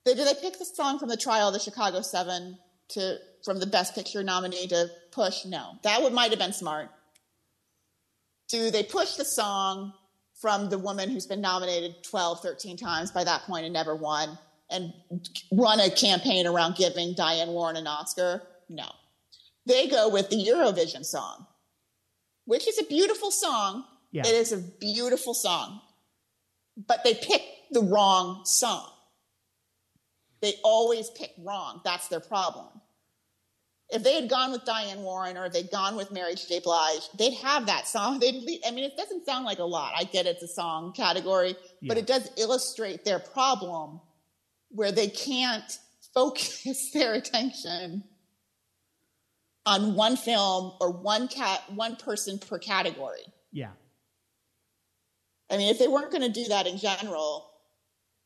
They, 0.05 0.15
did 0.15 0.27
they 0.27 0.41
pick 0.41 0.59
the 0.59 0.65
song 0.65 0.99
from 0.99 1.09
the 1.09 1.17
trial 1.17 1.49
of 1.49 1.55
the 1.55 1.61
Chicago 1.61 2.01
Seven 2.01 2.59
to 2.91 3.19
from 3.45 3.61
the 3.61 3.67
Best 3.67 3.95
Picture 3.95 4.23
nominee 4.23 4.69
to 4.69 4.89
push? 5.11 5.45
No, 5.45 5.75
that 5.83 6.03
would 6.03 6.15
might 6.15 6.31
have 6.31 6.39
been 6.39 6.55
smart. 6.55 6.89
Do 8.49 8.71
they 8.71 8.83
push 8.83 9.17
the 9.17 9.25
song 9.25 9.93
from 10.41 10.71
the 10.71 10.79
woman 10.79 11.11
who's 11.11 11.27
been 11.27 11.41
nominated 11.41 12.03
12, 12.03 12.41
13 12.41 12.77
times 12.77 13.11
by 13.11 13.25
that 13.25 13.43
point 13.43 13.65
and 13.65 13.75
never 13.75 13.95
won, 13.95 14.39
and 14.71 14.93
run 15.53 15.81
a 15.81 15.91
campaign 15.91 16.47
around 16.47 16.77
giving 16.77 17.15
Diane 17.15 17.49
Warren 17.49 17.77
an 17.77 17.87
Oscar? 17.87 18.43
No. 18.69 18.87
They 19.67 19.89
go 19.89 20.09
with 20.09 20.31
the 20.31 20.37
Eurovision 20.37 21.05
song, 21.05 21.47
which 22.47 22.67
is 22.67 22.79
a 22.81 22.85
beautiful 22.85 23.31
song. 23.31 23.85
Yeah. 24.13 24.23
It 24.27 24.35
is 24.35 24.53
a 24.53 24.59
beautiful 24.59 25.35
song, 25.35 25.81
but 26.87 27.05
they 27.05 27.15
pick 27.15 27.43
the 27.71 27.83
wrong 27.83 28.43
song. 28.45 28.89
They 30.41 30.55
always 30.65 31.11
pick 31.11 31.33
wrong. 31.39 31.83
That's 31.85 32.09
their 32.09 32.21
problem. 32.21 32.80
If 33.93 34.05
they 34.05 34.15
had 34.15 34.31
gone 34.31 34.53
with 34.53 34.65
Diane 34.65 35.03
Warren 35.03 35.37
or 35.37 35.47
if 35.47 35.53
they'd 35.53 35.71
gone 35.71 35.97
with 35.97 36.13
Mary 36.13 36.35
J. 36.37 36.61
Blige, 36.61 37.09
they'd 37.19 37.35
have 37.35 37.67
that 37.67 37.89
song. 37.89 38.21
They'd, 38.21 38.37
lead- 38.37 38.63
I 38.67 38.71
mean, 38.71 38.85
it 38.85 38.97
doesn't 38.97 39.27
sound 39.27 39.45
like 39.45 39.59
a 39.59 39.65
lot. 39.65 39.93
I 39.97 40.05
get 40.05 40.27
it's 40.27 40.43
a 40.43 40.49
song 40.49 40.93
category, 40.93 41.57
but 41.83 41.99
it 41.99 42.07
does 42.07 42.31
illustrate 42.37 43.05
their 43.05 43.19
problem 43.19 44.01
where 44.71 44.93
they 44.93 45.09
can't 45.09 45.79
focus 46.15 46.91
their 46.95 47.15
attention 47.15 48.05
on 49.67 49.95
one 49.95 50.17
film 50.17 50.73
or 50.81 50.91
one 50.91 51.27
cat, 51.29 51.61
one 51.75 51.97
person 51.97 52.39
per 52.39 52.59
category. 52.59 53.21
Yeah. 53.53 53.71
I 55.51 55.57
mean, 55.57 55.69
if 55.69 55.79
they 55.81 55.89
weren't 55.89 56.13
going 56.13 56.23
to 56.23 56.29
do 56.33 56.49
that 56.49 56.67
in 56.69 56.79
general, 56.79 57.51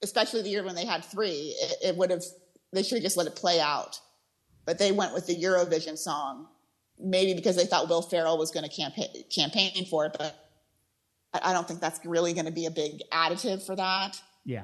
especially 0.03 0.43
the 0.43 0.51
year 0.51 0.63
when 0.63 0.75
they 0.75 0.85
had 0.85 1.05
three, 1.05 1.55
it, 1.59 1.77
it 1.83 1.97
would 1.97 2.11
have, 2.11 2.23
they 2.73 2.83
should 2.83 2.97
have 2.97 3.03
just 3.03 3.17
let 3.17 3.27
it 3.27 3.35
play 3.35 3.61
out. 3.61 3.99
But 4.67 4.79
they 4.79 4.93
went 4.93 5.13
with 5.15 5.27
the 5.27 5.35
Eurovision 5.37 5.99
song, 5.99 6.47
maybe 6.99 7.35
because 7.35 7.57
they 7.57 7.67
thought 7.67 7.89
Will 7.89 8.03
Ferrell 8.03 8.39
was 8.39 8.51
going 8.51 8.69
to 8.69 8.75
campaign, 8.75 9.09
campaign 9.35 9.85
for 9.87 10.07
it. 10.07 10.17
But 10.19 10.35
I, 11.35 11.51
I 11.51 11.53
don't 11.53 11.67
think 11.69 11.81
that's 11.81 12.01
really 12.05 12.33
going 12.33 12.47
to 12.47 12.53
be 12.53 12.67
a 12.67 12.71
big 12.71 13.03
additive 13.13 13.65
for 13.65 13.77
that. 13.77 14.21
Yeah. 14.45 14.63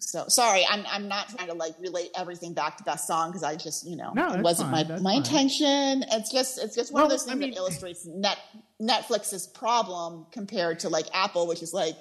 So 0.00 0.26
sorry, 0.28 0.64
I'm 0.70 0.84
I'm 0.88 1.08
not 1.08 1.28
trying 1.30 1.48
to 1.48 1.54
like 1.54 1.74
relate 1.80 2.10
everything 2.16 2.54
back 2.54 2.76
to 2.76 2.84
that 2.84 3.00
song 3.00 3.30
because 3.30 3.42
I 3.42 3.56
just 3.56 3.84
you 3.84 3.96
know 3.96 4.12
No, 4.14 4.32
it 4.32 4.42
wasn't 4.42 4.70
fine, 4.70 4.76
my 4.76 4.82
that's 4.84 5.02
my 5.02 5.10
fine. 5.10 5.16
intention. 5.18 6.04
It's 6.12 6.30
just 6.30 6.62
it's 6.62 6.76
just 6.76 6.92
one 6.92 7.02
of 7.02 7.10
those 7.10 7.24
I 7.26 7.30
things 7.30 7.40
mean- 7.40 7.50
that 7.50 7.56
illustrates 7.56 8.06
net 8.06 8.38
Netflix's 8.80 9.48
problem 9.48 10.26
compared 10.30 10.78
to 10.80 10.88
like 10.88 11.06
Apple, 11.12 11.48
which 11.48 11.62
is 11.64 11.72
like 11.74 11.96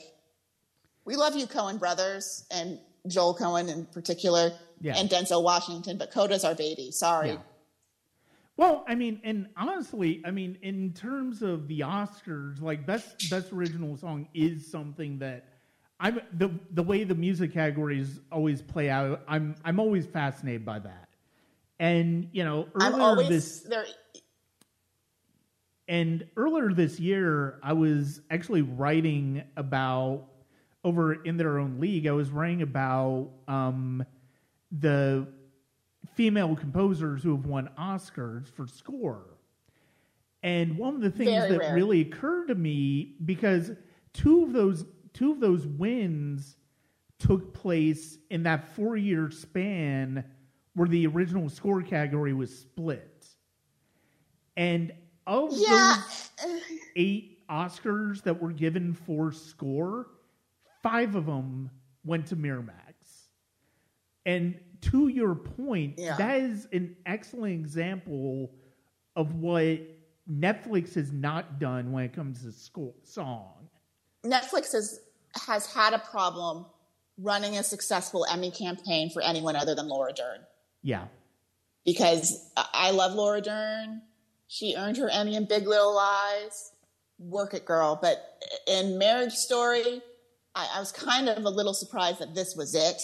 we 1.05 1.15
love 1.15 1.35
you 1.35 1.47
Coen 1.47 1.79
brothers 1.79 2.45
and 2.51 2.77
Joel 3.09 3.35
Coen 3.35 3.69
in 3.69 3.85
particular 3.85 4.51
Yeah. 4.81 4.95
and 4.97 5.09
Denzel 5.09 5.43
Washington, 5.43 5.97
but 5.97 6.11
Coda's 6.11 6.43
our 6.43 6.55
baby. 6.55 6.91
Sorry. 6.91 7.29
Yeah. 7.29 7.37
Well, 8.57 8.83
I 8.87 8.95
mean, 8.95 9.21
and 9.23 9.47
honestly, 9.55 10.21
I 10.25 10.31
mean, 10.31 10.57
in 10.63 10.93
terms 10.93 11.43
of 11.43 11.67
the 11.67 11.81
Oscars, 11.81 12.59
like 12.61 12.85
best 12.87 13.29
best 13.29 13.51
original 13.53 13.97
song 13.97 14.27
is 14.33 14.65
something 14.71 15.19
that 15.19 15.45
I'm 15.99 16.19
the 16.33 16.49
the 16.71 16.81
way 16.83 17.03
the 17.03 17.13
music 17.15 17.53
categories 17.53 18.19
always 18.31 18.61
play 18.63 18.89
out. 18.89 19.21
I'm 19.27 19.55
I'm 19.63 19.79
always 19.79 20.05
fascinated 20.07 20.65
by 20.65 20.79
that. 20.79 21.09
And 21.79 22.29
you 22.31 22.43
know, 22.43 22.67
earlier 22.81 23.01
always 23.01 23.29
this 23.29 23.59
there. 23.61 23.85
and 25.87 26.25
earlier 26.35 26.73
this 26.73 26.99
year, 26.99 27.59
I 27.63 27.73
was 27.73 28.21
actually 28.29 28.63
writing 28.63 29.43
about 29.55 30.25
over 30.87 31.13
in 31.23 31.37
their 31.37 31.59
own 31.59 31.79
league. 31.79 32.07
I 32.07 32.11
was 32.11 32.29
writing 32.31 32.61
about 32.61 33.29
um, 33.47 34.05
the 34.71 35.27
female 36.15 36.55
composers 36.55 37.21
who 37.21 37.35
have 37.35 37.45
won 37.45 37.69
Oscars 37.77 38.47
for 38.49 38.65
score. 38.67 39.25
And 40.43 40.77
one 40.77 40.95
of 40.95 41.01
the 41.01 41.11
things 41.11 41.31
Very 41.31 41.51
that 41.51 41.59
rare. 41.59 41.75
really 41.75 42.01
occurred 42.01 42.47
to 42.47 42.55
me 42.55 43.15
because 43.25 43.71
two 44.13 44.43
of 44.43 44.53
those 44.53 44.85
two 45.13 45.31
of 45.31 45.39
those 45.39 45.65
wins 45.65 46.57
took 47.19 47.53
place 47.53 48.19
in 48.29 48.43
that 48.43 48.69
four 48.75 48.95
year 48.95 49.29
span 49.31 50.23
where 50.75 50.87
the 50.87 51.07
original 51.07 51.49
score 51.49 51.81
category 51.81 52.33
was 52.33 52.55
split. 52.55 53.25
And 54.55 54.93
of 55.25 55.51
Yeah. 55.53 56.01
those 56.39 56.59
eight 56.95 57.39
Oscars 57.49 58.21
that 58.23 58.39
were 58.41 58.51
given 58.51 58.93
for 58.93 59.31
score, 59.31 60.07
five 60.83 61.15
of 61.15 61.25
them 61.25 61.69
went 62.03 62.27
to 62.27 62.35
Miramax. 62.35 62.73
And 64.25 64.59
to 64.81 65.07
your 65.07 65.35
point, 65.35 65.95
Yeah. 65.97 66.17
that 66.17 66.39
is 66.41 66.67
an 66.71 66.95
excellent 67.05 67.53
example 67.53 68.51
of 69.15 69.35
what 69.35 69.79
Netflix 70.29 70.93
has 70.95 71.11
not 71.11 71.59
done 71.59 71.91
when 71.91 72.03
it 72.03 72.13
comes 72.13 72.43
to 72.43 72.51
score 72.51 72.93
song. 73.03 73.69
Netflix 74.25 74.71
has 74.73 74.99
has 75.47 75.67
had 75.71 75.93
a 75.93 75.99
problem 75.99 76.65
running 77.19 77.57
a 77.57 77.63
successful 77.63 78.25
Emmy 78.25 78.49
campaign 78.49 79.09
for 79.11 79.21
anyone 79.21 79.55
other 79.55 79.75
than 79.75 79.87
Laura 79.87 80.11
Dern. 80.13 80.45
Yeah. 80.81 81.07
because 81.85 82.51
I 82.73 82.91
love 82.91 83.13
Laura 83.13 83.39
Dern. 83.39 84.01
She 84.47 84.75
earned 84.75 84.97
her 84.97 85.09
Emmy 85.09 85.35
in 85.35 85.45
Big 85.45 85.65
Little 85.67 85.95
Lies. 85.95 86.73
Work 87.17 87.53
it, 87.53 87.63
girl. 87.65 87.97
But 88.01 88.43
in 88.67 88.97
Marriage 88.97 89.33
Story, 89.33 90.01
I, 90.57 90.77
I 90.77 90.79
was 90.79 90.91
kind 90.91 91.29
of 91.29 91.45
a 91.45 91.49
little 91.49 91.73
surprised 91.73 92.19
that 92.19 92.33
this 92.33 92.55
was 92.55 92.73
it. 92.75 93.01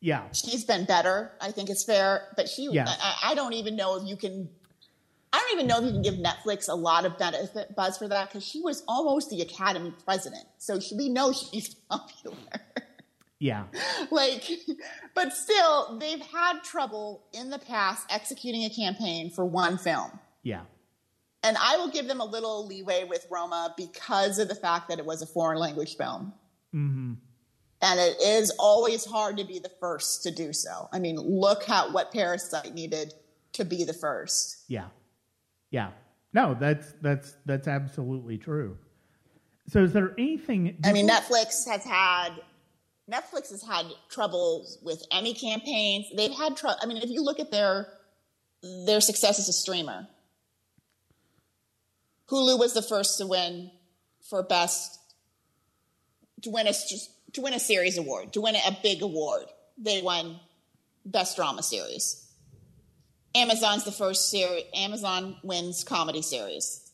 Yeah. 0.00 0.30
She's 0.32 0.64
been 0.64 0.84
better, 0.84 1.32
I 1.40 1.50
think 1.50 1.68
it's 1.70 1.84
fair. 1.84 2.28
But 2.36 2.48
she, 2.48 2.68
Yeah. 2.70 2.84
I, 2.88 3.32
I 3.32 3.34
don't 3.34 3.52
even 3.54 3.74
know 3.76 3.96
if 4.00 4.08
you 4.08 4.16
can. 4.16 4.48
I 5.32 5.38
don't 5.40 5.52
even 5.58 5.66
know 5.66 5.78
if 5.78 5.84
you 5.84 5.90
can 5.92 6.02
give 6.02 6.14
Netflix 6.14 6.68
a 6.70 6.74
lot 6.74 7.04
of 7.04 7.18
benefit 7.18 7.76
buzz 7.76 7.98
for 7.98 8.08
that 8.08 8.28
because 8.28 8.46
she 8.46 8.62
was 8.62 8.82
almost 8.88 9.28
the 9.28 9.42
Academy 9.42 9.92
president, 10.04 10.44
so 10.56 10.80
she, 10.80 10.94
we 10.96 11.10
know 11.10 11.32
she's 11.32 11.74
popular. 11.90 12.34
Yeah. 13.40 13.64
like 14.10 14.50
but 15.14 15.32
still 15.32 15.96
they've 16.00 16.20
had 16.20 16.64
trouble 16.64 17.22
in 17.32 17.50
the 17.50 17.58
past 17.60 18.04
executing 18.10 18.64
a 18.64 18.70
campaign 18.70 19.30
for 19.30 19.44
one 19.44 19.78
film 19.78 20.18
Yeah. 20.42 20.62
And 21.42 21.56
i 21.60 21.76
will 21.76 21.90
give 21.90 22.06
them 22.08 22.20
a 22.20 22.24
little 22.24 22.66
leeway 22.66 23.04
with 23.04 23.26
roma 23.30 23.74
because 23.76 24.38
of 24.38 24.48
the 24.48 24.54
fact 24.54 24.88
that 24.88 24.98
it 24.98 25.04
was 25.06 25.22
a 25.22 25.26
foreign 25.26 25.58
language 25.58 25.96
film 25.96 26.32
hmm 26.72 27.14
and 27.80 28.00
it 28.00 28.20
is 28.20 28.50
always 28.58 29.04
hard 29.04 29.36
to 29.36 29.44
be 29.44 29.60
the 29.60 29.70
first 29.80 30.22
to 30.22 30.30
do 30.30 30.52
so 30.52 30.88
i 30.92 30.98
mean 30.98 31.16
look 31.16 31.68
at 31.68 31.92
what 31.92 32.12
parasite 32.12 32.74
needed 32.74 33.14
to 33.52 33.64
be 33.64 33.84
the 33.84 33.94
first 33.94 34.64
Yeah. 34.68 34.86
Yeah. 35.70 35.90
No, 36.32 36.54
that's 36.54 36.92
that's 37.00 37.36
that's 37.46 37.66
absolutely 37.68 38.36
true. 38.38 38.76
So 39.68 39.82
is 39.82 39.92
there 39.92 40.12
anything 40.18 40.76
i 40.84 40.92
mean 40.92 41.08
netflix 41.08 41.66
has 41.66 41.84
had 41.84 42.30
netflix 43.10 43.50
has 43.50 43.62
had 43.62 43.86
troubles 44.10 44.78
with 44.82 45.02
emmy 45.10 45.34
campaigns 45.34 46.06
they've 46.16 46.32
had 46.32 46.56
trouble 46.56 46.78
i 46.82 46.86
mean 46.86 46.98
if 46.98 47.10
you 47.10 47.22
look 47.22 47.40
at 47.40 47.50
their 47.50 47.88
their 48.86 49.00
success 49.00 49.38
as 49.38 49.48
a 49.48 49.52
streamer 49.52 50.06
hulu 52.30 52.58
was 52.58 52.74
the 52.74 52.82
first 52.82 53.18
to 53.18 53.26
win 53.26 53.70
for 54.28 54.42
best 54.42 54.98
to 56.42 56.50
win 56.50 56.66
a 56.66 56.72
to 57.32 57.40
win 57.40 57.52
a 57.52 57.60
series 57.60 57.98
award, 57.98 58.32
to 58.32 58.40
win 58.40 58.54
a 58.54 58.78
big 58.82 59.02
award. 59.02 59.46
They 59.76 60.02
won 60.02 60.40
best 61.04 61.36
drama 61.36 61.62
series. 61.62 62.24
Amazon's 63.34 63.84
the 63.84 63.92
first 63.92 64.30
series. 64.30 64.64
Amazon 64.74 65.36
wins 65.42 65.84
comedy 65.84 66.22
series. 66.22 66.90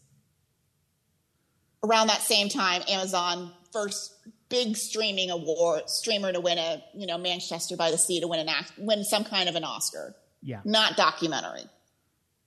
Around 1.83 2.09
that 2.09 2.23
same 2.23 2.49
time, 2.49 2.83
Amazon 2.89 3.53
first 3.73 4.15
big 4.49 4.77
streaming 4.77 5.31
award 5.31 5.89
streamer 5.89 6.33
to 6.33 6.41
win 6.41 6.59
a 6.59 6.83
you 6.95 7.07
know 7.07 7.19
Manchester 7.19 7.77
by 7.77 7.91
the 7.91 7.99
Sea 7.99 8.21
to 8.21 8.29
win 8.29 8.41
an 8.41 8.49
act, 8.49 8.73
win 8.79 9.05
some 9.05 9.25
kind 9.25 9.49
of 9.49 9.55
an 9.55 9.65
Oscar. 9.65 10.15
Yeah. 10.43 10.61
Not 10.65 10.97
documentary. 10.97 11.65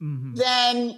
Mm-hmm. 0.02 0.36
Then 0.36 0.96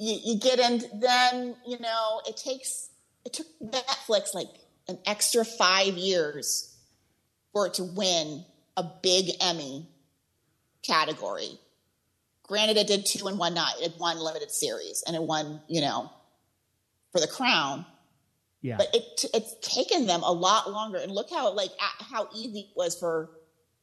you, 0.00 0.18
you 0.24 0.40
get 0.40 0.58
in. 0.58 0.82
Then 1.00 1.56
you 1.66 1.78
know 1.78 2.22
it 2.26 2.36
takes 2.36 2.90
it 3.24 3.32
took 3.32 3.46
Netflix 3.62 4.34
like 4.34 4.48
an 4.88 4.98
extra 5.06 5.44
five 5.44 5.94
years 5.94 6.76
for 7.52 7.66
it 7.66 7.74
to 7.74 7.84
win 7.84 8.44
a 8.76 8.84
big 9.02 9.30
Emmy 9.40 9.88
category. 10.82 11.58
Granted, 12.44 12.78
it 12.78 12.86
did 12.86 13.06
two 13.06 13.28
in 13.28 13.38
one 13.38 13.54
night. 13.54 13.74
It 13.80 13.92
won 14.00 14.18
limited 14.18 14.50
series 14.50 15.04
and 15.06 15.14
it 15.14 15.22
won, 15.22 15.60
you 15.68 15.80
know, 15.80 16.10
for 17.12 17.20
the 17.20 17.28
crown. 17.28 17.86
Yeah. 18.62 18.76
But 18.76 18.88
it 18.92 19.24
it's 19.32 19.54
taken 19.62 20.06
them 20.06 20.22
a 20.22 20.32
lot 20.32 20.70
longer. 20.70 20.98
And 20.98 21.12
look 21.12 21.30
how 21.30 21.52
like 21.52 21.70
how 21.78 22.28
easy 22.34 22.70
it 22.70 22.76
was 22.76 22.98
for 22.98 23.30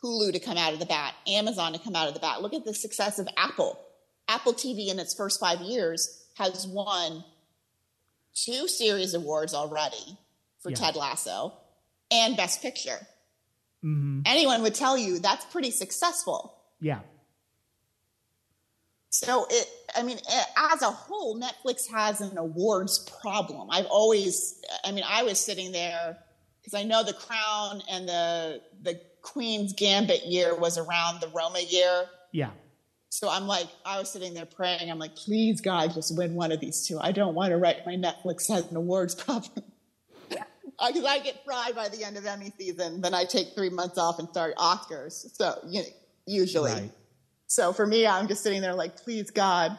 Hulu 0.04 0.34
to 0.34 0.40
come 0.40 0.58
out 0.58 0.74
of 0.74 0.80
the 0.80 0.86
bat, 0.86 1.14
Amazon 1.28 1.74
to 1.74 1.80
come 1.80 1.96
out 1.96 2.08
of 2.08 2.14
the 2.14 2.20
bat. 2.20 2.42
Look 2.42 2.54
at 2.54 2.66
the 2.66 2.74
success 2.74 3.20
of 3.20 3.28
Apple. 3.38 3.80
Apple 4.28 4.54
TV 4.54 4.90
in 4.90 5.00
its 5.00 5.14
first 5.14 5.40
five 5.40 5.62
years 5.62 6.26
has 6.38 6.68
won 6.68 7.24
two 8.34 8.68
series 8.68 9.14
awards 9.14 9.54
already 9.54 10.18
for 10.60 10.70
yeah. 10.70 10.76
Ted 10.76 10.96
Lasso 10.96 11.54
and 12.12 12.38
Best 12.38 12.62
Picture. 12.62 13.00
Mm-hmm. 13.84 14.22
Anyone 14.26 14.62
would 14.64 14.76
tell 14.76 14.98
you 14.98 15.20
that's 15.20 15.46
pretty 15.46 15.72
successful. 15.72 16.56
Yeah. 16.80 17.00
So 19.10 19.48
it, 19.50 19.68
I 19.96 20.04
mean, 20.04 20.20
as 20.74 20.82
a 20.82 20.92
whole, 20.92 21.40
Netflix 21.40 21.90
has 21.92 22.22
an 22.22 22.38
awards 22.38 23.10
problem. 23.22 23.70
I've 23.72 23.86
always, 23.86 24.62
I 24.84 24.92
mean, 24.92 25.04
I 25.08 25.24
was 25.24 25.40
sitting 25.40 25.72
there 25.72 26.18
because 26.62 26.74
I 26.74 26.84
know 26.84 27.04
the 27.04 27.14
Crown 27.14 27.82
and 27.90 28.08
the 28.08 28.62
the 28.84 29.00
Queen's 29.22 29.74
Gambit 29.74 30.26
year 30.26 30.56
was 30.56 30.78
around 30.78 31.22
the 31.22 31.30
Roma 31.30 31.60
year. 31.60 32.06
Yeah. 32.32 32.52
So 33.10 33.30
I'm 33.30 33.48
like, 33.48 33.68
I 33.86 34.00
was 34.00 34.12
sitting 34.12 34.34
there 34.34 34.46
praying. 34.46 34.92
I'm 34.92 35.00
like, 35.00 35.16
please, 35.16 35.62
God, 35.62 35.94
just 35.94 36.16
win 36.18 36.36
one 36.36 36.52
of 36.52 36.60
these 36.60 36.86
two. 36.86 37.00
I 37.00 37.12
don't 37.12 37.36
want 37.36 37.52
to 37.52 37.58
write 37.58 37.86
my 37.86 37.96
Netflix 37.96 38.48
has 38.50 38.70
an 38.70 38.76
awards 38.76 39.16
problem 39.16 39.64
because 40.30 41.04
I 41.08 41.20
get 41.20 41.44
fried 41.46 41.76
by 41.76 41.90
the 41.90 42.04
end 42.04 42.18
of 42.18 42.26
Emmy 42.26 42.52
season. 42.58 43.02
Then 43.02 43.14
I 43.14 43.24
take 43.26 43.56
three 43.56 43.70
months 43.70 43.98
off 43.98 44.20
and 44.20 44.28
start 44.30 44.56
Oscars. 44.58 45.36
So 45.36 45.60
you 45.68 45.82
know, 45.82 45.88
usually, 46.26 46.72
right. 46.72 46.92
so 47.48 47.74
for 47.74 47.88
me, 47.88 48.06
I'm 48.06 48.28
just 48.28 48.44
sitting 48.44 48.62
there 48.62 48.76
like, 48.76 48.98
please 48.98 49.32
God, 49.32 49.78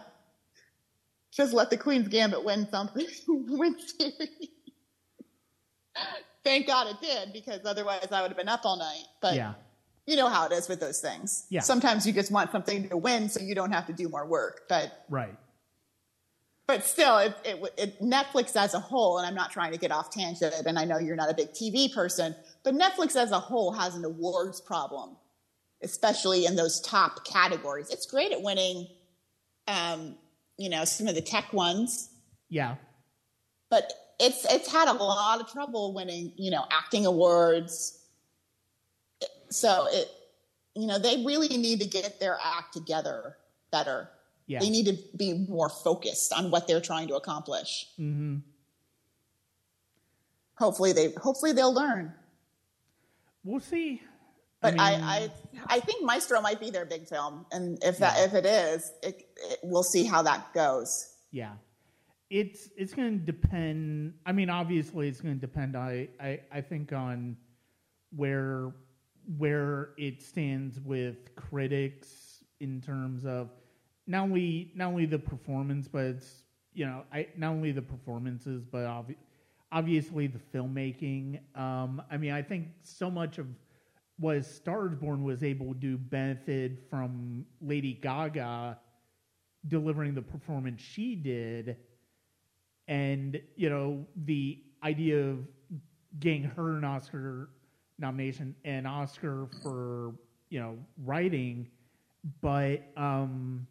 just 1.33 1.53
let 1.53 1.71
the 1.71 1.77
Queen's 1.77 2.09
Gambit 2.09 2.45
win 2.45 2.67
something, 2.71 3.07
win 3.29 3.77
series. 3.79 4.49
Thank 6.45 6.67
God 6.67 6.87
it 6.89 7.01
did 7.01 7.33
because 7.33 7.61
otherwise 7.67 8.09
I 8.11 8.23
would 8.23 8.31
have 8.31 8.39
been 8.39 8.49
up 8.49 8.65
all 8.65 8.79
night. 8.79 9.05
But 9.21 9.35
yeah. 9.35 9.55
You 10.09 10.17
know 10.17 10.29
how 10.29 10.47
it 10.47 10.53
is 10.53 10.69
with 10.69 10.81
those 10.81 11.01
things. 11.01 11.47
Yeah. 11.51 11.61
Sometimes 11.61 12.07
you 12.07 12.13
just 12.13 12.33
want 12.33 12.51
something 12.51 12.89
to 12.89 12.97
win 12.97 13.29
so 13.29 13.41
you 13.41 13.55
don't 13.55 13.73
have 13.73 13.87
to 13.87 13.93
do 13.93 14.09
more 14.09 14.27
work. 14.27 14.63
But 14.69 15.05
right 15.09 15.37
but 16.69 16.85
still, 16.85 17.17
it, 17.17 17.35
it, 17.47 17.75
it, 17.79 18.03
Netflix 18.03 18.55
as 18.55 18.75
a 18.75 18.79
whole, 18.79 19.17
and 19.17 19.27
I'm 19.27 19.35
not 19.35 19.51
trying 19.51 19.73
to 19.73 19.79
get 19.79 19.91
off 19.91 20.11
tangent, 20.11 20.55
and 20.67 20.79
I 20.79 20.85
know 20.85 20.99
you're 20.99 21.17
not 21.17 21.31
a 21.31 21.35
big 21.35 21.53
TV 21.53 21.93
person, 21.93 22.37
but 22.63 22.75
Netflix 22.75 23.17
as 23.17 23.31
a 23.31 23.41
whole 23.41 23.73
has 23.73 23.95
an 23.95 24.05
awards 24.05 24.61
problem, 24.61 25.17
especially 25.83 26.45
in 26.45 26.57
those 26.57 26.83
top 26.83 27.25
categories. 27.25 27.89
It's 27.89 28.05
great 28.05 28.33
at 28.33 28.43
winning, 28.43 28.87
um, 29.67 30.17
you 30.59 30.69
know, 30.69 30.85
some 30.85 31.07
of 31.07 31.15
the 31.15 31.23
tech 31.23 31.55
ones. 31.55 32.11
Yeah. 32.51 32.75
But 33.71 33.91
it's 34.21 34.45
it's 34.53 34.71
had 34.71 34.89
a 34.89 34.93
lot 34.93 35.41
of 35.41 35.51
trouble 35.51 35.95
winning, 35.95 36.35
you 36.37 36.51
know, 36.51 36.67
acting 36.71 37.07
awards. 37.07 37.98
So 39.51 39.87
it, 39.91 40.11
you 40.75 40.87
know, 40.87 40.99
they 40.99 41.25
really 41.25 41.49
need 41.49 41.81
to 41.81 41.87
get 41.87 42.21
their 42.21 42.39
act 42.43 42.73
together 42.73 43.37
better. 43.71 44.09
Yeah. 44.47 44.61
They 44.61 44.71
need 44.71 44.87
to 44.87 44.97
be 45.17 45.47
more 45.49 45.69
focused 45.69 46.33
on 46.33 46.51
what 46.51 46.67
they're 46.67 46.81
trying 46.81 47.09
to 47.09 47.17
accomplish. 47.17 47.87
Mm-hmm. 47.99 48.39
Hopefully 50.57 50.93
they 50.93 51.13
hopefully 51.13 51.53
they'll 51.53 51.75
learn. 51.75 52.13
We'll 53.45 53.61
see. 53.61 54.03
But 54.61 54.75
I, 54.79 54.91
mean, 54.91 55.01
I, 55.03 55.17
I, 55.17 55.31
I 55.67 55.81
think 55.81 56.05
Maestro 56.05 56.41
might 56.41 56.59
be 56.59 56.71
their 56.71 56.85
big 56.85 57.07
film, 57.07 57.47
and 57.53 57.79
if 57.85 57.99
that 57.99 58.17
yeah. 58.17 58.25
if 58.25 58.35
it 58.35 58.45
is, 58.45 58.93
it, 59.05 59.29
it, 59.37 59.59
we'll 59.63 59.85
see 59.85 60.05
how 60.05 60.23
that 60.23 60.53
goes. 60.53 61.15
Yeah, 61.31 61.53
it's 62.29 62.69
it's 62.77 62.93
going 62.93 63.21
to 63.21 63.25
depend. 63.25 64.15
I 64.27 64.33
mean, 64.33 64.51
obviously, 64.51 65.09
it's 65.09 65.21
going 65.21 65.35
to 65.35 65.41
depend. 65.41 65.77
I, 65.77 66.09
I 66.21 66.41
I 66.51 66.61
think 66.61 66.93
on 66.93 67.37
where 68.17 68.73
where 69.37 69.91
it 69.99 70.23
stands 70.23 70.81
with 70.81 71.35
critics 71.35 72.45
in 72.61 72.81
terms 72.81 73.27
of 73.27 73.51
not 74.07 74.23
only 74.23 74.73
not 74.75 74.89
only 74.89 75.05
the 75.05 75.19
performance, 75.19 75.87
but 75.87 76.05
it's 76.05 76.45
you 76.73 76.87
know 76.87 77.05
I 77.13 77.29
not 77.37 77.51
only 77.51 77.73
the 77.73 77.83
performances, 77.83 78.65
but 78.65 78.87
obvi- 78.87 79.17
obviously 79.71 80.27
the 80.27 80.39
filmmaking. 80.39 81.41
Um, 81.57 82.03
I 82.11 82.17
mean, 82.17 82.33
I 82.33 82.43
think 82.43 82.69
so 82.83 83.11
much 83.11 83.39
of 83.39 83.47
what 84.19 84.45
Stars 84.45 84.95
Born 84.95 85.23
was 85.23 85.45
able 85.45 85.75
to 85.75 85.99
benefit 85.99 86.89
from 86.89 87.45
Lady 87.61 87.95
Gaga 87.95 88.79
delivering 89.67 90.15
the 90.15 90.23
performance 90.23 90.81
she 90.81 91.15
did, 91.15 91.77
and 92.89 93.39
you 93.57 93.69
know 93.69 94.07
the 94.25 94.63
idea 94.83 95.23
of 95.23 95.39
getting 96.19 96.45
her 96.45 96.79
an 96.79 96.85
Oscar 96.85 97.51
nomination 97.99 98.55
and 98.65 98.87
Oscar 98.87 99.49
for 99.63 100.15
you 100.51 100.61
know 100.61 100.79
writing, 101.05 101.69
but 102.41 102.83
um, 102.97 103.67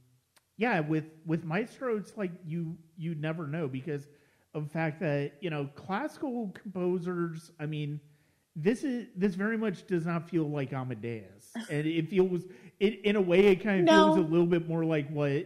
yeah, 0.58 0.80
with 0.80 1.06
with 1.26 1.44
Maestro, 1.44 1.98
it's 1.98 2.18
like 2.18 2.32
you 2.46 2.78
you 2.98 3.16
never 3.16 3.48
know 3.48 3.68
because 3.68 4.08
of 4.54 4.64
the 4.64 4.70
fact 4.70 5.00
that 5.02 5.34
you 5.42 5.50
know 5.50 5.70
classical 5.76 6.54
composers. 6.62 7.52
I 7.60 7.66
mean, 7.66 8.00
this 8.56 8.84
is 8.84 9.08
this 9.16 9.36
very 9.36 9.58
much 9.58 9.86
does 9.88 10.06
not 10.06 10.30
feel 10.30 10.50
like 10.50 10.74
Amadeus, 10.74 11.54
and 11.70 11.86
it 11.86 12.10
feels 12.10 12.44
it 12.80 13.02
in 13.02 13.16
a 13.16 13.22
way 13.22 13.48
it 13.48 13.64
kind 13.64 13.82
of 13.82 13.86
no. 13.86 14.16
feels 14.16 14.28
a 14.28 14.30
little 14.30 14.48
bit 14.48 14.68
more 14.68 14.84
like 14.84 15.10
what 15.10 15.46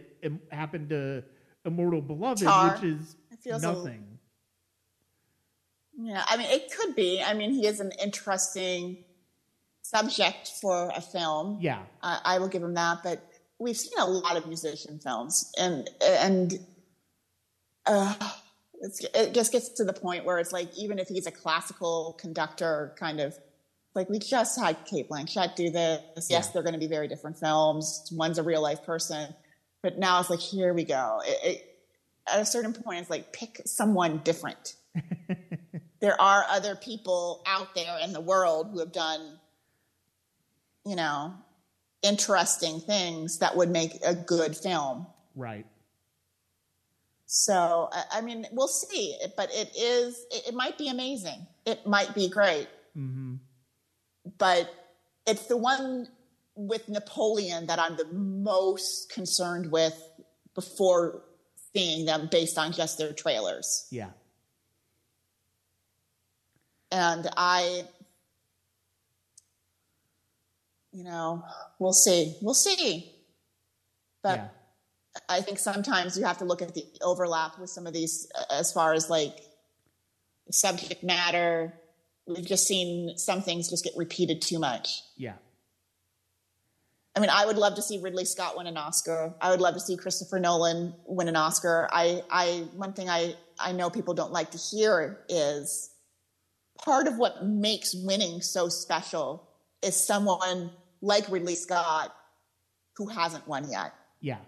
happened 0.50 0.88
to 0.90 1.22
Immortal 1.64 2.00
Beloved, 2.00 2.42
Tar. 2.42 2.74
which 2.74 2.84
is 2.84 3.16
nothing. 3.62 4.11
Yeah, 6.02 6.24
I 6.26 6.36
mean, 6.36 6.50
it 6.50 6.72
could 6.76 6.96
be. 6.96 7.22
I 7.22 7.32
mean, 7.34 7.52
he 7.52 7.66
is 7.66 7.78
an 7.78 7.92
interesting 8.02 9.04
subject 9.82 10.52
for 10.60 10.90
a 10.94 11.00
film. 11.00 11.58
Yeah, 11.60 11.82
uh, 12.02 12.18
I 12.24 12.38
will 12.38 12.48
give 12.48 12.62
him 12.62 12.74
that, 12.74 13.02
but 13.04 13.24
we've 13.58 13.76
seen 13.76 13.98
a 13.98 14.06
lot 14.06 14.36
of 14.36 14.46
musician 14.46 14.98
films, 14.98 15.52
and 15.58 15.88
and 16.02 16.58
uh, 17.86 18.14
it 18.82 19.32
just 19.32 19.52
gets 19.52 19.68
to 19.70 19.84
the 19.84 19.92
point 19.92 20.24
where 20.24 20.38
it's 20.38 20.52
like 20.52 20.76
even 20.76 20.98
if 20.98 21.08
he's 21.08 21.26
a 21.26 21.30
classical 21.30 22.16
conductor, 22.20 22.94
kind 22.98 23.20
of 23.20 23.38
like 23.94 24.08
we 24.08 24.18
just 24.18 24.58
had 24.58 24.84
Cate 24.86 25.08
Blanchett 25.08 25.54
do 25.54 25.70
this. 25.70 26.00
Yes, 26.16 26.28
yeah. 26.30 26.52
they're 26.52 26.62
going 26.62 26.74
to 26.74 26.80
be 26.80 26.88
very 26.88 27.06
different 27.08 27.38
films. 27.38 28.10
One's 28.12 28.38
a 28.38 28.42
real 28.42 28.62
life 28.62 28.84
person, 28.84 29.32
but 29.82 29.98
now 29.98 30.18
it's 30.20 30.30
like 30.30 30.40
here 30.40 30.74
we 30.74 30.84
go. 30.84 31.20
It, 31.24 31.38
it, 31.44 31.68
at 32.32 32.40
a 32.40 32.44
certain 32.44 32.72
point, 32.72 33.00
it's 33.00 33.10
like 33.10 33.32
pick 33.32 33.60
someone 33.66 34.18
different. 34.18 34.74
there 36.02 36.20
are 36.20 36.44
other 36.50 36.74
people 36.74 37.42
out 37.46 37.76
there 37.76 37.96
in 38.02 38.12
the 38.12 38.20
world 38.20 38.70
who 38.72 38.80
have 38.80 38.92
done, 38.92 39.38
you 40.84 40.96
know, 40.96 41.32
interesting 42.02 42.80
things 42.80 43.38
that 43.38 43.56
would 43.56 43.70
make 43.70 43.92
a 44.04 44.12
good 44.12 44.56
film. 44.56 45.06
Right. 45.36 45.64
So, 47.26 47.88
I 48.10 48.20
mean, 48.20 48.46
we'll 48.50 48.66
see. 48.66 49.16
But 49.36 49.50
it 49.52 49.70
is, 49.78 50.26
it, 50.32 50.52
might 50.52 50.76
be 50.76 50.88
amazing. 50.88 51.46
It 51.64 51.86
might 51.86 52.12
be 52.16 52.28
great. 52.28 52.66
Mm-hmm. 52.98 53.36
But 54.38 54.74
it's 55.24 55.46
the 55.46 55.56
one 55.56 56.08
with 56.56 56.88
Napoleon 56.88 57.68
that 57.68 57.78
I'm 57.78 57.96
the 57.96 58.08
most 58.12 59.12
concerned 59.12 59.70
with 59.70 59.96
before 60.56 61.22
seeing 61.72 62.06
them 62.06 62.28
based 62.28 62.58
on 62.58 62.72
just 62.72 62.98
their 62.98 63.12
trailers. 63.12 63.86
Yeah. 63.92 64.10
And 66.92 67.28
I 67.36 67.84
you 70.92 71.04
know, 71.04 71.42
we'll 71.78 71.92
see. 71.92 72.36
We'll 72.42 72.54
see. 72.54 73.10
But 74.22 74.38
yeah. 74.38 74.48
I 75.28 75.40
think 75.40 75.58
sometimes 75.58 76.16
you 76.16 76.24
have 76.24 76.38
to 76.38 76.44
look 76.44 76.62
at 76.62 76.74
the 76.74 76.84
overlap 77.00 77.58
with 77.58 77.70
some 77.70 77.86
of 77.86 77.92
these 77.92 78.30
uh, 78.38 78.44
as 78.54 78.72
far 78.72 78.92
as 78.92 79.10
like 79.10 79.34
subject 80.50 81.02
matter, 81.02 81.72
we've 82.26 82.46
just 82.46 82.66
seen 82.66 83.16
some 83.16 83.42
things 83.42 83.70
just 83.70 83.84
get 83.84 83.94
repeated 83.96 84.42
too 84.42 84.58
much. 84.58 85.02
Yeah. 85.16 85.34
I 87.14 87.20
mean, 87.20 87.30
I 87.30 87.44
would 87.44 87.58
love 87.58 87.74
to 87.74 87.82
see 87.82 88.00
Ridley 88.00 88.24
Scott 88.24 88.56
win 88.56 88.66
an 88.66 88.76
Oscar. 88.78 89.34
I 89.40 89.50
would 89.50 89.60
love 89.60 89.74
to 89.74 89.80
see 89.80 89.96
Christopher 89.96 90.38
Nolan 90.38 90.94
win 91.06 91.28
an 91.28 91.36
Oscar. 91.36 91.88
I, 91.92 92.22
I, 92.30 92.64
one 92.74 92.94
thing 92.94 93.10
I, 93.10 93.34
I 93.58 93.72
know 93.72 93.90
people 93.90 94.14
don't 94.14 94.32
like 94.32 94.50
to 94.52 94.58
hear 94.58 95.20
is 95.28 95.90
part 96.78 97.06
of 97.06 97.18
what 97.18 97.44
makes 97.44 97.94
winning 97.94 98.40
so 98.40 98.68
special 98.68 99.48
is 99.82 99.96
someone 99.96 100.70
like 101.00 101.30
Ridley 101.30 101.54
Scott 101.54 102.14
who 102.96 103.08
hasn't 103.08 103.46
won 103.48 103.70
yet. 103.70 103.94
Yeah. 104.20 104.38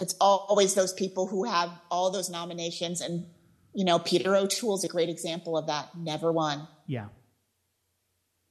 It's 0.00 0.14
always 0.20 0.74
those 0.74 0.94
people 0.94 1.26
who 1.26 1.44
have 1.44 1.70
all 1.90 2.10
those 2.10 2.30
nominations. 2.30 3.02
And, 3.02 3.26
you 3.74 3.84
know, 3.84 3.98
Peter 3.98 4.34
O'Toole 4.34 4.76
is 4.76 4.84
a 4.84 4.88
great 4.88 5.10
example 5.10 5.58
of 5.58 5.66
that. 5.66 5.90
Never 5.96 6.32
won. 6.32 6.66
Yeah. 6.86 7.08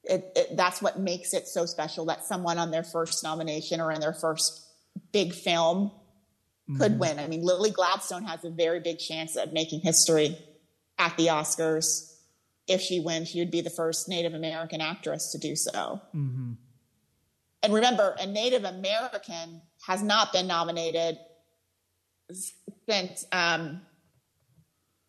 It, 0.03 0.31
it, 0.35 0.57
that's 0.57 0.81
what 0.81 0.99
makes 0.99 1.33
it 1.33 1.47
so 1.47 1.65
special 1.65 2.05
that 2.05 2.23
someone 2.23 2.57
on 2.57 2.71
their 2.71 2.83
first 2.83 3.23
nomination 3.23 3.81
or 3.81 3.91
in 3.91 3.99
their 3.99 4.13
first 4.13 4.65
big 5.11 5.33
film 5.33 5.91
could 6.77 6.93
Mhm. 6.93 6.97
win. 6.99 7.19
I 7.19 7.27
mean, 7.27 7.43
Lily 7.43 7.71
Gladstone 7.71 8.25
has 8.25 8.43
a 8.43 8.49
very 8.49 8.79
big 8.79 8.99
chance 8.99 9.35
of 9.35 9.51
making 9.53 9.81
history 9.81 10.37
at 10.97 11.15
the 11.17 11.27
Oscars. 11.27 12.15
If 12.67 12.81
she 12.81 12.99
wins, 12.99 13.29
she 13.29 13.39
would 13.39 13.49
be 13.51 13.61
the 13.61 13.69
first 13.71 14.07
Native 14.07 14.33
American 14.33 14.79
actress 14.81 15.31
to 15.31 15.37
do 15.39 15.55
so. 15.55 16.01
Mhm. 16.13 16.57
And 17.63 17.73
remember, 17.73 18.15
a 18.19 18.25
Native 18.27 18.63
American 18.63 19.61
has 19.87 20.01
not 20.03 20.31
been 20.31 20.45
nominated 20.47 21.17
since 22.87 23.25
um, 23.31 23.81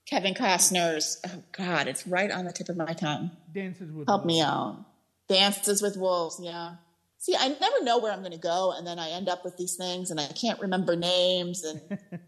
Kevin 0.06 0.34
Costner's. 0.34 1.20
Oh 1.28 1.42
God, 1.52 1.86
it's 1.86 2.06
right 2.06 2.30
on 2.30 2.44
the 2.46 2.52
tip 2.52 2.68
of 2.68 2.76
my 2.76 2.92
tongue. 2.94 3.30
Dances 3.52 3.92
with 3.92 4.08
Help 4.08 4.24
me 4.24 4.40
out. 4.40 4.84
Dances 5.28 5.82
with 5.82 5.96
Wolves. 5.96 6.38
Yeah. 6.40 6.76
See, 7.20 7.36
I 7.38 7.48
never 7.48 7.84
know 7.84 7.98
where 7.98 8.10
I'm 8.12 8.20
going 8.20 8.32
to 8.32 8.38
go, 8.38 8.72
and 8.72 8.86
then 8.86 8.98
I 8.98 9.10
end 9.10 9.28
up 9.28 9.44
with 9.44 9.56
these 9.58 9.76
things, 9.76 10.10
and 10.10 10.18
I 10.18 10.26
can't 10.28 10.58
remember 10.58 10.96
names, 10.96 11.62
and 11.64 11.80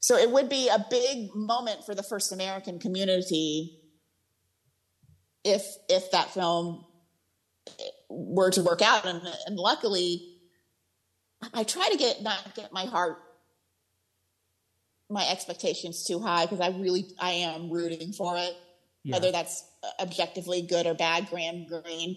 so 0.00 0.16
it 0.16 0.30
would 0.30 0.48
be 0.48 0.68
a 0.68 0.84
big 0.90 1.34
moment 1.34 1.84
for 1.84 1.94
the 1.94 2.02
first 2.02 2.32
American 2.32 2.78
community 2.78 3.78
if 5.44 5.64
if 5.90 6.10
that 6.12 6.30
film 6.30 6.86
eh, 7.68 7.82
were 8.08 8.50
to 8.50 8.62
work 8.62 8.80
out, 8.80 9.04
and 9.04 9.20
and 9.46 9.56
luckily, 9.58 10.38
I 11.52 11.62
try 11.64 11.88
to 11.92 11.98
get 11.98 12.22
not 12.22 12.54
get 12.54 12.72
my 12.72 12.86
heart 12.86 13.18
my 15.10 15.28
expectations 15.28 16.04
too 16.04 16.18
high 16.20 16.46
because 16.46 16.60
I 16.60 16.68
really 16.70 17.04
I 17.20 17.32
am 17.32 17.70
rooting 17.70 18.12
for 18.12 18.36
it 18.38 18.54
Yeah. 19.04 19.16
whether 19.16 19.30
that's 19.30 19.62
uh, 19.84 20.02
objectively 20.02 20.62
good 20.62 20.86
or 20.86 20.94
bad. 20.94 21.28
Graham 21.30 21.66
Greene, 21.66 22.16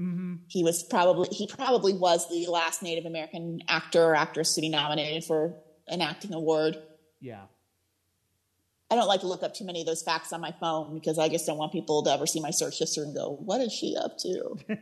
Mhm. 0.00 0.40
he 0.48 0.64
was 0.64 0.82
probably 0.82 1.28
he 1.30 1.46
probably 1.46 1.92
was 1.92 2.28
the 2.28 2.46
last 2.48 2.82
Native 2.82 3.04
American 3.06 3.62
actor 3.68 4.02
or 4.02 4.16
actress 4.16 4.54
to 4.56 4.60
be 4.60 4.68
nominated 4.68 5.24
for 5.24 5.54
an 5.86 6.00
acting 6.00 6.34
award. 6.34 6.76
Yeah. 7.20 7.44
I 8.90 8.96
don't 8.96 9.06
like 9.06 9.20
to 9.20 9.26
look 9.28 9.42
up 9.42 9.54
too 9.54 9.64
many 9.64 9.80
of 9.80 9.86
those 9.86 10.02
facts 10.02 10.32
on 10.32 10.40
my 10.40 10.52
phone 10.60 10.94
because 10.94 11.18
I 11.18 11.28
just 11.28 11.46
don't 11.46 11.58
want 11.58 11.72
people 11.72 12.02
to 12.02 12.10
ever 12.12 12.26
see 12.26 12.40
my 12.40 12.50
search 12.50 12.78
history 12.78 13.04
and 13.04 13.14
go, 13.14 13.36
"What 13.36 13.60
is 13.60 13.72
she 13.72 13.96
up 13.96 14.18
to?" 14.18 14.56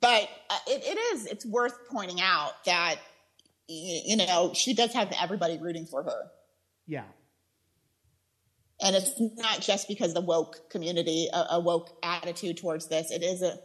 but 0.00 0.28
uh, 0.50 0.58
it, 0.66 0.82
it 0.84 0.98
is 1.14 1.26
it's 1.26 1.44
worth 1.46 1.74
pointing 1.90 2.20
out 2.20 2.52
that 2.64 2.96
you 3.68 4.16
know 4.16 4.52
she 4.54 4.74
does 4.74 4.92
have 4.92 5.12
everybody 5.20 5.58
rooting 5.58 5.86
for 5.86 6.02
her. 6.02 6.30
yeah. 6.86 7.04
And 8.82 8.96
it's 8.96 9.12
not 9.36 9.60
just 9.60 9.88
because 9.88 10.12
the 10.14 10.20
woke 10.20 10.68
community 10.70 11.28
a, 11.32 11.46
a 11.52 11.60
woke 11.60 11.96
attitude 12.02 12.56
towards 12.56 12.88
this 12.88 13.10
it 13.10 13.22
is 13.22 13.42
a 13.42 13.58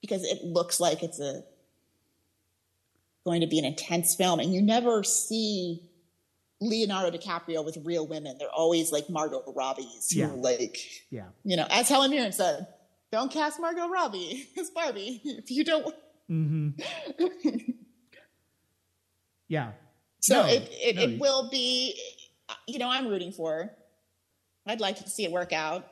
because 0.00 0.22
it 0.24 0.42
looks 0.44 0.80
like 0.80 1.02
it's 1.02 1.20
a 1.20 1.42
going 3.24 3.40
to 3.40 3.46
be 3.46 3.58
an 3.58 3.64
intense 3.64 4.14
film 4.14 4.38
and 4.40 4.52
you 4.54 4.60
never 4.62 5.02
see 5.02 5.82
leonardo 6.60 7.16
dicaprio 7.16 7.64
with 7.64 7.76
real 7.84 8.06
women 8.06 8.36
they're 8.38 8.48
always 8.50 8.92
like 8.92 9.08
margot 9.10 9.42
robbie's 9.54 10.10
who 10.12 10.20
Yeah. 10.20 10.28
like 10.28 10.78
Yeah. 11.10 11.26
you 11.44 11.56
know 11.56 11.66
as 11.70 11.88
helen 11.88 12.10
mirren 12.10 12.32
said 12.32 12.66
don't 13.12 13.30
cast 13.30 13.60
margot 13.60 13.88
robbie 13.88 14.48
as 14.58 14.70
barbie 14.70 15.20
if 15.24 15.50
you 15.50 15.64
don't 15.64 15.94
Mhm. 16.30 16.72
Yeah. 19.48 19.72
So 20.20 20.40
No, 20.42 20.48
it 20.48 20.68
it, 20.72 20.96
no, 20.96 21.02
it 21.02 21.20
will 21.20 21.50
be, 21.50 21.98
you 22.66 22.78
know, 22.78 22.88
I'm 22.88 23.08
rooting 23.08 23.30
for. 23.32 23.70
I'd 24.66 24.80
like 24.80 24.96
to 24.96 25.08
see 25.08 25.24
it 25.24 25.32
work 25.32 25.52
out, 25.52 25.86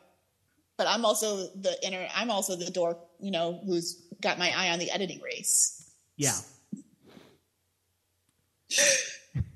but 0.78 0.86
I'm 0.86 1.05
also 1.05 1.49
the 1.49 1.77
inner. 1.82 2.09
I'm 2.15 2.31
also 2.31 2.57
the 2.57 2.70
dork, 2.70 2.99
you 3.20 3.31
know, 3.31 3.61
who's 3.66 4.03
got 4.20 4.39
my 4.39 4.53
eye 4.57 4.70
on 4.70 4.78
the 4.78 4.90
editing 4.90 5.20
race. 5.20 5.90
Yeah. 6.16 6.39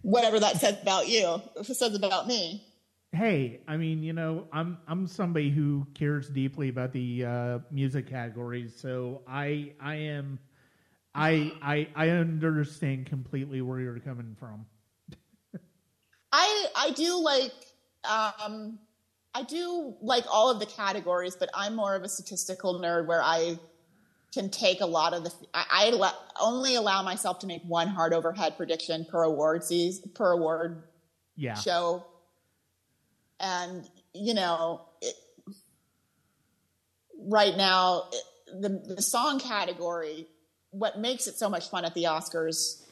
Whatever 0.02 0.38
that 0.40 0.58
says 0.58 0.76
about 0.82 1.08
you, 1.08 1.40
says 1.62 1.94
about 1.94 2.26
me. 2.26 2.62
Hey, 3.12 3.60
I 3.66 3.76
mean, 3.76 4.02
you 4.02 4.12
know, 4.12 4.46
I'm 4.52 4.78
I'm 4.86 5.06
somebody 5.06 5.50
who 5.50 5.86
cares 5.94 6.28
deeply 6.28 6.68
about 6.68 6.92
the 6.92 7.24
uh, 7.24 7.58
music 7.70 8.08
categories, 8.08 8.74
so 8.76 9.22
I 9.26 9.72
I 9.80 9.94
am 9.94 10.38
I 11.14 11.52
I 11.62 11.88
I 11.96 12.08
understand 12.10 13.06
completely 13.06 13.62
where 13.62 13.80
you're 13.80 13.98
coming 14.00 14.36
from. 14.38 14.66
I 16.32 16.66
I 16.76 16.90
do 16.90 17.18
like 17.22 17.54
um 18.08 18.78
I 19.36 19.42
do 19.42 19.94
like 20.00 20.24
all 20.32 20.50
of 20.50 20.60
the 20.60 20.66
categories, 20.66 21.36
but 21.36 21.50
I'm 21.52 21.76
more 21.76 21.94
of 21.94 22.02
a 22.02 22.08
statistical 22.08 22.80
nerd 22.80 23.06
where 23.06 23.22
I 23.22 23.58
can 24.32 24.48
take 24.48 24.80
a 24.80 24.86
lot 24.86 25.12
of 25.12 25.24
the 25.24 25.32
I, 25.52 25.90
I 25.92 26.12
only 26.40 26.74
allow 26.74 27.02
myself 27.02 27.40
to 27.40 27.46
make 27.46 27.60
one 27.64 27.88
hard 27.88 28.14
overhead 28.14 28.56
prediction 28.56 29.04
per 29.04 29.22
award 29.22 29.62
season 29.62 30.10
per 30.14 30.32
award 30.32 30.84
Yeah. 31.36 31.54
show. 31.54 32.06
And, 33.38 33.86
you 34.14 34.32
know, 34.32 34.80
it, 35.02 35.14
right 37.18 37.54
now, 37.58 38.04
it, 38.12 38.62
the, 38.62 38.94
the 38.94 39.02
song 39.02 39.38
category, 39.38 40.28
what 40.70 40.98
makes 40.98 41.26
it 41.26 41.34
so 41.34 41.50
much 41.50 41.68
fun 41.68 41.84
at 41.84 41.92
the 41.92 42.04
Oscars, 42.04 42.82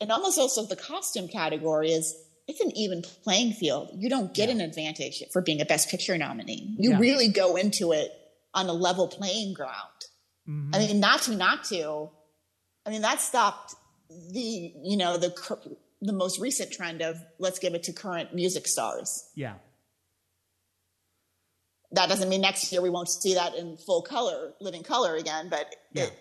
and 0.00 0.10
almost 0.10 0.40
also 0.40 0.66
the 0.66 0.74
costume 0.74 1.28
category, 1.28 1.90
is 1.92 2.16
it's 2.46 2.60
an 2.60 2.70
even 2.76 3.02
playing 3.22 3.52
field. 3.54 3.90
You 3.94 4.08
don't 4.08 4.34
get 4.34 4.48
Yeah. 4.48 4.56
an 4.56 4.60
advantage 4.60 5.22
for 5.32 5.40
being 5.42 5.60
a 5.60 5.64
Best 5.64 5.88
Picture 5.88 6.16
nominee. 6.18 6.74
You 6.78 6.90
Yeah. 6.92 6.98
really 6.98 7.28
go 7.28 7.56
into 7.56 7.92
it 7.92 8.12
on 8.52 8.68
a 8.68 8.72
level 8.72 9.08
playing 9.08 9.54
ground. 9.54 9.90
Mhm. 10.48 10.74
I 10.74 10.78
mean, 10.78 11.00
not 11.00 11.22
to, 11.22 11.34
not 11.36 11.64
to. 11.64 12.10
I 12.86 12.90
mean, 12.90 13.02
that 13.02 13.20
stopped 13.20 13.74
the, 14.08 14.74
you 14.82 14.96
know, 14.96 15.16
the 15.16 15.30
the 16.02 16.12
most 16.12 16.38
recent 16.38 16.70
trend 16.70 17.00
of 17.00 17.16
let's 17.38 17.58
give 17.58 17.72
it 17.74 17.82
to 17.84 17.92
current 17.92 18.34
music 18.34 18.68
stars. 18.68 19.30
yeah. 19.34 19.58
That 21.92 22.08
doesn't 22.08 22.28
mean 22.28 22.40
next 22.40 22.70
year 22.72 22.82
we 22.82 22.90
won't 22.90 23.08
see 23.08 23.34
that 23.34 23.54
in 23.54 23.76
full 23.78 24.02
color, 24.02 24.52
living 24.60 24.82
color 24.82 25.14
again, 25.16 25.48
but 25.48 25.74
Yeah. 25.92 26.04
it 26.04 26.18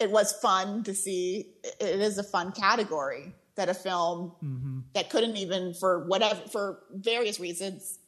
it 0.00 0.10
was 0.10 0.32
fun 0.32 0.82
to 0.84 0.94
see. 0.94 1.54
It 1.80 2.00
is 2.00 2.18
a 2.18 2.24
fun 2.24 2.52
category 2.52 3.34
that 3.56 3.68
a 3.68 3.74
film 3.74 4.32
hmm 4.40 4.80
that 4.94 5.10
couldn't 5.10 5.36
even 5.36 5.74
for 5.74 6.06
whatever 6.06 6.40
for 6.50 6.80
various 6.92 7.38
reasons 7.40 7.98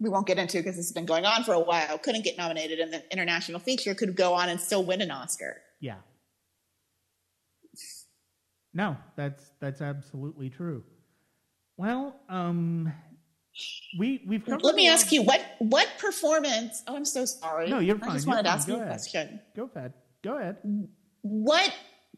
we 0.00 0.08
won't 0.08 0.26
get 0.26 0.38
into 0.38 0.56
because 0.58 0.76
this 0.76 0.86
has 0.86 0.92
been 0.92 1.06
going 1.06 1.24
on 1.24 1.44
for 1.44 1.52
a 1.54 1.60
while 1.60 1.98
couldn't 1.98 2.22
get 2.24 2.36
nominated 2.36 2.78
in 2.78 2.90
the 2.90 3.02
international 3.12 3.60
feature 3.60 3.94
could 3.94 4.14
go 4.16 4.32
on 4.34 4.48
and 4.48 4.60
still 4.60 4.84
win 4.84 5.00
an 5.00 5.10
oscar 5.10 5.60
Yeah. 5.80 5.96
No, 8.74 8.96
that's 9.16 9.52
that's 9.60 9.82
absolutely 9.82 10.48
true. 10.48 10.82
Well, 11.76 12.16
um, 12.30 12.90
we 13.98 14.22
we've 14.26 14.44
covered. 14.44 14.64
let 14.64 14.74
me 14.74 14.88
ask 14.88 15.12
you 15.12 15.22
what 15.22 15.42
what 15.58 15.86
performance 15.98 16.82
oh 16.88 16.96
i'm 16.96 17.04
so 17.04 17.26
sorry 17.26 17.68
No, 17.68 17.80
you're 17.80 17.98
fine 17.98 18.10
i 18.10 18.14
just 18.14 18.26
wanted 18.26 18.44
to 18.44 18.48
ask 18.48 18.66
you 18.68 18.76
a 18.80 18.86
question 18.86 19.40
Go 19.54 19.70
ahead. 19.74 19.92
Go 20.22 20.38
ahead. 20.38 20.56
what 21.20 21.70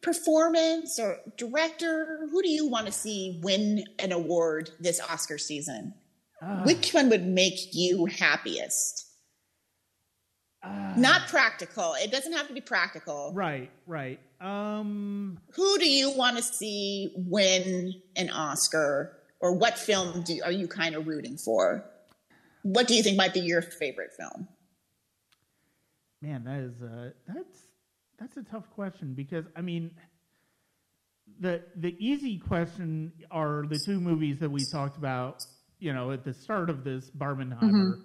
performance 0.03 0.99
or 0.99 1.19
director 1.37 2.27
who 2.31 2.43
do 2.43 2.51
you 2.51 2.69
want 2.69 2.87
to 2.87 2.93
see 2.93 3.41
win 3.43 3.85
an 3.99 4.13
award 4.13 4.71
this 4.81 5.01
oscar 5.01 5.39
season? 5.39 5.95
Uh, 6.43 6.63
which 6.65 6.93
one 6.93 7.09
would 7.09 7.27
make 7.27 7.59
you 7.73 8.07
happiest? 8.07 9.07
Uh, 10.63 10.95
not 10.97 11.29
practical. 11.29 11.95
It 11.95 12.11
doesn't 12.11 12.33
have 12.33 12.49
to 12.49 12.55
be 12.55 12.61
practical. 12.61 13.33
Right, 13.35 13.71
right. 13.87 14.19
Um, 14.41 15.39
who 15.55 15.79
do 15.79 15.89
you 15.89 16.11
want 16.11 16.37
to 16.37 16.43
see 16.43 17.13
win 17.17 17.95
an 18.17 18.31
Oscar, 18.31 19.19
or 19.41 19.53
what 19.53 19.79
film 19.79 20.23
do 20.23 20.41
are 20.45 20.53
you 20.53 20.69
kind 20.69 20.95
of 20.95 21.07
rooting 21.07 21.37
for? 21.37 21.85
What 22.63 22.89
do 22.89 22.95
you 22.95 23.03
think 23.03 23.17
might 23.17 23.35
be 23.35 23.41
your 23.41 23.63
favorite 23.63 24.13
film? 24.19 24.49
man, 26.25 26.45
that 26.45 26.61
is 26.61 26.83
uh, 26.83 27.11
that's 27.27 27.59
that's 28.19 28.37
a 28.37 28.43
tough 28.43 28.69
question 28.71 29.15
because 29.15 29.45
I 29.57 29.61
mean, 29.61 29.91
the 31.41 31.63
the 31.77 31.97
easy 31.99 32.39
question 32.39 33.13
are 33.31 33.65
the 33.69 33.79
two 33.85 34.01
movies 34.01 34.39
that 34.41 34.51
we 34.51 34.65
talked 34.73 34.97
about, 34.97 35.43
you 35.79 35.93
know, 35.93 36.11
at 36.13 36.25
the 36.25 36.33
start 36.35 36.71
of 36.71 36.85
this 36.85 37.11
Barbenheimer, 37.11 37.63
Mm-hmm. 37.63 38.01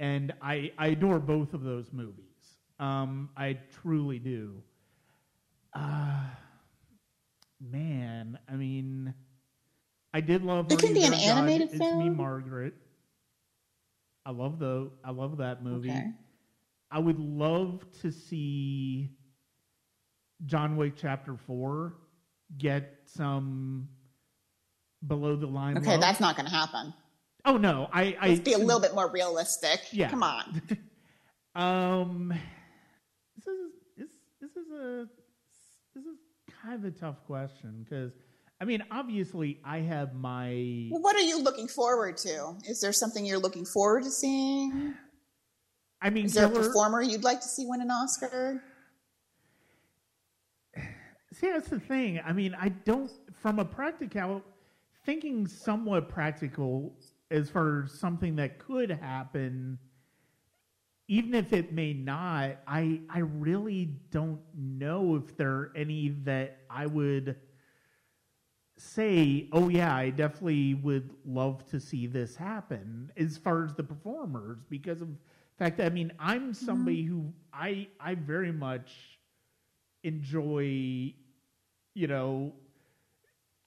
and 0.00 0.32
I 0.42 0.72
I 0.78 0.88
adore 0.88 1.18
both 1.20 1.54
of 1.54 1.62
those 1.62 1.92
movies. 1.92 2.24
Um, 2.78 3.30
I 3.36 3.58
truly 3.82 4.18
do. 4.18 4.62
Uh, 5.74 6.24
man, 7.60 8.38
I 8.48 8.54
mean, 8.54 9.14
I 10.12 10.20
did 10.20 10.42
love. 10.42 10.70
It 10.72 10.78
can 10.78 10.94
be 10.94 11.04
an 11.04 11.12
God, 11.12 11.20
animated 11.20 11.68
It's 11.70 11.72
Me, 11.74 11.78
film? 11.78 12.16
Margaret. 12.16 12.74
I 14.24 14.30
love 14.30 14.58
the 14.58 14.90
I 15.04 15.10
love 15.12 15.38
that 15.38 15.62
movie. 15.62 15.90
Okay. 15.90 16.10
I 16.90 16.98
would 16.98 17.18
love 17.18 17.84
to 18.02 18.10
see 18.12 19.10
John 20.44 20.76
Wick 20.76 20.94
Chapter 20.96 21.36
Four 21.46 21.94
get 22.58 23.00
some 23.06 23.88
below 25.06 25.36
the 25.36 25.46
line. 25.46 25.78
Okay, 25.78 25.92
love. 25.92 26.00
that's 26.00 26.20
not 26.20 26.36
going 26.36 26.46
to 26.46 26.54
happen. 26.54 26.92
oh 27.44 27.56
no, 27.56 27.88
I 27.92 28.16
I 28.20 28.28
Let's 28.28 28.40
be 28.40 28.52
a 28.52 28.58
little 28.58 28.80
bit 28.80 28.94
more 28.94 29.10
realistic. 29.10 29.80
Yeah. 29.92 30.10
Come 30.10 30.22
on. 30.22 30.62
um, 31.54 32.34
this 33.36 33.46
is 33.46 33.72
this 33.96 34.08
this 34.40 34.50
is 34.50 34.70
a 34.72 35.06
this 35.94 36.04
is 36.04 36.18
kind 36.62 36.74
of 36.74 36.84
a 36.84 36.90
tough 36.90 37.24
question 37.26 37.84
because 37.84 38.12
I 38.60 38.64
mean 38.64 38.82
obviously 38.90 39.60
I 39.64 39.78
have 39.78 40.14
my 40.14 40.88
Well, 40.90 41.00
what 41.00 41.16
are 41.16 41.20
you 41.20 41.42
looking 41.42 41.68
forward 41.68 42.16
to? 42.18 42.56
Is 42.68 42.80
there 42.80 42.92
something 42.92 43.24
you're 43.24 43.38
looking 43.38 43.64
forward 43.64 44.02
to 44.04 44.10
seeing? 44.10 44.94
I 46.02 46.10
mean 46.10 46.26
Is 46.26 46.34
there 46.34 46.46
a 46.46 46.50
performer 46.50 47.02
you'd 47.02 47.24
like 47.24 47.40
to 47.40 47.48
see 47.48 47.64
win 47.66 47.80
an 47.80 47.90
Oscar? 47.90 48.62
See, 51.38 51.48
that's 51.52 51.68
the 51.68 51.78
thing. 51.78 52.18
I 52.24 52.32
mean, 52.32 52.56
I 52.58 52.70
don't, 52.70 53.10
from 53.42 53.58
a 53.58 53.64
practical, 53.64 54.42
thinking 55.04 55.46
somewhat 55.46 56.08
practical 56.08 56.94
as 57.30 57.50
far 57.50 57.82
as 57.84 57.92
something 57.92 58.36
that 58.36 58.58
could 58.58 58.90
happen, 58.90 59.78
even 61.08 61.34
if 61.34 61.52
it 61.52 61.74
may 61.74 61.92
not, 61.92 62.56
I, 62.66 63.00
I 63.10 63.18
really 63.18 63.96
don't 64.10 64.40
know 64.54 65.16
if 65.16 65.36
there 65.36 65.50
are 65.50 65.72
any 65.76 66.08
that 66.24 66.60
I 66.70 66.86
would 66.86 67.36
say, 68.78 69.50
oh, 69.52 69.68
yeah, 69.68 69.94
I 69.94 70.08
definitely 70.10 70.72
would 70.74 71.10
love 71.26 71.68
to 71.70 71.78
see 71.78 72.06
this 72.06 72.34
happen 72.34 73.12
as 73.18 73.36
far 73.36 73.62
as 73.62 73.74
the 73.74 73.82
performers, 73.82 74.58
because 74.70 75.02
of 75.02 75.08
the 75.08 75.16
fact 75.58 75.76
that, 75.76 75.86
I 75.86 75.90
mean, 75.90 76.12
I'm 76.18 76.52
mm-hmm. 76.52 76.64
somebody 76.64 77.02
who 77.02 77.30
I, 77.52 77.88
I 78.00 78.14
very 78.14 78.52
much 78.52 78.90
enjoy 80.02 81.12
you 81.96 82.06
know 82.06 82.52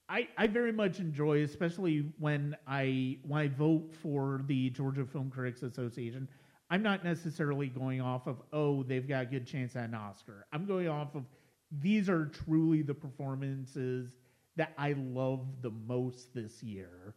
I, 0.08 0.28
I 0.38 0.48
very 0.48 0.72
much 0.72 1.00
enjoy 1.00 1.44
especially 1.44 2.12
when 2.20 2.56
I 2.68 3.18
when 3.28 3.42
I 3.42 3.48
vote 3.48 3.94
for 4.02 4.42
the 4.46 4.70
Georgia 4.70 5.06
Film 5.06 5.30
Critics 5.30 5.64
Association 5.64 6.30
I'm 6.70 6.84
not 6.84 7.04
necessarily 7.04 7.68
going 7.68 8.02
off 8.02 8.28
of 8.28 8.42
oh 8.54 8.84
they've 8.84 9.08
got 9.08 9.24
a 9.24 9.26
good 9.26 9.46
chance 9.48 9.76
at 9.76 9.86
an 9.90 9.96
Oscar 9.96 10.46
I'm 10.54 10.66
going 10.66 10.88
off 10.88 11.16
of 11.16 11.26
these 11.72 12.10
are 12.10 12.26
truly 12.28 12.82
the 12.84 12.94
performances 12.94 14.16
that 14.56 14.74
I 14.78 14.94
love 14.94 15.48
the 15.62 15.72
most 15.72 16.34
this 16.36 16.62
year 16.62 17.16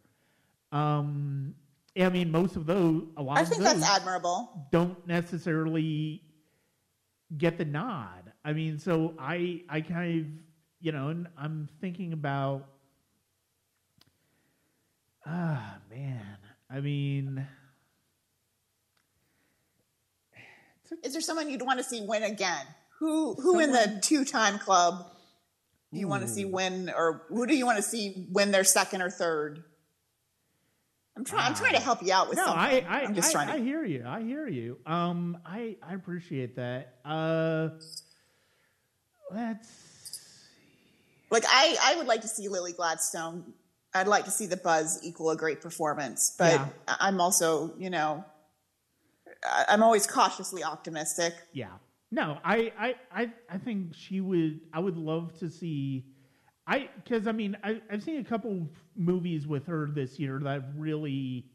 um 0.71 1.53
I 1.99 2.09
mean 2.09 2.31
most 2.31 2.55
of 2.55 2.65
those 2.65 3.03
a 3.17 3.21
lot 3.21 3.37
I 3.37 3.41
of 3.41 3.49
think 3.49 3.61
those 3.61 3.79
that's 3.79 3.85
admirable. 3.99 4.67
don't 4.71 5.05
necessarily 5.07 6.23
get 7.37 7.57
the 7.57 7.65
nod. 7.65 8.31
I 8.45 8.53
mean, 8.53 8.77
so 8.77 9.13
I 9.17 9.61
I 9.69 9.81
kind 9.81 10.19
of 10.19 10.27
you 10.83 10.91
know, 10.91 11.07
and 11.07 11.27
I'm 11.35 11.69
thinking 11.81 12.13
about 12.13 12.67
ah 15.25 15.77
man. 15.89 16.37
I 16.69 16.81
mean, 16.81 17.47
Is 21.01 21.13
there 21.13 21.21
someone 21.21 21.49
you'd 21.49 21.61
want 21.61 21.79
to 21.79 21.83
see 21.83 22.01
win 22.01 22.23
again? 22.23 22.65
Who 22.99 23.33
who 23.35 23.59
in 23.59 23.71
the 23.71 23.99
two 24.01 24.25
time 24.25 24.59
club 24.59 25.09
do 25.91 25.99
you 25.99 26.07
want 26.07 26.23
to 26.23 26.29
see 26.29 26.43
Ooh. 26.43 26.49
win, 26.49 26.91
or 26.95 27.23
who 27.29 27.47
do 27.47 27.55
you 27.55 27.65
want 27.65 27.77
to 27.77 27.83
see 27.83 28.27
win 28.29 28.51
their 28.51 28.63
second 28.63 29.01
or 29.01 29.09
third? 29.09 29.63
I'm 31.15 31.23
trying. 31.23 31.45
I'm 31.45 31.55
trying 31.55 31.73
to 31.73 31.79
help 31.79 32.03
you 32.03 32.13
out 32.13 32.27
with 32.27 32.37
no, 32.37 32.45
something. 32.45 32.85
I 32.85 32.99
I, 32.99 33.01
am 33.01 33.13
just 33.15 33.29
I, 33.29 33.31
trying 33.31 33.47
to. 33.47 33.53
I 33.53 33.59
hear 33.59 33.83
you. 33.83 34.03
I 34.05 34.21
hear 34.21 34.47
you. 34.47 34.79
Um, 34.85 35.37
I 35.45 35.77
I 35.81 35.93
appreciate 35.93 36.55
that. 36.57 36.95
Uh, 37.05 37.69
let's. 39.31 39.92
Like 41.33 41.45
I, 41.47 41.75
I 41.83 41.95
would 41.95 42.07
like 42.07 42.21
to 42.21 42.27
see 42.27 42.47
Lily 42.47 42.73
Gladstone. 42.73 43.53
I'd 43.95 44.07
like 44.07 44.25
to 44.25 44.31
see 44.31 44.45
the 44.45 44.57
buzz 44.57 44.99
equal 45.03 45.31
a 45.31 45.35
great 45.35 45.61
performance, 45.61 46.35
but 46.37 46.53
Yeah. 46.53 46.67
I'm 46.87 47.19
also, 47.19 47.73
you 47.77 47.89
know, 47.89 48.23
I'm 49.67 49.83
always 49.83 50.07
cautiously 50.07 50.63
optimistic. 50.63 51.33
Yeah. 51.51 51.73
No, 52.11 52.37
I, 52.45 52.71
I, 52.77 52.95
I, 53.11 53.31
I 53.49 53.57
think 53.57 53.95
she 53.95 54.21
would. 54.21 54.61
I 54.71 54.79
would 54.79 54.97
love 54.97 55.37
to 55.39 55.49
see. 55.49 56.05
I 56.67 56.89
because 57.03 57.27
I 57.27 57.31
mean 57.33 57.57
I, 57.63 57.81
I've 57.91 58.03
seen 58.03 58.19
a 58.19 58.23
couple 58.23 58.69
movies 58.95 59.47
with 59.47 59.65
her 59.65 59.89
this 59.91 60.19
year 60.19 60.39
that 60.39 60.47
I've 60.47 60.77
really 60.77 61.45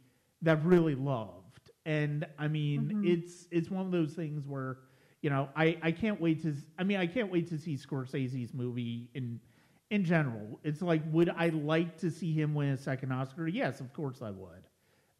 that 0.42 0.58
I've 0.58 0.66
really 0.66 0.96
loved, 0.96 1.70
and 1.86 2.26
I 2.38 2.48
mean 2.48 2.82
mm-hmm. 2.82 3.06
it's 3.06 3.46
it's 3.50 3.70
one 3.70 3.86
of 3.86 3.92
those 3.92 4.12
things 4.12 4.46
where 4.46 4.78
you 5.22 5.30
know 5.30 5.48
I, 5.56 5.78
I 5.80 5.92
can't 5.92 6.20
wait 6.20 6.42
to. 6.42 6.54
I 6.78 6.84
mean 6.84 6.98
I 6.98 7.06
can't 7.06 7.32
wait 7.32 7.48
to 7.48 7.58
see 7.58 7.76
Scorsese's 7.76 8.52
movie 8.52 9.08
in 9.14 9.40
in 9.90 10.04
general. 10.04 10.60
It's 10.64 10.82
like 10.82 11.02
would 11.12 11.28
I 11.30 11.48
like 11.48 11.98
to 11.98 12.10
see 12.10 12.32
him 12.32 12.54
win 12.54 12.68
a 12.70 12.76
second 12.76 13.12
Oscar? 13.12 13.46
Yes, 13.48 13.80
of 13.80 13.92
course 13.92 14.22
I 14.22 14.30
would. 14.30 14.64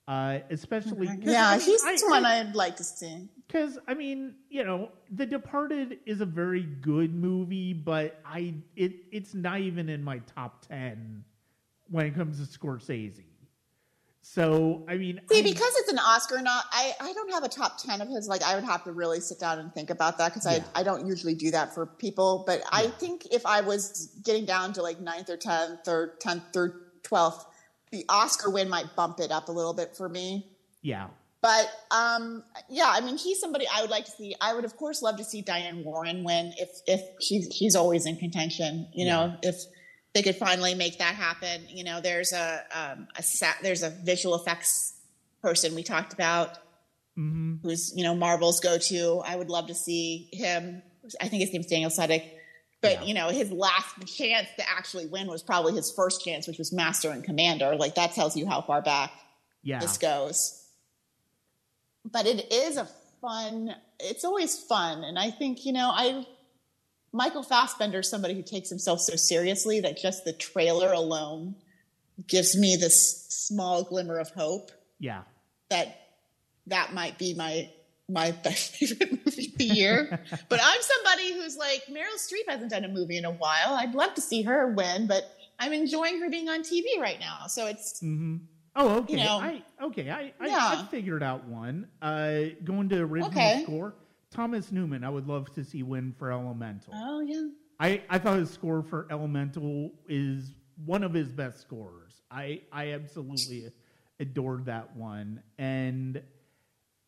Uh, 0.07 0.39
especially 0.49 1.07
'cause, 1.07 1.19
Yeah, 1.21 1.49
I 1.51 1.59
mean, 1.59 1.67
she's 1.67 1.85
I- 1.85 1.97
someone 1.97 2.25
I- 2.25 2.41
I'd 2.41 2.55
like 2.55 2.77
to 2.77 2.85
see. 2.85 3.29
because 3.47 3.79
I 3.87 3.93
mean, 3.95 4.37
you 4.49 4.65
know, 4.65 4.91
The 5.11 5.27
Departed 5.27 5.99
is 6.07 6.23
a 6.23 6.27
very 6.27 6.63
good 6.63 7.15
movie, 7.15 7.73
but 7.75 8.21
I 8.25 8.55
it 8.77 8.93
it's 9.13 9.35
not 9.35 9.61
even 9.61 9.89
in 9.91 10.03
my 10.03 10.19
top 10.21 10.67
ten 10.67 11.25
when 11.91 12.07
it 12.07 12.15
comes 12.15 12.39
to 12.39 12.59
Scorsese. 12.59 13.25
So 14.23 14.85
I 14.89 14.97
mean, 14.97 15.21
See, 15.31 15.39
I- 15.41 15.43
because 15.43 15.73
it's 15.79 15.91
an 15.91 15.99
Oscar, 15.99 16.41
not 16.43 16.65
I. 16.73 16.93
I 17.01 17.13
don't 17.13 17.33
have 17.33 17.45
a 17.45 17.49
top 17.49 17.79
ten 17.79 18.01
of 18.01 18.09
his. 18.09 18.29
Like, 18.29 18.43
I 18.43 18.55
would 18.57 18.65
have 18.65 18.85
to 18.85 18.93
really 18.93 19.21
sit 19.21 19.39
down 19.41 19.59
and 19.59 19.73
think 19.73 19.91
about 19.91 20.19
that 20.19 20.35
because 20.35 20.45
Yeah. 20.47 20.63
I 20.75 20.81
I 20.81 20.83
don't 20.83 21.07
usually 21.07 21.35
do 21.35 21.51
that 21.53 21.75
for 21.75 21.87
people. 21.87 22.45
But 22.47 22.63
I 22.71 22.89
think 22.89 23.27
if 23.31 23.47
I 23.47 23.61
was 23.63 24.09
getting 24.25 24.45
down 24.45 24.73
to 24.75 24.83
like 24.83 25.01
ninth 25.01 25.31
or 25.31 25.37
tenth 25.37 25.87
or 25.89 26.17
tenth 26.21 26.55
or 26.57 26.83
twelfth, 27.03 27.47
the 27.91 28.05
Oscar 28.09 28.51
win 28.51 28.69
might 28.69 28.95
bump 28.97 29.21
it 29.21 29.31
up 29.31 29.49
a 29.49 29.53
little 29.53 29.73
bit 29.75 29.97
for 29.97 30.09
me. 30.11 30.47
yeah, 30.83 31.09
But 31.41 31.71
um, 31.91 32.45
yeah, 32.69 32.91
I 32.93 33.01
mean, 33.01 33.17
he's 33.17 33.41
somebody 33.41 33.67
I 33.73 33.81
would 33.81 33.91
like 33.91 34.05
to 34.05 34.11
see. 34.11 34.35
I 34.43 34.53
would, 34.55 34.65
of 34.67 34.77
course, 34.77 35.01
love 35.01 35.17
to 35.17 35.25
see 35.25 35.41
Diane 35.41 35.85
Warren 35.85 36.23
win 36.23 36.53
if 36.59 36.69
if 36.87 37.01
she's 37.21 37.49
she's 37.57 37.75
always 37.75 38.05
in 38.05 38.17
contention. 38.17 38.89
You 38.93 39.07
know, 39.07 39.37
if 39.43 39.57
they 40.15 40.23
could 40.23 40.37
finally 40.37 40.75
make 40.75 40.99
that 40.99 41.15
happen. 41.15 41.63
You 41.69 41.85
know, 41.85 42.01
there's 42.01 42.33
a 42.33 42.63
um, 42.73 43.09
a 43.17 43.23
sa- 43.23 43.59
there's 43.63 43.83
a 43.83 43.91
visual 43.91 44.35
effects 44.35 44.95
person 45.43 45.75
we 45.75 45.83
talked 45.83 46.13
about 46.13 46.59
hmm 47.15 47.57
who's 47.63 47.93
you 47.97 48.03
know 48.05 48.15
Marvel's 48.15 48.61
go 48.61 48.79
to. 48.79 49.23
I 49.27 49.37
would 49.37 49.51
love 49.51 49.67
to 49.69 49.75
see 49.75 50.29
him. 50.33 50.83
I 51.21 51.29
think 51.29 51.43
his 51.43 51.53
name's 51.53 51.67
Daniel 51.67 51.91
Sudick. 51.91 52.25
But 52.81 52.93
Yeah. 52.93 53.03
you 53.05 53.15
know, 53.15 53.29
his 53.31 53.51
last 53.51 54.07
chance 54.07 54.47
to 54.57 54.69
actually 54.71 55.07
win 55.07 55.27
was 55.27 55.43
probably 55.43 55.75
his 55.75 55.91
first 55.91 56.25
chance, 56.25 56.47
which 56.47 56.59
was 56.59 56.73
Master 56.73 57.11
and 57.11 57.25
Commander. 57.25 57.75
Like 57.77 57.97
that 57.97 58.13
tells 58.13 58.37
you 58.37 58.47
how 58.47 58.61
far 58.63 58.83
back 58.83 59.11
yeah, 59.65 59.81
this 59.81 59.99
goes. 59.99 60.65
But 62.11 62.27
it 62.27 62.53
is 62.53 62.77
a 62.77 62.89
fun. 63.21 63.75
It's 64.01 64.25
always 64.25 64.59
fun, 64.59 65.03
and 65.05 65.19
I 65.19 65.31
think 65.31 65.67
you 65.67 65.73
know 65.73 65.91
I. 65.93 66.27
Michael 67.13 67.43
Fassbender 67.43 68.01
is 68.01 68.09
somebody 68.09 68.35
who 68.35 68.43
takes 68.43 68.69
himself 68.69 69.01
so 69.01 69.17
seriously 69.17 69.81
that 69.81 69.99
just 69.99 70.25
the 70.25 70.33
trailer 70.33 70.93
alone 70.93 71.55
gives 72.27 72.57
me 72.57 72.77
this 72.77 73.27
small 73.29 73.85
glimmer 73.85 74.19
of 74.19 74.31
hope 74.31 74.71
yeah. 74.99 75.23
that 75.71 76.01
that 76.67 76.93
might 76.93 77.19
be 77.19 77.35
my 77.35 77.71
my 78.11 78.31
best 78.45 78.77
favorite 78.77 79.25
movie 79.25 79.49
of 79.49 79.59
the 79.59 79.65
year. 79.65 80.21
but 80.49 80.61
I'm 80.63 80.81
somebody 80.81 81.35
who's 81.35 81.57
like 81.57 81.85
Meryl 81.87 82.17
Streep 82.17 82.49
hasn't 82.49 82.71
done 82.71 82.85
a 82.85 82.89
movie 82.89 83.19
in 83.19 83.25
a 83.25 83.31
while. 83.31 83.75
I'd 83.75 83.95
love 83.95 84.15
to 84.15 84.21
see 84.21 84.43
her 84.43 84.73
win, 84.73 85.07
but 85.07 85.25
I'm 85.59 85.73
enjoying 85.73 86.21
her 86.21 86.31
being 86.31 86.49
on 86.49 86.63
TV 86.63 86.85
right 86.99 87.21
now. 87.21 87.47
So 87.49 87.67
it's 87.67 88.01
mm-hmm. 88.03 88.37
Oh, 88.77 88.99
okay. 88.99 89.15
You 89.15 89.25
know. 89.25 89.39
I 89.41 89.63
okay. 89.83 90.11
I 90.11 90.33
I, 90.41 90.47
Yeah. 90.47 90.85
I 90.85 90.87
figured 90.91 91.23
out 91.23 91.45
one. 91.45 91.89
Uh, 92.01 92.41
going 92.65 92.89
to 92.91 93.01
original 93.01 93.31
Okay. 93.31 93.63
score. 93.65 93.95
Thomas 94.31 94.71
Newman. 94.73 95.05
I 95.05 95.11
would 95.11 95.27
love 95.27 95.53
to 95.55 95.65
see 95.65 95.83
win 95.83 96.15
for 96.19 96.31
Elemental. 96.31 96.93
oh 96.95 97.21
yeah. 97.21 97.49
I, 97.81 98.03
I 98.11 98.19
thought 98.19 98.39
his 98.39 98.51
score 98.51 98.83
for 98.83 99.07
Elemental 99.11 99.93
is 100.09 100.55
one 100.85 101.05
of 101.05 101.15
his 101.15 101.29
best 101.29 101.61
scores. 101.61 102.23
I 102.31 102.63
I 102.73 102.93
absolutely 102.93 103.71
adored 104.21 104.67
that 104.67 104.97
one, 104.97 105.43
and 105.59 106.21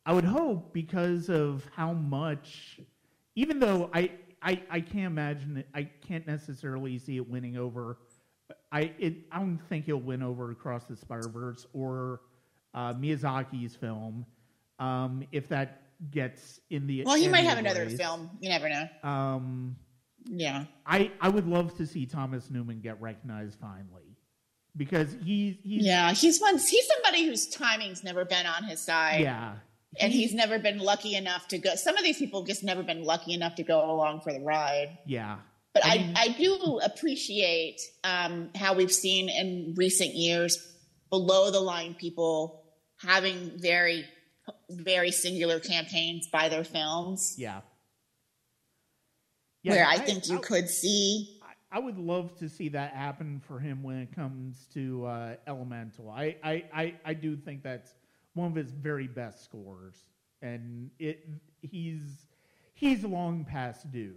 I 0.05 0.13
would 0.13 0.23
hope 0.23 0.73
because 0.73 1.29
of 1.29 1.65
how 1.75 1.93
much, 1.93 2.79
even 3.35 3.59
though 3.59 3.89
I 3.93 4.11
I, 4.41 4.61
I 4.69 4.81
can't 4.81 5.05
imagine 5.05 5.57
it. 5.57 5.67
I 5.75 5.83
can't 5.83 6.25
necessarily 6.25 6.97
see 6.97 7.17
it 7.17 7.29
winning 7.29 7.57
over. 7.57 7.97
I 8.71 8.93
it 8.97 9.17
I 9.31 9.39
don't 9.39 9.59
think 9.69 9.85
he'll 9.85 9.97
win 9.97 10.23
over 10.23 10.51
Across 10.51 10.85
the 10.85 10.95
Spider 10.95 11.29
Verse 11.29 11.67
or 11.73 12.21
uh, 12.73 12.93
Miyazaki's 12.93 13.75
film. 13.75 14.25
Um, 14.79 15.23
if 15.31 15.47
that 15.49 15.80
gets 16.09 16.59
in 16.69 16.87
the 16.87 17.03
Well, 17.03 17.15
he 17.15 17.27
might 17.27 17.43
have 17.43 17.57
another 17.57 17.89
film. 17.89 18.29
You 18.39 18.49
never 18.49 18.69
know. 18.69 18.87
Um, 19.03 19.75
Yeah. 20.25 20.65
I 20.85 21.11
I 21.19 21.29
would 21.29 21.47
love 21.47 21.75
to 21.77 21.85
see 21.85 22.05
Thomas 22.05 22.49
Newman 22.49 22.81
get 22.81 23.01
recognized 23.01 23.59
finally 23.59 24.17
because 24.75 25.15
he's 25.23 25.57
he's 25.63 25.85
Yeah, 25.85 26.11
he's 26.13 26.39
one. 26.39 26.57
He's 26.57 26.87
somebody 26.87 27.25
whose 27.25 27.47
timing's 27.47 28.03
never 28.03 28.25
been 28.25 28.45
on 28.45 28.63
his 28.63 28.79
side. 28.79 29.21
yeah 29.21 29.55
and 29.99 30.13
he's 30.13 30.33
never 30.33 30.59
been 30.59 30.79
lucky 30.79 31.15
enough 31.15 31.47
to 31.49 31.57
go. 31.57 31.75
Some 31.75 31.97
of 31.97 32.03
these 32.03 32.17
people 32.17 32.41
have 32.41 32.47
just 32.47 32.63
never 32.63 32.83
been 32.83 33.03
lucky 33.03 33.33
enough 33.33 33.55
to 33.55 33.63
go 33.63 33.91
along 33.91 34.21
for 34.21 34.31
the 34.31 34.39
ride. 34.39 34.97
yeah 35.05 35.39
But 35.73 35.85
I 35.85 36.13
I, 36.15 36.23
I, 36.23 36.27
do 36.29 36.79
appreciate 36.83 37.81
um, 38.03 38.49
how 38.55 38.73
we've 38.73 38.91
seen 38.91 39.29
in 39.29 39.73
recent 39.75 40.15
years 40.15 40.57
below 41.09 41.51
the 41.51 41.59
line 41.59 41.93
people 41.93 42.63
having 42.97 43.51
very, 43.57 44.05
very 44.71 45.11
singular 45.11 45.59
campaigns 45.59 46.27
by 46.27 46.49
their 46.49 46.63
films, 46.63 47.35
yeah. 47.37 47.61
where 49.63 49.85
I, 49.85 49.93
I- 49.93 49.97
think 49.99 50.27
you 50.29 50.37
I- 50.37 50.41
could 50.41 50.69
see. 50.69 51.37
I 51.73 51.79
would 51.79 51.97
love 51.97 52.37
to 52.39 52.49
see 52.49 52.67
that 52.69 52.91
happen 52.91 53.41
for 53.47 53.57
him 53.57 53.81
when 53.81 53.95
it 53.99 54.13
comes 54.13 54.67
to 54.73 55.05
uh, 55.05 55.35
Elemental. 55.47 56.09
I, 56.09 56.35
I, 56.43 56.65
I, 56.73 56.95
I 57.05 57.13
do 57.13 57.37
think 57.37 57.63
that's 57.63 57.93
one 58.33 58.47
of 58.51 58.55
his 58.55 58.71
very 58.71 59.07
best 59.07 59.45
scores, 59.45 59.95
and 60.41 60.91
it 60.99 61.25
he's 61.61 62.01
he's 62.73 63.05
long 63.05 63.45
past 63.45 63.89
due. 63.89 64.15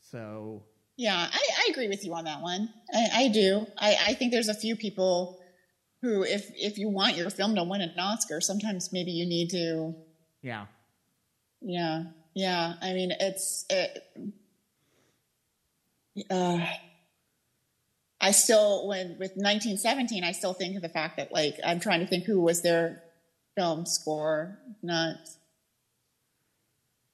So 0.00 0.62
Yeah, 0.96 1.28
I, 1.32 1.40
I 1.58 1.68
agree 1.72 1.88
with 1.88 2.04
you 2.04 2.14
on 2.14 2.22
that 2.26 2.40
one. 2.40 2.68
I, 2.94 3.08
I 3.24 3.28
do. 3.30 3.66
I, 3.78 3.96
I 4.08 4.14
think 4.14 4.30
there's 4.30 4.46
a 4.48 4.54
few 4.54 4.76
people 4.76 5.40
who, 6.02 6.22
if 6.24 6.50
if 6.56 6.78
you 6.78 6.88
want 6.88 7.16
your 7.16 7.30
film 7.30 7.54
to 7.54 7.64
win 7.64 7.80
an 7.80 7.94
Oscar, 7.98 8.40
sometimes 8.40 8.92
maybe 8.92 9.12
you 9.12 9.24
need 9.24 9.50
to 9.50 9.94
yeah, 10.42 10.66
Yeah, 11.60 12.04
yeah. 12.34 12.74
I 12.82 12.92
mean, 12.92 13.12
it's. 13.18 13.64
It, 13.70 14.04
uh, 16.28 16.58
I 18.20 18.30
still, 18.32 18.86
when 18.88 19.10
with 19.18 19.32
1917, 19.36 20.22
I 20.22 20.32
still 20.32 20.52
think 20.52 20.76
of 20.76 20.82
the 20.82 20.88
fact 20.88 21.16
that, 21.16 21.32
like, 21.32 21.58
I'm 21.64 21.80
trying 21.80 22.00
to 22.00 22.06
think 22.06 22.24
who 22.24 22.40
was 22.40 22.62
their 22.62 23.02
film 23.56 23.86
score. 23.86 24.58
Not. 24.82 25.16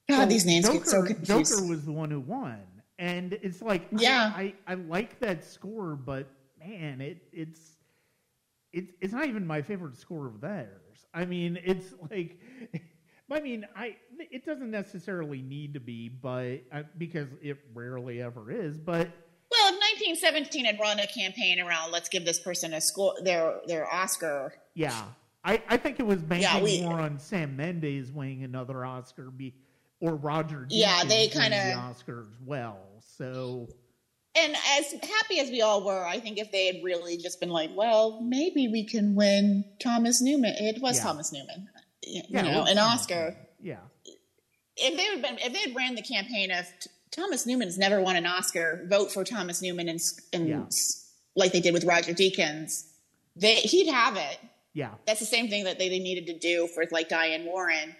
God, 0.09 0.23
So 0.23 0.25
these 0.25 0.45
names 0.45 0.65
Joker, 0.65 0.77
get 0.79 0.87
so 0.87 1.03
confused. 1.03 1.51
Joker 1.51 1.67
was 1.67 1.85
the 1.85 1.91
one 1.91 2.09
who 2.11 2.19
won, 2.19 2.59
and 2.97 3.33
it's 3.33 3.61
like 3.61 3.83
I- 3.93 4.01
Yeah. 4.01 4.33
I, 4.35 4.53
I, 4.67 4.73
like 4.75 5.19
that 5.19 5.43
score, 5.45 5.95
but 5.95 6.27
man, 6.59 7.01
it 7.01 7.17
it's 7.31 7.59
it's 8.73 8.91
it's 9.01 9.13
not 9.13 9.27
even 9.27 9.45
my 9.47 9.61
favorite 9.61 9.97
score 9.97 10.27
of 10.27 10.41
theirs. 10.41 11.05
I 11.13 11.25
mean, 11.25 11.57
it's 11.63 11.93
like. 12.11 12.39
I 13.31 13.41
mean, 13.41 13.63
I 13.75 13.95
it 14.17 14.43
doesn't 14.43 14.71
necessarily 14.71 15.43
need 15.43 15.75
to 15.75 15.79
be, 15.79 16.09
but 16.09 16.63
uh, 16.71 16.81
because 16.97 17.27
it 17.43 17.59
rarely 17.75 18.23
ever 18.23 18.49
is. 18.49 18.79
But 18.79 19.07
Well, 19.51 19.67
if 19.71 19.79
1917 20.01 20.65
had 20.65 20.79
run 20.79 20.99
a 20.99 21.05
campaign 21.05 21.59
around, 21.59 21.91
let's 21.91 22.09
give 22.09 22.25
this 22.25 22.39
person 22.39 22.73
a 22.73 22.81
score, 22.81 23.13
their 23.23 23.59
their 23.67 23.85
Oscar. 23.93 24.51
yeah, 24.73 25.03
I, 25.43 25.61
I 25.69 25.77
think 25.77 25.99
it 25.99 26.07
was 26.07 26.23
banking 26.23 26.49
Yeah, 26.49 26.63
we- 26.63 26.81
more 26.81 26.99
on 26.99 27.19
Sam 27.19 27.55
Mendes 27.55 28.11
winning 28.11 28.43
another 28.45 28.83
Oscar, 28.83 29.29
be 29.29 29.53
or 29.99 30.15
Roger. 30.15 30.65
Yeah, 30.71 31.03
they 31.03 31.27
kinda- 31.27 31.49
the 31.55 31.73
Oscar 31.75 32.21
as 32.21 32.35
well. 32.43 32.79
So 32.99 33.67
And 34.41 34.55
as 34.77 34.91
happy 34.91 35.39
as 35.39 35.49
we 35.49 35.61
all 35.61 35.83
were, 35.83 36.05
I 36.05 36.19
think 36.19 36.37
if 36.37 36.51
they 36.51 36.67
had 36.67 36.83
really 36.83 37.17
just 37.17 37.39
been 37.39 37.49
like, 37.49 37.71
well, 37.75 38.21
maybe 38.21 38.67
we 38.67 38.83
can 38.85 39.15
win 39.15 39.65
Thomas 39.79 40.21
Newman. 40.21 40.53
It 40.57 40.81
was 40.81 40.97
Yeah. 40.97 41.03
Thomas 41.03 41.31
Newman, 41.33 41.67
you 42.05 42.21
yeah, 42.29 42.41
know, 42.43 42.63
an 42.63 42.77
Oscar. 42.77 43.35
Yeah, 43.61 43.79
If 44.77 44.95
they 44.97 45.03
had 45.03 45.21
been, 45.21 45.37
if 45.45 45.51
they 45.53 45.59
had 45.59 45.75
ran 45.75 45.95
the 45.95 46.01
campaign 46.01 46.51
of 46.51 46.65
Thomas 47.11 47.45
Newman's 47.45 47.77
never 47.77 48.01
won 48.01 48.15
an 48.15 48.25
Oscar, 48.25 48.85
vote 48.87 49.11
for 49.11 49.23
Thomas 49.25 49.61
Newman 49.61 49.89
and, 49.89 49.99
and 50.31 50.47
Yeah. 50.47 50.63
like 51.35 51.51
they 51.51 51.59
did 51.59 51.73
with 51.73 51.83
Roger 51.83 52.13
Deakins, 52.13 52.85
they 53.35 53.55
he'd 53.55 53.89
have 53.91 54.15
it. 54.15 54.37
yeah, 54.73 54.91
That's 55.05 55.19
the 55.19 55.25
same 55.25 55.49
thing 55.49 55.65
that 55.65 55.77
they, 55.79 55.89
they 55.89 55.99
needed 55.99 56.27
to 56.27 56.37
do 56.39 56.67
for 56.67 56.85
like 56.91 57.09
Diane 57.09 57.45
Warren. 57.45 57.95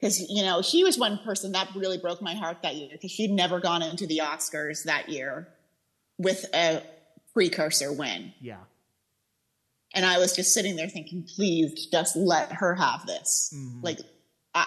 Because, 0.00 0.20
you 0.30 0.42
know, 0.44 0.62
she 0.62 0.84
was 0.84 0.96
one 0.96 1.18
person 1.18 1.52
that 1.52 1.68
really 1.74 1.98
broke 1.98 2.22
my 2.22 2.34
heart 2.34 2.58
that 2.62 2.76
year 2.76 2.88
because 2.92 3.10
she'd 3.10 3.30
never 3.32 3.58
gone 3.58 3.82
into 3.82 4.06
the 4.06 4.18
Oscars 4.18 4.84
that 4.84 5.08
year 5.08 5.48
with 6.18 6.44
a 6.54 6.82
precursor 7.34 7.92
win. 7.92 8.32
yeah, 8.40 8.58
And 9.94 10.04
I 10.04 10.18
was 10.18 10.34
just 10.36 10.52
sitting 10.54 10.76
there 10.76 10.88
thinking, 10.88 11.26
please 11.34 11.86
just 11.86 12.14
let 12.16 12.52
her 12.52 12.74
have 12.76 13.06
this. 13.06 13.52
Mhm. 13.56 13.82
Like, 13.82 13.98
I, 14.54 14.66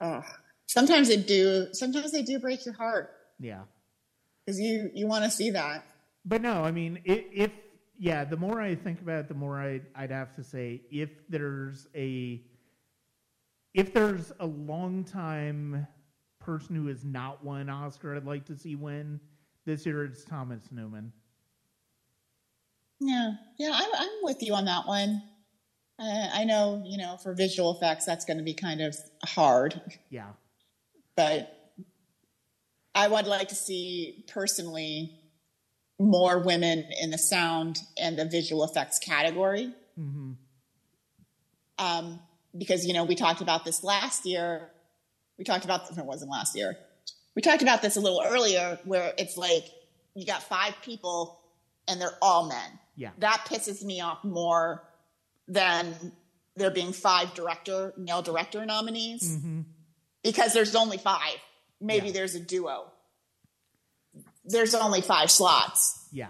ugh. 0.00 0.24
sometimes 0.66 1.08
they 1.08 1.16
do, 1.16 1.68
sometimes 1.72 2.12
they 2.12 2.22
do 2.22 2.38
break 2.38 2.64
your 2.66 2.74
heart 2.74 3.10
yeah. 3.38 3.62
because 4.44 4.60
you, 4.60 4.90
you 4.94 5.06
want 5.06 5.24
to 5.24 5.30
see 5.30 5.50
that. 5.50 5.84
But 6.24 6.42
no, 6.42 6.62
I 6.62 6.70
mean, 6.72 7.00
if, 7.04 7.24
if 7.32 7.50
yeah, 7.98 8.24
the 8.24 8.36
more 8.36 8.60
I 8.60 8.74
think 8.74 9.00
about 9.00 9.20
it, 9.20 9.28
the 9.28 9.34
more 9.34 9.58
I, 9.58 9.80
I'd 9.94 10.10
have 10.10 10.34
to 10.36 10.44
say 10.44 10.82
if 10.90 11.10
there's 11.28 11.88
a 11.94 12.40
if 13.74 13.92
there's 13.92 14.32
a 14.40 14.46
long 14.46 15.04
time 15.04 15.86
person 16.40 16.74
who 16.74 16.86
has 16.86 17.04
not 17.04 17.44
won 17.44 17.60
an 17.60 17.70
Oscar, 17.70 18.16
I'd 18.16 18.24
like 18.24 18.44
to 18.46 18.56
see 18.56 18.74
win 18.76 19.20
this 19.64 19.84
year. 19.86 20.04
It's 20.04 20.24
Thomas 20.24 20.70
Newman. 20.70 21.12
Yeah, 23.00 23.32
yeah, 23.58 23.70
I'm, 23.74 23.90
I'm 23.94 24.08
with 24.22 24.42
you 24.42 24.54
on 24.54 24.64
that 24.64 24.86
one. 24.86 25.22
Uh, 26.00 26.28
I 26.32 26.44
know, 26.44 26.82
you 26.84 26.98
know, 26.98 27.16
for 27.16 27.34
visual 27.34 27.76
effects, 27.76 28.04
that's 28.04 28.24
going 28.24 28.38
to 28.38 28.44
be 28.44 28.54
kind 28.54 28.80
of 28.80 28.96
hard, 29.24 29.80
Yeah, 30.10 30.30
but 31.16 31.54
I 32.94 33.08
would 33.08 33.26
like 33.26 33.48
to 33.48 33.54
see 33.54 34.24
personally 34.28 35.20
more 36.00 36.38
women 36.38 36.84
in 37.00 37.10
the 37.10 37.18
sound 37.18 37.78
and 38.00 38.18
the 38.18 38.24
visual 38.24 38.64
effects 38.64 38.98
category. 38.98 39.72
hmm 39.96 40.32
Um, 41.78 42.20
because, 42.56 42.86
you 42.86 42.92
know, 42.92 43.04
we 43.04 43.14
talked 43.14 43.40
about 43.40 43.64
this 43.64 43.82
last 43.84 44.24
year. 44.26 44.68
We 45.38 45.44
talked 45.44 45.64
about, 45.64 45.90
it 45.96 46.04
wasn't 46.04 46.30
last 46.30 46.56
year. 46.56 46.76
We 47.34 47.42
talked 47.42 47.62
about 47.62 47.82
this 47.82 47.96
a 47.96 48.00
little 48.00 48.22
earlier 48.24 48.78
where 48.84 49.12
it's 49.18 49.36
like 49.36 49.64
you 50.14 50.26
got 50.26 50.42
five 50.42 50.74
people 50.82 51.38
and 51.86 52.00
they're 52.00 52.16
all 52.20 52.48
men. 52.48 52.78
yeah, 52.96 53.10
that 53.18 53.46
pisses 53.48 53.84
me 53.84 54.00
off 54.00 54.24
more 54.24 54.82
than 55.46 55.94
there 56.56 56.70
being 56.70 56.92
five 56.92 57.32
director 57.34 57.94
male 57.96 58.20
director 58.22 58.66
nominees 58.66 59.36
hmm 59.40 59.60
because 60.24 60.52
there's 60.52 60.74
only 60.74 60.98
five 60.98 61.36
maybe 61.80 62.08
Yeah. 62.08 62.12
there's 62.14 62.34
a 62.34 62.40
duo 62.40 62.90
there's 64.44 64.74
only 64.74 65.00
five 65.00 65.30
slots 65.30 66.04
yeah, 66.10 66.26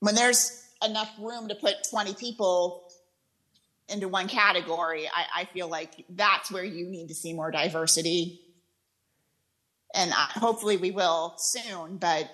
when 0.00 0.14
there's 0.14 0.62
enough 0.84 1.10
room 1.20 1.48
to 1.48 1.54
put 1.54 1.74
20 1.90 2.14
people 2.14 2.85
into 3.88 4.08
one 4.08 4.28
category 4.28 5.06
I, 5.08 5.42
I 5.42 5.44
feel 5.46 5.68
like 5.68 6.04
that's 6.10 6.50
where 6.50 6.64
you 6.64 6.88
need 6.88 7.08
to 7.08 7.14
see 7.14 7.32
more 7.32 7.50
diversity. 7.50 8.40
And 9.94 10.12
I, 10.12 10.26
hopefully 10.34 10.76
we 10.76 10.90
will 10.90 11.34
soon 11.38 11.98
but 11.98 12.30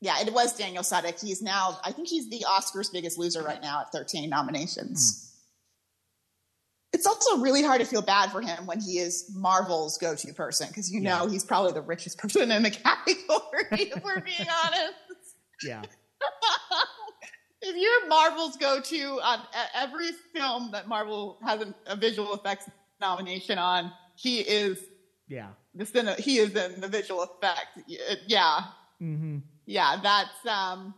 yeah 0.00 0.20
it 0.20 0.32
was 0.32 0.56
daniel 0.56 0.82
Sudick. 0.84 1.20
he's 1.20 1.42
now 1.42 1.78
i 1.84 1.90
think 1.90 2.08
he's 2.08 2.30
the 2.30 2.44
oscars 2.48 2.92
biggest 2.92 3.18
loser 3.18 3.42
right 3.42 3.60
now 3.60 3.80
at 3.80 3.92
13 3.92 4.30
nominations. 4.30 5.22
Hmm. 5.22 5.24
It's 6.94 7.06
also 7.06 7.38
really 7.38 7.62
hard 7.62 7.80
to 7.80 7.86
feel 7.86 8.00
bad 8.00 8.32
for 8.32 8.40
him 8.40 8.64
when 8.64 8.80
he 8.80 8.98
is 8.98 9.30
marvel's 9.34 9.98
go-to 9.98 10.32
person 10.32 10.68
because 10.68 10.90
you 10.90 11.00
know 11.00 11.26
he's 11.26 11.44
probably 11.44 11.72
the 11.72 11.82
richest 11.82 12.18
person 12.18 12.50
in 12.50 12.62
the 12.62 12.70
category 12.86 13.90
if 13.92 14.02
we're 14.02 14.20
being 14.20 14.48
honest. 14.64 14.94
Yeah, 15.62 15.82
if 17.68 17.76
you're 17.76 18.08
Marvel's 18.08 18.56
go-to 18.56 19.20
on 19.22 19.40
every 19.74 20.10
film 20.34 20.70
that 20.72 20.88
Marvel 20.88 21.38
has 21.42 21.64
a, 21.86 21.96
visual 21.96 22.34
effects 22.34 22.68
nomination 23.00 23.58
on, 23.58 23.92
he 24.16 24.40
is 24.40 24.82
yeah. 25.28 25.48
the 25.74 25.84
cine, 25.84 26.18
he 26.18 26.38
is 26.38 26.54
in 26.56 26.80
the 26.80 26.88
visual 26.88 27.22
effect. 27.22 27.78
Y- 27.88 27.96
Yeah, 28.26 28.60
hmm 28.98 29.38
yeah, 29.66 30.00
that's 30.02 30.46
um 30.46 30.94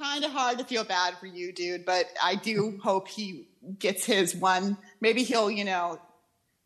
kind 0.00 0.24
of 0.24 0.30
hard 0.32 0.58
to 0.58 0.64
feel 0.64 0.84
bad 0.84 1.18
for 1.18 1.26
you, 1.26 1.52
dude. 1.52 1.84
But 1.84 2.06
I 2.22 2.36
do 2.36 2.78
hope 2.82 3.08
he 3.08 3.48
gets 3.78 4.04
his 4.04 4.34
one. 4.34 4.76
Maybe 5.00 5.22
he'll, 5.22 5.50
you 5.50 5.64
know, 5.64 6.00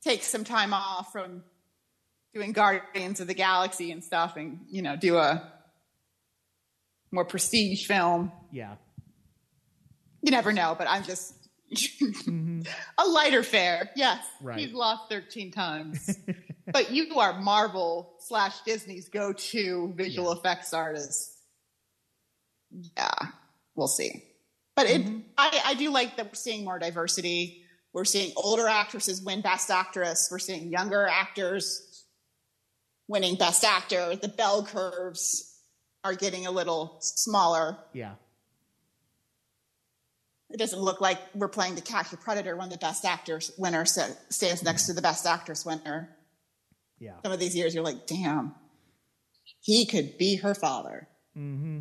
take 0.02 0.22
some 0.22 0.44
time 0.44 0.72
off 0.72 1.12
from 1.12 1.42
doing 2.34 2.52
Guardians 2.52 3.20
of 3.20 3.26
the 3.26 3.34
Galaxy 3.34 3.90
and 3.90 4.04
stuff, 4.04 4.36
and 4.36 4.60
you 4.68 4.82
know, 4.82 4.96
do 4.96 5.16
a 5.16 5.52
more 7.16 7.24
prestige 7.24 7.86
film. 7.86 8.30
Yeah. 8.52 8.76
You 10.22 10.30
never 10.30 10.52
know, 10.52 10.74
but 10.78 10.86
I'm 10.88 11.02
just 11.02 11.34
hmm 12.24 12.62
a 12.98 13.04
lighter 13.08 13.42
fare. 13.42 13.90
Yes, 13.96 14.24
Right. 14.40 14.60
he's 14.60 14.72
lost 14.72 15.10
13 15.10 15.50
times. 15.50 16.16
but 16.72 16.92
you 16.92 17.12
are 17.18 17.40
Marvel 17.40 18.14
slash 18.20 18.60
Disney's 18.64 19.08
go 19.08 19.32
to 19.32 19.92
visual 19.96 20.32
Yeah. 20.32 20.38
effects 20.38 20.72
artist. 20.72 21.32
Yeah, 22.96 23.10
we'll 23.74 23.88
see. 23.88 24.22
But 24.76 24.86
it, 24.90 25.02
Mhm. 25.06 25.24
I, 25.38 25.60
I 25.64 25.74
do 25.74 25.90
like 25.90 26.16
that 26.18 26.26
we're 26.26 26.34
seeing 26.34 26.64
more 26.64 26.78
diversity. 26.78 27.64
We're 27.92 28.04
seeing 28.04 28.32
older 28.36 28.68
actresses 28.68 29.22
win 29.22 29.40
Best 29.40 29.70
Actress. 29.70 30.28
We're 30.30 30.38
seeing 30.38 30.70
younger 30.70 31.06
actors 31.06 32.04
winning 33.08 33.36
Best 33.36 33.64
Actor. 33.64 34.16
The 34.16 34.28
bell 34.28 34.64
curves 34.66 35.55
are 36.06 36.14
getting 36.14 36.46
a 36.46 36.50
little 36.50 36.96
smaller. 37.00 37.76
Yeah. 37.92 38.12
It 40.50 40.58
doesn't 40.58 40.78
look 40.78 41.00
like 41.00 41.18
we're 41.34 41.48
playing 41.48 41.74
the 41.74 41.80
Catch 41.80 42.10
the 42.10 42.16
Predator 42.16 42.56
when 42.56 42.68
the 42.68 42.78
Best 42.78 43.04
Actor 43.04 43.40
winner 43.58 43.84
stands 43.84 44.62
next 44.62 44.86
to 44.86 44.92
the 44.92 45.02
Best 45.02 45.26
Actress 45.26 45.66
winner. 45.66 46.16
Yeah. 47.00 47.14
Some 47.24 47.32
of 47.32 47.40
these 47.40 47.56
years, 47.56 47.74
you're 47.74 47.82
like, 47.82 48.06
damn, 48.06 48.54
he 49.60 49.84
could 49.84 50.16
be 50.16 50.36
her 50.36 50.54
father. 50.54 51.08
Mm-hmm. 51.36 51.80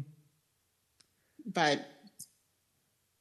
But 1.46 1.86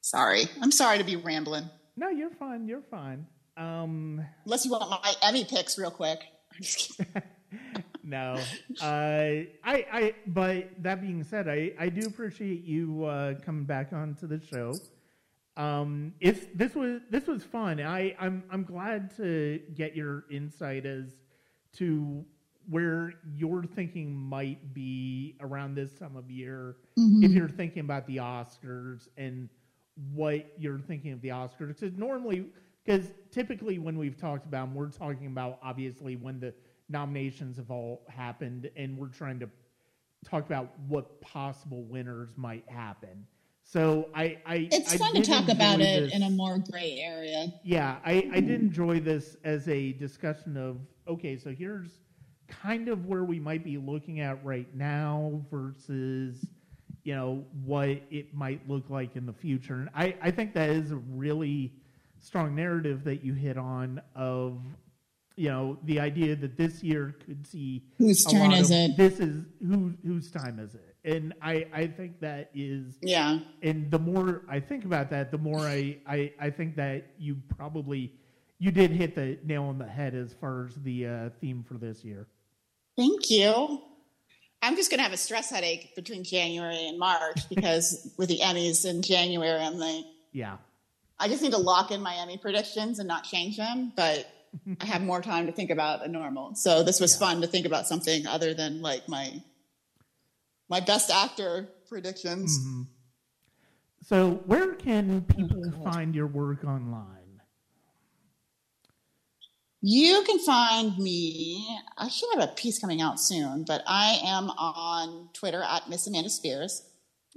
sorry, 0.01 0.47
I'm 0.63 0.73
sorry 0.73 0.97
to 0.99 1.05
be 1.05 1.17
rambling. 1.17 1.69
No, 1.97 2.09
you're 2.09 2.31
fine. 2.31 2.67
You're 2.67 2.83
fine. 2.91 3.27
Um, 3.59 4.25
Unless 4.47 4.65
you 4.65 4.71
want 4.73 4.89
my 4.89 5.13
Emmy 5.23 5.45
picks 5.45 5.79
real 5.79 5.91
quick. 5.91 6.21
I'm 8.13 8.37
just 8.37 8.51
kidding. 8.51 8.69
no, 8.79 8.81
uh, 8.83 8.85
I, 8.85 9.47
I, 9.65 10.15
but 10.27 10.71
that 10.83 11.01
being 11.01 11.23
said, 11.25 11.49
I, 11.49 11.73
I 11.79 11.89
do 11.89 12.07
appreciate 12.07 12.65
you 12.65 13.05
uh, 13.05 13.35
coming 13.41 13.65
back 13.65 13.93
onto 13.93 14.27
the 14.27 14.41
show. 14.41 14.75
Um, 15.57 16.15
if 16.21 16.57
this 16.57 16.75
was 16.75 17.01
this 17.11 17.27
was 17.27 17.45
fun, 17.45 17.81
I, 17.81 18.17
I'm 18.19 18.43
I'm 18.51 18.65
glad 18.65 19.17
to 19.17 19.61
get 19.75 19.95
your 19.95 20.25
insight 20.31 20.85
as 20.87 21.07
to 21.75 22.25
where 22.69 23.15
your 23.37 23.63
thinking 23.65 24.15
might 24.15 24.75
be 24.75 25.37
around 25.41 25.75
this 25.75 25.93
time 25.99 26.17
of 26.17 26.31
year. 26.31 26.77
If 27.25 27.33
you're 27.33 27.49
thinking 27.49 27.81
about 27.81 28.07
the 28.07 28.17
Oscars 28.17 29.09
and 29.17 29.49
what 30.13 30.53
you're 30.59 30.79
thinking 30.81 31.13
of 31.13 31.21
the 31.21 31.29
Oscars, 31.29 31.79
because 31.79 31.97
normally, 31.97 32.47
because 32.85 33.11
typically 33.31 33.79
when 33.79 33.99
we've 33.99 34.17
talked 34.17 34.47
about 34.47 34.67
them, 34.69 34.75
we're 34.75 34.91
talking 34.91 35.27
about 35.27 35.59
obviously 35.63 36.17
when 36.17 36.41
the 36.41 36.55
nominations 36.95 37.57
have 37.57 37.73
all 37.73 38.03
happened, 38.09 38.71
and 38.77 38.97
we're 38.97 39.09
trying 39.09 39.41
to 39.41 39.49
talk 40.25 40.47
about 40.47 40.71
what 40.87 41.21
possible 41.21 41.83
winners 41.83 42.31
might 42.37 42.65
happen. 42.69 43.27
So 43.65 44.09
I, 44.15 44.39
I 44.47 44.69
It's 44.71 44.95
I 44.95 44.99
fun 44.99 45.15
to 45.15 45.23
talk 45.23 45.49
about 45.49 45.81
enjoy 45.81 46.07
it 46.07 46.13
in 46.13 46.23
a 46.23 46.31
more 46.31 46.59
gray 46.59 47.01
area. 47.01 47.53
yeah, 47.65 47.97
I, 48.07 48.31
I 48.33 48.41
did 48.41 48.61
enjoy 48.61 49.01
this 49.01 49.37
as 49.43 49.69
a 49.69 49.93
discussion 49.95 50.57
of 50.57 50.79
okay, 51.09 51.37
so 51.37 51.51
here's 51.51 51.91
kind 52.47 52.89
of 52.89 53.07
where 53.07 53.25
we 53.25 53.41
might 53.41 53.65
be 53.65 53.77
looking 53.77 54.21
at 54.21 54.43
right 54.45 54.73
now 54.75 55.43
versus 55.51 56.47
you 57.03 57.15
know 57.15 57.45
what 57.65 57.89
it 58.11 58.33
might 58.33 58.67
look 58.69 58.89
like 58.89 59.17
in 59.17 59.27
the 59.27 59.33
future. 59.33 59.75
And 59.75 59.91
I, 59.95 60.15
I 60.23 60.31
think 60.31 60.55
that 60.55 60.71
is 60.71 60.93
a 60.93 60.97
really 60.97 61.73
strong 62.21 62.55
narrative 62.55 63.03
that 63.05 63.25
you 63.25 63.35
hit 63.35 63.59
on 63.59 64.01
of 64.15 64.61
you 65.37 65.49
know 65.49 65.79
the 65.85 66.01
idea 66.01 66.37
that 66.37 66.57
this 66.57 66.83
year 66.83 67.17
could 67.27 67.47
see 67.47 67.83
Whose 67.99 68.25
turn 68.25 68.53
is 68.53 68.71
of, 68.71 68.77
it? 68.77 68.97
This 68.97 69.21
is 69.21 69.45
who 69.61 69.95
whose 70.05 70.31
time 70.31 70.59
is 70.59 70.75
it? 70.75 70.97
And 71.05 71.35
I 71.43 71.67
I 71.73 71.87
think 71.87 72.21
that 72.21 72.51
is 72.55 72.97
Yeah. 73.03 73.41
and 73.63 73.91
the 73.91 73.99
more 73.99 74.43
I 74.49 74.61
think 74.61 74.85
about 74.85 75.11
that, 75.11 75.31
the 75.31 75.39
more 75.39 75.61
I, 75.61 75.99
I, 76.07 76.33
I 76.41 76.51
think 76.51 76.77
that 76.77 77.07
you 77.19 77.37
probably 77.57 78.13
you 78.59 78.71
did 78.71 78.91
hit 78.91 79.15
the 79.15 79.39
nail 79.45 79.65
on 79.65 79.79
the 79.79 79.87
head 79.87 80.15
as 80.15 80.33
far 80.33 80.67
as 80.67 80.75
the 80.77 81.07
uh, 81.07 81.31
theme 81.41 81.65
for 81.67 81.75
this 81.75 82.05
year. 82.05 82.27
Thank 82.97 83.29
you. 83.29 83.83
I'm 84.63 84.77
just 84.77 84.91
going 84.91 84.99
to 84.99 85.03
have 85.03 85.13
a 85.13 85.19
stress 85.19 85.51
headache 85.51 85.95
between 85.95 86.25
January 86.25 86.87
and 86.87 86.99
March 86.99 87.47
because 87.51 88.15
with 88.17 88.29
the 88.31 88.39
Emmys 88.39 88.87
in 88.89 89.03
January, 89.03 89.61
I'm 89.61 89.79
like, 89.79 90.05
Yeah, 90.33 90.57
I 91.19 91.29
just 91.29 91.43
need 91.43 91.53
to 91.53 91.59
lock 91.59 91.91
in 91.91 92.01
my 92.01 92.15
Emmy 92.15 92.39
predictions 92.39 92.99
and 93.01 93.09
not 93.09 93.25
change 93.25 93.57
them. 93.59 93.93
But 93.97 94.27
I 94.81 94.87
have 94.87 95.03
more 95.03 95.21
time 95.23 95.47
to 95.47 95.53
think 95.53 95.71
about 95.71 96.01
than 96.03 96.13
normal. 96.13 96.55
So 96.55 96.83
this 96.83 97.01
was 97.01 97.13
Yeah. 97.15 97.19
fun 97.27 97.41
to 97.43 97.47
think 97.47 97.67
about 97.67 97.87
something 97.87 98.27
other 98.27 98.55
than 98.55 98.81
like 98.83 99.09
my 99.09 99.43
my 100.69 100.81
best 100.81 101.11
actor 101.11 101.69
predictions. 101.89 102.57
hmm 102.63 102.83
So 104.03 104.35
where 104.47 104.75
can 104.75 105.23
people 105.23 105.63
Oh, 105.81 105.85
find 105.93 106.15
your 106.15 106.27
work 106.27 106.65
online? 106.65 107.41
You 109.87 110.23
can 110.27 110.39
find 110.39 110.97
me. 110.99 111.79
I 111.99 112.09
should 112.09 112.31
have 112.35 112.49
a 112.49 112.53
piece 112.53 112.79
coming 112.79 113.03
out 113.03 113.21
soon, 113.21 113.65
but 113.67 113.83
I 113.87 114.19
am 114.25 114.49
on 114.51 115.29
Twitter 115.35 115.63
at 115.63 115.91
Miss 115.91 116.07
Amanda 116.07 116.31
Spears. 116.31 116.83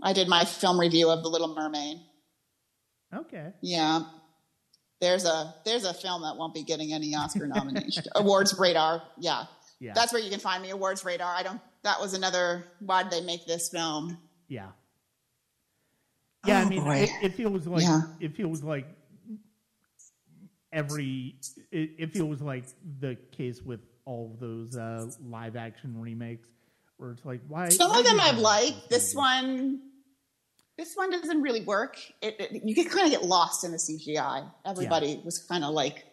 I 0.02 0.14
did 0.14 0.30
my 0.30 0.45
film 0.45 0.80
review 0.80 1.10
of 1.10 1.23
The 1.23 1.30
Little 1.30 1.53
Mermaid. 1.53 1.98
Okay, 3.14 3.53
Yeah. 3.61 4.02
There's 4.99 5.26
a 5.26 5.53
there's 5.65 5.84
a 5.86 5.94
film 5.94 6.24
that 6.24 6.38
won't 6.38 6.53
be 6.53 6.64
getting 6.64 6.91
any 6.94 7.14
Oscar 7.15 7.45
nomination. 7.48 8.03
Awards 8.15 8.57
radar. 8.57 9.03
Yeah. 9.19 9.44
yeah, 9.80 9.94
That's 9.94 10.11
where 10.11 10.22
you 10.22 10.30
can 10.32 10.40
find 10.40 10.61
me, 10.64 10.72
Awards 10.72 11.06
Radar. 11.06 11.34
I 11.36 11.44
don't 11.44 11.61
that 11.84 12.02
was 12.02 12.14
another 12.15 12.65
why 12.80 13.03
did 13.03 13.11
they 13.11 13.22
make 13.22 13.45
this 13.45 13.69
film? 13.69 14.18
yeah, 14.48 14.68
yeah. 16.45 16.60
I 16.60 16.64
Oh, 16.64 16.69
mean, 16.69 16.88
it, 16.88 17.10
it 17.22 17.34
feels 17.36 17.68
like 17.68 17.84
Yeah. 17.84 18.02
it 18.19 18.36
feels 18.36 18.64
like 18.64 18.88
every 20.72 21.36
it, 21.72 21.91
it 21.98 22.11
feels 22.14 22.41
like 22.41 22.65
the 22.99 23.18
case 23.32 23.61
with 23.61 23.82
all 24.06 24.32
of 24.34 24.40
those 24.40 24.76
uh, 24.76 25.06
live 25.24 25.56
action 25.56 25.99
remakes 25.99 26.49
where 26.98 27.11
it's 27.11 27.26
like 27.26 27.41
why 27.48 27.69
Some 27.69 27.91
why 27.91 27.99
of 27.99 28.06
them 28.06 28.19
I've 28.19 28.38
liked. 28.40 28.90
This 28.90 29.14
one 29.14 29.82
this 30.78 30.95
one 30.95 31.10
doesn't 31.12 31.41
really 31.41 31.62
work. 31.62 31.98
It, 32.22 32.36
it 32.40 32.62
you 32.64 32.76
can 32.76 32.86
kind 32.86 33.06
of 33.06 33.12
get 33.20 33.28
lost 33.28 33.64
in 33.64 33.72
the 33.72 33.78
CGI. 33.78 34.49
Everybody 34.66 35.22
was 35.26 35.40
kind 35.40 35.64
of 35.64 35.72
like 35.74 36.06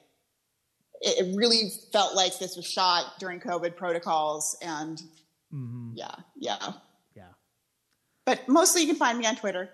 it, 1.00 1.26
it 1.26 1.36
really 1.36 1.70
felt 1.92 2.14
like 2.14 2.38
this 2.38 2.56
was 2.56 2.66
shot 2.66 3.04
during 3.18 3.40
COVID 3.40 3.76
protocols 3.76 4.56
and 4.62 5.00
Mhm. 5.52 5.92
yeah, 5.94 6.14
yeah. 6.36 6.72
Yeah. 7.14 7.28
But 8.26 8.48
mostly 8.48 8.80
you 8.82 8.88
can 8.88 8.96
find 8.96 9.18
me 9.18 9.26
on 9.26 9.36
Twitter. 9.36 9.68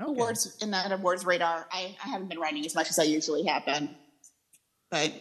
Okay. 0.00 0.10
awards 0.12 0.56
in 0.62 0.70
that 0.70 0.92
awards 0.92 1.26
radar. 1.26 1.66
I, 1.72 1.96
I 2.04 2.08
haven't 2.08 2.28
been 2.28 2.38
writing 2.38 2.64
as 2.64 2.72
much 2.74 2.88
as 2.88 3.00
I 3.00 3.02
usually 3.02 3.44
have 3.46 3.66
been, 3.66 3.90
but 4.92 5.12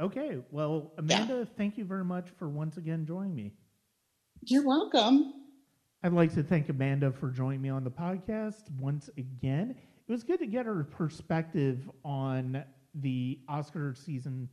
Okay. 0.00 0.38
Well, 0.50 0.92
Amanda, 0.98 1.46
thank 1.56 1.76
you 1.78 1.84
very 1.84 2.04
much 2.04 2.28
for 2.38 2.48
once 2.48 2.76
again 2.76 3.04
joining 3.06 3.34
me. 3.34 3.52
you're 4.42 4.64
welcome. 4.64 5.32
I'd 6.06 6.12
like 6.12 6.32
to 6.34 6.42
thank 6.44 6.68
Amanda 6.68 7.10
for 7.10 7.30
joining 7.30 7.60
me 7.60 7.68
on 7.68 7.82
the 7.82 7.90
podcast 7.90 8.70
once 8.78 9.10
again. 9.18 9.74
It 10.06 10.12
was 10.12 10.22
good 10.22 10.38
to 10.38 10.46
get 10.46 10.64
her 10.64 10.84
perspective 10.84 11.90
on 12.04 12.62
the 12.94 13.40
Oscar 13.48 13.92
season 13.92 14.48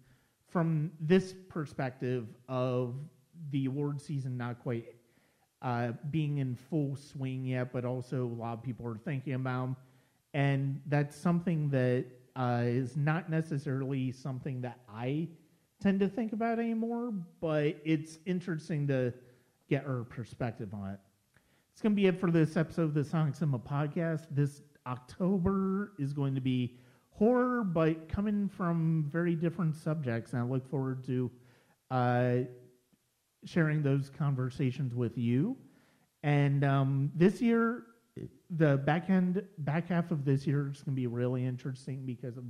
from 0.48 0.92
this 1.00 1.36
perspective 1.50 2.26
of 2.50 2.96
the 3.52 3.68
award 3.68 4.02
season 4.02 4.36
not 4.36 4.64
quite 4.64 4.96
uh, 5.62 5.92
being 6.10 6.40
in 6.40 6.56
full 6.56 6.96
swing 6.96 7.46
yet, 7.46 7.72
but 7.72 7.86
also 7.86 8.26
a 8.26 8.34
lot 8.42 8.54
of 8.54 8.64
people 8.64 8.88
are 8.88 8.98
thinking 8.98 9.34
about 9.34 9.64
'em. 9.64 9.76
And 10.34 10.82
that's 10.88 11.16
something 11.16 11.70
that 11.70 12.06
uh, 12.36 12.64
is 12.66 12.98
not 12.98 13.30
necessarily 13.30 14.12
something 14.12 14.60
that 14.62 14.80
I 14.90 15.28
tend 15.80 16.00
to 16.00 16.10
think 16.10 16.34
about 16.34 16.58
anymore, 16.58 17.14
but 17.40 17.80
it's 17.86 18.18
interesting 18.26 18.88
to 18.88 19.14
get 19.70 19.84
her 19.84 20.04
perspective 20.04 20.74
on 20.74 20.94
it. 20.94 21.00
It's 21.74 21.82
going 21.82 21.94
to 21.94 21.96
be 21.96 22.06
it 22.06 22.20
for 22.20 22.30
this 22.30 22.56
episode 22.56 22.84
of 22.84 22.94
the 22.94 23.04
Sonic 23.04 23.34
Cinema 23.34 23.58
podcast. 23.58 24.28
This 24.30 24.62
October 24.86 25.94
is 25.98 26.14
going 26.14 26.36
to 26.36 26.40
be 26.40 26.78
horror, 27.10 27.64
but 27.64 28.08
coming 28.08 28.48
from 28.48 29.10
very 29.12 29.34
different 29.34 29.76
subjects. 29.76 30.34
And 30.34 30.42
I 30.44 30.46
look 30.46 30.70
forward 30.70 31.04
to 31.06 31.32
uh, 31.90 32.36
sharing 33.44 33.82
those 33.82 34.12
conversations 34.16 34.94
with 34.94 35.18
you. 35.18 35.58
And 36.22 36.64
um, 36.64 37.12
this 37.16 37.42
year, 37.42 37.86
the 38.52 38.78
back 38.78 39.10
end, 39.10 39.44
back 39.58 39.90
half 39.90 40.12
of 40.12 40.26
this 40.26 40.46
year 40.46 40.70
is 40.70 40.84
going 40.84 40.96
to 40.96 41.02
be 41.02 41.08
really 41.08 41.44
interesting 41.44 42.06
because 42.06 42.38
of 42.38 42.44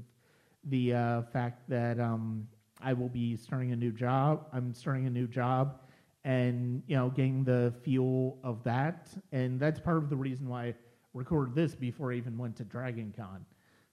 the 0.66 0.95
uh, 0.95 1.22
fact 1.32 1.70
that 1.70 1.98
um, 1.98 2.45
I 2.82 2.91
will 2.91 3.10
be 3.10 3.38
starting 3.38 3.72
a 3.72 3.78
new 3.78 3.94
job. 3.94 4.48
I'm 4.52 4.74
starting 4.74 5.08
a 5.08 5.10
new 5.10 5.28
job, 5.28 5.80
and 6.24 6.84
you 6.88 6.95
know, 6.95 7.10
getting 7.10 7.44
the 7.44 7.74
feel 7.84 8.38
of 8.44 8.64
that, 8.64 9.10
and 9.32 9.60
that's 9.60 9.80
part 9.80 9.98
of 9.98 10.10
the 10.10 10.16
reason 10.16 10.48
why 10.48 10.68
I 10.68 10.76
recorded 11.14 11.56
this 11.56 11.76
before 11.76 12.12
I 12.12 12.16
even 12.16 12.38
went 12.38 12.56
to 12.58 12.64
Dragon 12.64 13.14
Con. 13.16 13.45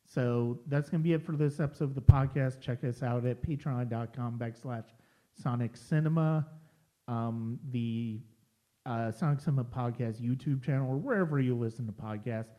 So 0.06 0.58
that's 0.66 0.90
going 0.90 1.02
to 1.02 1.04
be 1.04 1.12
it 1.12 1.24
for 1.24 1.32
this 1.32 1.60
episode 1.60 1.84
of 1.84 1.94
the 1.94 2.00
podcast. 2.00 2.60
Check 2.60 2.82
us 2.84 3.02
out 3.02 3.26
at 3.26 3.42
patreon.com 3.42 4.38
backslash 4.38 4.86
Sonic 5.40 5.76
Cinema, 5.76 6.48
um, 7.06 7.60
the 7.70 8.20
uh, 8.86 9.12
Sonic 9.12 9.40
Cinema 9.40 9.64
Podcast 9.64 10.20
YouTube 10.20 10.64
channel, 10.64 10.90
or 10.90 10.96
wherever 10.96 11.38
you 11.38 11.56
listen 11.56 11.86
to 11.86 11.92
podcasts, 11.92 12.56